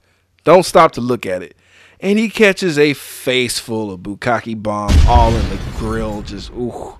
Don't 0.44 0.64
stop 0.64 0.92
to 0.92 1.00
look 1.00 1.26
at 1.26 1.42
it. 1.42 1.56
And 2.00 2.18
he 2.18 2.28
catches 2.28 2.78
a 2.78 2.92
face 2.94 3.58
full 3.58 3.90
of 3.90 4.00
bukkake 4.00 4.62
bomb 4.62 4.90
all 5.08 5.34
in 5.34 5.48
the 5.48 5.58
grill, 5.78 6.22
just 6.22 6.50
ooh. 6.52 6.96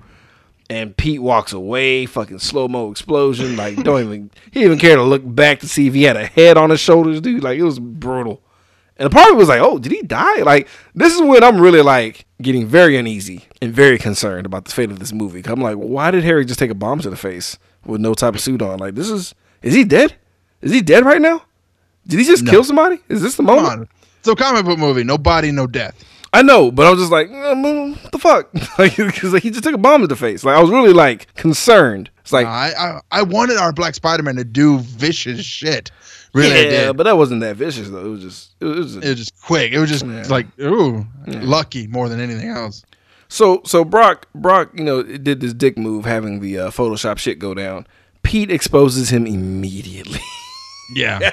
And 0.69 0.97
Pete 0.97 1.23
walks 1.23 1.53
away, 1.53 2.07
fucking 2.07 2.41
slow 2.41 2.67
mo 2.67 2.91
explosion. 2.91 3.57
Like 3.57 3.77
don't 3.85 4.01
even 4.03 4.31
he 4.47 4.61
didn't 4.61 4.67
even 4.67 4.79
care 4.79 4.97
to 4.97 5.03
look 5.05 5.23
back 5.25 5.61
to 5.61 5.69
see 5.69 5.87
if 5.87 5.95
he 5.95 6.03
had 6.03 6.17
a 6.17 6.27
head 6.27 6.57
on 6.57 6.71
his 6.71 6.81
shoulders, 6.81 7.21
dude. 7.21 7.43
Like 7.45 7.59
it 7.59 7.63
was 7.63 7.79
brutal. 7.79 8.43
And 8.99 9.07
the 9.07 9.11
part 9.15 9.29
of 9.29 9.35
me 9.35 9.39
was 9.39 9.49
like, 9.49 9.61
oh, 9.61 9.79
did 9.79 9.93
he 9.93 10.03
die? 10.03 10.43
Like 10.43 10.69
this 10.95 11.15
is 11.15 11.23
when 11.23 11.45
I'm 11.45 11.61
really 11.61 11.83
like 11.83 12.27
getting 12.43 12.67
very 12.67 12.97
uneasy 12.97 13.45
and 13.63 13.73
very 13.73 13.97
concerned 13.99 14.45
about 14.47 14.65
the 14.65 14.73
fate 14.73 14.91
of 14.91 14.99
this 14.99 15.13
movie. 15.13 15.43
I'm 15.47 15.61
like, 15.61 15.77
why 15.77 16.11
did 16.11 16.25
Harry 16.25 16.45
just 16.45 16.59
take 16.59 16.71
a 16.71 16.75
bomb 16.75 16.99
to 17.01 17.11
the 17.11 17.17
face 17.17 17.59
with 17.85 18.01
no 18.01 18.15
type 18.15 18.35
of 18.35 18.41
suit 18.41 18.61
on? 18.61 18.79
Like 18.81 18.97
this 18.97 19.09
is 19.09 19.35
is 19.63 19.73
he 19.75 19.85
dead? 19.85 20.15
Is 20.63 20.73
he 20.73 20.81
dead 20.81 21.05
right 21.05 21.21
now? 21.21 21.43
Did 22.09 22.19
he 22.19 22.25
just 22.27 22.43
No. 22.43 22.51
kill 22.51 22.65
somebody? 22.65 22.99
Is 23.09 23.23
this 23.23 23.37
the 23.37 23.45
Come 23.45 23.57
moment? 23.57 23.81
on. 23.81 23.89
It's 24.19 24.29
a 24.29 24.35
comic 24.35 24.65
book 24.65 24.79
movie. 24.81 25.05
No 25.05 25.17
body, 25.19 25.53
no 25.53 25.67
death. 25.69 25.95
I 26.39 26.43
know, 26.43 26.71
but 26.71 26.87
I 26.87 26.91
was 26.91 27.01
just 27.01 27.13
like, 27.13 27.29
mm, 27.29 28.03
what 28.03 28.13
the 28.13 28.19
fuck? 28.19 28.53
because 28.77 29.33
like, 29.33 29.43
he 29.43 29.51
just 29.51 29.65
took 29.65 29.75
a 29.75 29.79
bomb 29.79 30.03
to 30.03 30.07
the 30.07 30.17
face. 30.17 30.45
Like, 30.45 30.57
I 30.57 30.61
was 30.61 30.71
really 30.71 30.93
like 30.93 31.33
concerned. 31.35 32.11
It's 32.21 32.33
like, 32.33 32.47
I, 32.47 32.73
I 32.79 33.01
I 33.11 33.23
wanted 33.23 33.57
our 33.57 33.73
Black 33.73 33.95
Spider 33.95 34.23
Man 34.23 34.37
to 34.37 34.45
do 34.45 34.79
vicious 34.81 35.41
shit. 35.45 35.91
Really, 36.35 36.51
yeah, 36.65 36.87
did. 36.89 36.97
but 36.97 37.05
that 37.05 37.17
wasn't 37.17 37.41
that 37.41 37.57
vicious 37.57 37.89
though. 37.89 38.05
It 38.05 38.09
was 38.09 38.21
just, 38.23 38.55
it 38.61 38.65
was. 38.67 38.95
Just, 38.95 39.05
it 39.05 39.09
was 39.09 39.19
just 39.19 39.43
quick. 39.43 39.73
It 39.73 39.79
was 39.79 39.89
just 39.89 40.05
Yeah. 40.05 40.25
like 40.29 40.47
ooh, 40.61 41.07
lucky 41.27 41.87
more 41.87 42.09
than 42.09 42.21
anything 42.21 42.49
else. 42.51 42.85
so, 43.29 43.63
so 43.65 43.85
Brock, 43.85 44.27
Brock, 44.35 44.71
you 44.75 44.85
know, 44.85 45.03
did 45.03 45.41
this 45.41 45.55
dick 45.55 45.79
move, 45.79 46.05
having 46.05 46.41
the 46.41 46.59
uh, 46.59 46.71
Photoshop 46.71 47.17
shit 47.19 47.39
go 47.39 47.55
down. 47.55 47.87
Pete 48.23 48.51
exposes 48.51 49.09
him 49.11 49.27
immediately. 49.27 50.21
Yeah. 50.95 51.33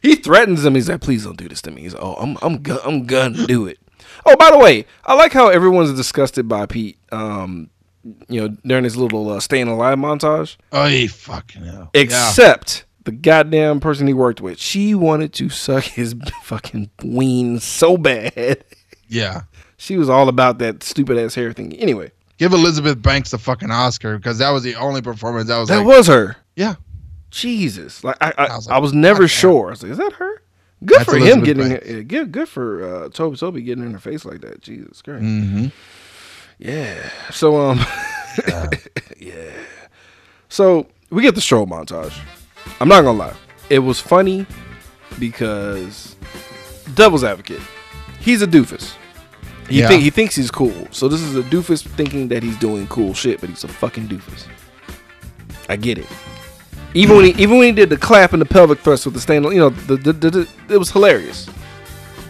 he 0.00 0.10
he 0.10 0.14
threatens 0.16 0.64
him. 0.64 0.74
He's 0.74 0.88
like, 0.88 1.02
"Please 1.02 1.24
don't 1.24 1.36
do 1.36 1.48
this 1.50 1.60
to 1.62 1.70
me." 1.70 1.82
He's 1.82 1.92
like, 1.92 2.02
"Oh, 2.02 2.14
I'm 2.14 2.38
I'm 2.40 2.62
go- 2.62 2.80
I'm 2.82 3.04
gonna 3.04 3.46
do 3.46 3.66
it." 3.66 3.78
Oh, 4.24 4.36
by 4.36 4.50
the 4.50 4.58
way, 4.58 4.86
I 5.04 5.14
like 5.14 5.32
how 5.32 5.48
everyone's 5.48 5.92
disgusted 5.94 6.48
by 6.48 6.66
Pete. 6.66 6.98
Um, 7.12 7.70
you 8.28 8.40
know, 8.40 8.56
during 8.64 8.84
his 8.84 8.96
little 8.96 9.28
uh, 9.30 9.40
staying 9.40 9.68
alive 9.68 9.98
montage, 9.98 10.56
Oh, 10.72 10.86
he 10.86 11.08
fucking 11.08 11.64
hell. 11.64 11.90
except 11.92 12.84
the 13.04 13.10
goddamn 13.12 13.80
person 13.80 14.06
he 14.06 14.14
worked 14.14 14.40
with. 14.40 14.58
She 14.60 14.94
wanted 14.94 15.32
to 15.34 15.48
suck 15.48 15.84
his 15.84 16.14
fucking 16.42 16.90
ween 17.02 17.58
so 17.60 17.96
bad. 17.96 18.64
Yeah. 19.08 19.42
She 19.76 19.96
was 19.96 20.08
all 20.08 20.28
about 20.28 20.58
that 20.58 20.82
stupid 20.82 21.18
ass 21.18 21.34
hair 21.34 21.52
thing. 21.52 21.72
Anyway, 21.74 22.12
Give 22.38 22.52
Elizabeth 22.52 23.00
Banks 23.02 23.30
the 23.32 23.38
fucking 23.38 23.70
Oscar 23.70 24.16
because 24.16 24.38
that 24.38 24.50
was 24.50 24.62
the 24.62 24.74
only 24.76 25.02
performance 25.02 25.48
that 25.48 25.58
was 25.58 25.68
that 25.68 25.78
like, 25.78 25.86
was 25.86 26.06
her. 26.06 26.36
yeah. 26.54 26.74
Jesus, 27.30 28.02
like 28.04 28.16
I, 28.20 28.32
I, 28.38 28.44
I 28.44 28.46
I 28.46 28.56
was 28.56 28.66
was, 28.68 28.92
like, 28.94 28.94
never 28.94 29.14
"God 29.20 29.20
damn." 29.22 29.28
sure. 29.28 29.66
I 29.66 29.70
was 29.70 29.82
like, 29.82 29.92
is 29.92 29.98
that 29.98 30.12
her? 30.14 30.42
Good 30.84 30.98
That's 31.00 31.10
for 31.10 31.16
him 31.18 31.42
getting 31.42 31.68
Banks. 31.70 31.86
Good, 32.06 32.32
good 32.32 32.48
for 32.48 33.04
uh, 33.04 33.08
Tobey. 33.08 33.36
Tobey 33.36 33.62
getting 33.62 33.84
in 33.84 33.92
her 33.92 33.98
face 33.98 34.24
like 34.24 34.42
that. 34.42 34.60
Jesus 34.60 35.00
Christ. 35.02 35.22
Mm-hmm. 35.22 35.66
Yeah. 36.58 37.10
So 37.30 37.56
um, 37.56 37.80
yeah. 39.18 39.52
So 40.48 40.86
we 41.10 41.22
get 41.22 41.34
the 41.34 41.40
stroll 41.40 41.66
montage. 41.66 42.16
I'm 42.80 42.88
not 42.88 43.02
gonna 43.02 43.18
lie, 43.18 43.34
it 43.70 43.78
was 43.78 44.00
funny 44.00 44.46
because 45.18 46.14
Devil's 46.94 47.24
Advocate. 47.24 47.60
He's 48.20 48.42
a 48.42 48.46
doofus. 48.46 48.94
He 49.68 49.80
Yeah. 49.80 49.88
think 49.88 50.02
he 50.02 50.10
thinks 50.10 50.34
he's 50.36 50.50
cool. 50.50 50.86
So 50.90 51.08
this 51.08 51.20
is 51.20 51.36
a 51.36 51.42
doofus 51.42 51.86
thinking 51.86 52.28
that 52.28 52.42
he's 52.42 52.56
doing 52.58 52.86
cool 52.88 53.14
shit, 53.14 53.40
but 53.40 53.48
he's 53.48 53.64
a 53.64 53.68
fucking 53.68 54.08
doofus. 54.08 54.46
I 55.68 55.76
get 55.76 55.98
it. 55.98 56.06
Even 56.96 57.16
when 57.16 57.24
he 57.26 57.30
even 57.42 57.58
when 57.58 57.66
he 57.66 57.72
did 57.72 57.90
the 57.90 57.96
clap 57.96 58.32
and 58.32 58.40
the 58.40 58.46
pelvic 58.46 58.78
thrust 58.80 59.04
with 59.04 59.14
the 59.14 59.20
stand, 59.20 59.44
you 59.46 59.58
know, 59.58 59.70
the, 59.70 59.96
the, 59.96 60.12
the, 60.12 60.30
the- 60.30 60.48
it 60.74 60.78
was 60.78 60.90
hilarious. 60.90 61.48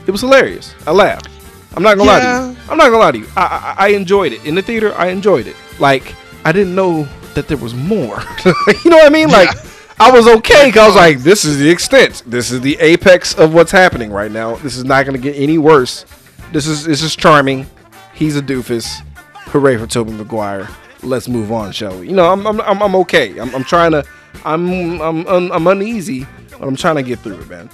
It 0.06 0.10
was 0.10 0.20
hilarious. 0.20 0.74
I 0.86 0.92
laughed. 0.92 1.28
I'm 1.76 1.82
not 1.82 1.96
gonna 1.96 2.08
lie 2.10 2.20
to 2.20 2.26
you. 2.52 2.56
I'm 2.70 2.76
not 2.78 2.84
gonna 2.86 2.98
lie 2.98 3.12
to 3.12 3.18
you. 3.18 3.26
I, 3.36 3.74
I 3.78 3.86
I 3.86 3.88
enjoyed 3.88 4.32
it 4.32 4.44
in 4.44 4.54
the 4.54 4.62
theater. 4.62 4.94
I 4.94 5.08
enjoyed 5.08 5.46
it. 5.46 5.56
Like 5.78 6.14
I 6.44 6.52
didn't 6.52 6.74
know 6.74 7.06
that 7.34 7.48
there 7.48 7.56
was 7.58 7.74
more. 7.74 8.18
you 8.84 8.90
know 8.90 8.96
what 8.96 9.06
I 9.06 9.10
mean? 9.10 9.28
Like 9.28 9.52
Yeah. 9.52 9.62
I 9.98 10.10
was 10.10 10.26
okay 10.28 10.66
because 10.66 10.82
I 10.82 10.86
was 10.86 10.96
like, 10.96 11.18
this 11.30 11.44
is 11.44 11.58
the 11.58 11.68
extent. 11.70 12.22
This 12.26 12.50
is 12.50 12.60
the 12.60 12.76
apex 12.80 13.34
of 13.34 13.54
what's 13.54 13.70
happening 13.72 14.10
right 14.10 14.30
now. 14.30 14.56
This 14.56 14.76
is 14.76 14.84
not 14.84 15.06
gonna 15.06 15.18
get 15.18 15.36
any 15.36 15.58
worse. 15.58 16.04
This 16.52 16.66
is 16.66 16.84
this 16.84 17.02
is 17.02 17.14
charming. 17.14 17.66
He's 18.14 18.36
a 18.36 18.42
doofus. 18.42 19.02
Hooray 19.50 19.76
for 19.76 19.86
Tobey 19.86 20.12
Maguire. 20.12 20.68
Let's 21.02 21.28
move 21.28 21.52
on, 21.52 21.72
shall 21.72 21.98
we? 22.00 22.08
You 22.08 22.14
know, 22.16 22.32
I'm 22.32 22.46
I'm 22.46 22.60
I'm, 22.62 22.82
I'm 22.82 22.94
okay. 22.96 23.38
I'm, 23.38 23.54
I'm 23.54 23.64
trying 23.64 23.92
to. 23.92 24.04
I'm 24.45 25.01
I'm 25.01 25.26
I'm, 25.26 25.53
I'm 25.53 25.66
uneasy, 25.66 26.26
but 26.59 26.68
I'm 26.68 26.76
trying 26.76 26.97
to 26.97 27.03
get 27.03 27.18
through 27.20 27.41
it, 27.41 27.49
man. 27.49 27.70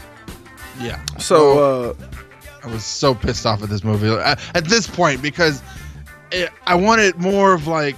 Yeah. 0.81 1.05
So 1.19 1.91
uh, 1.91 1.95
I 2.65 2.69
was 2.69 2.85
so 2.85 3.15
pissed 3.15 3.47
off 3.47 3.63
at 3.63 3.69
this 3.69 3.85
movie 3.85 4.09
at, 4.09 4.41
at 4.57 4.65
this 4.67 4.87
point 4.87 5.23
because 5.23 5.63
it, 6.31 6.51
I 6.67 6.75
wanted 6.75 7.17
more 7.19 7.53
of 7.53 7.67
like, 7.67 7.97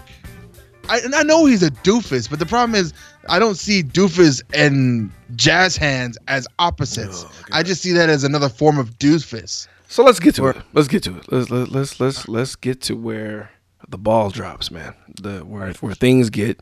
I, 0.89 0.99
and 1.01 1.15
I 1.15 1.23
know 1.23 1.47
he's 1.47 1.63
a 1.63 1.71
doofus, 1.71 2.29
but 2.29 2.39
the 2.39 2.47
problem 2.47 2.75
is 2.75 2.93
I 3.29 3.39
don't 3.39 3.57
see 3.57 3.83
doofus 3.83 4.43
and 4.53 5.11
jazz 5.37 5.77
hands 5.77 6.19
as 6.29 6.47
opposites. 6.59 7.25
Oh, 7.27 7.33
I 7.53 7.63
just 7.63 7.83
see 7.83 7.93
that 7.93 8.09
as 8.09 8.25
another 8.25 8.49
form 8.49 8.79
of 8.79 8.99
doofus. 8.99 9.69
So 9.89 10.03
let's 10.03 10.19
get 10.19 10.35
to 10.37 10.49
it. 10.49 10.57
Let's 10.73 10.89
get 10.89 11.03
to 11.05 11.17
it. 11.17 11.31
Let's 11.31 11.51
let's 11.51 11.71
let's 11.71 12.01
let's, 12.01 12.29
let's 12.29 12.57
get 12.57 12.81
to 12.83 12.97
where 12.97 13.51
the 13.89 13.99
ball 13.99 14.31
drops, 14.31 14.71
man. 14.71 14.95
The 15.21 15.41
where 15.41 15.73
where 15.75 15.95
things 15.95 16.31
get 16.31 16.61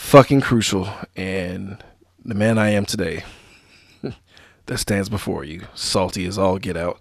fucking 0.00 0.40
crucial, 0.40 0.88
and 1.14 1.82
the 2.24 2.34
man 2.34 2.58
I 2.58 2.70
am 2.70 2.84
today 2.84 3.22
that 4.66 4.78
stands 4.78 5.08
before 5.08 5.44
you, 5.44 5.66
salty 5.74 6.26
as 6.26 6.38
all 6.38 6.58
get 6.58 6.76
out, 6.76 7.00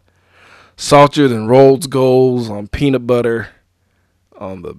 saltier 0.77 1.27
than 1.27 1.47
Rhodes 1.47 1.87
goals 1.87 2.49
on 2.49 2.67
peanut 2.67 3.07
butter, 3.07 3.47
on 4.37 4.61
the 4.61 4.75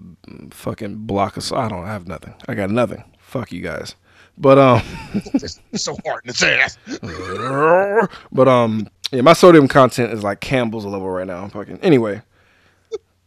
fucking 0.50 1.06
block 1.06 1.36
of. 1.36 1.52
I 1.52 1.68
don't 1.68 1.86
have 1.86 2.06
nothing. 2.06 2.34
I 2.46 2.54
got 2.54 2.70
nothing. 2.70 3.02
Fuck 3.18 3.52
you 3.52 3.62
guys. 3.62 3.96
But 4.38 4.58
um. 4.58 4.82
It's 5.12 5.58
so 5.82 5.96
hard 6.06 6.24
to 6.24 6.32
say 6.32 6.56
that. 6.56 8.08
but 8.32 8.48
um, 8.48 8.88
yeah, 9.10 9.22
my 9.22 9.32
sodium 9.32 9.66
content 9.66 10.12
is 10.12 10.22
like 10.22 10.40
Campbell's 10.40 10.84
level 10.84 11.10
right 11.10 11.26
now. 11.26 11.42
I'm 11.42 11.50
fucking 11.50 11.80
anyway. 11.80 12.22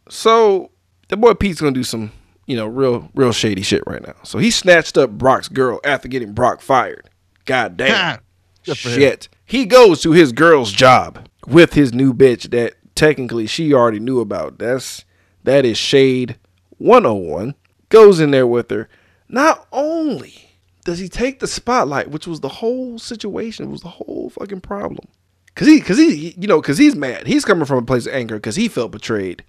So 0.08 0.70
the 1.08 1.16
boy 1.16 1.34
Pete's 1.34 1.60
gonna 1.60 1.72
do 1.72 1.84
some, 1.84 2.12
you 2.46 2.56
know, 2.56 2.66
real, 2.66 3.10
real 3.14 3.32
shady 3.32 3.62
shit 3.62 3.82
right 3.86 4.04
now. 4.06 4.14
So 4.22 4.38
he 4.38 4.50
snatched 4.50 4.98
up 4.98 5.10
Brock's 5.10 5.48
girl 5.48 5.80
after 5.84 6.08
getting 6.08 6.32
Brock 6.32 6.60
fired. 6.60 7.08
God 7.44 7.76
damn. 7.76 8.20
Good 8.64 8.78
for 8.78 8.88
him. 8.88 8.94
Shit. 8.94 9.28
He 9.44 9.66
goes 9.66 10.00
to 10.02 10.12
his 10.12 10.32
girl's 10.32 10.72
job 10.72 11.28
with 11.46 11.74
his 11.74 11.92
new 11.92 12.14
bitch 12.14 12.50
that 12.50 12.74
technically 12.94 13.46
she 13.46 13.74
already 13.74 14.00
knew 14.00 14.20
about. 14.20 14.58
That's 14.58 15.04
that 15.44 15.64
is 15.64 15.76
shade 15.76 16.38
101. 16.78 17.54
Goes 17.90 18.20
in 18.20 18.30
there 18.30 18.46
with 18.46 18.70
her. 18.70 18.88
Not 19.28 19.66
only 19.72 20.50
does 20.84 20.98
he 20.98 21.08
take 21.08 21.40
the 21.40 21.46
spotlight, 21.46 22.10
which 22.10 22.26
was 22.26 22.40
the 22.40 22.48
whole 22.48 22.98
situation, 22.98 23.70
was 23.70 23.82
the 23.82 23.88
whole 23.88 24.30
fucking 24.30 24.60
problem. 24.60 25.06
Cause 25.54 25.68
he, 25.68 25.80
cause 25.80 25.98
he, 25.98 26.34
you 26.36 26.48
know, 26.48 26.60
cause 26.60 26.78
he's 26.78 26.96
mad. 26.96 27.26
He's 27.26 27.44
coming 27.44 27.64
from 27.64 27.78
a 27.78 27.82
place 27.82 28.06
of 28.06 28.14
anger 28.14 28.36
because 28.36 28.56
he 28.56 28.66
felt 28.66 28.90
betrayed 28.90 29.44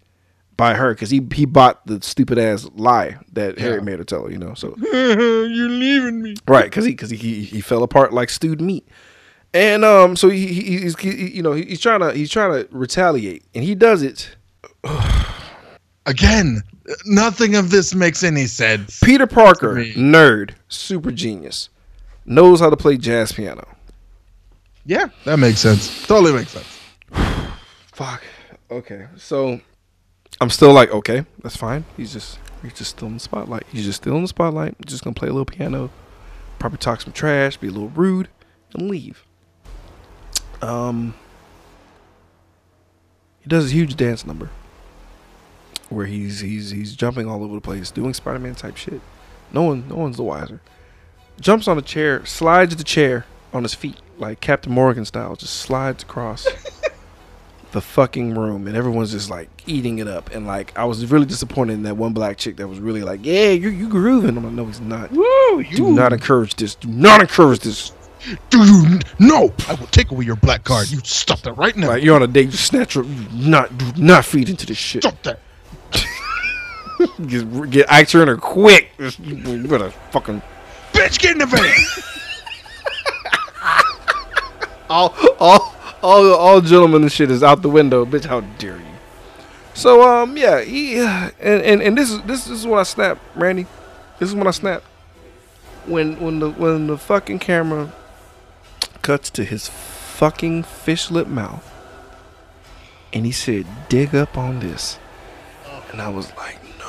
by 0.58 0.74
her 0.76 0.94
because 0.94 1.10
he 1.10 1.22
he 1.34 1.46
bought 1.46 1.86
the 1.88 2.02
stupid 2.02 2.38
ass 2.38 2.68
lie 2.76 3.18
that 3.34 3.60
Harry 3.60 3.82
made 3.82 4.00
her 4.00 4.06
tell. 4.06 4.32
You 4.32 4.38
know, 4.38 4.54
so 4.54 4.76
You're 4.94 5.70
leaving 5.70 6.22
me. 6.22 6.36
right 6.48 6.66
because 6.66 6.86
he 6.86 6.92
because 6.92 7.10
he, 7.10 7.18
he 7.18 7.44
he 7.44 7.62
fell 7.62 7.84
apart 7.84 8.14
like 8.14 8.30
stewed 8.30 8.62
meat 8.62 8.88
and 9.54 9.84
um 9.86 10.16
so 10.16 10.30
he, 10.30 10.48
he 10.48 10.80
he's 10.80 10.98
he, 11.00 11.30
you 11.32 11.42
know 11.42 11.54
he's 11.54 11.80
trying 11.82 12.00
to 12.02 12.12
he's 12.14 12.30
trying 12.30 12.52
to 12.52 12.68
retaliate 12.76 13.44
and 13.54 13.64
he 13.64 13.76
does 13.76 14.02
it 14.04 14.36
Again, 16.08 16.62
nothing 17.08 17.56
of 17.56 17.72
this 17.72 17.96
makes 17.96 18.22
any 18.24 18.46
sense. 18.46 19.00
peter 19.04 19.26
parker 19.26 19.76
nerd 19.96 20.52
super 20.68 21.12
genius 21.12 21.70
knows 22.28 22.60
how 22.60 22.70
to 22.70 22.78
play 22.78 22.96
jazz 22.98 23.32
piano 23.32 23.68
Yeah, 24.86 25.08
that 25.26 25.38
makes 25.38 25.60
sense. 25.60 26.06
Totally 26.06 26.34
makes 26.34 26.52
sense. 26.52 26.80
fuck 27.92 28.22
okay 28.70 29.08
so 29.18 29.60
i'm 30.42 30.50
still 30.50 30.74
like 30.74 30.92
okay 30.92 31.26
that's 31.42 31.56
fine. 31.56 31.86
He's 31.96 32.12
just 32.12 32.40
he's 32.64 32.74
just 32.74 32.90
still 32.90 33.08
in 33.08 33.14
the 33.14 33.20
spotlight. 33.20 33.68
He's 33.72 33.86
just 33.86 34.02
still 34.02 34.16
in 34.16 34.24
the 34.24 34.28
spotlight. 34.28 34.76
Just 34.86 35.04
gonna 35.04 35.14
play 35.14 35.28
a 35.28 35.32
little 35.32 35.46
piano. 35.46 35.92
Probably 36.58 36.80
talk 36.80 37.02
some 37.02 37.14
trash 37.14 37.58
be 37.58 37.68
a 37.68 37.72
little 37.72 37.90
rude 37.90 38.30
and 38.74 38.90
leave. 38.90 39.24
Um 40.62 41.14
he 43.42 43.48
does 43.48 43.70
a 43.70 43.74
huge 43.74 43.96
dance 43.96 44.26
number 44.26 44.50
where 45.90 46.08
he's 46.08 46.40
he's 46.40 46.72
he's 46.72 46.96
jumping 46.96 47.28
all 47.28 47.44
over 47.44 47.54
the 47.54 47.62
place 47.62 47.92
doing 47.92 48.16
spider-man 48.16 48.56
type 48.56 48.76
shit. 48.76 49.02
No 49.54 49.62
one 49.62 49.88
no 49.88 49.96
one's 49.98 50.18
the 50.18 50.24
wiser. 50.24 50.62
Jumps 51.40 51.68
on 51.68 51.78
a 51.78 51.84
chair 51.84 52.26
slides 52.26 52.76
the 52.76 52.84
chair 52.84 53.28
on 53.54 53.62
his 53.62 53.76
feet 53.76 53.98
like 54.18 54.42
captain 54.42 54.72
morgan 54.72 55.06
style 55.06 55.36
just 55.36 55.54
slides 55.54 56.02
across 56.04 56.48
the 57.76 57.82
fucking 57.82 58.34
room 58.34 58.68
and 58.68 58.76
everyone's 58.76 59.12
just 59.12 59.30
like 59.30 59.50
eating 59.68 60.00
it 60.00 60.08
up 60.08 60.34
and 60.34 60.48
like 60.48 60.76
I 60.78 60.86
was 60.86 61.06
really 61.12 61.26
disappointed 61.26 61.74
in 61.74 61.84
that 61.84 61.98
one 61.98 62.14
black 62.14 62.38
chick 62.38 62.56
that 62.56 62.68
was 62.68 62.80
really 62.80 63.04
like, 63.04 63.20
yeah, 63.24 63.50
you 63.50 63.70
you 63.70 63.90
grooving. 63.90 64.38
I'm 64.38 64.44
like, 64.44 64.54
no, 64.54 64.66
he's 64.66 64.80
not. 64.80 65.12
Woo, 65.12 65.64
Do 65.64 65.92
not 65.92 66.14
encourage 66.14 66.56
this. 66.56 66.74
Do 66.76 66.88
not 66.88 67.20
encourage 67.20 67.60
this. 67.60 67.92
Do 68.50 68.64
you 68.64 69.00
no? 69.20 69.54
I 69.68 69.74
will 69.76 69.88
take 69.88 70.10
away 70.10 70.24
your 70.24 70.38
black 70.38 70.64
card. 70.64 70.90
You 70.90 71.00
stop 71.04 71.42
that 71.42 71.54
right 71.54 71.76
now. 71.76 71.90
Like 71.90 72.02
you're 72.04 72.16
on 72.16 72.24
a 72.24 72.28
date, 72.28 72.50
just 72.50 72.66
snatch 72.66 72.94
her. 72.94 73.04
You 73.04 73.28
Not 73.34 73.78
do 73.78 73.92
not 74.02 74.24
feed 74.24 74.50
into 74.50 74.66
this 74.66 74.78
shit. 74.78 75.04
Stop 75.04 75.22
that. 75.24 75.40
Get, 77.28 77.70
get 77.70 77.92
Ike 77.92 78.08
Turner 78.08 78.38
quick. 78.38 78.90
You 79.20 79.68
better 79.68 79.92
fucking 80.12 80.42
Bitch, 80.94 81.20
get 81.20 81.34
in 81.34 81.40
the 81.40 81.46
van. 81.46 81.76
all 84.90 85.14
all 85.40 85.75
all 86.06 86.34
all 86.34 86.62
gentlemen 86.62 87.02
and 87.02 87.12
shit 87.12 87.32
is 87.32 87.42
out 87.44 87.62
the 87.62 87.70
window, 87.70 88.06
bitch. 88.06 88.26
How 88.26 88.42
dare 88.42 88.78
you? 88.78 88.86
So 89.74 90.08
um 90.08 90.38
yeah, 90.38 90.62
he 90.62 90.98
and 91.00 91.32
and, 91.42 91.82
and 91.82 91.98
this 91.98 92.12
is 92.12 92.22
this 92.22 92.48
is 92.48 92.66
when 92.66 92.80
I 92.80 92.84
snap, 92.84 93.18
Randy. 93.36 93.66
This 94.20 94.30
is 94.30 94.36
when 94.36 94.48
I 94.48 94.52
snap. 94.52 94.84
When 95.86 96.20
when 96.20 96.40
the 96.40 96.50
when 96.52 96.88
the 96.88 96.98
fucking 96.98 97.40
camera 97.40 97.92
cuts 99.02 99.30
to 99.32 99.44
his 99.44 99.68
fucking 99.68 100.64
fish 100.64 101.12
lip 101.12 101.28
mouth, 101.28 101.64
and 103.12 103.26
he 103.26 103.32
said, 103.32 103.66
"Dig 103.90 104.16
up 104.16 104.38
on 104.38 104.60
this," 104.62 104.98
and 105.92 106.02
I 106.02 106.10
was 106.10 106.36
like, 106.38 106.58
"No." 106.80 106.86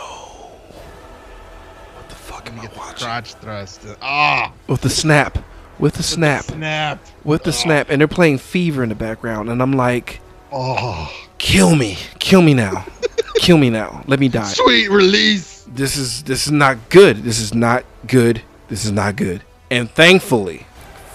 What 1.96 2.08
the 2.08 2.14
fuck 2.14 2.48
am 2.48 2.60
I 2.60 2.68
watching? 2.76 3.06
Crotch 3.06 3.34
thrust. 3.34 3.82
Ah, 4.00 4.52
With 4.66 4.80
the 4.80 4.90
snap, 4.90 5.38
with 5.78 5.94
the 5.94 6.02
snap, 6.02 6.44
snap. 6.44 7.04
with 7.24 7.44
the 7.44 7.52
snap, 7.52 7.90
and 7.90 8.00
they're 8.00 8.08
playing 8.08 8.38
Fever 8.38 8.82
in 8.82 8.88
the 8.88 8.94
background, 8.94 9.50
and 9.50 9.62
I'm 9.62 9.72
like. 9.72 10.20
Oh, 10.52 11.12
kill 11.38 11.74
me 11.74 11.98
kill 12.18 12.40
me 12.40 12.54
now 12.54 12.86
kill 13.36 13.58
me 13.58 13.68
now 13.68 14.02
let 14.06 14.18
me 14.18 14.28
die 14.28 14.44
sweet 14.44 14.88
release. 14.88 15.64
this 15.68 15.96
is 15.96 16.22
this 16.22 16.46
is 16.46 16.52
not 16.52 16.88
good 16.88 17.18
this 17.18 17.38
is 17.38 17.52
not 17.52 17.84
good 18.06 18.40
this 18.68 18.84
is 18.84 18.92
not 18.92 19.16
good 19.16 19.42
and 19.70 19.90
thankfully 19.90 20.66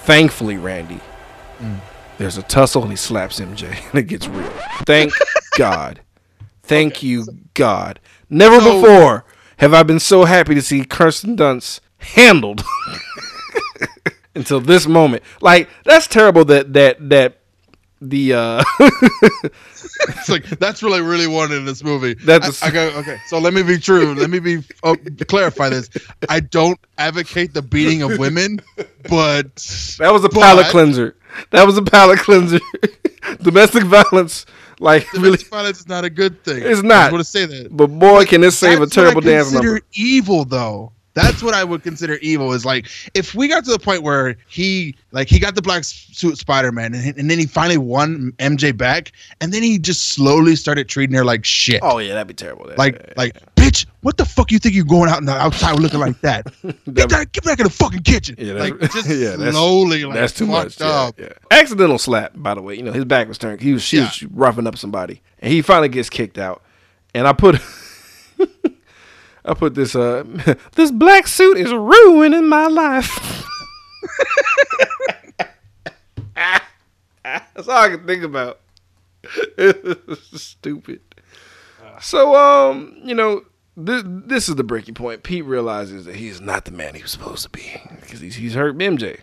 thankfully 0.03 0.57
randy 0.57 0.99
mm. 1.59 1.79
There's 2.21 2.37
a 2.37 2.43
tussle 2.43 2.83
and 2.83 2.91
he 2.91 2.97
slaps 2.97 3.39
MJ 3.39 3.75
and 3.89 3.99
it 3.99 4.03
gets 4.03 4.27
real. 4.27 4.47
Thank 4.85 5.11
God. 5.57 6.01
Thank 6.61 7.01
you, 7.01 7.25
God. 7.55 7.99
Never 8.29 8.59
before 8.59 9.25
have 9.57 9.73
I 9.73 9.81
been 9.81 9.99
so 9.99 10.25
happy 10.25 10.53
to 10.53 10.61
see 10.61 10.85
Kirsten 10.85 11.35
Dunst 11.35 11.79
handled 11.97 12.63
until 14.35 14.59
this 14.59 14.87
moment. 14.87 15.23
Like 15.41 15.69
that's 15.85 16.07
terrible 16.07 16.45
that 16.45 16.73
that 16.73 17.09
that 17.09 17.37
the 18.01 18.33
uh 18.33 18.63
It's 20.07 20.29
like 20.29 20.45
that's 20.59 20.81
what 20.81 20.93
I 20.93 20.97
really 20.97 21.27
wanted 21.27 21.57
in 21.57 21.65
this 21.65 21.83
movie. 21.83 22.13
That's- 22.15 22.61
I, 22.63 22.67
I 22.67 22.71
go 22.71 22.89
okay. 22.99 23.17
So 23.27 23.39
let 23.39 23.53
me 23.53 23.63
be 23.63 23.77
true. 23.77 24.13
Let 24.15 24.29
me 24.29 24.39
be 24.39 24.63
oh, 24.83 24.95
clarify 25.27 25.69
this. 25.69 25.89
I 26.29 26.39
don't 26.39 26.79
advocate 26.97 27.53
the 27.53 27.61
beating 27.61 28.01
of 28.01 28.17
women, 28.17 28.61
but 29.09 29.55
that 29.99 30.09
was 30.11 30.23
a 30.23 30.29
But- 30.29 30.41
palate 30.41 30.67
cleanser. 30.67 31.15
That 31.51 31.65
was 31.65 31.77
a 31.77 31.81
palate 31.81 32.19
cleanser. 32.19 32.59
Domestic 33.41 33.83
violence, 33.83 34.45
like 34.79 35.11
really. 35.13 35.37
violence 35.37 35.79
is 35.79 35.87
not 35.87 36.03
a 36.03 36.09
good 36.09 36.43
thing. 36.43 36.61
It's 36.63 36.79
I 36.79 36.87
not. 36.87 36.95
just 37.03 37.11
want 37.13 37.23
to 37.23 37.31
say 37.31 37.45
that. 37.45 37.75
But 37.75 37.87
boy, 37.87 38.25
can 38.25 38.41
this 38.41 38.57
save 38.57 38.79
a 38.81 38.83
I 38.83 38.87
terrible 38.87 39.21
dance 39.21 39.51
number. 39.51 39.79
Evil 39.93 40.43
though. 40.43 40.91
That's 41.13 41.43
what 41.43 41.53
I 41.53 41.63
would 41.63 41.83
consider 41.83 42.15
evil. 42.21 42.53
Is 42.53 42.65
like 42.65 42.87
if 43.13 43.35
we 43.35 43.47
got 43.47 43.65
to 43.65 43.71
the 43.71 43.79
point 43.79 44.03
where 44.03 44.37
he 44.47 44.95
like 45.11 45.27
he 45.27 45.39
got 45.39 45.55
the 45.55 45.61
black 45.61 45.83
suit 45.83 46.37
Spider 46.37 46.71
Man 46.71 46.93
and, 46.93 47.17
and 47.17 47.29
then 47.29 47.37
he 47.37 47.45
finally 47.45 47.77
won 47.77 48.31
MJ 48.39 48.75
back 48.75 49.11
and 49.41 49.51
then 49.53 49.61
he 49.61 49.77
just 49.77 50.09
slowly 50.09 50.55
started 50.55 50.87
treating 50.87 51.15
her 51.15 51.25
like 51.25 51.43
shit. 51.43 51.81
Oh 51.83 51.97
yeah, 51.97 52.13
that'd 52.13 52.27
be 52.27 52.33
terrible. 52.33 52.67
That- 52.67 52.77
like 52.77 53.13
like 53.17 53.37
bitch, 53.55 53.85
what 54.01 54.15
the 54.17 54.25
fuck 54.25 54.51
you 54.51 54.57
think 54.59 54.73
you're 54.73 54.85
going 54.85 55.09
out 55.09 55.19
in 55.19 55.25
the 55.25 55.35
outside 55.35 55.77
looking 55.79 55.99
like 55.99 56.19
that? 56.21 56.45
Get 56.93 57.09
that, 57.09 57.31
get 57.31 57.43
back 57.43 57.59
in 57.59 57.65
the 57.65 57.69
fucking 57.69 58.03
kitchen. 58.03 58.35
Yeah, 58.37 58.53
like 58.53 58.73
that's- 58.79 58.93
just 58.93 59.09
yeah, 59.19 59.35
that's- 59.35 59.53
slowly 59.53 60.05
like 60.05 60.15
that's 60.15 60.33
too 60.33 60.45
much. 60.47 60.79
Yeah, 60.79 60.87
up. 60.87 61.19
yeah. 61.19 61.29
Accidental 61.51 61.97
slap, 61.97 62.31
by 62.35 62.53
the 62.53 62.61
way. 62.61 62.75
You 62.75 62.83
know, 62.83 62.93
his 62.93 63.05
back 63.05 63.27
was 63.27 63.37
turned. 63.37 63.59
He 63.61 63.73
was 63.73 63.83
she 63.83 63.99
was 63.99 64.23
roughing 64.31 64.65
up 64.65 64.77
somebody, 64.77 65.21
and 65.39 65.51
he 65.51 65.61
finally 65.61 65.89
gets 65.89 66.09
kicked 66.09 66.37
out. 66.37 66.63
And 67.13 67.27
I 67.27 67.33
put, 67.33 67.55
I 69.51 69.53
put 69.53 69.75
this 69.75 69.95
uh, 69.95 70.23
this 70.75 70.91
black 70.91 71.27
suit 71.27 71.57
is 71.57 71.73
ruining 71.73 72.47
my 72.47 72.67
life. 72.67 73.45
That's 77.23 77.67
all 77.67 77.77
I 77.77 77.89
can 77.89 78.05
think 78.07 78.23
about. 78.23 78.59
Stupid. 80.33 81.01
So 82.01 82.35
um, 82.35 82.95
you 83.03 83.13
know, 83.13 83.41
this 83.77 84.03
this 84.05 84.49
is 84.49 84.55
the 84.55 84.63
breaking 84.63 84.95
point. 84.95 85.23
Pete 85.23 85.45
realizes 85.45 86.05
that 86.05 86.15
he's 86.15 86.41
not 86.41 86.65
the 86.65 86.71
man 86.71 86.95
he 86.95 87.01
was 87.01 87.11
supposed 87.11 87.43
to 87.43 87.49
be 87.49 87.79
because 88.01 88.19
he's 88.21 88.35
he's 88.35 88.53
hurt 88.55 88.77
MJ. 88.77 89.19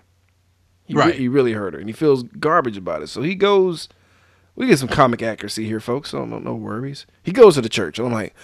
He 0.85 0.95
re- 0.95 1.01
Right. 1.03 1.15
he 1.15 1.29
really 1.29 1.53
hurt 1.55 1.75
her, 1.75 1.81
and 1.81 1.89
he 1.89 1.93
feels 1.93 2.23
garbage 2.23 2.77
about 2.77 3.03
it. 3.03 3.09
So 3.09 3.23
he 3.23 3.35
goes. 3.35 3.89
We 4.55 4.67
get 4.67 4.79
some 4.81 4.89
comic 4.89 5.23
accuracy 5.23 5.67
here, 5.67 5.79
folks. 5.79 6.11
So 6.11 6.25
no, 6.25 6.41
no 6.41 6.53
worries. 6.53 7.07
He 7.23 7.31
goes 7.31 7.55
to 7.55 7.61
the 7.61 7.69
church. 7.69 8.01
I'm 8.01 8.13
like, 8.13 8.35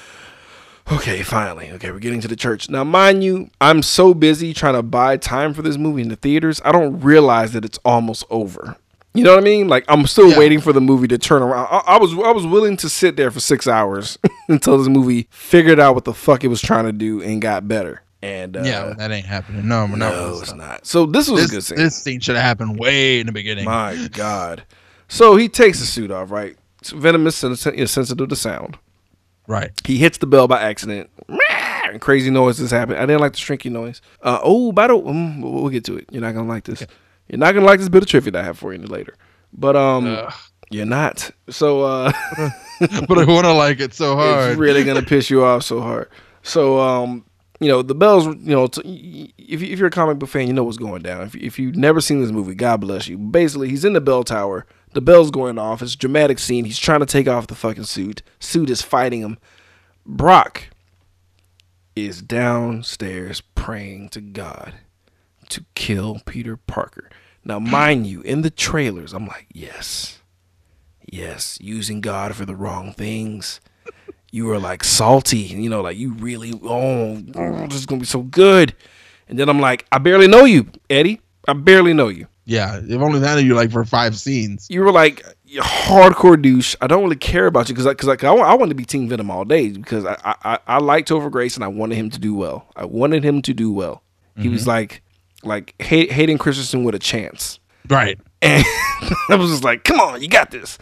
okay, 0.93 1.23
finally. 1.23 1.71
Okay, 1.73 1.91
we're 1.91 1.99
getting 1.99 2.21
to 2.21 2.29
the 2.29 2.37
church. 2.37 2.69
Now, 2.71 2.85
mind 2.85 3.25
you, 3.25 3.51
I'm 3.61 3.83
so 3.83 4.15
busy 4.15 4.53
trying 4.55 4.75
to 4.75 4.83
buy 4.83 5.17
time 5.17 5.55
for 5.55 5.63
this 5.63 5.77
movie 5.79 6.03
in 6.03 6.09
the 6.09 6.17
theaters, 6.17 6.61
I 6.65 6.73
don't 6.73 7.01
realize 7.01 7.53
that 7.53 7.65
it's 7.65 7.79
almost 7.85 8.25
over. 8.31 8.77
You 9.17 9.23
know 9.23 9.31
what 9.31 9.39
I 9.41 9.45
mean? 9.45 9.69
Like 9.69 9.85
I'm 9.87 10.07
still 10.09 10.31
Yeah. 10.31 10.39
waiting 10.39 10.61
for 10.61 10.73
the 10.73 10.81
movie 10.81 11.07
to 11.09 11.19
turn 11.19 11.41
around. 11.41 11.69
I, 11.71 11.95
I 11.95 11.99
was 11.99 12.13
I 12.15 12.33
was 12.33 12.45
willing 12.47 12.77
to 12.79 12.89
sit 12.89 13.17
there 13.17 13.31
for 13.31 13.39
six 13.39 13.69
hours 13.69 14.19
until 14.49 14.77
this 14.77 14.89
movie 14.89 15.29
figured 15.31 15.79
out 15.79 15.95
what 15.95 16.05
the 16.05 16.13
fuck 16.15 16.43
it 16.43 16.49
was 16.49 16.61
trying 16.61 16.87
to 16.87 16.93
do 16.93 17.23
and 17.23 17.41
got 17.41 17.69
better. 17.69 18.03
And 18.23 18.57
uh, 18.57 18.63
Yeah, 18.65 18.93
that 18.99 19.13
ain't 19.13 19.25
happening. 19.27 19.69
No, 19.69 19.83
we're 19.87 19.97
not. 19.99 20.13
no, 20.15 20.39
it's 20.41 20.53
not. 20.55 20.85
So 20.85 21.07
this 21.07 21.29
was 21.29 21.45
a 21.49 21.49
good 21.55 21.63
scene. 21.63 21.79
this 21.79 21.95
scene 22.03 22.19
should 22.19 22.35
have 22.35 22.45
happened 22.45 22.77
way 22.77 23.21
in 23.21 23.27
the 23.27 23.33
beginning. 23.33 23.67
My 23.67 24.09
God. 24.11 24.65
So 25.07 25.37
he 25.37 25.49
takes 25.49 25.79
the 25.79 25.87
suit 25.87 26.11
off, 26.11 26.33
right? 26.33 26.57
Venom 26.85 27.25
is 27.29 27.37
sensitive 27.37 28.29
to 28.29 28.37
sound. 28.37 28.79
Right. 29.47 29.71
He 29.85 29.99
hits 29.99 30.19
the 30.19 30.27
bell 30.27 30.49
by 30.49 30.61
accident. 30.63 31.11
And 31.91 32.01
crazy 32.01 32.31
noises 32.31 32.71
happen. 32.71 32.97
I 32.97 33.01
didn't 33.01 33.21
like 33.21 33.33
the 33.33 33.39
shrinky 33.39 33.71
noise. 33.71 34.01
Uh, 34.23 34.41
oh, 34.43 34.73
by 34.73 34.87
the 34.89 34.97
um, 34.97 35.41
we'll 35.43 35.53
we'll 35.53 35.69
get 35.69 35.85
to 35.85 35.97
it. 35.97 36.07
You're 36.11 36.23
not 36.23 36.35
gonna 36.35 36.49
like 36.49 36.65
this. 36.65 36.85
You're 37.29 37.39
not 37.39 37.53
gonna 37.55 37.67
like 37.67 37.79
this 37.79 37.89
bit 37.89 38.03
of 38.03 38.09
trivia 38.09 38.33
that 38.33 38.41
I 38.41 38.45
have 38.45 38.59
for 38.59 38.73
you 38.73 38.81
later. 38.81 39.15
But 39.53 39.77
um, 39.77 40.07
Ugh. 40.07 40.33
you're 40.71 40.87
not. 40.87 41.31
So 41.51 41.83
uh, 41.83 42.11
but 42.81 43.19
I 43.19 43.25
want 43.25 43.45
to 43.45 43.53
like 43.53 43.81
it 43.81 43.95
so 43.95 44.17
hard. 44.17 44.51
it's 44.53 44.59
really 44.59 44.83
gonna 44.83 45.03
piss 45.03 45.31
you 45.31 45.45
off 45.45 45.63
so 45.63 45.81
hard. 45.81 46.09
So 46.43 46.81
um, 46.81 47.25
you 47.61 47.69
know 47.69 47.83
the 47.83 47.95
bells. 47.95 48.27
You 48.27 48.35
know, 48.55 48.67
t- 48.67 49.33
if 49.39 49.63
you- 49.63 49.73
if 49.73 49.79
you're 49.79 49.89
a 49.89 49.93
comic 49.93 50.19
book 50.19 50.31
fan, 50.31 50.47
you 50.49 50.53
know 50.53 50.65
what's 50.65 50.79
going 50.79 51.03
down. 51.03 51.21
If 51.23 51.37
if 51.37 51.59
you've 51.59 51.77
never 51.77 52.01
seen 52.01 52.21
this 52.21 52.33
movie, 52.33 52.55
God 52.55 52.81
bless 52.81 53.07
you. 53.09 53.19
Basically, 53.19 53.69
he's 53.69 53.85
in 53.85 53.93
the 53.93 54.01
bell 54.01 54.25
tower. 54.25 54.67
The 54.95 55.01
bell's 55.01 55.31
going 55.31 55.59
off. 55.59 55.83
It's 55.83 55.95
a 55.95 55.99
dramatic 55.99 56.39
scene. 56.39 56.65
He's 56.65 56.79
trying 56.79 57.01
to 57.01 57.07
take 57.07 57.29
off 57.29 57.49
the 57.49 57.55
fucking 57.55 57.85
suit. 57.85 58.23
Suit 58.39 58.71
is 58.71 58.81
fighting 58.81 59.21
him. 59.21 59.39
Brock 60.07 60.69
is 61.97 62.23
downstairs 62.23 63.41
praying 63.41 64.11
to 64.11 64.21
God 64.21 64.75
to 65.49 65.65
kill 65.75 66.21
Peter 66.25 66.57
Parker. 66.57 67.11
Now, 67.45 67.59
mind 67.59 68.07
you, 68.07 68.23
in 68.23 68.43
the 68.43 68.51
trailers, 68.51 69.13
I'm 69.13 69.27
like, 69.27 69.47
yes, 69.53 70.21
yes, 71.11 71.59
using 71.61 72.01
God 72.01 72.35
for 72.35 72.47
the 72.47 72.57
wrong 72.57 72.93
things. 72.93 73.61
You 74.33 74.47
were 74.47 74.59
like 74.59 74.83
salty, 74.83 75.39
you 75.39 75.69
know, 75.69 75.83
like 75.83 75.97
you 75.97 76.15
really, 76.15 76.53
oh, 76.65 77.23
oh, 77.35 77.67
this 77.67 77.75
is 77.75 77.87
gonna 77.87 78.01
be 78.01 78.07
so 78.07 78.23
good. 78.23 78.75
And 79.29 79.39
then 79.39 79.49
I'm 79.49 79.61
like, 79.61 79.87
I 79.93 79.99
barely 79.99 80.27
know 80.27 80.45
you, 80.45 80.71
Eddie. 80.89 81.21
I 81.47 81.53
barely 81.53 81.93
know 81.93 82.09
you. 82.09 82.27
Yeah, 82.47 82.81
they've 82.83 83.01
only 83.01 83.21
had 83.21 83.41
you 83.41 83.55
like 83.55 83.71
for 83.71 83.85
five 83.85 84.17
scenes. 84.19 84.67
You 84.69 84.83
were 84.83 84.93
like 84.93 85.25
you 85.45 85.63
hardcore 85.63 86.41
douche. 86.41 86.75
I 86.81 86.87
don't 86.87 87.03
really 87.03 87.17
care 87.17 87.47
about 87.47 87.69
you 87.69 87.75
because 87.75 87.87
because 87.87 88.09
like, 88.09 88.23
I, 88.25 88.35
I 88.35 88.55
wanted 88.55 88.71
to 88.71 88.75
be 88.75 88.85
Team 88.85 89.09
Venom 89.09 89.31
all 89.31 89.45
day 89.45 89.71
because 89.71 90.05
I, 90.05 90.17
I 90.45 90.59
I- 90.67 90.79
liked 90.79 91.09
Topher 91.09 91.31
Grace 91.31 91.55
and 91.55 91.65
I 91.65 91.69
wanted 91.69 91.95
him 91.97 92.11
to 92.11 92.19
do 92.19 92.35
well. 92.35 92.67
I 92.77 92.85
wanted 92.85 93.25
him 93.25 93.41
to 93.43 93.55
do 93.55 93.73
well. 93.73 94.03
He 94.37 94.49
was 94.49 94.67
like 94.67 95.03
like 95.43 95.75
Hay- 95.81 96.09
Hayden 96.09 96.39
Christensen 96.39 96.85
with 96.85 96.95
a 96.95 96.99
chance. 96.99 97.61
Right. 97.89 98.19
And 98.43 98.65
I 99.31 99.37
was 99.37 99.51
just 99.51 99.65
like, 99.65 99.85
come 99.85 100.01
on, 100.01 100.21
you 100.21 100.29
got 100.29 100.51
this. 100.51 100.77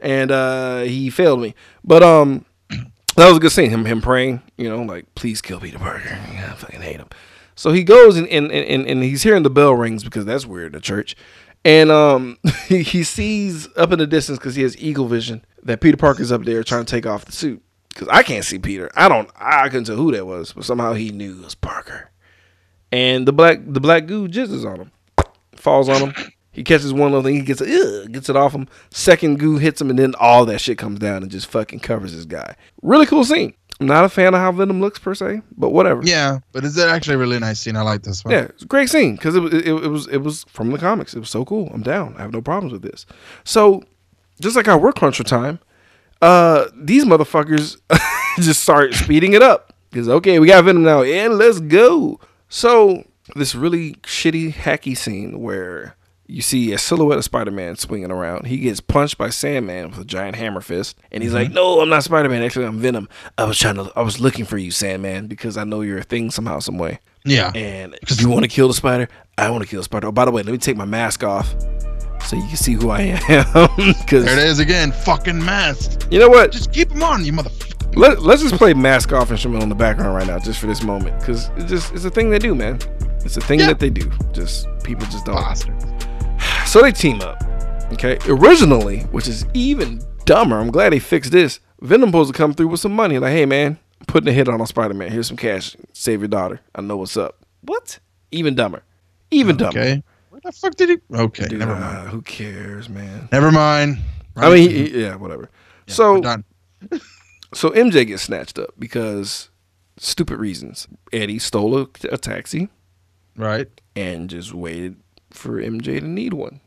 And 0.00 0.30
uh, 0.32 0.80
he 0.82 1.10
failed 1.10 1.40
me. 1.40 1.54
But 1.84 2.02
um, 2.02 2.44
that 2.70 3.28
was 3.28 3.36
a 3.36 3.40
good 3.40 3.52
scene. 3.52 3.70
Him 3.70 3.84
him 3.84 4.00
praying, 4.00 4.42
you 4.56 4.68
know, 4.68 4.82
like, 4.82 5.14
please 5.14 5.40
kill 5.42 5.60
Peter 5.60 5.78
Parker. 5.78 6.08
I 6.38 6.54
fucking 6.56 6.80
hate 6.80 6.96
him. 6.96 7.08
So 7.56 7.72
he 7.72 7.82
goes 7.82 8.16
and 8.16 8.28
and, 8.28 8.52
and, 8.52 8.86
and 8.86 9.02
he's 9.02 9.22
hearing 9.24 9.42
the 9.42 9.50
bell 9.50 9.74
rings 9.74 10.04
because 10.04 10.24
that's 10.24 10.46
weird 10.46 10.72
the 10.72 10.80
church. 10.80 11.16
And 11.64 11.90
um, 11.90 12.38
he, 12.68 12.82
he 12.82 13.02
sees 13.02 13.68
up 13.76 13.90
in 13.90 13.98
the 13.98 14.06
distance 14.06 14.38
because 14.38 14.54
he 14.54 14.62
has 14.62 14.78
eagle 14.78 15.08
vision 15.08 15.44
that 15.64 15.80
Peter 15.80 15.96
Parker's 15.96 16.30
up 16.30 16.44
there 16.44 16.62
trying 16.62 16.84
to 16.84 16.90
take 16.90 17.06
off 17.06 17.24
the 17.24 17.32
suit. 17.32 17.60
Because 17.88 18.08
I 18.08 18.22
can't 18.22 18.44
see 18.44 18.58
Peter. 18.58 18.90
I 18.94 19.08
don't. 19.08 19.28
I 19.34 19.68
couldn't 19.68 19.84
tell 19.84 19.96
who 19.96 20.12
that 20.12 20.26
was, 20.26 20.52
but 20.52 20.64
somehow 20.64 20.92
he 20.92 21.10
knew 21.10 21.38
it 21.38 21.44
was 21.44 21.54
Parker. 21.54 22.10
And 22.92 23.26
the 23.26 23.32
black 23.32 23.58
the 23.66 23.80
black 23.80 24.06
goo 24.06 24.28
jizzes 24.28 24.70
on 24.70 24.80
him 24.80 24.92
falls 25.56 25.88
on 25.88 26.10
him. 26.10 26.32
He 26.52 26.62
catches 26.62 26.92
one 26.92 27.12
little 27.12 27.22
thing, 27.22 27.34
he 27.34 27.42
gets 27.42 27.60
gets 27.60 28.28
it 28.28 28.36
off 28.36 28.54
him. 28.54 28.68
Second 28.90 29.38
goo 29.38 29.58
hits 29.58 29.80
him, 29.80 29.90
and 29.90 29.98
then 29.98 30.14
all 30.18 30.46
that 30.46 30.60
shit 30.60 30.78
comes 30.78 30.98
down 30.98 31.22
and 31.22 31.30
just 31.30 31.48
fucking 31.48 31.80
covers 31.80 32.14
this 32.14 32.24
guy. 32.24 32.54
Really 32.80 33.06
cool 33.06 33.24
scene. 33.24 33.54
I'm 33.80 33.86
not 33.86 34.04
a 34.04 34.08
fan 34.08 34.32
of 34.34 34.40
how 34.40 34.52
Venom 34.52 34.80
looks 34.80 34.98
per 34.98 35.14
se, 35.14 35.42
but 35.56 35.70
whatever. 35.70 36.00
Yeah, 36.02 36.38
but 36.52 36.64
is 36.64 36.76
it's 36.78 36.86
actually 36.86 37.16
a 37.16 37.18
really 37.18 37.38
nice 37.38 37.60
scene. 37.60 37.76
I 37.76 37.82
like 37.82 38.02
this 38.02 38.24
one. 38.24 38.32
Yeah, 38.32 38.42
it's 38.44 38.62
a 38.62 38.66
great 38.66 38.88
scene 38.88 39.16
because 39.16 39.36
it, 39.36 39.40
was- 39.40 39.52
it, 39.52 39.66
it 39.66 39.72
was 39.90 40.06
it 40.08 40.18
was 40.18 40.44
from 40.48 40.70
the 40.72 40.78
comics. 40.78 41.14
It 41.14 41.18
was 41.20 41.28
so 41.30 41.44
cool. 41.44 41.70
I'm 41.74 41.82
down. 41.82 42.14
I 42.16 42.22
have 42.22 42.32
no 42.32 42.40
problems 42.40 42.72
with 42.72 42.82
this. 42.82 43.04
So, 43.44 43.82
just 44.40 44.56
like 44.56 44.66
our 44.68 44.78
work 44.78 44.96
cruncher 44.96 45.24
time, 45.24 45.58
uh, 46.22 46.66
these 46.74 47.04
motherfuckers 47.04 47.76
just 48.40 48.62
start 48.62 48.94
speeding 48.94 49.34
it 49.34 49.42
up 49.42 49.74
because 49.90 50.08
okay, 50.08 50.38
we 50.38 50.46
got 50.46 50.64
Venom 50.64 50.82
now, 50.82 51.02
and 51.02 51.34
let's 51.34 51.60
go. 51.60 52.18
So 52.48 53.04
this 53.34 53.54
really 53.54 53.94
shitty 54.04 54.54
hacky 54.54 54.96
scene 54.96 55.40
where 55.40 55.95
you 56.28 56.42
see 56.42 56.72
a 56.72 56.78
silhouette 56.78 57.18
of 57.18 57.24
Spider-Man 57.24 57.76
swinging 57.76 58.10
around. 58.10 58.46
He 58.46 58.58
gets 58.58 58.80
punched 58.80 59.16
by 59.18 59.30
Sandman 59.30 59.90
with 59.90 59.98
a 60.00 60.04
giant 60.04 60.36
hammer 60.36 60.60
fist, 60.60 60.96
and 61.12 61.22
he's 61.22 61.32
like, 61.34 61.46
mm-hmm. 61.46 61.54
"No, 61.54 61.80
I'm 61.80 61.88
not 61.88 62.02
Spider-Man. 62.04 62.42
Actually, 62.42 62.66
I'm 62.66 62.78
Venom. 62.80 63.08
I 63.38 63.44
was 63.44 63.58
trying 63.58 63.76
to, 63.76 63.92
I 63.96 64.02
was 64.02 64.20
looking 64.20 64.44
for 64.44 64.58
you, 64.58 64.70
Sandman, 64.70 65.26
because 65.28 65.56
I 65.56 65.64
know 65.64 65.80
you're 65.82 65.98
a 65.98 66.02
thing 66.04 66.30
somehow, 66.30 66.58
some 66.58 66.78
way." 66.78 66.98
Yeah. 67.24 67.50
And 67.54 67.96
cuz 68.06 68.20
you 68.22 68.28
want 68.28 68.44
to 68.44 68.48
kill 68.48 68.68
the 68.68 68.74
spider? 68.74 69.08
I 69.36 69.50
want 69.50 69.64
to 69.64 69.68
kill 69.68 69.80
the 69.80 69.84
spider. 69.84 70.06
Oh, 70.08 70.12
by 70.12 70.24
the 70.24 70.30
way, 70.30 70.42
let 70.42 70.52
me 70.52 70.58
take 70.58 70.76
my 70.76 70.84
mask 70.84 71.24
off 71.24 71.54
so 72.24 72.36
you 72.36 72.46
can 72.46 72.56
see 72.56 72.74
who 72.74 72.90
I 72.90 73.00
am. 73.02 73.68
Because 74.00 74.24
There 74.24 74.38
it 74.38 74.46
is 74.46 74.58
again. 74.60 74.92
Fucking 74.92 75.44
masked. 75.44 76.06
you 76.10 76.18
know 76.20 76.28
what? 76.28 76.52
Just 76.52 76.72
keep 76.72 76.88
them 76.90 77.02
on, 77.02 77.24
you 77.24 77.32
motherfucker. 77.32 77.96
Let, 77.96 78.22
let's 78.22 78.42
just 78.42 78.54
play 78.56 78.74
mask 78.74 79.12
off 79.12 79.30
instrumental 79.30 79.64
in 79.64 79.68
the 79.70 79.74
background 79.74 80.14
right 80.14 80.26
now, 80.26 80.38
just 80.38 80.60
for 80.60 80.66
this 80.66 80.82
moment, 80.82 81.18
because 81.18 81.50
it's 81.56 81.70
just 81.70 81.92
it's 81.94 82.04
a 82.04 82.10
thing 82.10 82.30
they 82.30 82.38
do, 82.38 82.54
man. 82.54 82.78
It's 83.24 83.36
a 83.36 83.40
thing 83.40 83.58
Yeah. 83.60 83.66
that 83.68 83.78
they 83.80 83.90
do. 83.90 84.08
Just 84.32 84.68
people 84.84 85.06
just 85.06 85.24
don't. 85.24 85.34
Bastards. 85.36 85.84
So 86.66 86.82
they 86.82 86.92
team 86.92 87.20
up. 87.22 87.42
Okay. 87.92 88.18
Originally, 88.28 89.00
which 89.04 89.28
is 89.28 89.46
even 89.54 90.02
dumber. 90.24 90.58
I'm 90.58 90.70
glad 90.70 90.92
they 90.92 90.98
fixed 90.98 91.32
this. 91.32 91.60
Venom 91.80 92.10
supposed 92.10 92.32
to 92.32 92.36
come 92.36 92.52
through 92.52 92.68
with 92.68 92.80
some 92.80 92.92
money. 92.92 93.18
Like, 93.18 93.32
hey 93.32 93.46
man, 93.46 93.78
I'm 94.00 94.06
putting 94.06 94.28
a 94.28 94.32
hit 94.32 94.48
on 94.48 94.60
a 94.60 94.66
Spider 94.66 94.92
Man. 94.92 95.10
Here's 95.10 95.28
some 95.28 95.36
cash. 95.36 95.76
Save 95.92 96.20
your 96.20 96.28
daughter. 96.28 96.60
I 96.74 96.82
know 96.82 96.96
what's 96.98 97.16
up. 97.16 97.46
What? 97.62 97.98
Even 98.30 98.54
dumber. 98.54 98.82
Even 99.30 99.56
dumber. 99.56 99.78
Okay. 99.78 100.02
What 100.30 100.42
the 100.42 100.52
fuck 100.52 100.74
did 100.74 100.90
he? 100.90 101.16
Okay, 101.16 101.46
Dude, 101.48 101.60
never 101.60 101.72
uh, 101.72 101.80
mind. 101.80 102.08
who 102.10 102.20
cares, 102.22 102.88
man? 102.88 103.28
Never 103.32 103.50
mind. 103.50 103.98
I 104.36 104.50
mean, 104.50 104.68
he, 104.68 104.88
he- 104.88 105.02
yeah, 105.02 105.14
whatever. 105.16 105.48
Yeah, 105.86 105.94
so 105.94 106.20
done. 106.20 106.44
so 107.54 107.70
MJ 107.70 108.06
gets 108.06 108.24
snatched 108.24 108.58
up 108.58 108.70
because 108.78 109.48
stupid 109.96 110.38
reasons. 110.38 110.88
Eddie 111.12 111.38
stole 111.38 111.78
a, 111.78 111.88
a 112.10 112.18
taxi 112.18 112.68
right. 113.36 113.68
and 113.94 114.28
just 114.28 114.52
waited 114.52 114.96
for 115.36 115.60
MJ 115.60 116.00
to 116.00 116.06
need 116.06 116.34
one. 116.34 116.60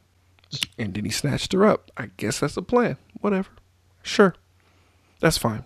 And 0.78 0.94
then 0.94 1.06
he 1.06 1.12
snatched 1.12 1.54
her 1.54 1.66
up. 1.66 1.92
I 1.98 2.10
guess 2.18 2.40
that's 2.40 2.56
the 2.56 2.62
plan. 2.62 2.98
Whatever. 3.22 3.50
Sure. 4.02 4.36
That's 5.20 5.38
fine. 5.38 5.66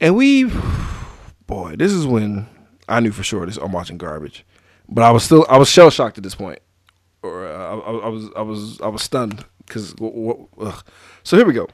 And 0.00 0.16
we 0.16 0.50
boy, 1.46 1.76
this 1.76 1.92
is 1.92 2.06
when 2.06 2.46
I 2.88 3.00
knew 3.00 3.12
for 3.12 3.22
sure 3.22 3.44
this 3.44 3.56
I'm 3.58 3.72
watching 3.72 3.98
garbage. 3.98 4.46
But 4.88 5.04
I 5.04 5.10
was 5.10 5.24
still 5.24 5.44
I 5.48 5.58
was 5.58 5.68
shell 5.68 5.90
shocked 5.90 6.16
at 6.16 6.24
this 6.24 6.34
point. 6.34 6.60
Or 7.22 7.46
uh, 7.46 7.50
I, 7.50 7.74
I, 7.74 7.96
I 7.98 8.08
was 8.08 8.30
I 8.36 8.42
was 8.42 8.80
I 8.80 8.88
was 8.88 9.02
stunned 9.02 9.44
cuz 9.68 9.94
So 11.24 11.36
here 11.36 11.46
we 11.46 11.52
go. 11.52 11.68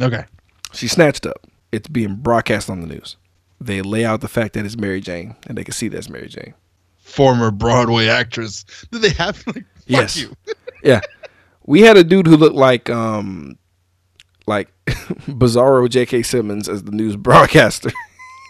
Okay. 0.00 0.24
She 0.72 0.86
snatched 0.86 1.26
up. 1.26 1.46
It's 1.72 1.88
being 1.88 2.16
broadcast 2.16 2.70
on 2.70 2.80
the 2.80 2.86
news. 2.86 3.16
They 3.60 3.82
lay 3.82 4.04
out 4.04 4.20
the 4.20 4.28
fact 4.28 4.54
that 4.54 4.64
it's 4.64 4.76
Mary 4.76 5.00
Jane 5.00 5.36
and 5.46 5.58
they 5.58 5.64
can 5.64 5.74
see 5.74 5.88
that's 5.88 6.08
Mary 6.08 6.28
Jane. 6.28 6.54
Former 7.10 7.50
Broadway 7.50 8.08
actress. 8.08 8.64
Did 8.90 9.02
they 9.02 9.10
have 9.10 9.42
like? 9.46 9.56
Fuck 9.56 9.64
Yes. 9.86 10.16
you. 10.16 10.34
yeah. 10.84 11.00
We 11.66 11.80
had 11.82 11.96
a 11.96 12.04
dude 12.04 12.26
who 12.26 12.36
looked 12.36 12.56
like 12.56 12.88
um 12.90 13.58
like 14.46 14.68
Bizarro 14.86 15.88
J.K. 15.88 16.22
Simmons 16.22 16.68
as 16.68 16.84
the 16.84 16.92
news 16.92 17.16
broadcaster. 17.16 17.90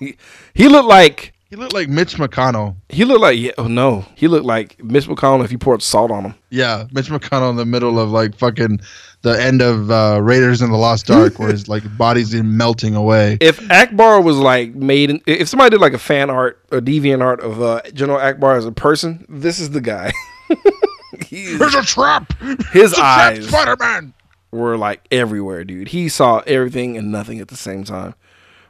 he, 0.00 0.16
he 0.54 0.68
looked 0.68 0.88
like 0.88 1.32
He 1.50 1.56
looked 1.56 1.72
like 1.74 1.88
Mitch 1.88 2.14
McConnell. 2.16 2.76
he 2.88 3.04
looked 3.04 3.20
like 3.22 3.38
yeah, 3.38 3.52
oh 3.58 3.66
no. 3.66 4.04
He 4.14 4.28
looked 4.28 4.46
like 4.46 4.82
Mitch 4.82 5.06
McConnell 5.06 5.44
if 5.44 5.50
you 5.52 5.58
poured 5.58 5.82
salt 5.82 6.10
on 6.10 6.24
him. 6.24 6.34
Yeah, 6.50 6.86
Mitch 6.92 7.08
McConnell 7.08 7.50
in 7.50 7.56
the 7.56 7.66
middle 7.66 7.98
of 7.98 8.10
like 8.10 8.36
fucking 8.36 8.80
the 9.22 9.40
end 9.40 9.60
of 9.60 9.90
uh, 9.90 10.20
Raiders 10.22 10.62
in 10.62 10.70
the 10.70 10.78
Lost 10.78 11.10
Ark, 11.10 11.38
where 11.38 11.50
his 11.50 11.68
like 11.68 11.82
body's 11.98 12.32
in 12.32 12.56
melting 12.56 12.94
away. 12.94 13.36
If 13.40 13.60
Ackbar 13.68 14.24
was 14.24 14.36
like 14.38 14.74
made 14.74 15.10
in, 15.10 15.20
if 15.26 15.48
somebody 15.48 15.70
did 15.70 15.80
like 15.80 15.92
a 15.92 15.98
fan 15.98 16.30
art 16.30 16.64
or 16.72 16.80
deviant 16.80 17.22
art 17.22 17.40
of 17.40 17.60
uh, 17.60 17.82
General 17.92 18.18
Ackbar 18.18 18.56
as 18.56 18.64
a 18.64 18.72
person, 18.72 19.26
this 19.28 19.58
is 19.58 19.70
the 19.70 19.80
guy. 19.80 20.12
There's 21.30 21.74
a 21.74 21.82
trap. 21.82 22.32
his 22.72 22.96
a 22.98 23.02
eyes 23.02 23.46
Spider-Man. 23.48 24.14
were 24.52 24.76
like 24.76 25.06
everywhere, 25.10 25.64
dude. 25.64 25.88
He 25.88 26.08
saw 26.08 26.38
everything 26.46 26.96
and 26.96 27.12
nothing 27.12 27.40
at 27.40 27.48
the 27.48 27.56
same 27.56 27.84
time. 27.84 28.14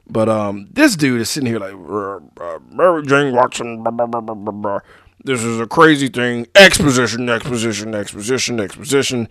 But 0.09 0.29
um, 0.29 0.69
this 0.73 0.97
dude 0.97 1.21
is 1.21 1.31
sitting 1.31 1.47
here 1.47 1.61
like 1.61 1.73
"Uh, 1.73 2.17
uh, 2.43 2.59
Mary 2.73 3.05
Jane 3.07 3.33
Watson. 3.35 3.83
Blah, 3.85 3.93
blah, 3.93 4.21
blah. 4.21 4.81
This 5.23 5.45
is 5.45 5.61
a 5.61 5.67
crazy 5.67 6.09
thing. 6.09 6.47
Exposition, 6.55 7.29
exposition, 7.29 7.95
exposition, 7.95 8.59
exposition, 8.59 9.29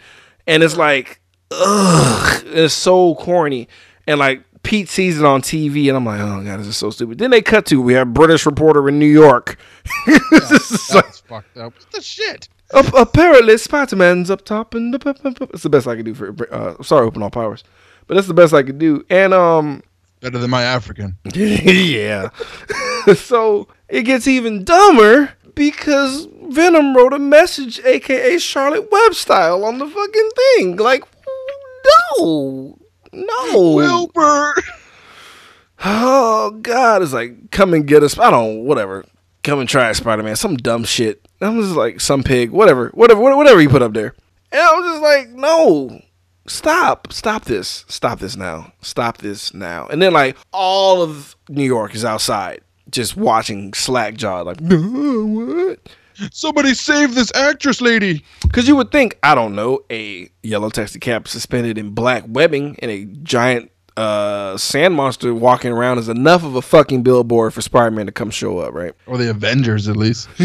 and 0.50 0.64
it's 0.64 0.76
like, 0.76 1.22
ugh, 1.52 2.44
it's 2.48 2.74
so 2.74 3.16
corny. 3.16 3.70
And 4.08 4.20
like 4.20 4.44
Pete 4.64 4.90
sees 4.90 5.20
it 5.20 5.26
on 5.26 5.42
TV, 5.42 5.88
and 5.88 5.96
I'm 5.96 6.06
like, 6.06 6.20
oh 6.20 6.44
god, 6.44 6.60
this 6.60 6.68
is 6.68 6.76
so 6.78 6.90
stupid. 6.90 7.20
Then 7.20 7.32
they 7.32 7.42
cut 7.42 7.66
to 7.68 7.82
we 7.82 7.94
have 7.94 8.14
British 8.14 8.46
reporter 8.46 8.90
in 8.90 9.00
New 9.00 9.06
York. 9.06 9.58
This 10.32 10.72
is 10.72 10.94
like- 10.94 11.06
That's 11.06 11.20
fucked 11.20 11.58
up. 11.58 11.74
What 11.76 11.92
the 11.92 12.02
shit? 12.02 12.50
Up, 12.72 12.86
apparently, 12.94 13.58
Spider 13.58 13.96
Man's 13.96 14.30
up 14.30 14.46
top, 14.46 14.76
and 14.76 14.94
it's 14.94 15.64
the 15.64 15.70
best 15.70 15.88
I 15.88 15.96
could 15.96 16.06
do 16.06 16.14
for. 16.14 16.36
Uh, 16.54 16.82
sorry, 16.84 17.06
open 17.08 17.24
all 17.24 17.32
powers, 17.32 17.64
but 18.06 18.14
that's 18.16 18.28
the 18.28 18.34
best 18.34 18.54
I 18.54 18.62
could 18.62 18.78
do. 18.78 19.04
And 19.10 19.34
um, 19.34 19.82
Better 20.22 20.38
than 20.38 20.50
my 20.52 20.64
African. 20.64 21.18
yeah. 21.34 22.30
so 23.16 23.68
it 23.88 24.04
gets 24.04 24.28
even 24.28 24.64
dumber 24.66 25.32
because 25.56 26.28
Venom 26.52 26.96
wrote 26.96 27.14
a 27.14 27.20
message, 27.20 27.80
aka 27.86 28.38
Charlotte 28.38 28.90
Webb 28.92 29.14
style, 29.14 29.64
on 29.66 29.78
the 29.78 29.88
fucking 29.88 30.30
thing. 30.36 30.78
Like, 30.78 31.04
no, 32.18 32.78
no. 33.14 33.72
Wilbur. 33.76 34.56
Oh 35.84 36.52
God, 36.62 37.02
it's 37.02 37.14
like 37.14 37.52
come 37.52 37.74
and 37.74 37.88
get 37.88 38.04
us. 38.04 38.18
I 38.20 38.30
don't 38.30 38.66
whatever. 38.66 39.06
Come 39.44 39.60
and 39.60 39.70
try 39.70 39.92
Spider 39.94 40.24
Man. 40.24 40.36
Some 40.36 40.58
dumb 40.58 40.84
shit. 40.84 41.26
I'm 41.40 41.62
just 41.62 41.76
like 41.76 42.02
some 42.02 42.24
pig. 42.24 42.52
Whatever. 42.52 42.90
Whatever. 42.90 43.22
Whatever 43.22 43.62
you 43.62 43.70
put 43.70 43.82
up 43.82 43.94
there. 43.94 44.14
And 44.52 44.62
I 44.62 44.74
was 44.74 44.92
just 44.92 45.02
like, 45.02 45.30
no. 45.30 46.02
Stop. 46.48 47.14
Stop 47.14 47.46
this. 47.46 47.86
Stop 47.88 48.20
this 48.20 48.36
now. 48.36 48.74
Stop 48.82 49.20
this 49.20 49.54
now. 49.54 49.88
And 49.88 50.02
then 50.02 50.12
like 50.12 50.36
all 50.52 51.02
of 51.02 51.36
New 51.48 51.64
York 51.64 51.96
is 51.96 52.04
outside 52.04 52.62
just 52.90 53.16
watching 53.16 53.74
slack 53.74 54.16
jaw 54.16 54.42
like 54.42 54.60
no, 54.60 55.26
what? 55.68 55.80
Somebody 56.32 56.74
save 56.74 57.16
this 57.16 57.32
actress 57.36 57.82
lady. 57.82 58.24
Because 58.42 58.68
you 58.68 58.76
would 58.76 58.92
think, 58.92 59.18
I 59.24 59.36
don't 59.36 59.56
know, 59.56 59.82
a 59.92 60.30
yellow 60.44 60.70
taxi 60.70 61.00
cab 61.00 61.28
suspended 61.28 61.78
in 61.78 61.92
black 61.92 62.24
webbing 62.28 62.76
and 62.80 62.92
a 62.92 63.06
giant 63.06 63.72
uh, 63.98 64.56
sand 64.58 64.94
monster 64.96 65.34
walking 65.34 65.72
around 65.72 65.98
is 65.98 66.08
enough 66.10 66.44
of 66.46 66.56
a 66.56 66.62
fucking 66.62 67.04
billboard 67.04 67.54
for 67.54 67.62
Spider 67.62 67.92
Man 67.92 68.06
to 68.06 68.12
come 68.12 68.30
show 68.32 68.60
up, 68.60 68.74
right? 68.74 68.94
Or 69.08 69.18
the 69.18 69.30
Avengers, 69.30 69.88
at 69.90 69.98
least. 69.98 70.30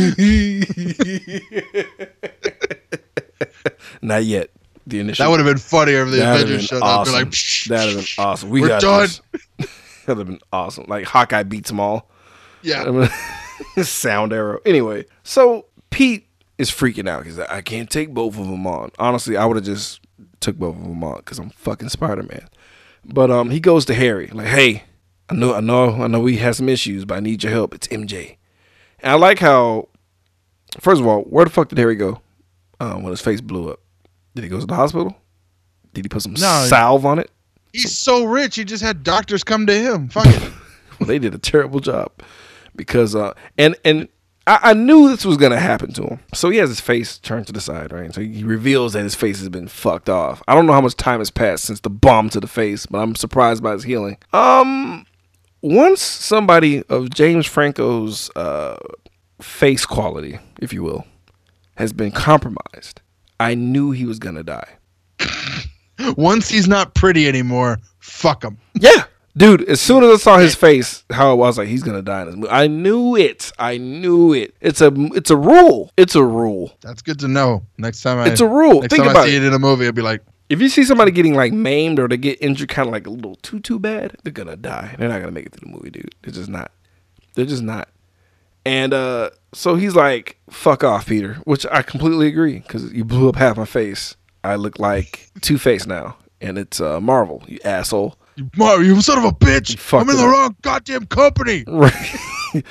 Not 4.02 4.24
yet. 4.24 4.50
The 4.86 5.00
initial. 5.00 5.24
That 5.24 5.30
would 5.30 5.40
have 5.40 5.46
been 5.46 5.58
funnier 5.58 6.02
if 6.02 6.10
the 6.10 6.16
that'd 6.18 6.42
Avengers 6.42 6.66
showed 6.66 6.76
up. 6.78 6.82
awesome. 6.82 7.12
They're 7.14 7.24
like, 7.24 7.34
That'd 7.68 7.94
have 7.96 8.04
been 8.04 8.24
awesome. 8.24 8.50
We 8.50 8.60
We're 8.60 8.68
got 8.68 8.82
done. 8.82 9.08
That'd 10.06 10.18
have 10.18 10.26
been 10.26 10.40
awesome. 10.52 10.84
Like 10.88 11.06
Hawkeye 11.06 11.44
beats 11.44 11.70
them 11.70 11.80
all. 11.80 12.10
yeah. 12.62 13.08
Sound 13.82 14.32
arrow. 14.32 14.60
Anyway, 14.64 15.04
so 15.22 15.66
Pete 15.90 16.26
is 16.58 16.70
freaking 16.70 17.08
out 17.08 17.22
because 17.24 17.38
I 17.38 17.60
can't 17.60 17.90
take 17.90 18.10
both 18.14 18.38
of 18.38 18.46
them 18.46 18.66
on. 18.66 18.90
Honestly, 18.98 19.36
I 19.36 19.44
would 19.44 19.56
have 19.56 19.64
just 19.64 20.00
took 20.40 20.56
both 20.56 20.76
of 20.76 20.82
them 20.82 21.02
on 21.02 21.16
because 21.18 21.38
I'm 21.38 21.50
fucking 21.50 21.88
Spider 21.88 22.22
Man. 22.22 22.48
But 23.04 23.30
um, 23.30 23.50
he 23.50 23.60
goes 23.60 23.84
to 23.86 23.94
Harry 23.94 24.28
like, 24.28 24.46
"Hey, 24.46 24.84
I 25.28 25.34
know, 25.34 25.54
I 25.54 25.60
know, 25.60 25.90
I 26.02 26.06
know 26.06 26.20
we 26.20 26.36
have 26.38 26.56
some 26.56 26.68
issues, 26.68 27.04
but 27.04 27.16
I 27.16 27.20
need 27.20 27.42
your 27.42 27.52
help. 27.52 27.74
It's 27.74 27.88
MJ." 27.88 28.36
And 29.00 29.12
I 29.12 29.14
like 29.16 29.38
how, 29.38 29.88
first 30.80 31.00
of 31.00 31.06
all, 31.06 31.22
where 31.22 31.44
the 31.44 31.50
fuck 31.50 31.68
did 31.68 31.78
Harry 31.78 31.96
go 31.96 32.20
um, 32.80 33.02
when 33.02 33.10
his 33.10 33.20
face 33.20 33.40
blew 33.42 33.70
up? 33.70 33.80
Did 34.34 34.44
he 34.44 34.50
go 34.50 34.58
to 34.60 34.66
the 34.66 34.74
hospital? 34.74 35.14
Did 35.92 36.04
he 36.06 36.08
put 36.08 36.22
some 36.22 36.32
No. 36.32 36.64
salve 36.68 37.04
on 37.04 37.18
it? 37.18 37.30
He's 37.72 37.96
so 37.96 38.24
rich, 38.24 38.56
he 38.56 38.64
just 38.64 38.82
had 38.82 39.02
doctors 39.02 39.44
come 39.44 39.66
to 39.66 39.74
him. 39.74 40.08
Fuck 40.08 40.26
it. 40.26 40.42
well, 41.00 41.06
they 41.06 41.18
did 41.18 41.34
a 41.34 41.38
terrible 41.38 41.80
job 41.80 42.10
because 42.76 43.14
uh 43.14 43.34
and 43.58 43.76
and 43.84 44.08
I, 44.46 44.58
I 44.62 44.74
knew 44.74 45.08
this 45.08 45.24
was 45.24 45.36
gonna 45.36 45.58
happen 45.58 45.92
to 45.94 46.02
him. 46.04 46.20
So 46.34 46.50
he 46.50 46.58
has 46.58 46.68
his 46.68 46.80
face 46.80 47.18
turned 47.18 47.46
to 47.46 47.52
the 47.52 47.60
side, 47.60 47.92
right? 47.92 48.14
So 48.14 48.20
he 48.20 48.44
reveals 48.44 48.92
that 48.92 49.02
his 49.02 49.14
face 49.14 49.38
has 49.38 49.48
been 49.48 49.68
fucked 49.68 50.08
off. 50.08 50.42
I 50.46 50.54
don't 50.54 50.66
know 50.66 50.72
how 50.72 50.80
much 50.80 50.96
time 50.96 51.20
has 51.20 51.30
passed 51.30 51.64
since 51.64 51.80
the 51.80 51.90
bomb 51.90 52.28
to 52.30 52.40
the 52.40 52.46
face, 52.46 52.86
but 52.86 52.98
I'm 52.98 53.14
surprised 53.14 53.62
by 53.62 53.72
his 53.72 53.84
healing. 53.84 54.18
Um, 54.32 55.06
once 55.62 56.02
somebody 56.02 56.82
of 56.84 57.10
James 57.10 57.46
Franco's 57.46 58.30
uh 58.36 58.76
face 59.40 59.86
quality, 59.86 60.38
if 60.60 60.72
you 60.72 60.82
will, 60.82 61.06
has 61.76 61.92
been 61.92 62.10
compromised, 62.12 63.00
I 63.40 63.54
knew 63.54 63.90
he 63.90 64.04
was 64.04 64.18
gonna 64.18 64.44
die. 64.44 64.68
Once 66.16 66.48
he's 66.48 66.68
not 66.68 66.94
pretty 66.94 67.28
anymore, 67.28 67.78
fuck 68.00 68.42
him. 68.42 68.58
Yeah. 68.74 69.04
Dude, 69.36 69.68
as 69.68 69.80
soon 69.80 70.04
as 70.04 70.10
I 70.10 70.16
saw 70.16 70.38
his 70.38 70.54
face, 70.54 71.02
how 71.10 71.32
it 71.32 71.36
was 71.36 71.58
like 71.58 71.66
he's 71.66 71.82
gonna 71.82 72.02
die 72.02 72.20
in 72.22 72.26
this 72.26 72.36
movie. 72.36 72.50
I 72.50 72.68
knew 72.68 73.16
it. 73.16 73.50
I 73.58 73.78
knew 73.78 74.32
it. 74.32 74.54
It's 74.60 74.80
a 74.80 74.92
it's 75.14 75.30
a 75.30 75.36
rule. 75.36 75.90
It's 75.96 76.14
a 76.14 76.22
rule. 76.22 76.72
That's 76.82 77.02
good 77.02 77.18
to 77.20 77.28
know. 77.28 77.64
Next 77.76 78.02
time 78.02 78.18
I 78.18 78.28
It's 78.28 78.40
a 78.40 78.46
rule. 78.46 78.80
Next 78.82 78.92
Think 78.92 79.02
time 79.04 79.10
about 79.10 79.24
I 79.24 79.28
see 79.30 79.36
it. 79.36 79.42
it 79.42 79.46
in 79.48 79.52
a 79.54 79.58
movie, 79.58 79.86
I'll 79.86 79.92
be 79.92 80.02
like, 80.02 80.22
If 80.48 80.60
you 80.60 80.68
see 80.68 80.84
somebody 80.84 81.10
getting 81.10 81.34
like 81.34 81.52
maimed 81.52 81.98
or 81.98 82.06
they 82.06 82.16
get 82.16 82.40
injured 82.40 82.68
kind 82.68 82.86
of 82.86 82.92
like 82.92 83.08
a 83.08 83.10
little 83.10 83.34
too 83.36 83.58
too 83.58 83.80
bad, 83.80 84.16
they're 84.22 84.32
gonna 84.32 84.56
die. 84.56 84.94
They're 84.98 85.08
not 85.08 85.18
gonna 85.18 85.32
make 85.32 85.46
it 85.46 85.52
through 85.54 85.68
the 85.68 85.76
movie, 85.76 85.90
dude. 85.90 86.14
They're 86.22 86.32
just 86.32 86.48
not. 86.48 86.70
They're 87.34 87.44
just 87.44 87.62
not. 87.64 87.88
And 88.64 88.94
uh 88.94 89.30
so 89.52 89.74
he's 89.74 89.94
like, 89.96 90.38
"Fuck 90.48 90.84
off, 90.84 91.06
Peter," 91.06 91.34
which 91.44 91.66
I 91.72 91.82
completely 91.82 92.28
agree 92.28 92.60
because 92.60 92.92
you 92.92 93.04
blew 93.04 93.28
up 93.28 93.36
half 93.36 93.56
my 93.56 93.64
face. 93.64 94.16
I 94.44 94.54
look 94.56 94.78
like 94.78 95.30
Two 95.40 95.58
Face 95.58 95.86
now, 95.86 96.16
and 96.40 96.56
it's 96.58 96.80
uh, 96.80 97.00
Marvel. 97.00 97.42
You 97.48 97.58
asshole. 97.64 98.16
Mario, 98.56 98.80
you 98.80 99.00
son 99.00 99.18
of 99.18 99.24
a 99.24 99.32
bitch! 99.32 99.78
I'm 99.98 100.08
in 100.08 100.16
the 100.16 100.26
wrong 100.26 100.56
goddamn 100.62 101.06
company. 101.06 101.64
Right. 101.66 101.92
so 102.52 102.62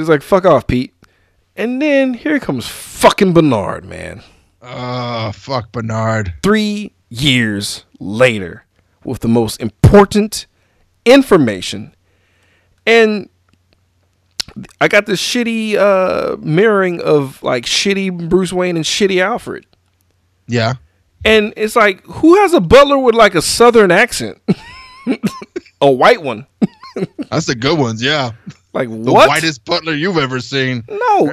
he's 0.00 0.08
like, 0.08 0.22
fuck 0.22 0.44
off, 0.44 0.66
Pete. 0.66 0.94
And 1.56 1.80
then 1.80 2.14
here 2.14 2.40
comes 2.40 2.66
fucking 2.66 3.32
Bernard, 3.32 3.84
man. 3.84 4.22
Oh, 4.60 5.30
fuck 5.32 5.70
Bernard. 5.70 6.34
Three 6.42 6.92
years 7.10 7.84
later, 8.00 8.64
with 9.04 9.20
the 9.20 9.28
most 9.28 9.60
important 9.60 10.46
information. 11.04 11.94
And 12.86 13.28
I 14.80 14.88
got 14.88 15.06
this 15.06 15.20
shitty 15.20 15.76
uh, 15.76 16.36
mirroring 16.38 17.00
of 17.00 17.42
like 17.42 17.64
shitty 17.64 18.28
Bruce 18.28 18.52
Wayne 18.52 18.76
and 18.76 18.84
shitty 18.84 19.20
Alfred. 19.20 19.66
Yeah. 20.46 20.74
And 21.24 21.54
it's 21.56 21.76
like, 21.76 22.04
who 22.04 22.34
has 22.36 22.52
a 22.52 22.60
butler 22.60 22.98
with 22.98 23.14
like 23.14 23.34
a 23.34 23.42
southern 23.42 23.90
accent? 23.90 24.38
a 25.80 25.90
white 25.90 26.22
one. 26.22 26.46
That's 27.30 27.46
the 27.46 27.54
good 27.54 27.78
ones, 27.78 28.02
yeah. 28.02 28.32
Like 28.72 28.88
The 28.88 29.12
what? 29.12 29.28
whitest 29.28 29.64
butler 29.64 29.94
you've 29.94 30.18
ever 30.18 30.40
seen. 30.40 30.84
No, 30.88 31.32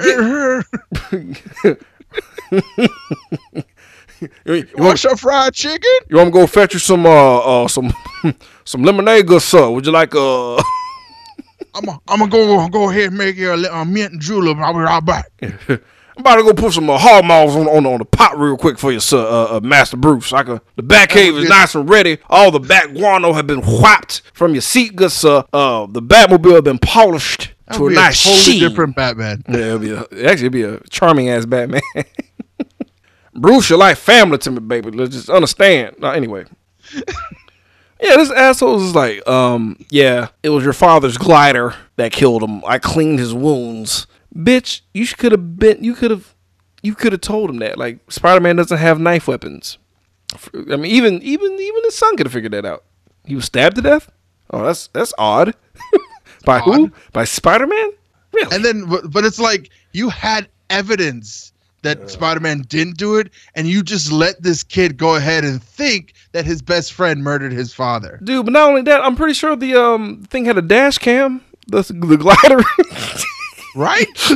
you, 4.20 4.24
want, 4.46 4.70
What's 4.76 5.04
your 5.04 5.16
fried 5.16 5.54
chicken? 5.54 5.90
you 6.08 6.16
want 6.16 6.28
me 6.28 6.32
to 6.32 6.38
go 6.40 6.46
fetch 6.46 6.74
you 6.74 6.78
some 6.78 7.06
uh, 7.06 7.38
uh 7.64 7.68
some 7.68 7.92
some 8.64 8.82
lemonade, 8.84 9.26
good 9.26 9.42
sir? 9.42 9.70
Would 9.70 9.86
you 9.86 9.92
like 9.92 10.14
uh? 10.14 10.56
I'm 11.74 11.84
gonna 11.84 12.00
I'm 12.08 12.28
go 12.28 12.68
go 12.68 12.90
ahead 12.90 13.08
and 13.08 13.18
make 13.18 13.36
you 13.36 13.50
a, 13.52 13.80
a 13.80 13.84
mint 13.84 14.20
julep. 14.20 14.58
I'll 14.58 14.74
be 14.74 14.80
right 14.80 15.04
back. 15.04 15.30
I'm 16.16 16.20
about 16.20 16.36
to 16.36 16.42
go 16.42 16.52
put 16.52 16.72
some 16.74 16.90
uh, 16.90 16.98
hog 16.98 17.24
on, 17.24 17.66
on 17.68 17.86
on 17.86 17.98
the 17.98 18.04
pot 18.04 18.38
real 18.38 18.56
quick 18.58 18.78
for 18.78 18.92
you, 18.92 19.00
sir, 19.00 19.18
uh, 19.18 19.56
uh, 19.56 19.60
Master 19.62 19.96
Bruce. 19.96 20.32
I 20.32 20.42
can, 20.42 20.60
the 20.76 20.82
back 20.82 21.08
cave 21.10 21.34
is 21.36 21.48
nice 21.48 21.74
and 21.74 21.88
ready. 21.88 22.18
All 22.28 22.50
the 22.50 22.60
back 22.60 22.92
guano 22.92 23.32
have 23.32 23.46
been 23.46 23.62
whapped 23.62 24.20
from 24.34 24.52
your 24.52 24.60
seat, 24.60 24.94
good 24.94 25.10
sir. 25.12 25.44
Uh, 25.52 25.86
the 25.86 26.02
Batmobile 26.02 26.56
have 26.56 26.64
been 26.64 26.78
polished 26.78 27.52
That 27.68 27.76
to 27.78 27.86
a 27.86 27.88
be 27.88 27.94
a 27.94 27.98
nice 27.98 28.22
totally 28.22 28.42
sheen. 28.42 28.60
different 28.68 28.94
Batman. 28.96 29.42
Yeah, 29.48 29.56
it'll 29.58 29.78
be 29.78 29.90
a, 29.92 30.00
actually 30.00 30.26
it'd 30.46 30.52
be 30.52 30.62
a 30.64 30.80
charming 30.90 31.30
ass 31.30 31.46
Batman. 31.46 31.80
Bruce, 33.34 33.70
you're 33.70 33.78
like 33.78 33.96
family 33.96 34.36
to 34.38 34.50
me, 34.50 34.60
baby. 34.60 34.90
Let's 34.90 35.14
just 35.14 35.30
understand. 35.30 35.96
Uh, 36.02 36.10
anyway. 36.10 36.44
Yeah, 38.04 38.16
this 38.16 38.32
asshole 38.32 38.82
is 38.84 38.96
like, 38.96 39.24
um, 39.28 39.76
yeah, 39.88 40.30
it 40.42 40.48
was 40.48 40.64
your 40.64 40.72
father's 40.72 41.16
glider 41.16 41.76
that 41.94 42.10
killed 42.10 42.42
him. 42.42 42.60
I 42.66 42.80
cleaned 42.80 43.20
his 43.20 43.32
wounds. 43.32 44.08
Bitch, 44.34 44.80
you 44.94 45.06
could 45.06 45.32
have 45.32 45.58
been, 45.58 45.82
you 45.84 45.94
could 45.94 46.10
have, 46.10 46.34
you 46.82 46.94
could 46.94 47.12
have 47.12 47.20
told 47.20 47.50
him 47.50 47.58
that. 47.58 47.78
Like, 47.78 47.98
Spider 48.10 48.40
Man 48.40 48.56
doesn't 48.56 48.78
have 48.78 48.98
knife 49.00 49.28
weapons. 49.28 49.78
I 50.54 50.76
mean, 50.76 50.86
even, 50.86 51.22
even, 51.22 51.52
even 51.52 51.84
his 51.84 51.94
son 51.94 52.16
could 52.16 52.26
have 52.26 52.32
figured 52.32 52.52
that 52.52 52.64
out. 52.64 52.84
He 53.24 53.34
was 53.34 53.44
stabbed 53.44 53.76
to 53.76 53.82
death. 53.82 54.10
Oh, 54.50 54.64
that's 54.64 54.88
that's 54.88 55.14
odd. 55.16 55.54
By 56.44 56.58
who? 56.58 56.90
By 57.12 57.24
Spider 57.24 57.66
Man? 57.66 57.90
Really? 58.32 58.54
And 58.54 58.64
then, 58.64 58.86
but, 58.88 59.10
but 59.10 59.24
it's 59.24 59.38
like 59.38 59.70
you 59.92 60.08
had 60.08 60.48
evidence 60.70 61.52
that 61.82 62.08
Spider-Man 62.08 62.62
didn't 62.68 62.96
do 62.96 63.16
it, 63.16 63.30
and 63.54 63.66
you 63.66 63.82
just 63.82 64.12
let 64.12 64.40
this 64.42 64.62
kid 64.62 64.96
go 64.96 65.16
ahead 65.16 65.44
and 65.44 65.62
think 65.62 66.14
that 66.30 66.44
his 66.44 66.62
best 66.62 66.92
friend 66.92 67.22
murdered 67.22 67.52
his 67.52 67.74
father. 67.74 68.20
Dude, 68.22 68.46
but 68.46 68.52
not 68.52 68.68
only 68.68 68.82
that, 68.82 69.00
I'm 69.00 69.16
pretty 69.16 69.34
sure 69.34 69.56
the 69.56 69.74
um 69.74 70.22
thing 70.30 70.44
had 70.44 70.56
a 70.58 70.62
dash 70.62 70.98
cam. 70.98 71.44
The 71.66 71.82
the 71.82 72.16
glider. 72.16 72.62
Right? 73.74 74.06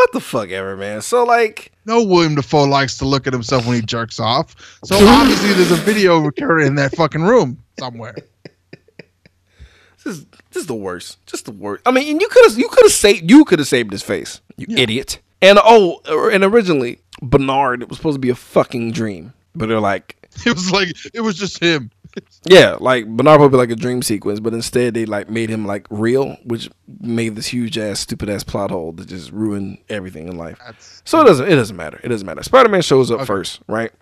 what 0.00 0.12
the 0.12 0.20
fuck 0.20 0.50
ever, 0.50 0.76
man. 0.76 1.02
So 1.02 1.24
like, 1.24 1.72
no, 1.84 2.02
William 2.02 2.34
Dafoe 2.34 2.64
likes 2.64 2.98
to 2.98 3.04
look 3.04 3.26
at 3.26 3.32
himself 3.32 3.66
when 3.66 3.76
he 3.76 3.82
jerks 3.82 4.18
off. 4.18 4.56
So 4.84 4.96
obviously, 4.96 5.52
there's 5.52 5.70
a 5.70 5.76
video 5.76 6.18
recorder 6.18 6.60
in 6.60 6.76
that 6.76 6.94
fucking 6.96 7.22
room 7.22 7.62
somewhere. 7.78 8.14
this 10.04 10.06
is 10.06 10.26
this 10.50 10.62
is 10.62 10.66
the 10.66 10.74
worst. 10.74 11.24
Just 11.26 11.44
the 11.44 11.52
worst. 11.52 11.82
I 11.86 11.90
mean, 11.90 12.10
and 12.10 12.20
you 12.20 12.28
could 12.28 12.50
have 12.50 12.58
you 12.58 12.68
could 12.68 12.84
have 12.84 12.92
saved 12.92 13.30
you 13.30 13.44
could 13.44 13.58
have 13.58 13.68
saved 13.68 13.92
his 13.92 14.02
face. 14.02 14.40
You 14.56 14.66
idiot. 14.76 15.20
And 15.42 15.58
oh, 15.62 16.00
and 16.32 16.44
originally 16.44 17.00
Bernard 17.22 17.82
it 17.82 17.88
was 17.88 17.98
supposed 17.98 18.16
to 18.16 18.20
be 18.20 18.30
a 18.30 18.34
fucking 18.34 18.92
dream, 18.92 19.32
but 19.54 19.68
they're 19.68 19.80
like. 19.80 20.16
It 20.46 20.54
was 20.54 20.70
like 20.70 20.88
it 21.12 21.20
was 21.22 21.36
just 21.36 21.58
him. 21.58 21.90
Yeah, 22.44 22.76
like 22.80 23.06
Bernard 23.06 23.40
would 23.40 23.50
be 23.50 23.56
like 23.56 23.70
a 23.70 23.76
dream 23.76 24.02
sequence, 24.02 24.40
but 24.40 24.52
instead 24.54 24.94
they 24.94 25.04
like 25.06 25.28
made 25.30 25.50
him 25.50 25.66
like 25.66 25.86
real, 25.90 26.36
which 26.44 26.70
made 27.00 27.36
this 27.36 27.46
huge 27.46 27.78
ass, 27.78 28.00
stupid 28.00 28.28
ass 28.30 28.42
plot 28.44 28.70
hole 28.70 28.92
that 28.92 29.08
just 29.08 29.30
ruined 29.32 29.78
everything 29.88 30.28
in 30.28 30.36
life. 30.36 30.58
That's 30.64 31.02
So 31.04 31.20
it 31.20 31.24
doesn't 31.24 31.48
it 31.48 31.54
doesn't 31.56 31.76
matter. 31.76 32.00
It 32.02 32.08
doesn't 32.08 32.26
matter. 32.26 32.42
Spider 32.42 32.68
Man 32.68 32.82
shows 32.82 33.10
up 33.10 33.18
Okay. 33.20 33.26
first, 33.26 33.60
right? 33.68 33.92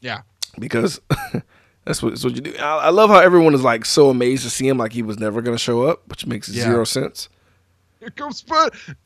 yeah. 0.00 0.22
Because 0.58 1.00
that's 1.84 2.02
what 2.02 2.10
that's 2.10 2.24
what 2.24 2.34
you 2.34 2.40
do. 2.42 2.54
I, 2.58 2.86
I 2.86 2.88
love 2.90 3.10
how 3.10 3.18
everyone 3.18 3.54
is 3.54 3.62
like 3.62 3.84
so 3.84 4.10
amazed 4.10 4.44
to 4.44 4.50
see 4.50 4.68
him, 4.68 4.78
like 4.78 4.92
he 4.92 5.02
was 5.02 5.18
never 5.18 5.40
gonna 5.42 5.58
show 5.58 5.82
up, 5.82 6.06
which 6.08 6.26
makes 6.26 6.48
Yeah. 6.48 6.64
zero 6.64 6.84
sense. 6.84 7.28
Here 8.08 8.10
comes. 8.10 8.44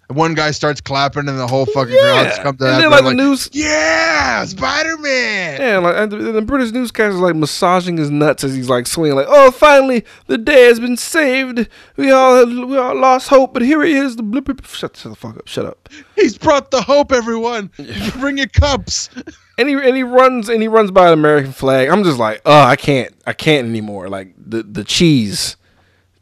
One 0.09 0.35
guy 0.35 0.51
starts 0.51 0.81
clapping, 0.81 1.29
and 1.29 1.39
the 1.39 1.47
whole 1.47 1.67
fucking 1.67 1.95
Yeah, 1.95 2.33
crowd 2.33 2.43
comes 2.43 2.61
and 2.63 2.71
out. 2.71 2.81
then 2.81 2.91
like 2.91 3.05
the 3.05 3.15
news, 3.15 3.49
yeah, 3.53 4.45
Spider 4.45 4.97
Man. 4.99 5.61
yeah, 5.61 5.79
like 5.79 5.97
and 5.97 6.11
the, 6.11 6.17
and 6.17 6.35
the 6.35 6.43
British 6.43 6.73
newscaster 6.73 7.11
is 7.11 7.21
like 7.21 7.37
massaging 7.37 7.97
his 7.97 8.11
nuts 8.11 8.43
as 8.43 8.55
he's 8.57 8.69
like 8.69 8.87
swinging, 8.89 9.17
like, 9.17 9.27
"Oh, 9.29 9.51
finally 9.53 10.05
the 10.27 10.37
day 10.39 10.65
has 10.65 10.81
been 10.81 10.97
saved. 10.97 11.69
We 11.97 12.11
all 12.11 12.45
we 12.47 12.77
all 12.77 12.97
lost 12.97 13.29
hope, 13.29 13.53
but 13.55 13.63
here 13.63 13.83
he 13.85 13.93
is." 13.93 14.17
The 14.17 14.23
blip, 14.25 14.47
blip. 14.47 14.65
Shut, 14.65 14.97
shut 14.97 15.13
the 15.13 15.17
fuck 15.17 15.37
up. 15.37 15.47
Shut 15.47 15.65
up. 15.67 15.89
He's 16.17 16.37
brought 16.37 16.71
the 16.73 16.83
hope, 16.83 17.13
everyone. 17.13 17.71
Bring 18.19 18.39
your 18.39 18.49
cups. 18.49 19.11
and 19.59 19.69
he 19.69 19.75
and 19.75 19.97
he 19.97 20.03
runs 20.03 20.49
and 20.49 20.61
he 20.61 20.67
runs 20.69 20.91
by 20.91 21.07
an 21.09 21.13
American 21.13 21.53
flag. 21.53 21.89
I'm 21.91 22.03
just 22.03 22.19
like, 22.19 22.41
oh, 22.47 22.63
I 22.63 22.75
can't, 22.77 23.15
I 23.27 23.33
can't 23.35 23.69
anymore. 23.69 24.09
Like 24.09 24.35
the 24.39 24.63
the 24.65 24.83
cheese, 24.85 25.57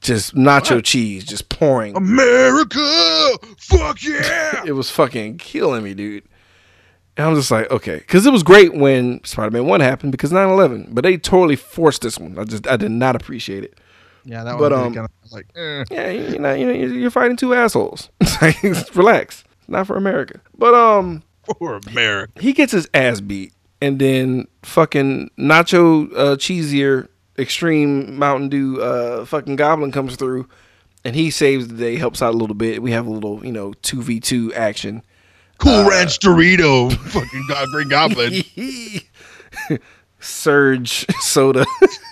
just 0.07 0.35
nacho 0.35 0.83
cheese, 0.83 1.24
just 1.24 1.49
pouring. 1.49 1.97
America, 1.97 2.81
fuck 3.59 4.03
yeah. 4.03 4.62
It 4.66 4.73
was 4.73 4.91
fucking 4.91 5.39
killing 5.39 5.83
me, 5.85 5.95
dude. 5.95 6.24
And 7.16 7.27
I'm 7.28 7.35
just 7.35 7.51
like, 7.51 7.70
okay, 7.70 7.97
because 7.97 8.27
it 8.27 8.33
was 8.33 8.43
great 8.43 8.74
when 8.74 9.23
Spider-Man 9.24 9.66
One 9.66 9.81
happened 9.81 10.12
because 10.12 10.33
9/11, 10.33 10.95
but 10.95 11.03
they 11.03 11.16
totally 11.16 11.57
forced 11.57 12.03
this 12.03 12.19
one. 12.19 12.39
I 12.39 12.45
just 12.45 12.66
I 12.69 12.77
did 12.77 12.91
not 12.91 13.16
appreciate 13.16 13.65
it. 13.65 13.78
yeah, 14.24 14.45
that 14.45 14.59
But, 14.59 14.73
was 14.73 14.81
um, 14.87 14.95
kind 14.95 15.07
of 15.07 15.33
like, 15.33 15.47
eh. 15.57 15.85
Yeah, 15.91 16.11
you 16.11 16.39
know, 16.39 16.53
you 16.55 16.66
know, 16.66 16.73
you're 16.73 16.93
you're 16.95 17.11
fighting 17.11 17.37
two 17.37 17.55
assholes. 17.55 18.11
It's 18.20 18.41
like, 18.43 18.95
relax, 18.95 19.45
it's 19.61 19.69
not 19.69 19.87
for 19.87 19.97
America. 19.97 20.41
But 20.57 20.74
um. 20.74 21.23
for 21.59 21.81
America. 21.89 22.33
he 22.41 22.53
gets 22.53 22.73
his 22.73 22.89
ass 22.93 23.20
beat, 23.20 23.53
and 23.81 23.99
then 23.99 24.47
fucking 24.62 25.31
Nacho 25.39 26.11
uh, 26.15 26.37
Cheesier 26.37 27.09
Extreme 27.38 28.18
Mountain 28.18 28.48
Dew 28.48 28.80
uh, 28.80 29.24
fucking 29.24 29.56
Goblin 29.56 29.92
comes 29.92 30.16
through, 30.16 30.48
and 31.04 31.14
he 31.14 31.30
saves 31.30 31.68
the 31.68 31.74
day, 31.76 31.96
helps 31.96 32.22
out 32.22 32.34
a 32.34 32.36
little 32.36 32.56
bit. 32.56 32.82
We 32.82 32.92
have 32.92 33.06
a 33.06 33.10
little, 33.10 33.44
you 33.44 33.52
know, 33.52 33.72
two 33.82 34.02
v 34.02 34.20
two 34.20 34.52
action. 34.54 35.02
Cool 35.58 35.88
Ranch 35.88 36.18
Dorito, 36.18 36.92
fucking 37.10 37.44
God, 37.48 37.68
Green 37.72 37.88
Goblin. 37.88 38.42
Surge 40.18 41.06
soda. 41.20 41.64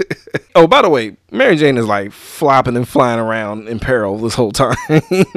oh, 0.54 0.66
by 0.66 0.82
the 0.82 0.88
way, 0.90 1.16
Mary 1.32 1.56
Jane 1.56 1.78
is 1.78 1.86
like 1.86 2.12
flopping 2.12 2.76
and 2.76 2.86
flying 2.86 3.18
around 3.18 3.66
in 3.66 3.80
peril 3.80 4.18
this 4.18 4.34
whole 4.34 4.52
time. 4.52 4.76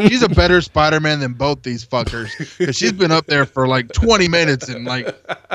She's 0.08 0.22
a 0.22 0.30
better 0.30 0.62
Spider-Man 0.62 1.22
than 1.22 1.34
both 1.34 1.64
these 1.64 1.86
fuckers. 1.86 2.30
'Cause 2.64 2.76
she's 2.76 2.92
been 2.92 3.12
up 3.12 3.26
there 3.26 3.46
for 3.46 3.68
like 3.68 3.92
20 3.94 4.28
minutes 4.28 4.68
and 4.70 4.86
like 4.86 5.08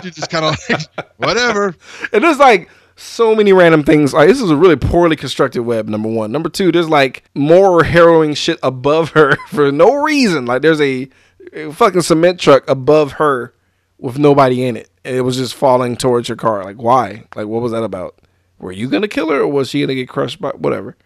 she's 0.02 0.14
just 0.16 0.30
kind 0.30 0.44
of 0.46 0.56
like 0.68 1.10
whatever. 1.18 1.76
And 2.12 2.24
it's 2.24 2.40
like 2.40 2.68
so 2.96 3.34
many 3.34 3.52
random 3.52 3.82
things. 3.82 4.12
Like 4.12 4.28
this 4.28 4.40
is 4.40 4.50
a 4.50 4.56
really 4.56 4.76
poorly 4.76 5.16
constructed 5.16 5.62
web. 5.62 5.88
Number 5.88 6.08
one. 6.08 6.32
Number 6.32 6.48
two. 6.48 6.72
There's 6.72 6.88
like 6.88 7.24
more 7.34 7.84
harrowing 7.84 8.34
shit 8.34 8.58
above 8.62 9.10
her 9.10 9.36
for 9.48 9.70
no 9.72 9.94
reason. 10.02 10.46
Like 10.46 10.62
there's 10.62 10.80
a, 10.80 11.08
a 11.52 11.72
fucking 11.72 12.02
cement 12.02 12.40
truck 12.40 12.68
above 12.68 13.12
her 13.12 13.54
with 13.98 14.18
nobody 14.18 14.64
in 14.64 14.76
it, 14.76 14.90
and 15.04 15.14
it 15.16 15.20
was 15.22 15.36
just 15.36 15.54
falling 15.54 15.96
towards 15.96 16.28
her 16.28 16.36
car. 16.36 16.64
Like 16.64 16.76
why? 16.76 17.24
Like 17.36 17.46
what 17.46 17.62
was 17.62 17.72
that 17.72 17.82
about? 17.84 18.18
Were 18.58 18.72
you 18.72 18.88
gonna 18.88 19.08
kill 19.08 19.30
her, 19.30 19.40
or 19.40 19.48
was 19.48 19.70
she 19.70 19.80
gonna 19.80 19.94
get 19.94 20.08
crushed 20.08 20.40
by 20.40 20.50
whatever? 20.50 20.96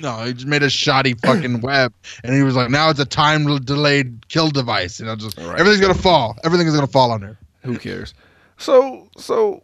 No, 0.00 0.16
he 0.24 0.32
just 0.32 0.46
made 0.46 0.62
a 0.64 0.70
shoddy 0.70 1.14
fucking 1.24 1.60
web, 1.60 1.92
and 2.24 2.34
he 2.34 2.42
was 2.42 2.56
like, 2.56 2.70
"Now 2.70 2.90
it's 2.90 2.98
a 3.00 3.04
time 3.04 3.44
delayed 3.64 4.28
kill 4.28 4.50
device," 4.50 4.98
and 5.00 5.08
I 5.10 5.14
just 5.16 5.36
Right. 5.38 5.58
everything's 5.58 5.80
gonna 5.80 5.94
fall. 5.94 6.36
Everything 6.44 6.66
is 6.66 6.74
gonna 6.74 6.86
fall 6.86 7.10
on 7.12 7.22
her. 7.22 7.38
Who 7.64 7.78
cares? 7.78 8.14
So 8.56 9.08
so 9.16 9.62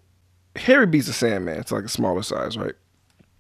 Harry 0.59 0.87
beats 0.87 1.07
the 1.07 1.13
Sandman. 1.13 1.59
It's 1.59 1.73
like 1.73 1.85
a 1.85 1.89
smaller 1.89 2.23
size, 2.23 2.57
right? 2.57 2.75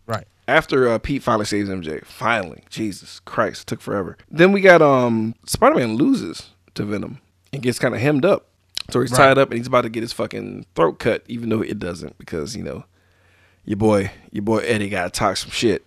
Right. 0.06 0.26
after 0.46 0.88
uh, 0.88 0.98
Pete 0.98 1.22
finally 1.22 1.44
saves 1.44 1.68
MJ, 1.68 2.02
finally, 2.06 2.64
Jesus 2.70 3.20
Christ, 3.20 3.68
took 3.68 3.80
forever. 3.82 4.16
Then 4.30 4.52
we 4.52 4.60
got 4.62 4.80
um 4.80 5.34
Spider-Man 5.46 5.96
loses 5.96 6.50
to 6.74 6.84
Venom 6.84 7.20
and 7.52 7.62
gets 7.62 7.78
kind 7.78 7.94
of 7.94 8.00
hemmed 8.00 8.24
up. 8.24 8.46
So 8.90 9.00
he's 9.02 9.10
Right. 9.12 9.18
tied 9.18 9.38
up 9.38 9.50
and 9.50 9.58
he's 9.58 9.66
about 9.66 9.82
to 9.82 9.90
get 9.90 10.02
his 10.02 10.14
fucking 10.14 10.64
throat 10.74 10.98
cut, 10.98 11.22
even 11.28 11.50
though 11.50 11.60
it 11.60 11.78
doesn't, 11.78 12.16
because 12.16 12.56
you 12.56 12.62
know 12.62 12.84
your 13.66 13.76
boy, 13.76 14.10
your 14.32 14.42
boy 14.42 14.58
Eddie 14.60 14.88
got 14.88 15.04
to 15.04 15.10
talk 15.10 15.36
some 15.36 15.50
shit 15.50 15.86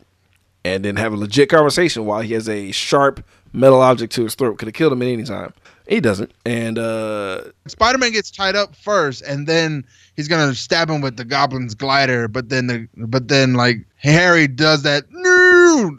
and 0.63 0.85
then 0.85 0.97
have 0.97 1.13
a 1.13 1.17
legit 1.17 1.49
conversation 1.49 2.05
while 2.05 2.21
he 2.21 2.33
has 2.33 2.47
a 2.47 2.71
sharp 2.71 3.25
metal 3.51 3.81
object 3.81 4.13
to 4.13 4.23
his 4.23 4.35
throat. 4.35 4.59
Could 4.59 4.67
have 4.67 4.75
killed 4.75 4.93
him 4.93 5.01
at 5.01 5.07
any 5.07 5.23
time. 5.23 5.53
He 5.87 5.99
doesn't, 5.99 6.31
and 6.45 6.77
uh 6.77 7.43
Spider-Man 7.67 8.11
gets 8.11 8.31
tied 8.31 8.55
up 8.55 8.75
first, 8.75 9.21
and 9.23 9.47
then 9.47 9.85
he's 10.15 10.27
gonna 10.27 10.53
stab 10.55 10.89
him 10.89 11.01
with 11.01 11.17
the 11.17 11.25
Goblin's 11.25 11.75
glider. 11.75 12.27
But 12.27 12.49
then 12.49 12.67
the 12.67 12.87
but 12.95 13.27
then 13.27 13.53
like 13.53 13.77
Harry 13.97 14.47
does 14.47 14.83
that 14.83 15.05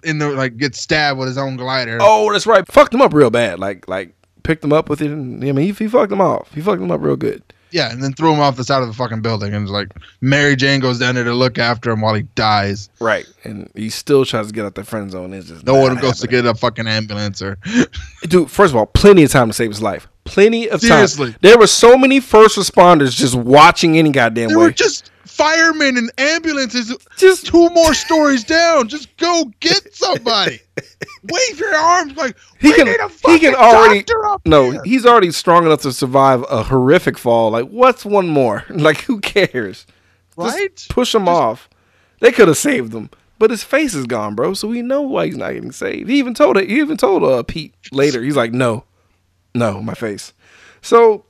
and 0.05 0.21
the, 0.21 0.31
like 0.31 0.57
gets 0.57 0.81
stabbed 0.81 1.19
with 1.19 1.29
his 1.29 1.39
own 1.39 1.57
glider. 1.57 1.99
oh, 2.01 2.33
that's 2.33 2.47
right, 2.47 2.67
fucked 2.71 2.95
him 2.95 3.03
up 3.03 3.13
real 3.13 3.31
bad. 3.31 3.59
Like 3.59 3.89
like 3.89 4.15
picked 4.43 4.65
him 4.65 4.73
up 4.73 4.89
with 4.89 5.01
it. 5.01 5.11
And, 5.11 5.43
I 5.45 5.53
mean, 5.53 5.67
he, 5.67 5.73
he 5.73 5.89
fucked 5.89 6.13
him 6.13 6.21
off. 6.21 6.53
He 6.55 6.61
fucked 6.61 6.83
him 6.83 6.91
up 6.91 7.01
real 7.01 7.17
good. 7.17 7.43
Yeah, 7.73 7.91
and 7.91 8.03
then 8.03 8.13
threw 8.13 8.33
him 8.33 8.41
off 8.41 8.57
the 8.57 8.65
side 8.65 8.83
of 8.83 8.89
the 8.89 8.95
fucking 8.95 9.23
building, 9.23 9.55
and 9.55 9.63
it's 9.63 9.73
like 9.73 9.89
Mary 10.21 10.57
Jane 10.57 10.81
goes 10.81 10.99
down 10.99 11.15
there 11.15 11.25
to 11.25 11.35
look 11.35 11.59
after 11.59 11.91
him 11.91 12.01
while 12.01 12.15
he 12.15 12.23
dies. 12.35 12.91
Right. 13.01 13.27
And 13.45 13.71
he 13.75 13.89
still 13.91 14.25
tries 14.25 14.49
to 14.49 14.53
get 14.53 14.65
out 14.65 14.75
the 14.75 14.85
friend 14.85 15.11
zone. 15.11 15.33
It's 15.33 15.49
just 15.49 15.65
No 15.67 15.75
one 15.77 15.97
goes 15.97 16.21
to 16.21 16.27
get 16.27 16.45
a 16.47 16.55
fucking 16.55 16.87
ambulance 16.87 17.41
or 17.43 17.59
Dude, 18.29 18.51
first 18.51 18.73
of 18.73 18.77
all, 18.77 18.87
plenty 18.87 19.23
of 19.25 19.31
time 19.31 19.49
to 19.49 19.53
save 19.53 19.71
his 19.71 19.81
life. 19.83 20.09
Plenty 20.25 20.69
of 20.69 20.81
Seriously. 20.81 20.89
time. 20.89 21.09
Seriously, 21.09 21.37
there 21.41 21.59
were 21.59 21.67
so 21.67 21.97
many 21.97 22.21
first 22.21 22.57
responders 22.59 23.15
just 23.17 23.35
watching 23.35 23.97
any 23.99 24.11
goddamn 24.11 24.51
They 24.51 24.57
way. 24.57 24.65
were 24.65 24.71
just 24.71 25.11
firemen 25.37 25.97
and 25.97 26.11
ambulances 26.19 26.97
Just 27.17 27.47
two 27.47 27.69
more 27.71 27.95
stories 27.95 28.45
down. 28.45 28.89
Just 28.89 29.17
go 29.17 29.51
get 29.61 29.95
somebody. 29.95 30.61
Wave 31.25 31.59
your 31.59 31.75
arms 31.75 32.17
like 32.17 32.37
He 32.61 32.69
we 32.69 32.75
can- 32.75 32.87
he 33.27 33.39
can 33.39 33.55
already- 33.55 34.05
no, 34.45 34.71
here." 34.71 34.83
he's 34.85 35.07
already 35.07 35.31
strong 35.31 35.65
enough 35.67 35.83
to 35.83 35.93
survive 35.93 36.45
a 36.51 36.63
horrific 36.63 37.19
fall. 37.19 37.51
Like, 37.51 37.69
what's 37.69 38.05
one 38.05 38.29
more? 38.29 38.65
Like, 38.71 39.03
who 39.03 39.21
cares? 39.21 39.87
Just 40.39 40.57
right. 40.59 40.87
push 40.89 41.15
him 41.15 41.29
off. 41.29 41.69
They 42.21 42.33
could 42.33 42.49
have 42.49 42.57
saved 42.57 42.95
him, 42.95 43.11
but 43.39 43.51
his 43.51 43.63
face 43.65 43.95
is 43.95 44.07
gone, 44.07 44.35
bro. 44.35 44.55
So 44.55 44.69
we 44.69 44.81
know 44.83 45.03
why 45.03 45.27
he's 45.27 45.37
not 45.37 45.53
getting 45.53 45.73
saved. 45.73 46.09
He 46.09 46.19
even 46.19 46.35
told 46.35 46.57
it. 46.57 46.69
He 46.71 46.79
even 46.79 46.97
told 46.97 47.23
uh, 47.25 47.43
Pete 47.43 47.75
later. 47.93 48.23
He's 48.23 48.37
like, 48.37 48.53
no, 48.53 48.85
no, 49.55 49.83
my 49.83 49.95
face. 49.95 50.33
So 50.81 51.25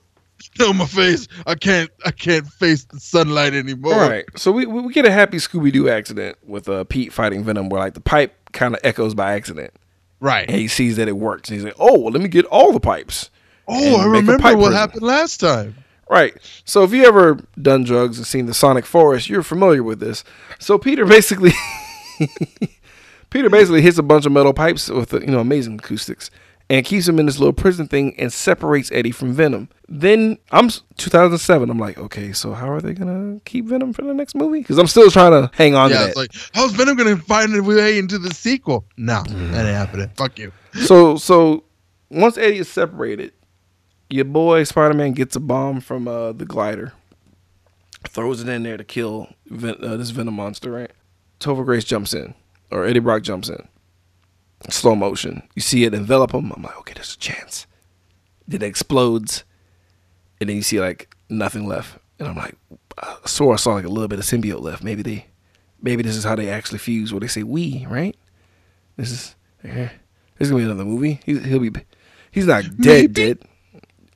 No, 0.59 0.73
my 0.73 0.85
face. 0.85 1.27
I 1.47 1.55
can't. 1.55 1.89
I 2.05 2.11
can't 2.11 2.45
face 2.47 2.85
the 2.85 2.99
sunlight 2.99 3.53
anymore. 3.53 3.93
all 3.95 4.09
right. 4.09 4.25
So 4.35 4.51
we 4.51 4.65
we 4.65 4.93
get 4.93 5.05
a 5.05 5.11
happy 5.11 5.37
Scooby 5.37 5.71
Doo 5.71 5.89
accident 5.89 6.37
with 6.45 6.67
uh, 6.69 6.83
Pete 6.85 7.11
fighting 7.13 7.43
Venom, 7.43 7.69
where 7.69 7.79
like 7.81 7.93
the 7.95 8.01
pipe 8.01 8.35
kind 8.51 8.73
of 8.75 8.79
echoes 8.83 9.13
by 9.15 9.33
accident, 9.33 9.73
Right. 10.19 10.47
and 10.47 10.57
he 10.57 10.67
sees 10.67 10.97
that 10.97 11.07
it 11.07 11.17
works, 11.17 11.49
and 11.49 11.55
he's 11.57 11.65
like, 11.65 11.75
oh, 11.79 11.99
well, 11.99 12.11
let 12.11 12.21
me 12.21 12.27
get 12.29 12.45
all 12.45 12.71
the 12.71 12.79
pipes. 12.79 13.29
oh, 13.67 13.97
I 13.97 14.05
remember 14.05 14.33
what 14.33 14.41
prison. 14.41 14.73
happened 14.73 15.01
last 15.03 15.39
time. 15.39 15.75
Right. 16.09 16.35
So 16.65 16.83
if 16.83 16.91
you 16.93 17.05
ever 17.05 17.39
done 17.59 17.83
drugs 17.83 18.17
and 18.17 18.27
seen 18.27 18.45
the 18.45 18.53
Sonic 18.53 18.85
Forest, 18.85 19.29
you're 19.29 19.41
familiar 19.41 19.81
with 19.83 19.99
this. 19.99 20.23
So 20.59 20.77
Peter 20.77 21.05
basically 21.17 21.53
Peter 23.29 23.49
basically 23.49 23.81
hits 23.81 23.97
a 23.97 24.03
bunch 24.03 24.25
of 24.25 24.31
metal 24.31 24.53
pipes 24.53 24.89
with 24.89 25.13
you 25.13 25.27
know 25.27 25.39
amazing 25.39 25.75
acoustics 25.75 26.29
and 26.69 26.85
keeps 26.85 27.07
him 27.07 27.19
in 27.19 27.25
this 27.25 27.37
little 27.39 27.53
prison 27.53 27.87
thing 27.87 28.15
and 28.19 28.31
separates 28.31 28.91
Eddie 28.91 29.11
from 29.11 29.33
Venom. 29.33 29.69
Then 29.89 30.37
I'm 30.51 30.69
2007. 30.97 31.69
I'm 31.69 31.77
like, 31.77 31.97
okay, 31.97 32.31
so 32.31 32.53
how 32.53 32.69
are 32.71 32.81
they 32.81 32.93
gonna 32.93 33.39
keep 33.45 33.65
Venom 33.65 33.93
for 33.93 34.01
the 34.01 34.13
next 34.13 34.33
movie? 34.35 34.59
Because 34.59 34.77
I'm 34.77 34.87
still 34.87 35.11
trying 35.11 35.31
to 35.31 35.51
hang 35.53 35.75
on 35.75 35.91
Yeah, 35.91 35.97
to 35.99 36.05
it's 36.05 36.13
that. 36.15 36.19
like, 36.19 36.31
how's 36.53 36.71
Venom 36.71 36.95
gonna 36.97 37.17
find 37.17 37.55
a 37.55 37.61
way 37.61 37.99
into 37.99 38.17
the 38.17 38.33
sequel? 38.33 38.85
No, 38.97 39.23
Mm. 39.27 39.51
that 39.51 39.65
ain't 39.65 39.75
happening. 39.75 40.09
Fuck 40.15 40.39
you. 40.39 40.51
so 40.85 41.17
so 41.17 41.63
once 42.09 42.37
Eddie 42.37 42.59
is 42.59 42.69
separated, 42.69 43.33
your 44.09 44.25
boy 44.25 44.63
Spider 44.63 44.93
Man 44.93 45.11
gets 45.13 45.35
a 45.35 45.39
bomb 45.39 45.81
from 45.81 46.07
uh, 46.07 46.31
the 46.31 46.45
glider, 46.45 46.93
throws 48.07 48.41
it 48.41 48.49
in 48.49 48.63
there 48.63 48.77
to 48.77 48.83
kill 48.83 49.27
Ven- 49.47 49.77
uh, 49.83 49.97
this 49.97 50.09
Venom 50.11 50.35
monster. 50.35 50.71
Right? 50.71 50.91
Topher 51.39 51.65
Grace 51.65 51.83
jumps 51.83 52.13
in, 52.13 52.33
or 52.71 52.85
Eddie 52.85 52.99
Brock 52.99 53.21
jumps 53.23 53.49
in, 53.49 53.67
slow 54.69 54.95
motion. 54.95 55.43
You 55.55 55.61
see 55.61 55.83
it 55.83 55.93
envelop 55.93 56.33
him. 56.33 56.51
I'm 56.55 56.61
like, 56.63 56.77
okay, 56.79 56.93
there's 56.93 57.15
a 57.15 57.17
chance. 57.17 57.67
Then 58.47 58.61
it 58.61 58.65
explodes, 58.65 59.43
and 60.39 60.49
then 60.49 60.55
you 60.57 60.63
see 60.63 60.79
like 60.79 61.15
nothing 61.29 61.65
left, 61.67 61.97
and 62.19 62.27
I'm 62.27 62.35
like, 62.35 62.55
I 62.97 63.17
swore 63.25 63.53
I 63.53 63.57
saw 63.57 63.73
like 63.73 63.85
a 63.85 63.89
little 63.89 64.07
bit 64.07 64.19
of 64.19 64.25
symbiote 64.25 64.61
left. 64.61 64.83
Maybe 64.83 65.01
they, 65.01 65.25
maybe 65.81 66.03
this 66.03 66.15
is 66.15 66.23
how 66.23 66.35
they 66.35 66.49
actually 66.49 66.79
fuse. 66.79 67.13
Where 67.13 67.19
they 67.21 67.27
say 67.27 67.43
we, 67.43 67.85
right? 67.89 68.15
This 68.97 69.11
is. 69.11 69.35
eh, 69.63 69.89
There's 70.37 70.49
gonna 70.51 70.61
be 70.61 70.65
another 70.65 70.85
movie. 70.85 71.19
He, 71.25 71.39
he'll 71.39 71.59
be. 71.59 71.71
He's 72.31 72.45
not 72.47 72.63
dead. 72.63 72.77
Maybe. 72.77 73.13
Dead. 73.13 73.39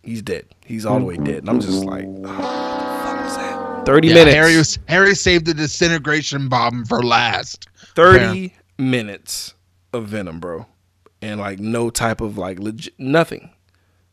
He's 0.04 0.22
dead. 0.22 0.46
He's 0.66 0.86
all 0.86 1.00
the 1.00 1.06
way 1.06 1.18
dead. 1.18 1.38
And 1.40 1.50
I'm 1.50 1.60
just 1.60 1.84
like, 1.86 2.06
oh, 2.06 2.24
fuck 2.24 3.24
was 3.24 3.36
that? 3.38 3.86
Thirty 3.86 4.10
Yeah, 4.10 4.14
minutes. 4.16 4.36
Harry 4.36 4.58
was 4.58 4.80
Harry 4.88 5.16
saved 5.16 5.46
the 5.46 5.54
disintegration 5.54 6.50
bomb 6.50 6.86
for 6.86 7.02
last. 7.04 7.68
Thirty 7.96 8.54
minutes 8.78 9.54
of 9.94 10.08
Venom, 10.08 10.40
bro, 10.40 10.66
and 11.22 11.40
like 11.40 11.60
no 11.60 11.90
type 11.90 12.22
of 12.22 12.38
like 12.38 12.60
legit 12.60 12.94
nothing. 13.00 13.50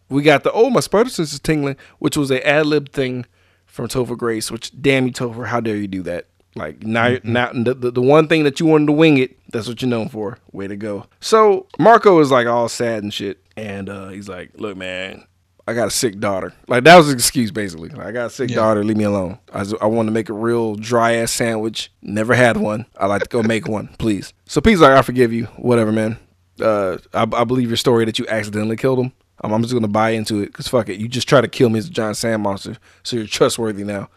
We 0.08 0.22
got 0.22 0.44
the 0.44 0.52
oh 0.52 0.70
my 0.70 0.80
spider 0.80 1.10
sense 1.10 1.32
is 1.32 1.40
tingling, 1.40 1.76
which 1.98 2.16
was 2.16 2.30
a 2.30 2.46
ad 2.46 2.66
lib 2.66 2.90
thing 2.92 3.26
from 3.66 3.88
Topher 3.88 4.16
Grace. 4.16 4.50
Which 4.50 4.70
damn 4.80 5.06
you 5.06 5.12
Topher, 5.12 5.46
how 5.46 5.60
dare 5.60 5.76
you 5.76 5.88
do 5.88 6.02
that? 6.02 6.26
Like 6.56 6.82
now, 6.84 7.08
Mm-hmm. 7.08 7.32
now 7.32 7.50
the, 7.52 7.74
the 7.74 7.90
the 7.90 8.02
one 8.02 8.28
thing 8.28 8.44
that 8.44 8.60
you 8.60 8.66
wanted 8.66 8.86
to 8.86 8.92
wing 8.92 9.18
it, 9.18 9.36
that's 9.50 9.66
what 9.66 9.82
you're 9.82 9.88
known 9.88 10.08
for. 10.08 10.38
Way 10.52 10.68
to 10.68 10.76
go. 10.76 11.06
So 11.20 11.66
Marko 11.78 12.20
is 12.20 12.30
like 12.30 12.46
all 12.46 12.68
sad 12.68 13.02
and 13.02 13.12
shit, 13.12 13.42
and 13.56 13.88
uh, 13.88 14.08
he's 14.08 14.28
like, 14.28 14.50
look 14.56 14.76
man. 14.76 15.24
I 15.66 15.72
got 15.74 15.88
a 15.88 15.90
sick 15.90 16.18
daughter. 16.20 16.52
Like 16.68 16.84
that 16.84 16.96
was 16.96 17.08
an 17.08 17.14
excuse 17.14 17.50
basically. 17.50 17.88
Like, 17.88 18.06
I 18.06 18.12
got 18.12 18.26
a 18.26 18.30
sick 18.30 18.50
Yeah. 18.50 18.56
daughter. 18.56 18.84
Leave 18.84 18.96
me 18.98 19.04
alone. 19.04 19.38
I, 19.52 19.64
I 19.80 19.86
want 19.86 20.06
to 20.08 20.12
make 20.12 20.28
a 20.28 20.34
real 20.34 20.74
dry 20.76 21.14
ass 21.14 21.32
sandwich. 21.32 21.90
Never 22.02 22.34
had 22.34 22.56
one. 22.58 22.84
I 22.98 23.06
like 23.06 23.22
to 23.22 23.28
go 23.28 23.42
make 23.42 23.66
one, 23.66 23.88
please. 23.98 24.32
So 24.46 24.60
Pete's 24.60 24.80
like, 24.80 24.92
I 24.92 25.02
forgive 25.02 25.32
you. 25.32 25.44
Whatever, 25.56 25.90
man. 25.92 26.18
Uh, 26.60 26.98
I, 27.14 27.22
I 27.22 27.44
believe 27.44 27.68
your 27.68 27.76
story 27.78 28.04
that 28.04 28.18
you 28.18 28.26
accidentally 28.28 28.76
killed 28.76 28.98
him. 29.00 29.12
Um, 29.42 29.52
I'm 29.52 29.62
just 29.62 29.74
gonna 29.74 29.88
buy 29.88 30.10
into 30.10 30.40
it 30.42 30.46
because 30.46 30.68
fuck 30.68 30.88
it. 30.88 31.00
You 31.00 31.08
just 31.08 31.28
try 31.28 31.40
to 31.40 31.48
kill 31.48 31.68
me 31.68 31.78
as 31.78 31.86
a 31.86 31.90
giant 31.90 32.16
sand 32.16 32.42
monster, 32.42 32.76
so 33.02 33.16
you're 33.16 33.26
trustworthy 33.26 33.84
now. 33.84 34.08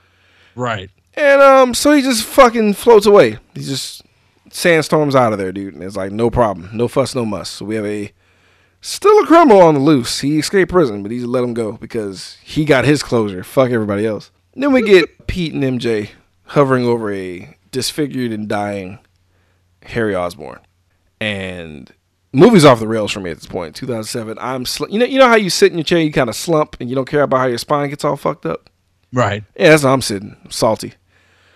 Right. 0.56 0.90
And 1.16 1.42
um, 1.42 1.74
so 1.74 1.92
he 1.94 2.02
just 2.04 2.24
fucking 2.24 2.76
floats 2.76 3.06
away. 3.08 3.40
He 3.56 3.62
just 3.64 4.04
sandstorms 4.52 5.16
out 5.16 5.34
of 5.34 5.40
there, 5.40 5.52
dude. 5.52 5.74
And 5.74 5.84
it's 5.84 5.96
like 5.96 6.12
no 6.12 6.30
problem, 6.30 6.70
no 6.74 6.88
fuss, 6.88 7.16
no 7.16 7.26
muss. 7.26 7.50
So 7.50 7.66
we 7.66 7.76
have 7.76 7.86
a 7.86 8.12
still 8.82 9.18
a 9.24 9.26
criminal 9.28 9.62
on 9.62 9.74
the 9.76 9.80
loose. 9.80 10.20
He 10.22 10.40
escaped 10.40 10.72
prison, 10.72 11.02
but 11.04 11.12
he's 11.12 11.26
let 11.26 11.44
him 11.44 11.54
go 11.54 11.74
because 11.74 12.38
he 12.44 12.66
got 12.66 12.86
his 12.86 13.04
closure. 13.04 13.44
Fuck 13.44 13.72
everybody 13.72 14.06
else. 14.06 14.32
Then 14.56 14.72
we 14.74 14.82
get 14.82 15.28
Pete 15.28 15.54
and 15.54 15.64
MJ 15.64 16.10
hovering 16.46 16.86
over 16.86 17.12
a 17.12 17.56
disfigured 17.72 18.32
and 18.32 18.48
dying 18.48 19.00
Harry 19.84 20.16
Osborn, 20.16 20.60
and 21.22 21.92
movie's 22.34 22.66
off 22.66 22.80
the 22.80 22.88
rails 22.88 23.12
for 23.12 23.20
me 23.20 23.30
at 23.32 23.38
this 23.38 23.46
point. 23.46 23.76
2007. 23.76 24.38
I'm 24.40 24.66
sl- 24.66 24.88
you 24.90 25.00
know 25.00 25.06
you 25.06 25.20
know 25.20 25.28
how 25.28 25.36
you 25.36 25.50
sit 25.50 25.72
in 25.72 25.78
your 25.78 25.84
chair, 25.86 26.00
you 26.00 26.12
kind 26.12 26.30
of 26.30 26.36
slump, 26.36 26.78
and 26.80 26.90
you 26.90 26.96
don't 26.96 27.08
care 27.08 27.22
about 27.24 27.38
how 27.40 27.46
your 27.46 27.58
spine 27.58 27.90
gets 27.90 28.04
all 28.04 28.18
fucked 28.18 28.46
up. 28.46 28.70
Right. 29.14 29.44
Yeah, 29.58 29.70
that's 29.70 29.84
how 29.84 29.94
I'm 29.94 30.02
sitting, 30.02 30.36
salty. 30.50 30.94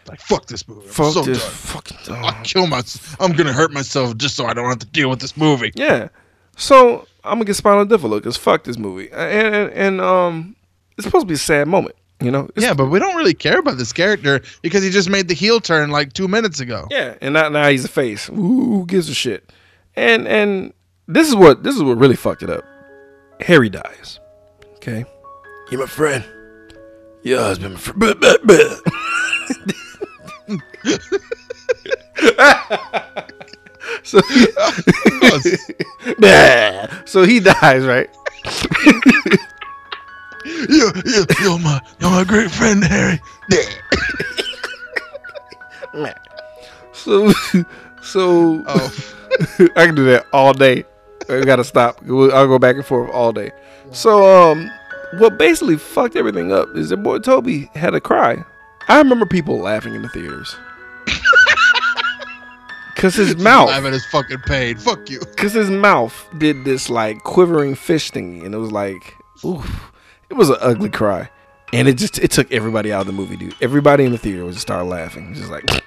Like 0.08 0.20
fuck 0.20 0.48
this 0.48 0.68
movie. 0.68 0.88
I'm 0.88 0.94
Fuck 0.94 1.14
so 1.14 1.22
this 1.22 1.42
done. 1.42 1.52
fucking 1.52 1.98
I'll 2.16 2.44
kill 2.44 2.68
myself. 2.68 3.16
I'm 3.22 3.34
gonna 3.34 3.54
hurt 3.54 3.72
myself 3.72 4.16
just 4.18 4.36
so 4.36 4.46
I 4.46 4.54
don't 4.54 4.68
have 4.68 4.80
to 4.80 4.88
deal 4.88 5.10
with 5.10 5.20
this 5.20 5.36
movie. 5.38 5.72
Yeah. 5.76 6.10
So 6.58 7.08
I'm 7.24 7.36
gonna 7.36 7.46
get 7.46 7.56
spinal 7.56 7.86
difficult 7.86 8.24
because 8.24 8.38
fuck 8.38 8.64
this 8.64 8.78
movie, 8.78 9.10
and, 9.12 9.56
and 9.56 9.72
and 9.74 10.02
um, 10.02 10.56
it's 10.98 11.06
supposed 11.06 11.24
to 11.24 11.28
be 11.28 11.36
a 11.36 11.38
sad 11.38 11.68
moment, 11.68 11.96
you 12.20 12.32
know. 12.32 12.46
It's- 12.56 12.64
Yeah, 12.64 12.74
but 12.74 12.88
we 12.88 13.00
don't 13.00 13.16
really 13.16 13.34
care 13.34 13.60
about 13.60 13.78
this 13.78 13.94
character 13.94 14.42
because 14.62 14.84
he 14.84 14.90
just 14.90 15.10
made 15.10 15.28
the 15.28 15.34
heel 15.36 15.60
turn 15.60 15.90
like 15.92 16.14
two 16.14 16.28
minutes 16.28 16.60
ago. 16.60 16.88
yeah, 16.90 17.16
and 17.22 17.34
now, 17.34 17.50
now 17.50 17.70
he's 17.70 17.86
a 17.86 17.90
face. 17.90 18.30
Ooh, 18.30 18.34
who 18.34 18.86
gives 18.86 19.10
a 19.10 19.14
shit? 19.14 19.52
And 19.96 20.28
and 20.28 20.74
this 21.08 21.28
is 21.28 21.36
what 21.36 21.64
this 21.64 21.76
is 21.76 21.84
what 21.84 21.98
really 21.98 22.16
fucked 22.16 22.44
it 22.44 22.50
up. 22.50 22.64
Harry 23.42 23.70
dies. 23.70 24.20
Okay, 24.76 25.06
you're 25.70 25.82
my 25.82 25.86
friend. 25.88 26.24
Your 27.24 27.40
husband, 27.40 27.76
my 27.76 27.80
friend. 27.80 28.24
So, 34.04 34.20
so 37.06 37.24
he 37.24 37.40
dies, 37.40 37.86
right? 37.86 38.10
you, 40.46 40.92
you, 41.06 41.26
you're 41.42 41.60
my, 41.60 41.80
you're 42.00 42.10
my 42.12 42.24
great 42.24 42.52
friend, 42.52 42.84
Harry. 42.84 43.20
So, 46.94 47.32
so 48.02 48.64
Oh, 48.68 49.16
I 49.76 49.86
can 49.86 49.96
do 49.96 50.06
that 50.06 50.26
all 50.32 50.54
day. 50.54 50.86
I 51.30 51.42
gotta 51.42 51.64
stop. 51.64 52.00
I'll 52.08 52.48
go 52.48 52.60
back 52.60 52.76
and 52.76 52.86
forth 52.86 53.10
all 53.12 53.32
day. 53.32 53.52
So, 53.92 54.52
um, 54.52 54.70
what 55.18 55.38
basically 55.38 55.78
fucked 55.78 56.16
everything 56.16 56.52
up 56.52 56.70
is 56.76 56.90
that 56.90 56.98
boy 56.98 57.20
Tobey 57.20 57.70
had 57.74 57.96
a 57.96 58.02
cry. 58.02 58.44
I 58.88 58.98
remember 59.00 59.26
people 59.26 59.60
laughing 59.60 59.96
in 59.96 60.02
the 60.02 60.10
theaters. 60.10 60.56
Cause 63.02 63.16
his 63.16 63.36
mouth. 63.44 63.70
I'm 63.70 63.86
at 63.88 63.94
his 63.94 64.06
fucking 64.06 64.42
pain. 64.46 64.78
Fuck 64.78 65.10
you. 65.10 65.20
cause 65.38 65.54
his 65.54 65.70
mouth 65.72 66.14
did 66.38 66.64
this 66.66 66.90
like 66.90 67.18
quivering 67.24 67.74
fish 67.76 68.12
thingy, 68.12 68.46
and 68.46 68.54
it 68.54 68.60
was 68.60 68.72
like, 68.72 69.16
ooh, 69.44 69.64
it 70.30 70.36
was 70.36 70.50
an 70.50 70.58
ugly 70.62 70.90
cry, 70.90 71.28
and 71.74 71.88
it 71.88 71.98
just 71.98 72.20
it 72.20 72.30
took 72.32 72.52
everybody 72.52 72.94
out 72.94 73.02
of 73.02 73.08
the 73.08 73.14
movie, 73.14 73.36
dude. 73.38 73.56
Everybody 73.60 74.06
in 74.06 74.12
the 74.12 74.18
theater 74.20 74.46
was 74.46 74.56
just 74.56 74.68
started 74.68 74.86
laughing, 74.86 75.34
just 75.34 75.50
like. 75.52 75.66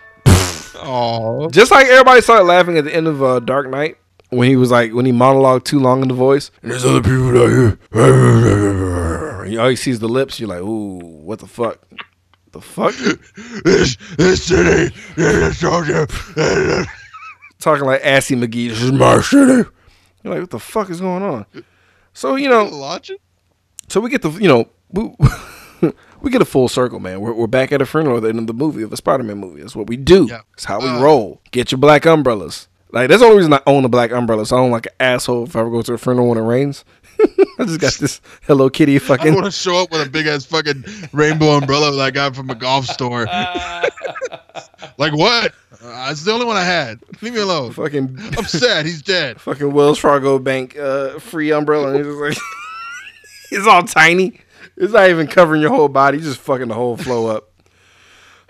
Oh, 0.86 1.48
Just 1.48 1.70
like 1.70 1.86
everybody 1.86 2.20
started 2.20 2.44
laughing 2.44 2.76
at 2.76 2.84
the 2.84 2.94
end 2.94 3.06
of 3.06 3.22
uh, 3.22 3.38
Dark 3.40 3.70
Knight 3.70 3.96
when 4.28 4.48
he 4.50 4.56
was 4.56 4.70
like 4.70 4.92
when 4.92 5.06
he 5.06 5.12
monologued 5.12 5.64
too 5.64 5.78
long 5.78 6.02
in 6.02 6.08
the 6.08 6.14
voice. 6.14 6.50
And 6.62 6.70
there's 6.70 6.84
other 6.84 7.00
people 7.00 7.28
out 7.40 7.48
here. 7.48 9.44
You 9.50 9.60
always 9.60 9.80
sees 9.80 10.00
the 10.00 10.08
lips. 10.08 10.38
You're 10.40 10.48
like, 10.50 10.60
ooh, 10.60 10.98
what 10.98 11.38
the 11.38 11.46
fuck? 11.46 11.78
The 12.52 12.60
fuck? 12.60 12.94
this, 13.64 13.96
this 14.18 14.44
city, 14.44 14.94
this 15.16 15.58
soldier. 15.60 16.06
Talking 17.64 17.86
like 17.86 18.02
Assy 18.04 18.36
McGee. 18.36 18.68
This 18.68 18.82
is 18.82 18.92
my 18.92 19.22
city. 19.22 19.68
You're 20.22 20.34
like, 20.34 20.40
what 20.42 20.50
the 20.50 20.58
fuck 20.58 20.90
is 20.90 21.00
going 21.00 21.22
on? 21.22 21.46
So 22.12 22.36
you 22.36 22.50
know, 22.50 22.68
Watching? 22.70 23.16
so 23.88 24.00
we 24.02 24.10
get 24.10 24.20
the 24.20 24.28
you 24.32 24.48
know 24.48 24.68
we, 24.90 25.14
we 26.20 26.30
get 26.30 26.42
a 26.42 26.44
full 26.44 26.68
circle, 26.68 27.00
man. 27.00 27.20
We're, 27.22 27.32
we're 27.32 27.46
back 27.46 27.72
at 27.72 27.80
a 27.80 27.86
funeral 27.86 28.18
at 28.18 28.22
the 28.24 28.28
end 28.28 28.38
of 28.38 28.46
the 28.46 28.52
movie 28.52 28.82
of 28.82 28.92
a 28.92 28.98
Spider-Man 28.98 29.38
movie. 29.38 29.62
That's 29.62 29.74
what 29.74 29.86
we 29.86 29.96
do. 29.96 30.26
Yeah. 30.28 30.42
It's 30.52 30.66
how 30.66 30.78
we 30.78 30.88
Uh. 30.88 31.00
roll. 31.02 31.40
Get 31.52 31.72
your 31.72 31.78
black 31.78 32.04
umbrellas. 32.04 32.68
Like 32.92 33.08
that's 33.08 33.20
the 33.22 33.26
only 33.26 33.38
reason 33.38 33.54
I 33.54 33.60
own 33.66 33.84
a 33.86 33.88
black 33.88 34.12
umbrella. 34.12 34.44
So 34.44 34.56
I 34.56 34.60
don't 34.60 34.70
like 34.70 34.86
an 34.86 34.92
asshole 35.00 35.44
if 35.44 35.56
I 35.56 35.60
ever 35.60 35.70
go 35.70 35.80
to 35.80 35.94
a 35.94 35.98
funeral 35.98 36.28
when 36.28 36.36
it 36.38 36.42
rains. 36.42 36.84
I 37.58 37.64
just 37.64 37.80
got 37.80 37.94
this 37.94 38.20
Hello 38.46 38.68
Kitty 38.68 38.98
fucking. 38.98 39.12
I 39.12 39.16
fucking. 39.16 39.34
want 39.34 39.46
to 39.46 39.50
show 39.52 39.76
up 39.76 39.90
with 39.90 40.06
a 40.06 40.10
big 40.10 40.26
ass 40.26 40.44
fucking 40.44 40.84
rainbow 41.12 41.56
umbrella 41.56 41.90
that 41.92 42.00
I 42.00 42.10
got 42.10 42.34
from 42.34 42.50
a 42.50 42.54
golf 42.54 42.86
store. 42.86 43.24
like 44.98 45.12
what? 45.12 45.52
Uh, 45.82 46.08
it's 46.10 46.24
the 46.24 46.32
only 46.32 46.46
one 46.46 46.56
I 46.56 46.64
had. 46.64 47.00
Leave 47.20 47.34
me 47.34 47.40
alone. 47.40 47.72
Fucking 47.72 48.18
I'm 48.36 48.44
sad. 48.44 48.86
He's 48.86 49.02
dead. 49.02 49.40
fucking 49.40 49.72
Wells 49.72 49.98
Fargo 49.98 50.38
Bank 50.38 50.76
uh, 50.76 51.18
free 51.18 51.52
umbrella. 51.52 51.88
And 51.88 51.98
it's 51.98 52.08
just 52.08 52.20
like 52.20 52.38
it's 53.50 53.66
all 53.66 53.82
tiny. 53.82 54.40
It's 54.76 54.92
not 54.92 55.10
even 55.10 55.26
covering 55.26 55.60
your 55.60 55.70
whole 55.70 55.88
body. 55.88 56.20
Just 56.20 56.40
fucking 56.40 56.68
the 56.68 56.74
whole 56.74 56.96
flow 56.96 57.26
up. 57.26 57.50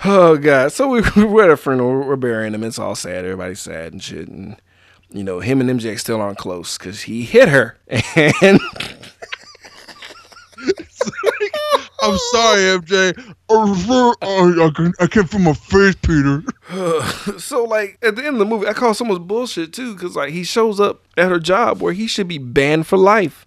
Oh 0.04 0.36
god. 0.36 0.72
So 0.72 0.88
we 0.88 1.02
we're 1.24 1.44
at 1.44 1.50
a 1.50 1.56
funeral. 1.56 1.90
We're, 1.90 2.08
we're 2.08 2.16
burying 2.16 2.54
him. 2.54 2.64
It's 2.64 2.78
all 2.78 2.94
sad. 2.94 3.24
Everybody's 3.24 3.60
sad 3.60 3.92
and 3.92 4.02
shit. 4.02 4.28
And 4.28 4.56
you 5.14 5.24
know 5.24 5.40
him 5.40 5.60
and 5.62 5.70
MJ 5.80 5.98
still 5.98 6.20
aren't 6.20 6.36
close 6.38 6.76
because 6.76 7.02
he 7.02 7.22
hit 7.24 7.48
her. 7.48 7.78
And 8.42 8.60
I'm 12.02 12.18
sorry, 12.32 12.60
MJ. 12.78 13.34
I 13.50 14.70
can- 14.74 14.92
I 15.00 15.06
came 15.06 15.24
from 15.24 15.46
a 15.46 15.54
face, 15.54 15.94
Peter. 16.02 16.42
so 17.38 17.64
like 17.64 17.98
at 18.02 18.16
the 18.16 18.24
end 18.24 18.34
of 18.36 18.38
the 18.38 18.44
movie, 18.44 18.66
I 18.66 18.72
call 18.72 18.92
someone's 18.94 19.20
bullshit 19.20 19.72
too 19.72 19.94
because 19.94 20.14
like 20.16 20.32
he 20.32 20.44
shows 20.44 20.80
up 20.80 21.02
at 21.16 21.30
her 21.30 21.38
job 21.40 21.80
where 21.80 21.92
he 21.92 22.06
should 22.06 22.28
be 22.28 22.38
banned 22.38 22.86
for 22.86 22.98
life 22.98 23.46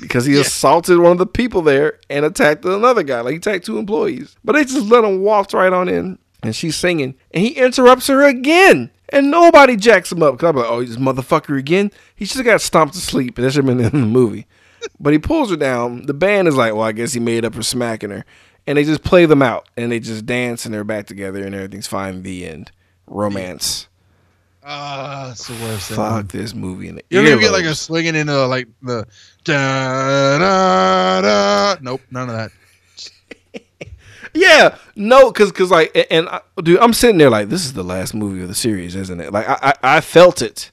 because 0.00 0.24
he 0.26 0.38
assaulted 0.38 0.98
one 0.98 1.12
of 1.12 1.18
the 1.18 1.26
people 1.26 1.62
there 1.62 1.98
and 2.10 2.24
attacked 2.24 2.64
another 2.64 3.02
guy. 3.02 3.20
Like 3.20 3.32
he 3.32 3.36
attacked 3.38 3.66
two 3.66 3.78
employees, 3.78 4.36
but 4.44 4.52
they 4.54 4.64
just 4.64 4.88
let 4.88 5.04
him 5.04 5.20
walk 5.22 5.52
right 5.52 5.72
on 5.72 5.88
in. 5.88 6.18
And 6.42 6.54
she's 6.54 6.76
singing, 6.76 7.16
and 7.32 7.42
he 7.44 7.50
interrupts 7.50 8.06
her 8.06 8.22
again, 8.22 8.92
and 9.10 9.30
nobody 9.30 9.76
jacks 9.76 10.12
him 10.12 10.22
up. 10.22 10.38
Cause 10.38 10.48
I'm 10.50 10.56
like, 10.56 10.70
oh, 10.70 10.84
this 10.84 10.96
motherfucker 10.96 11.58
again. 11.58 11.90
He 12.14 12.24
should 12.24 12.38
have 12.38 12.46
got 12.46 12.60
stomped 12.60 12.94
to 12.94 13.00
sleep, 13.00 13.38
and 13.38 13.46
that 13.46 13.52
should 13.52 13.64
have 13.64 13.76
been 13.76 13.84
in 13.84 14.00
the 14.00 14.06
movie. 14.06 14.46
But 15.00 15.12
he 15.12 15.18
pulls 15.18 15.50
her 15.50 15.56
down. 15.56 16.06
The 16.06 16.14
band 16.14 16.48
is 16.48 16.56
like, 16.56 16.72
well, 16.74 16.82
I 16.84 16.92
guess 16.92 17.12
he 17.12 17.20
made 17.20 17.44
up 17.44 17.54
for 17.54 17.62
smacking 17.62 18.10
her. 18.10 18.24
And 18.66 18.76
they 18.76 18.84
just 18.84 19.02
play 19.02 19.24
them 19.24 19.40
out 19.40 19.66
and 19.78 19.90
they 19.90 19.98
just 19.98 20.26
dance 20.26 20.66
and 20.66 20.74
they're 20.74 20.84
back 20.84 21.06
together 21.06 21.42
and 21.44 21.54
everything's 21.54 21.86
fine. 21.86 22.22
The 22.22 22.46
end. 22.46 22.70
Romance. 23.06 23.88
Ah, 24.62 25.30
it's 25.30 25.46
the 25.46 25.54
worst. 25.54 25.88
thing. 25.88 25.96
Fuck 25.96 26.28
this 26.28 26.54
movie. 26.54 26.88
In 26.88 26.96
the 26.96 27.04
You 27.08 27.20
don't 27.22 27.28
even 27.28 27.40
get 27.40 27.52
like 27.52 27.64
a 27.64 27.74
swinging 27.74 28.14
into 28.14 28.46
like 28.46 28.68
the 28.82 29.06
da 29.44 30.38
da 30.38 31.20
da. 31.22 31.76
Nope, 31.80 32.02
none 32.10 32.28
of 32.28 32.36
that. 32.36 32.50
Yeah, 34.34 34.76
no, 34.96 35.30
cause, 35.32 35.52
cause 35.52 35.70
like, 35.70 35.94
a- 35.94 36.12
and 36.12 36.28
I, 36.28 36.40
dude, 36.62 36.78
I'm 36.80 36.92
sitting 36.92 37.18
there 37.18 37.30
like, 37.30 37.48
this 37.48 37.64
is 37.64 37.72
the 37.72 37.82
last 37.84 38.14
movie 38.14 38.42
of 38.42 38.48
the 38.48 38.54
series, 38.54 38.94
isn't 38.96 39.20
it? 39.20 39.32
Like, 39.32 39.48
I, 39.48 39.58
I, 39.82 39.96
I 39.96 40.00
felt 40.00 40.42
it 40.42 40.70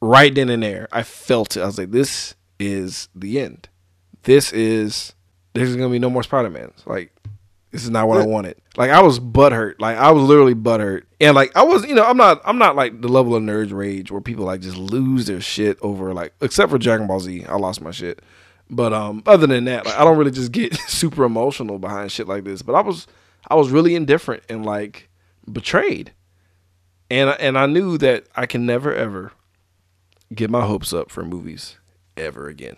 right 0.00 0.34
then 0.34 0.48
and 0.50 0.62
there. 0.62 0.88
I 0.92 1.02
felt 1.02 1.56
it. 1.56 1.62
I 1.62 1.66
was 1.66 1.78
like, 1.78 1.90
this 1.90 2.34
is 2.58 3.08
the 3.14 3.40
end. 3.40 3.68
This 4.22 4.52
is. 4.52 5.12
There's 5.54 5.76
gonna 5.76 5.90
be 5.90 5.98
no 5.98 6.10
more 6.10 6.22
Spider 6.24 6.50
Mans. 6.50 6.82
Like, 6.84 7.12
this 7.70 7.84
is 7.84 7.90
not 7.90 8.08
what 8.08 8.20
I 8.20 8.26
wanted. 8.26 8.56
Like, 8.76 8.90
I 8.90 9.02
was 9.02 9.20
butthurt. 9.20 9.74
Like, 9.78 9.96
I 9.96 10.10
was 10.10 10.22
literally 10.24 10.54
butthurt, 10.54 11.02
and 11.20 11.34
like, 11.34 11.54
I 11.56 11.62
was, 11.62 11.84
you 11.86 11.94
know, 11.94 12.04
I'm 12.04 12.16
not, 12.16 12.40
I'm 12.44 12.58
not 12.58 12.74
like 12.76 13.00
the 13.00 13.08
level 13.08 13.34
of 13.36 13.42
nerd 13.42 13.72
rage 13.72 14.10
where 14.10 14.20
people 14.20 14.44
like 14.44 14.60
just 14.60 14.76
lose 14.76 15.26
their 15.26 15.40
shit 15.40 15.78
over 15.82 16.12
like, 16.12 16.32
except 16.40 16.70
for 16.70 16.78
Dragon 16.78 17.06
Ball 17.06 17.20
Z, 17.20 17.44
I 17.46 17.56
lost 17.56 17.80
my 17.80 17.90
shit. 17.92 18.20
But 18.70 18.92
um, 18.92 19.22
other 19.26 19.46
than 19.46 19.64
that, 19.64 19.86
like, 19.86 19.96
I 19.96 20.04
don't 20.04 20.16
really 20.16 20.30
just 20.30 20.52
get 20.52 20.74
super 20.88 21.24
emotional 21.24 21.78
behind 21.78 22.10
shit 22.10 22.28
like 22.28 22.44
this. 22.44 22.62
But 22.62 22.74
I 22.74 22.80
was, 22.80 23.06
I 23.48 23.54
was 23.54 23.70
really 23.70 23.94
indifferent 23.94 24.42
and 24.48 24.64
like 24.64 25.08
betrayed, 25.50 26.12
and 27.10 27.30
and 27.38 27.58
I 27.58 27.66
knew 27.66 27.98
that 27.98 28.26
I 28.36 28.46
can 28.46 28.66
never 28.66 28.94
ever 28.94 29.32
get 30.34 30.50
my 30.50 30.64
hopes 30.64 30.92
up 30.92 31.10
for 31.10 31.24
movies 31.24 31.76
ever 32.16 32.48
again. 32.48 32.76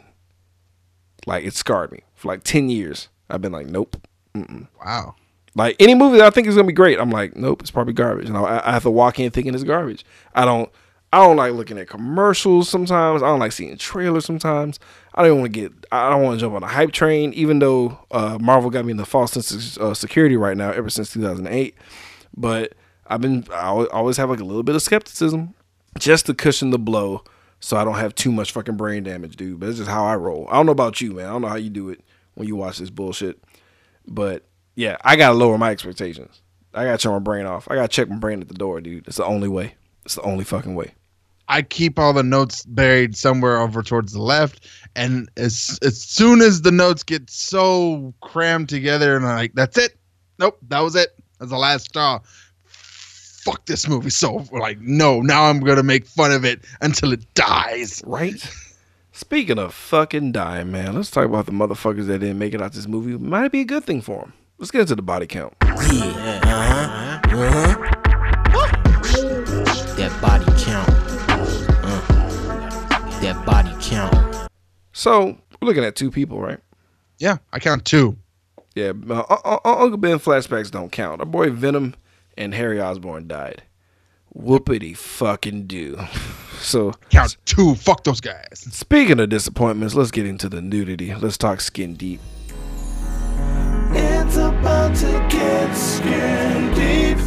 Like 1.26 1.44
it 1.44 1.54
scarred 1.54 1.92
me 1.92 2.00
for 2.14 2.28
like 2.28 2.42
ten 2.42 2.68
years. 2.68 3.08
I've 3.30 3.40
been 3.40 3.52
like, 3.52 3.66
nope. 3.66 3.96
Wow. 4.84 5.14
Like 5.54 5.76
any 5.80 5.94
movie 5.94 6.18
that 6.18 6.26
I 6.26 6.30
think 6.30 6.46
is 6.46 6.54
gonna 6.54 6.66
be 6.66 6.72
great, 6.74 7.00
I'm 7.00 7.10
like, 7.10 7.34
nope, 7.34 7.62
it's 7.62 7.70
probably 7.70 7.94
garbage. 7.94 8.28
And 8.28 8.36
I, 8.36 8.62
I 8.64 8.72
have 8.72 8.82
to 8.82 8.90
walk 8.90 9.18
in 9.18 9.30
thinking 9.30 9.54
it's 9.54 9.64
garbage. 9.64 10.04
I 10.34 10.44
don't, 10.44 10.70
I 11.12 11.18
don't 11.18 11.36
like 11.36 11.54
looking 11.54 11.78
at 11.78 11.88
commercials 11.88 12.68
sometimes. 12.68 13.22
I 13.22 13.26
don't 13.28 13.38
like 13.38 13.52
seeing 13.52 13.76
trailers 13.78 14.26
sometimes. 14.26 14.78
I 15.16 15.22
don't 15.22 15.40
want 15.40 15.52
to 15.52 15.60
get, 15.60 15.72
I 15.90 16.10
don't 16.10 16.22
want 16.22 16.38
to 16.38 16.44
jump 16.44 16.54
on 16.54 16.62
a 16.62 16.66
hype 16.66 16.92
train. 16.92 17.32
Even 17.32 17.58
though 17.58 17.98
uh, 18.10 18.38
Marvel 18.40 18.70
got 18.70 18.84
me 18.84 18.90
in 18.90 18.96
the 18.96 19.06
false 19.06 19.32
sense 19.32 19.76
of 19.76 19.82
uh, 19.82 19.94
security 19.94 20.36
right 20.36 20.56
now, 20.56 20.70
ever 20.70 20.90
since 20.90 21.12
2008. 21.12 21.74
But 22.36 22.74
I've 23.06 23.20
been, 23.20 23.46
I 23.52 23.68
always 23.68 24.16
have 24.18 24.28
like 24.30 24.40
a 24.40 24.44
little 24.44 24.62
bit 24.62 24.74
of 24.74 24.82
skepticism, 24.82 25.54
just 25.98 26.26
to 26.26 26.34
cushion 26.34 26.70
the 26.70 26.78
blow, 26.78 27.24
so 27.60 27.76
I 27.76 27.84
don't 27.84 27.94
have 27.94 28.14
too 28.14 28.30
much 28.30 28.52
fucking 28.52 28.76
brain 28.76 29.04
damage, 29.04 29.36
dude. 29.36 29.60
But 29.60 29.70
it's 29.70 29.78
just 29.78 29.90
how 29.90 30.04
I 30.04 30.16
roll. 30.16 30.46
I 30.50 30.54
don't 30.54 30.66
know 30.66 30.72
about 30.72 31.00
you, 31.00 31.12
man. 31.12 31.26
I 31.26 31.30
don't 31.30 31.42
know 31.42 31.48
how 31.48 31.56
you 31.56 31.70
do 31.70 31.88
it 31.88 32.02
when 32.34 32.46
you 32.46 32.56
watch 32.56 32.78
this 32.78 32.90
bullshit. 32.90 33.42
But 34.06 34.44
yeah, 34.74 34.96
I 35.02 35.16
gotta 35.16 35.34
lower 35.34 35.56
my 35.56 35.70
expectations. 35.70 36.42
I 36.74 36.84
gotta 36.84 36.98
turn 36.98 37.12
my 37.12 37.18
brain 37.18 37.46
off. 37.46 37.70
I 37.70 37.74
gotta 37.74 37.88
check 37.88 38.08
my 38.08 38.16
brain 38.16 38.42
at 38.42 38.48
the 38.48 38.54
door, 38.54 38.80
dude. 38.80 39.08
It's 39.08 39.16
the 39.16 39.24
only 39.24 39.48
way. 39.48 39.74
It's 40.04 40.16
the 40.16 40.22
only 40.22 40.44
fucking 40.44 40.74
way. 40.74 40.94
I 41.48 41.62
keep 41.62 41.98
all 41.98 42.12
the 42.12 42.22
notes 42.22 42.64
buried 42.64 43.16
somewhere 43.16 43.58
over 43.58 43.82
towards 43.82 44.12
the 44.12 44.22
left, 44.22 44.66
and 44.96 45.28
as 45.36 45.78
as 45.82 46.00
soon 46.00 46.40
as 46.40 46.62
the 46.62 46.72
notes 46.72 47.02
get 47.02 47.30
so 47.30 48.12
crammed 48.20 48.68
together, 48.68 49.16
and 49.16 49.26
I'm 49.26 49.36
like, 49.36 49.54
that's 49.54 49.78
it. 49.78 49.96
Nope, 50.38 50.58
that 50.68 50.80
was 50.80 50.96
it. 50.96 51.14
That's 51.38 51.50
the 51.50 51.58
last 51.58 51.86
straw. 51.86 52.20
Fuck 52.64 53.66
this 53.66 53.88
movie. 53.88 54.10
So 54.10 54.44
like, 54.50 54.80
no, 54.80 55.20
now 55.20 55.44
I'm 55.44 55.60
gonna 55.60 55.84
make 55.84 56.06
fun 56.06 56.32
of 56.32 56.44
it 56.44 56.64
until 56.80 57.12
it 57.12 57.32
dies. 57.34 58.02
Right? 58.04 58.44
Speaking 59.12 59.58
of 59.58 59.72
fucking 59.72 60.32
dying, 60.32 60.72
man, 60.72 60.94
let's 60.94 61.10
talk 61.10 61.24
about 61.24 61.46
the 61.46 61.52
motherfuckers 61.52 62.06
that 62.08 62.18
didn't 62.18 62.38
make 62.38 62.52
it 62.52 62.60
out 62.60 62.72
this 62.72 62.86
movie. 62.86 63.16
Might 63.16 63.50
be 63.52 63.60
a 63.60 63.64
good 63.64 63.84
thing 63.84 64.02
for 64.02 64.20
them. 64.20 64.32
Let's 64.58 64.70
get 64.70 64.82
into 64.82 64.94
the 64.94 65.02
body 65.02 65.26
count. 65.26 65.54
Yeah. 65.62 66.40
Uh-huh. 66.44 67.20
Uh-huh. 67.34 67.92
That 69.96 70.20
body 70.20 70.44
count. 73.90 74.48
So 74.92 75.38
we're 75.60 75.66
looking 75.66 75.84
at 75.84 75.96
two 75.96 76.10
people, 76.10 76.40
right? 76.40 76.58
Yeah, 77.18 77.38
I 77.52 77.58
count 77.58 77.84
two. 77.84 78.16
Yeah, 78.74 78.92
uh, 79.08 79.58
Uncle 79.64 79.96
Ben 79.96 80.18
flashbacks 80.18 80.70
don't 80.70 80.92
count. 80.92 81.20
Our 81.20 81.26
boy 81.26 81.50
Venom 81.50 81.94
and 82.36 82.52
Harry 82.54 82.80
Osborn 82.80 83.26
died. 83.26 83.62
Whoopity 84.36 84.96
fucking 84.96 85.66
do. 85.66 85.98
So 86.58 86.92
Count 87.10 87.36
two. 87.44 87.74
Fuck 87.74 88.04
those 88.04 88.20
guys. 88.22 88.66
speaking 88.70 89.20
of 89.20 89.28
disappointments, 89.28 89.94
let's 89.94 90.10
get 90.10 90.26
into 90.26 90.48
the 90.48 90.62
nudity. 90.62 91.14
Let's 91.14 91.36
talk 91.36 91.60
skin 91.60 91.94
deep. 91.94 92.18
It's 93.90 94.36
about 94.36 94.96
to 94.96 95.26
get 95.30 95.74
skin 95.74 96.74
deep. 96.74 97.18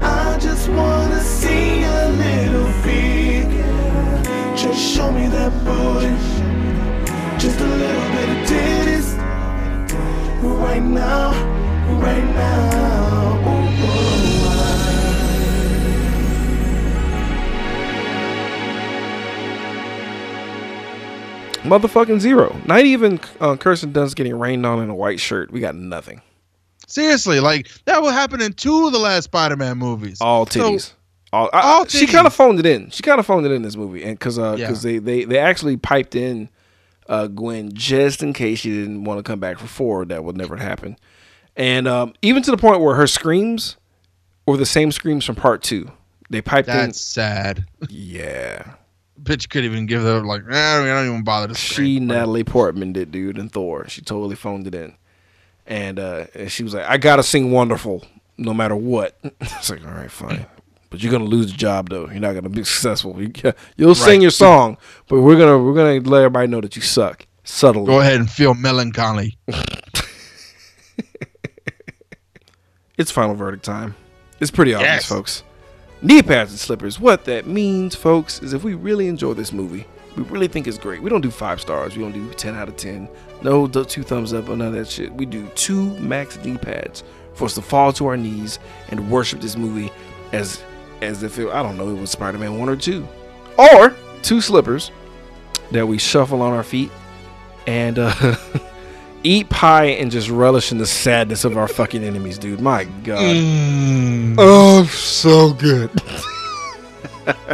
I 0.00 0.38
just 0.40 0.68
wanna 0.68 1.20
Just 4.62 4.80
show 4.94 5.10
me 5.10 5.26
that 5.28 5.52
booty. 5.64 6.14
Just 7.38 7.58
a 7.60 7.64
little 7.66 8.08
bit 8.14 8.28
of 8.28 8.38
titties. 8.50 9.08
Right 10.42 10.82
now, 10.82 11.30
right 12.00 12.24
now. 12.24 13.48
Ooh, 13.48 13.86
ooh, 13.86 15.22
Motherfucking 21.62 22.18
zero. 22.20 22.60
Not 22.66 22.80
even 22.84 23.20
uh, 23.40 23.56
Kirsten 23.56 23.92
Dunst 23.92 24.16
getting 24.16 24.36
rained 24.36 24.66
on 24.66 24.82
in 24.82 24.90
a 24.90 24.94
white 24.94 25.20
shirt. 25.20 25.52
We 25.52 25.60
got 25.60 25.76
nothing. 25.76 26.20
Seriously, 26.88 27.38
like 27.40 27.68
that 27.84 28.02
will 28.02 28.10
happen 28.10 28.40
in 28.40 28.52
two 28.52 28.86
of 28.86 28.92
the 28.92 28.98
last 28.98 29.24
Spider-Man 29.24 29.78
movies. 29.78 30.18
All 30.20 30.44
So- 30.46 30.60
titties. 30.60 30.92
All, 31.32 31.48
all 31.52 31.84
I- 31.84 31.86
She 31.88 32.06
kind 32.06 32.26
of 32.26 32.34
phoned 32.34 32.58
it 32.60 32.66
in. 32.66 32.90
She 32.90 33.02
kind 33.02 33.18
of 33.18 33.26
phoned 33.26 33.46
it 33.46 33.52
in 33.52 33.62
this 33.62 33.76
movie, 33.76 34.02
and 34.04 34.18
because 34.18 34.36
Yeah. 34.38 34.70
they, 34.72 34.98
they 34.98 35.24
they 35.24 35.38
actually 35.38 35.76
piped 35.76 36.14
in 36.14 36.48
uh, 37.08 37.26
Gwen 37.26 37.72
just 37.74 38.22
in 38.22 38.32
case 38.32 38.60
she 38.60 38.70
didn't 38.70 39.04
want 39.04 39.18
to 39.18 39.22
come 39.22 39.40
back 39.40 39.58
for 39.58 39.66
four. 39.66 40.04
That 40.04 40.24
would 40.24 40.36
never 40.36 40.56
happen. 40.56 40.96
And 41.56 41.86
um, 41.88 42.14
even 42.22 42.42
to 42.44 42.50
the 42.50 42.56
point 42.56 42.80
where 42.80 42.94
her 42.94 43.06
screams 43.06 43.76
were 44.46 44.56
the 44.56 44.66
same 44.66 44.90
screams 44.92 45.24
from 45.24 45.34
part 45.34 45.62
two. 45.62 45.90
They 46.30 46.40
piped 46.40 46.68
in 46.68 46.74
That's 46.76 47.00
sad. 47.00 47.66
Yeah. 47.90 48.74
Bitch 49.22 49.50
could 49.50 49.64
even 49.64 49.84
give 49.86 50.02
them 50.02 50.24
like, 50.24 50.42
eh, 50.50 50.54
I 50.80 50.82
don't 50.84 51.06
even 51.06 51.24
bother 51.24 51.48
to 51.48 51.54
She. 51.54 52.00
Natalie 52.00 52.42
Portman 52.44 52.92
did, 52.94 53.12
dude, 53.12 53.36
and 53.38 53.52
Thor. 53.52 53.86
She 53.88 54.00
totally 54.00 54.34
phoned 54.34 54.66
it 54.66 54.74
in, 54.74 54.94
and 55.66 55.98
uh, 56.00 56.26
and 56.34 56.50
she 56.50 56.64
was 56.64 56.72
like, 56.74 56.86
"I 56.88 56.96
gotta 56.96 57.22
sing 57.22 57.50
wonderful, 57.52 58.04
no 58.38 58.52
matter 58.54 58.74
what." 58.74 59.16
it's 59.40 59.68
like, 59.70 59.84
all 59.86 59.92
right, 59.92 60.10
fine, 60.10 60.46
but 60.92 61.02
you're 61.02 61.10
gonna 61.10 61.24
lose 61.24 61.50
the 61.50 61.56
job 61.58 61.88
though. 61.88 62.06
You're 62.08 62.20
not 62.20 62.34
gonna 62.34 62.48
be 62.48 62.62
successful. 62.64 63.20
You, 63.20 63.32
you'll 63.76 63.96
sing 63.96 64.20
your 64.22 64.30
song, 64.30 64.76
but 65.08 65.20
we're 65.20 65.36
gonna 65.38 65.58
we're 65.58 65.74
gonna 65.74 66.08
let 66.08 66.18
everybody 66.20 66.46
know 66.46 66.60
that 66.60 66.76
you 66.76 66.82
suck 66.82 67.26
subtly. 67.42 67.86
Go 67.86 67.98
ahead 68.00 68.20
and 68.20 68.30
feel 68.30 68.54
melancholy. 68.54 69.36
It's 72.98 73.10
final 73.10 73.34
verdict 73.34 73.64
time. 73.64 73.94
It's 74.38 74.50
pretty 74.50 74.74
obvious, 74.74 74.92
Yes. 74.92 75.08
folks. 75.08 75.42
Knee 76.02 76.22
pads 76.22 76.50
and 76.50 76.60
slippers. 76.60 77.00
What 77.00 77.24
that 77.24 77.46
means, 77.46 77.94
folks, 77.94 78.40
is 78.42 78.52
if 78.52 78.64
we 78.64 78.74
really 78.74 79.08
enjoy 79.08 79.32
this 79.32 79.50
movie, 79.52 79.86
we 80.14 80.22
really 80.24 80.46
think 80.46 80.66
it's 80.68 80.76
great. 80.78 81.02
We 81.02 81.08
don't 81.08 81.22
do 81.22 81.30
five 81.30 81.60
stars. 81.60 81.96
We 81.96 82.02
don't 82.02 82.12
do 82.12 82.28
ten 82.34 82.54
out 82.54 82.68
of 82.68 82.76
ten. 82.76 83.08
No, 83.42 83.66
two 83.66 84.02
thumbs 84.02 84.34
up 84.34 84.48
or 84.48 84.56
none 84.56 84.68
of 84.68 84.74
that 84.74 84.88
shit. 84.88 85.12
We 85.14 85.24
do 85.26 85.46
two 85.54 85.90
max 85.98 86.36
knee 86.44 86.58
pads 86.58 87.02
for 87.34 87.46
us 87.46 87.54
to 87.54 87.62
fall 87.62 87.92
to 87.94 88.06
our 88.08 88.16
knees 88.16 88.58
and 88.90 89.10
worship 89.10 89.40
this 89.40 89.56
movie 89.56 89.90
as 90.32 90.62
as 91.02 91.22
if 91.22 91.38
it, 91.38 91.48
I 91.48 91.62
don't 91.62 91.76
know 91.76 91.90
it 91.90 92.00
was 92.00 92.10
Spider 92.10 92.38
Man 92.38 92.58
one 92.58 92.68
or 92.68 92.76
two, 92.76 93.06
or 93.58 93.94
two 94.22 94.40
slippers 94.40 94.90
that 95.72 95.86
we 95.86 95.98
shuffle 95.98 96.40
on 96.42 96.54
our 96.54 96.62
feet 96.62 96.90
and 97.66 97.98
uh, 97.98 98.36
eat 99.22 99.48
pie 99.48 99.86
and 99.86 100.10
just 100.10 100.28
relish 100.28 100.72
in 100.72 100.78
the 100.78 100.86
sadness 100.86 101.44
of 101.44 101.56
our 101.56 101.68
fucking 101.68 102.02
enemies, 102.04 102.38
dude. 102.38 102.60
My 102.60 102.84
God. 102.84 103.36
Mm. 103.36 104.36
Oh, 104.38 104.84
so 104.84 105.52
good. 105.54 105.90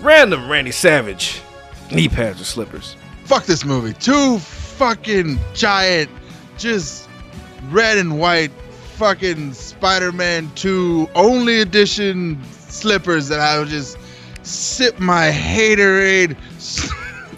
Random 0.00 0.50
Randy 0.50 0.72
Savage. 0.72 1.42
Knee 1.90 2.08
pads 2.08 2.40
or 2.40 2.44
slippers. 2.44 2.96
Fuck 3.24 3.44
this 3.44 3.64
movie. 3.64 3.92
Two 3.94 4.38
fucking 4.38 5.38
giant, 5.54 6.10
just 6.56 7.08
red 7.70 7.98
and 7.98 8.18
white 8.18 8.50
fucking 9.00 9.54
Spider-Man 9.54 10.50
2 10.56 11.08
only 11.14 11.62
edition 11.62 12.38
slippers 12.52 13.28
that 13.28 13.40
I 13.40 13.58
would 13.58 13.68
just 13.68 13.96
sip 14.42 15.00
my 15.00 15.30
haterade. 15.30 16.36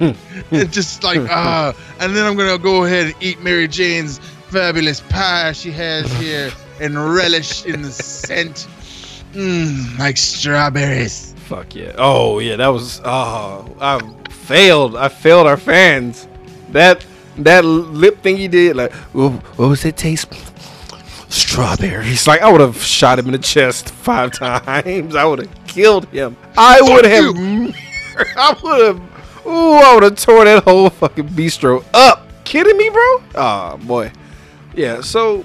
it's 0.51 0.75
just 0.75 1.05
like 1.05 1.21
ah, 1.31 1.73
and 2.01 2.17
then 2.17 2.27
I'm 2.27 2.37
gonna 2.37 2.59
go 2.59 2.83
ahead 2.83 3.07
and 3.07 3.15
eat 3.21 3.41
Mary 3.43 3.69
Jane's 3.69 4.19
fabulous 4.49 5.03
pie 5.03 5.53
she 5.53 5.71
has 5.71 6.13
here 6.15 6.51
and 6.81 6.99
relish 7.15 7.65
in 7.65 7.83
the 7.83 7.93
scent, 7.93 8.67
mm, 9.33 9.97
like 10.01 10.17
strawberries. 10.17 11.33
Fuck 11.47 11.77
yeah. 11.77 11.95
Oh 11.97 12.41
yeah, 12.41 12.57
that 12.57 12.69
was 12.69 13.01
oh 13.05 13.73
I 13.81 14.01
failed. 14.31 14.97
I 14.97 15.09
failed 15.09 15.47
our 15.47 15.57
fans. 15.57 16.27
That 16.71 17.07
that 17.39 17.65
lip 17.65 18.21
thing 18.21 18.37
he 18.37 18.49
did, 18.49 18.75
like 18.75 18.93
"Wha- 19.15 19.31
what 19.31 19.69
was 19.69 19.85
it 19.85 19.97
taste? 19.97 20.27
Strawberries. 21.33 22.27
Like 22.27 22.43
I 22.43 22.51
would 22.51 22.61
have 22.61 22.77
shot 22.83 23.19
him 23.19 23.27
in 23.27 23.33
the 23.33 23.39
chest 23.39 23.91
five 23.91 24.33
times. 24.33 25.15
I 25.15 25.25
would 25.25 25.41
have 25.41 25.67
killed 25.67 26.07
him. 26.09 26.37
I 26.57 26.81
would 26.83 27.05
have 27.05 27.35
I 28.37 28.57
would 28.63 28.87
have 28.87 29.13
Ooh, 29.47 29.75
I 29.75 29.95
would 29.95 30.05
have 30.05 30.17
tore 30.17 30.45
that 30.45 30.63
whole 30.65 30.89
fucking 30.91 31.29
bistro 31.31 31.85
up. 31.95 32.29
Kidding 32.45 32.77
me, 32.77 32.91
bro? 32.91 33.23
Oh 33.35 33.81
boy. 33.83 34.13
Yeah, 34.75 35.01
so 35.01 35.45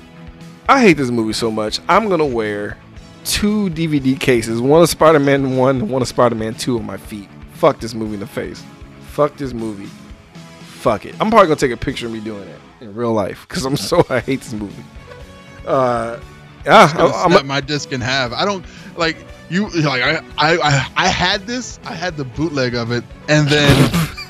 I 0.70 0.82
hate 0.82 0.98
this 0.98 1.10
movie 1.10 1.34
so 1.34 1.50
much. 1.50 1.80
I'm 1.88 2.10
gonna 2.10 2.26
wear 2.26 2.78
two 3.24 3.70
DVD 3.70 4.20
cases, 4.20 4.62
one 4.62 4.82
of 4.82 4.90
Spider-Man 4.90 5.58
one, 5.58 5.90
one 5.90 6.02
of 6.02 6.08
Spider-Man 6.08 6.56
two 6.56 6.78
on 6.78 6.86
my 6.86 6.98
feet. 6.98 7.30
Fuck 7.54 7.80
this 7.80 7.94
movie 7.94 8.16
in 8.16 8.20
the 8.20 8.28
face. 8.28 8.64
Fuck 9.02 9.38
this 9.38 9.54
movie. 9.54 9.90
Fuck 10.66 11.06
it. 11.06 11.16
I'm 11.20 11.30
probably 11.30 11.48
gonna 11.48 11.60
take 11.60 11.72
a 11.72 11.78
picture 11.78 12.06
of 12.06 12.12
me 12.12 12.20
doing 12.20 12.46
that 12.46 12.60
in 12.82 12.94
real 12.94 13.14
life 13.14 13.46
because 13.48 13.66
I'm 13.66 13.78
so 13.78 14.06
I 14.10 14.20
hate 14.20 14.42
this 14.42 14.54
movie. 14.54 14.84
Uh, 15.68 16.20
yeah, 16.66 16.92
I, 16.96 17.26
I'm, 17.26 17.48
my 17.48 17.62
disc 17.62 17.92
in 17.92 18.02
half. 18.02 18.32
I 18.34 18.46
don't 18.46 18.66
like 18.96 19.18
you. 19.50 19.70
Like 19.70 20.02
I, 20.02 20.16
I, 20.38 20.58
I, 20.58 20.92
I 20.96 21.08
had 21.08 21.46
this. 21.46 21.80
I 21.84 21.94
had 21.94 22.18
the 22.18 22.26
bootleg 22.26 22.74
of 22.74 22.92
it, 22.92 23.04
and 23.28 23.48
then 23.48 23.76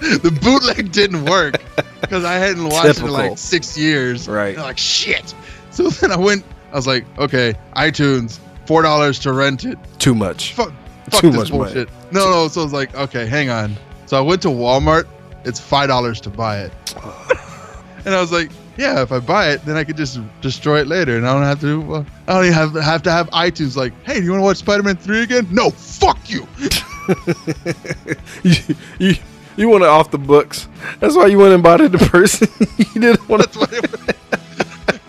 the 0.00 0.38
bootleg 0.42 0.92
didn't 0.92 1.24
work 1.24 1.60
because 2.00 2.24
I 2.24 2.34
hadn't 2.34 2.68
watched 2.68 2.98
it 2.98 3.04
in 3.04 3.10
like 3.10 3.36
six 3.36 3.76
years. 3.76 4.28
Right. 4.28 4.56
Like 4.56 4.78
shit. 4.78 5.34
So 5.70 5.88
then 5.90 6.12
I 6.12 6.16
went. 6.16 6.44
I 6.72 6.76
was 6.76 6.86
like, 6.86 7.04
okay, 7.18 7.54
iTunes, 7.74 8.38
four 8.66 8.82
dollars 8.82 9.18
to 9.20 9.32
rent 9.32 9.64
it. 9.64 9.78
too 9.98 10.14
much. 10.14 10.54
Fuck, 10.54 10.72
fuck 11.10 11.20
Too 11.20 11.30
this 11.30 11.36
much 11.36 11.50
money. 11.50 11.64
bullshit. 11.64 11.88
No, 12.12 12.30
no. 12.30 12.48
So 12.48 12.60
I 12.60 12.64
was 12.64 12.72
like, 12.72 12.94
okay, 12.94 13.26
hang 13.26 13.50
on. 13.50 13.76
So 14.06 14.16
I 14.16 14.20
went 14.20 14.42
to 14.42 14.48
Walmart. 14.48 15.06
It's 15.44 15.58
five 15.58 15.88
dollars 15.88 16.20
to 16.22 16.30
buy 16.30 16.60
it. 16.60 16.72
and 18.04 18.14
I 18.14 18.20
was 18.20 18.30
like, 18.32 18.50
yeah, 18.80 19.02
if 19.02 19.12
I 19.12 19.18
buy 19.18 19.50
it, 19.50 19.62
then 19.66 19.76
I 19.76 19.84
could 19.84 19.98
just 19.98 20.18
destroy 20.40 20.80
it 20.80 20.86
later, 20.86 21.18
and 21.18 21.28
I 21.28 21.34
don't 21.34 21.42
have 21.42 21.60
to. 21.60 21.80
Well, 21.82 22.06
I 22.26 22.32
don't 22.32 22.44
even 22.46 22.54
have, 22.54 22.74
have 22.74 23.02
to 23.02 23.12
have 23.12 23.28
iTunes. 23.30 23.76
Like, 23.76 23.92
hey, 24.04 24.14
do 24.14 24.24
you 24.24 24.30
want 24.30 24.40
to 24.40 24.44
watch 24.44 24.56
Spider-Man 24.56 24.96
three 24.96 25.22
again? 25.22 25.46
No, 25.50 25.68
fuck 25.68 26.18
you. 26.30 26.48
you, 28.42 28.54
you, 28.98 29.14
you 29.56 29.68
want 29.68 29.84
it 29.84 29.88
off 29.88 30.10
the 30.10 30.18
books. 30.18 30.66
That's 30.98 31.14
why 31.14 31.26
you 31.26 31.36
went 31.36 31.52
and 31.52 31.62
bought 31.62 31.82
it 31.82 31.92
in 31.92 31.98
person. 32.08 32.48
you 32.78 33.00
didn't 33.00 33.28
want 33.28 33.52
to. 33.52 34.14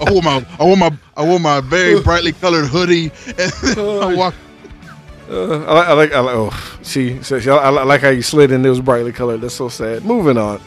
I 0.02 0.12
wore 0.12 0.22
my, 0.22 0.46
I 0.60 0.64
wore 0.66 0.78
my, 0.78 0.98
I 1.16 1.24
wore 1.24 1.40
my 1.40 1.62
very 1.62 2.02
brightly 2.04 2.34
colored 2.34 2.66
hoodie, 2.66 3.10
and 3.38 3.80
I 3.80 4.14
walked. 4.14 4.38
Uh, 5.30 5.64
I 5.64 5.74
like, 5.74 5.88
I 5.88 5.94
like, 5.94 6.12
I 6.12 6.20
like. 6.20 6.36
Oh, 6.36 6.78
see, 6.82 7.24
see, 7.24 7.50
I, 7.50 7.56
I 7.56 7.84
like 7.84 8.02
how 8.02 8.10
you 8.10 8.22
slid 8.22 8.52
in. 8.52 8.66
It 8.66 8.70
was 8.70 8.82
brightly 8.82 9.14
colored. 9.14 9.40
That's 9.40 9.56
so 9.56 9.70
sad. 9.70 10.04
Moving 10.04 10.38
on, 10.38 10.60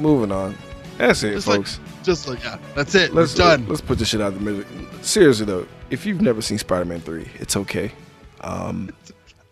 moving 0.00 0.32
on. 0.32 0.56
That's 0.96 1.22
it, 1.22 1.34
Just 1.34 1.46
like- 1.46 1.58
folks. 1.58 1.78
Just 2.08 2.26
like, 2.26 2.42
yeah, 2.42 2.56
that's 2.74 2.94
it. 2.94 3.12
let's 3.12 3.34
We're 3.34 3.44
done. 3.56 3.68
Let's 3.68 3.82
put 3.82 3.98
this 3.98 4.08
shit 4.08 4.22
out 4.22 4.28
of 4.32 4.34
the 4.34 4.40
middle. 4.40 4.64
Seriously 5.02 5.44
though, 5.44 5.66
if 5.90 6.06
you've 6.06 6.22
never 6.22 6.40
seen 6.40 6.56
Spider-Man 6.56 7.00
three, 7.00 7.28
it's 7.34 7.54
okay. 7.54 7.92
Um, 8.40 8.90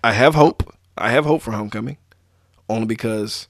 I 0.03 0.13
have 0.13 0.35
hope. 0.35 0.75
I 0.97 1.11
have 1.11 1.27
hope 1.27 1.43
for 1.43 1.53
Homecoming, 1.53 1.99
only 2.71 2.87
because 2.87 3.49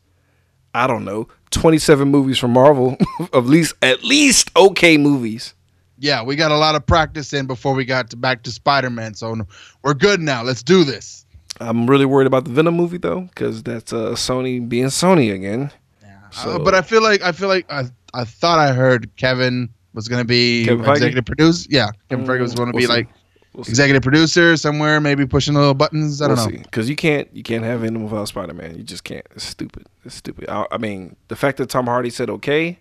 I 0.74 0.88
don't 0.88 1.04
know. 1.04 1.28
Twenty-seven 1.50 2.08
movies 2.10 2.36
from 2.36 2.50
Marvel, 2.52 2.96
at 3.32 3.44
least 3.44 3.74
at 3.80 4.02
least 4.02 4.50
okay 4.56 4.98
movies. 4.98 5.54
yeah, 6.00 6.24
we 6.24 6.34
got 6.34 6.50
a 6.50 6.56
lot 6.58 6.74
of 6.74 6.84
practice 6.84 7.32
in 7.32 7.46
before 7.46 7.74
we 7.74 7.84
got 7.84 8.10
to 8.10 8.16
back 8.16 8.42
to 8.42 8.50
Spider-Man, 8.50 9.14
so 9.14 9.36
we're 9.82 9.94
good 9.94 10.20
now. 10.20 10.42
Let's 10.42 10.64
do 10.64 10.82
this. 10.82 11.24
I'm 11.60 11.88
really 11.88 12.04
worried 12.06 12.26
about 12.26 12.44
the 12.44 12.50
Venom 12.50 12.74
movie 12.76 12.98
though, 12.98 13.20
because 13.20 13.62
that's 13.62 13.92
uh, 13.92 14.10
Sony 14.14 14.68
being 14.68 14.86
Sony 14.86 15.32
again. 15.32 15.70
Yeah. 16.02 16.30
So- 16.30 16.50
Uh, 16.50 16.58
but 16.58 16.74
I 16.74 16.82
feel 16.82 17.02
like 17.02 17.22
I 17.22 17.30
feel 17.30 17.48
like 17.48 17.70
I 17.72 17.84
I 18.16 18.24
thought 18.24 18.58
I 18.58 18.72
heard 18.72 19.14
Kevin 19.16 19.68
was 19.94 20.08
gonna 20.08 20.24
be 20.24 20.64
Kevin 20.66 20.84
executive 20.90 21.24
producer. 21.24 21.66
Yeah, 21.70 21.90
Kevin 22.10 22.26
Feige 22.26 22.40
was 22.40 22.54
gonna 22.54 22.72
We'll 22.72 22.80
be 22.80 22.82
see. 22.86 22.88
like 22.88 23.08
We'll 23.52 23.64
see. 23.64 23.70
executive 23.70 24.02
producer 24.02 24.56
somewhere, 24.56 25.00
maybe 25.00 25.26
pushing 25.26 25.54
little 25.54 25.72
buttons. 25.74 26.20
I 26.20 26.28
don't 26.28 26.36
know. 26.36 26.58
because 26.62 26.88
you 26.90 26.96
can't 26.96 27.28
you 27.34 27.42
can't 27.42 27.64
have 27.64 27.80
Venom 27.80 28.02
without 28.04 28.28
Spider 28.28 28.52
Man. 28.54 28.76
You 28.76 28.82
just 28.82 29.04
can't. 29.04 29.24
It's 29.34 29.44
stupid. 29.44 29.86
It's 30.04 30.14
stupid. 30.14 30.48
I, 30.48 30.66
I 30.70 30.78
mean, 30.78 31.16
the 31.28 31.36
fact 31.36 31.56
that 31.58 31.68
Tom 31.70 31.86
Hardy 31.86 32.10
said 32.10 32.28
okay, 32.28 32.78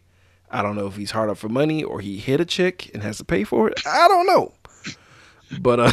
I 0.51 0.61
don't 0.61 0.75
know 0.75 0.87
if 0.87 0.95
he's 0.97 1.11
hard 1.11 1.29
up 1.29 1.37
for 1.37 1.47
money 1.49 1.83
or 1.83 2.01
he 2.01 2.17
hit 2.17 2.39
a 2.41 2.45
chick 2.45 2.91
and 2.93 3.01
has 3.03 3.17
to 3.19 3.23
pay 3.25 3.43
for 3.45 3.69
it. 3.69 3.79
I 3.85 4.07
don't 4.07 4.25
know. 4.27 4.53
But 5.61 5.79
uh, 5.79 5.91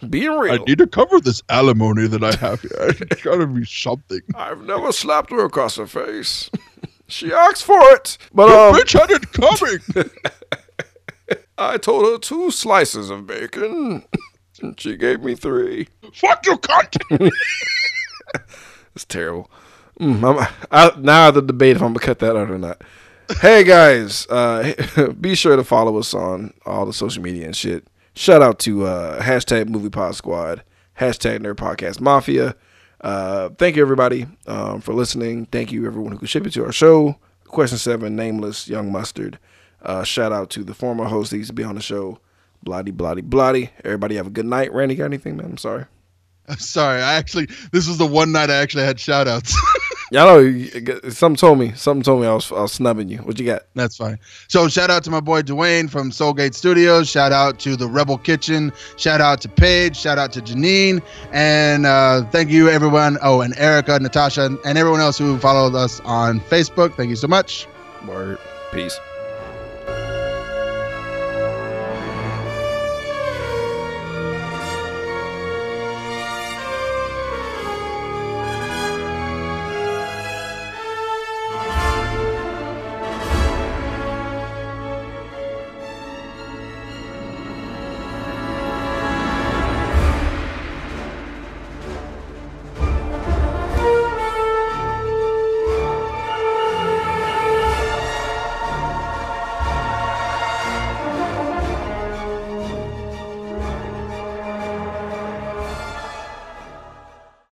being 0.08 0.30
real, 0.38 0.52
I 0.54 0.58
need 0.66 0.78
to 0.78 0.86
cover 0.86 1.18
this 1.20 1.42
alimony 1.48 2.06
that 2.06 2.22
I 2.22 2.34
have 2.36 2.60
here. 2.60 2.70
It's 3.10 3.22
gotta 3.22 3.46
be 3.46 3.64
something. 3.64 4.20
I've 4.34 4.62
never 4.62 4.92
slapped 4.92 5.30
her 5.30 5.44
across 5.44 5.76
the 5.76 5.86
face. 5.86 6.48
she 7.08 7.32
asked 7.32 7.64
for 7.64 7.78
it, 7.92 8.18
but 8.32 8.48
um, 8.48 8.74
had 8.74 9.10
it 9.10 9.32
coming. 9.32 10.10
I 11.58 11.78
told 11.78 12.04
her 12.04 12.18
two 12.18 12.50
slices 12.50 13.10
of 13.10 13.26
bacon, 13.26 14.04
and 14.60 14.78
she 14.78 14.96
gave 14.96 15.22
me 15.22 15.34
three. 15.34 15.88
Fuck 16.12 16.46
you, 16.46 16.56
cunt. 16.58 17.30
It's 18.94 19.04
terrible. 19.04 19.50
Mm, 20.00 20.40
I'm, 20.40 20.54
I, 20.70 20.98
now 20.98 21.22
I 21.22 21.24
have 21.26 21.34
to 21.34 21.42
debate 21.42 21.76
if 21.76 21.82
I'm 21.82 21.92
gonna 21.92 22.04
cut 22.04 22.18
that 22.20 22.34
out 22.34 22.50
or 22.50 22.58
not. 22.58 22.80
Hey 23.40 23.62
guys, 23.64 24.26
uh, 24.28 24.72
be 25.20 25.34
sure 25.34 25.56
to 25.56 25.64
follow 25.64 25.98
us 25.98 26.14
on 26.14 26.54
all 26.64 26.86
the 26.86 26.92
social 26.92 27.22
media 27.22 27.46
and 27.46 27.54
shit. 27.54 27.86
Shout 28.14 28.40
out 28.40 28.58
to 28.60 28.86
uh, 28.86 29.22
hashtag 29.22 29.68
Movie 29.68 29.90
Pod 29.90 30.14
Squad, 30.14 30.62
hashtag 30.98 31.40
Nerd 31.40 31.56
Podcast 31.56 32.00
Mafia. 32.00 32.56
Uh, 33.06 33.50
thank 33.50 33.76
you 33.76 33.82
everybody 33.82 34.26
um, 34.48 34.80
for 34.80 34.92
listening. 34.92 35.46
Thank 35.46 35.70
you 35.70 35.86
everyone 35.86 36.10
who 36.10 36.18
contributed 36.18 36.54
to 36.54 36.66
our 36.66 36.72
show. 36.72 37.16
Question 37.44 37.78
seven, 37.78 38.16
nameless 38.16 38.66
young 38.66 38.90
mustard. 38.90 39.38
Uh, 39.80 40.02
shout 40.02 40.32
out 40.32 40.50
to 40.50 40.64
the 40.64 40.74
former 40.74 41.04
host 41.04 41.30
that 41.30 41.36
used 41.36 41.50
to 41.50 41.54
be 41.54 41.62
on 41.62 41.76
the 41.76 41.80
show. 41.80 42.18
Bloody, 42.64 42.90
bloody, 42.90 43.22
bloody. 43.22 43.70
Everybody 43.84 44.16
have 44.16 44.26
a 44.26 44.30
good 44.30 44.44
night. 44.44 44.72
Randy, 44.72 44.96
got 44.96 45.04
anything, 45.04 45.36
man? 45.36 45.46
I'm 45.46 45.56
sorry. 45.56 45.84
I'm 46.48 46.56
sorry. 46.58 47.00
I 47.00 47.14
actually 47.14 47.46
this 47.70 47.86
was 47.86 47.96
the 47.96 48.06
one 48.06 48.32
night 48.32 48.50
I 48.50 48.56
actually 48.56 48.82
had 48.82 48.98
shout 48.98 49.28
outs. 49.28 49.56
Y'all 50.12 50.40
know 50.40 50.68
something 51.10 51.36
told 51.36 51.58
me. 51.58 51.72
Something 51.72 52.02
told 52.02 52.20
me 52.20 52.28
I 52.28 52.34
was 52.34 52.52
I 52.52 52.62
was 52.62 52.72
snubbing 52.72 53.08
you. 53.08 53.18
What 53.18 53.38
you 53.38 53.46
got? 53.46 53.62
That's 53.74 53.96
fine. 53.96 54.18
So 54.48 54.68
shout 54.68 54.88
out 54.88 55.02
to 55.04 55.10
my 55.10 55.20
boy 55.20 55.42
Dwayne 55.42 55.90
from 55.90 56.10
Soulgate 56.10 56.54
Studios. 56.54 57.08
Shout 57.08 57.32
out 57.32 57.58
to 57.60 57.76
the 57.76 57.88
Rebel 57.88 58.18
Kitchen. 58.18 58.72
Shout 58.96 59.20
out 59.20 59.40
to 59.40 59.48
Paige. 59.48 59.96
Shout 59.96 60.18
out 60.18 60.32
to 60.32 60.40
Janine. 60.40 61.02
And 61.32 61.86
uh, 61.86 62.24
thank 62.30 62.50
you 62.50 62.68
everyone. 62.68 63.18
Oh, 63.20 63.40
and 63.40 63.56
Erica, 63.58 63.98
Natasha, 63.98 64.56
and 64.64 64.78
everyone 64.78 65.00
else 65.00 65.18
who 65.18 65.38
followed 65.38 65.74
us 65.74 66.00
on 66.00 66.38
Facebook. 66.40 66.94
Thank 66.94 67.10
you 67.10 67.16
so 67.16 67.26
much. 67.26 67.66
Word. 68.06 68.38
Peace. 68.72 68.98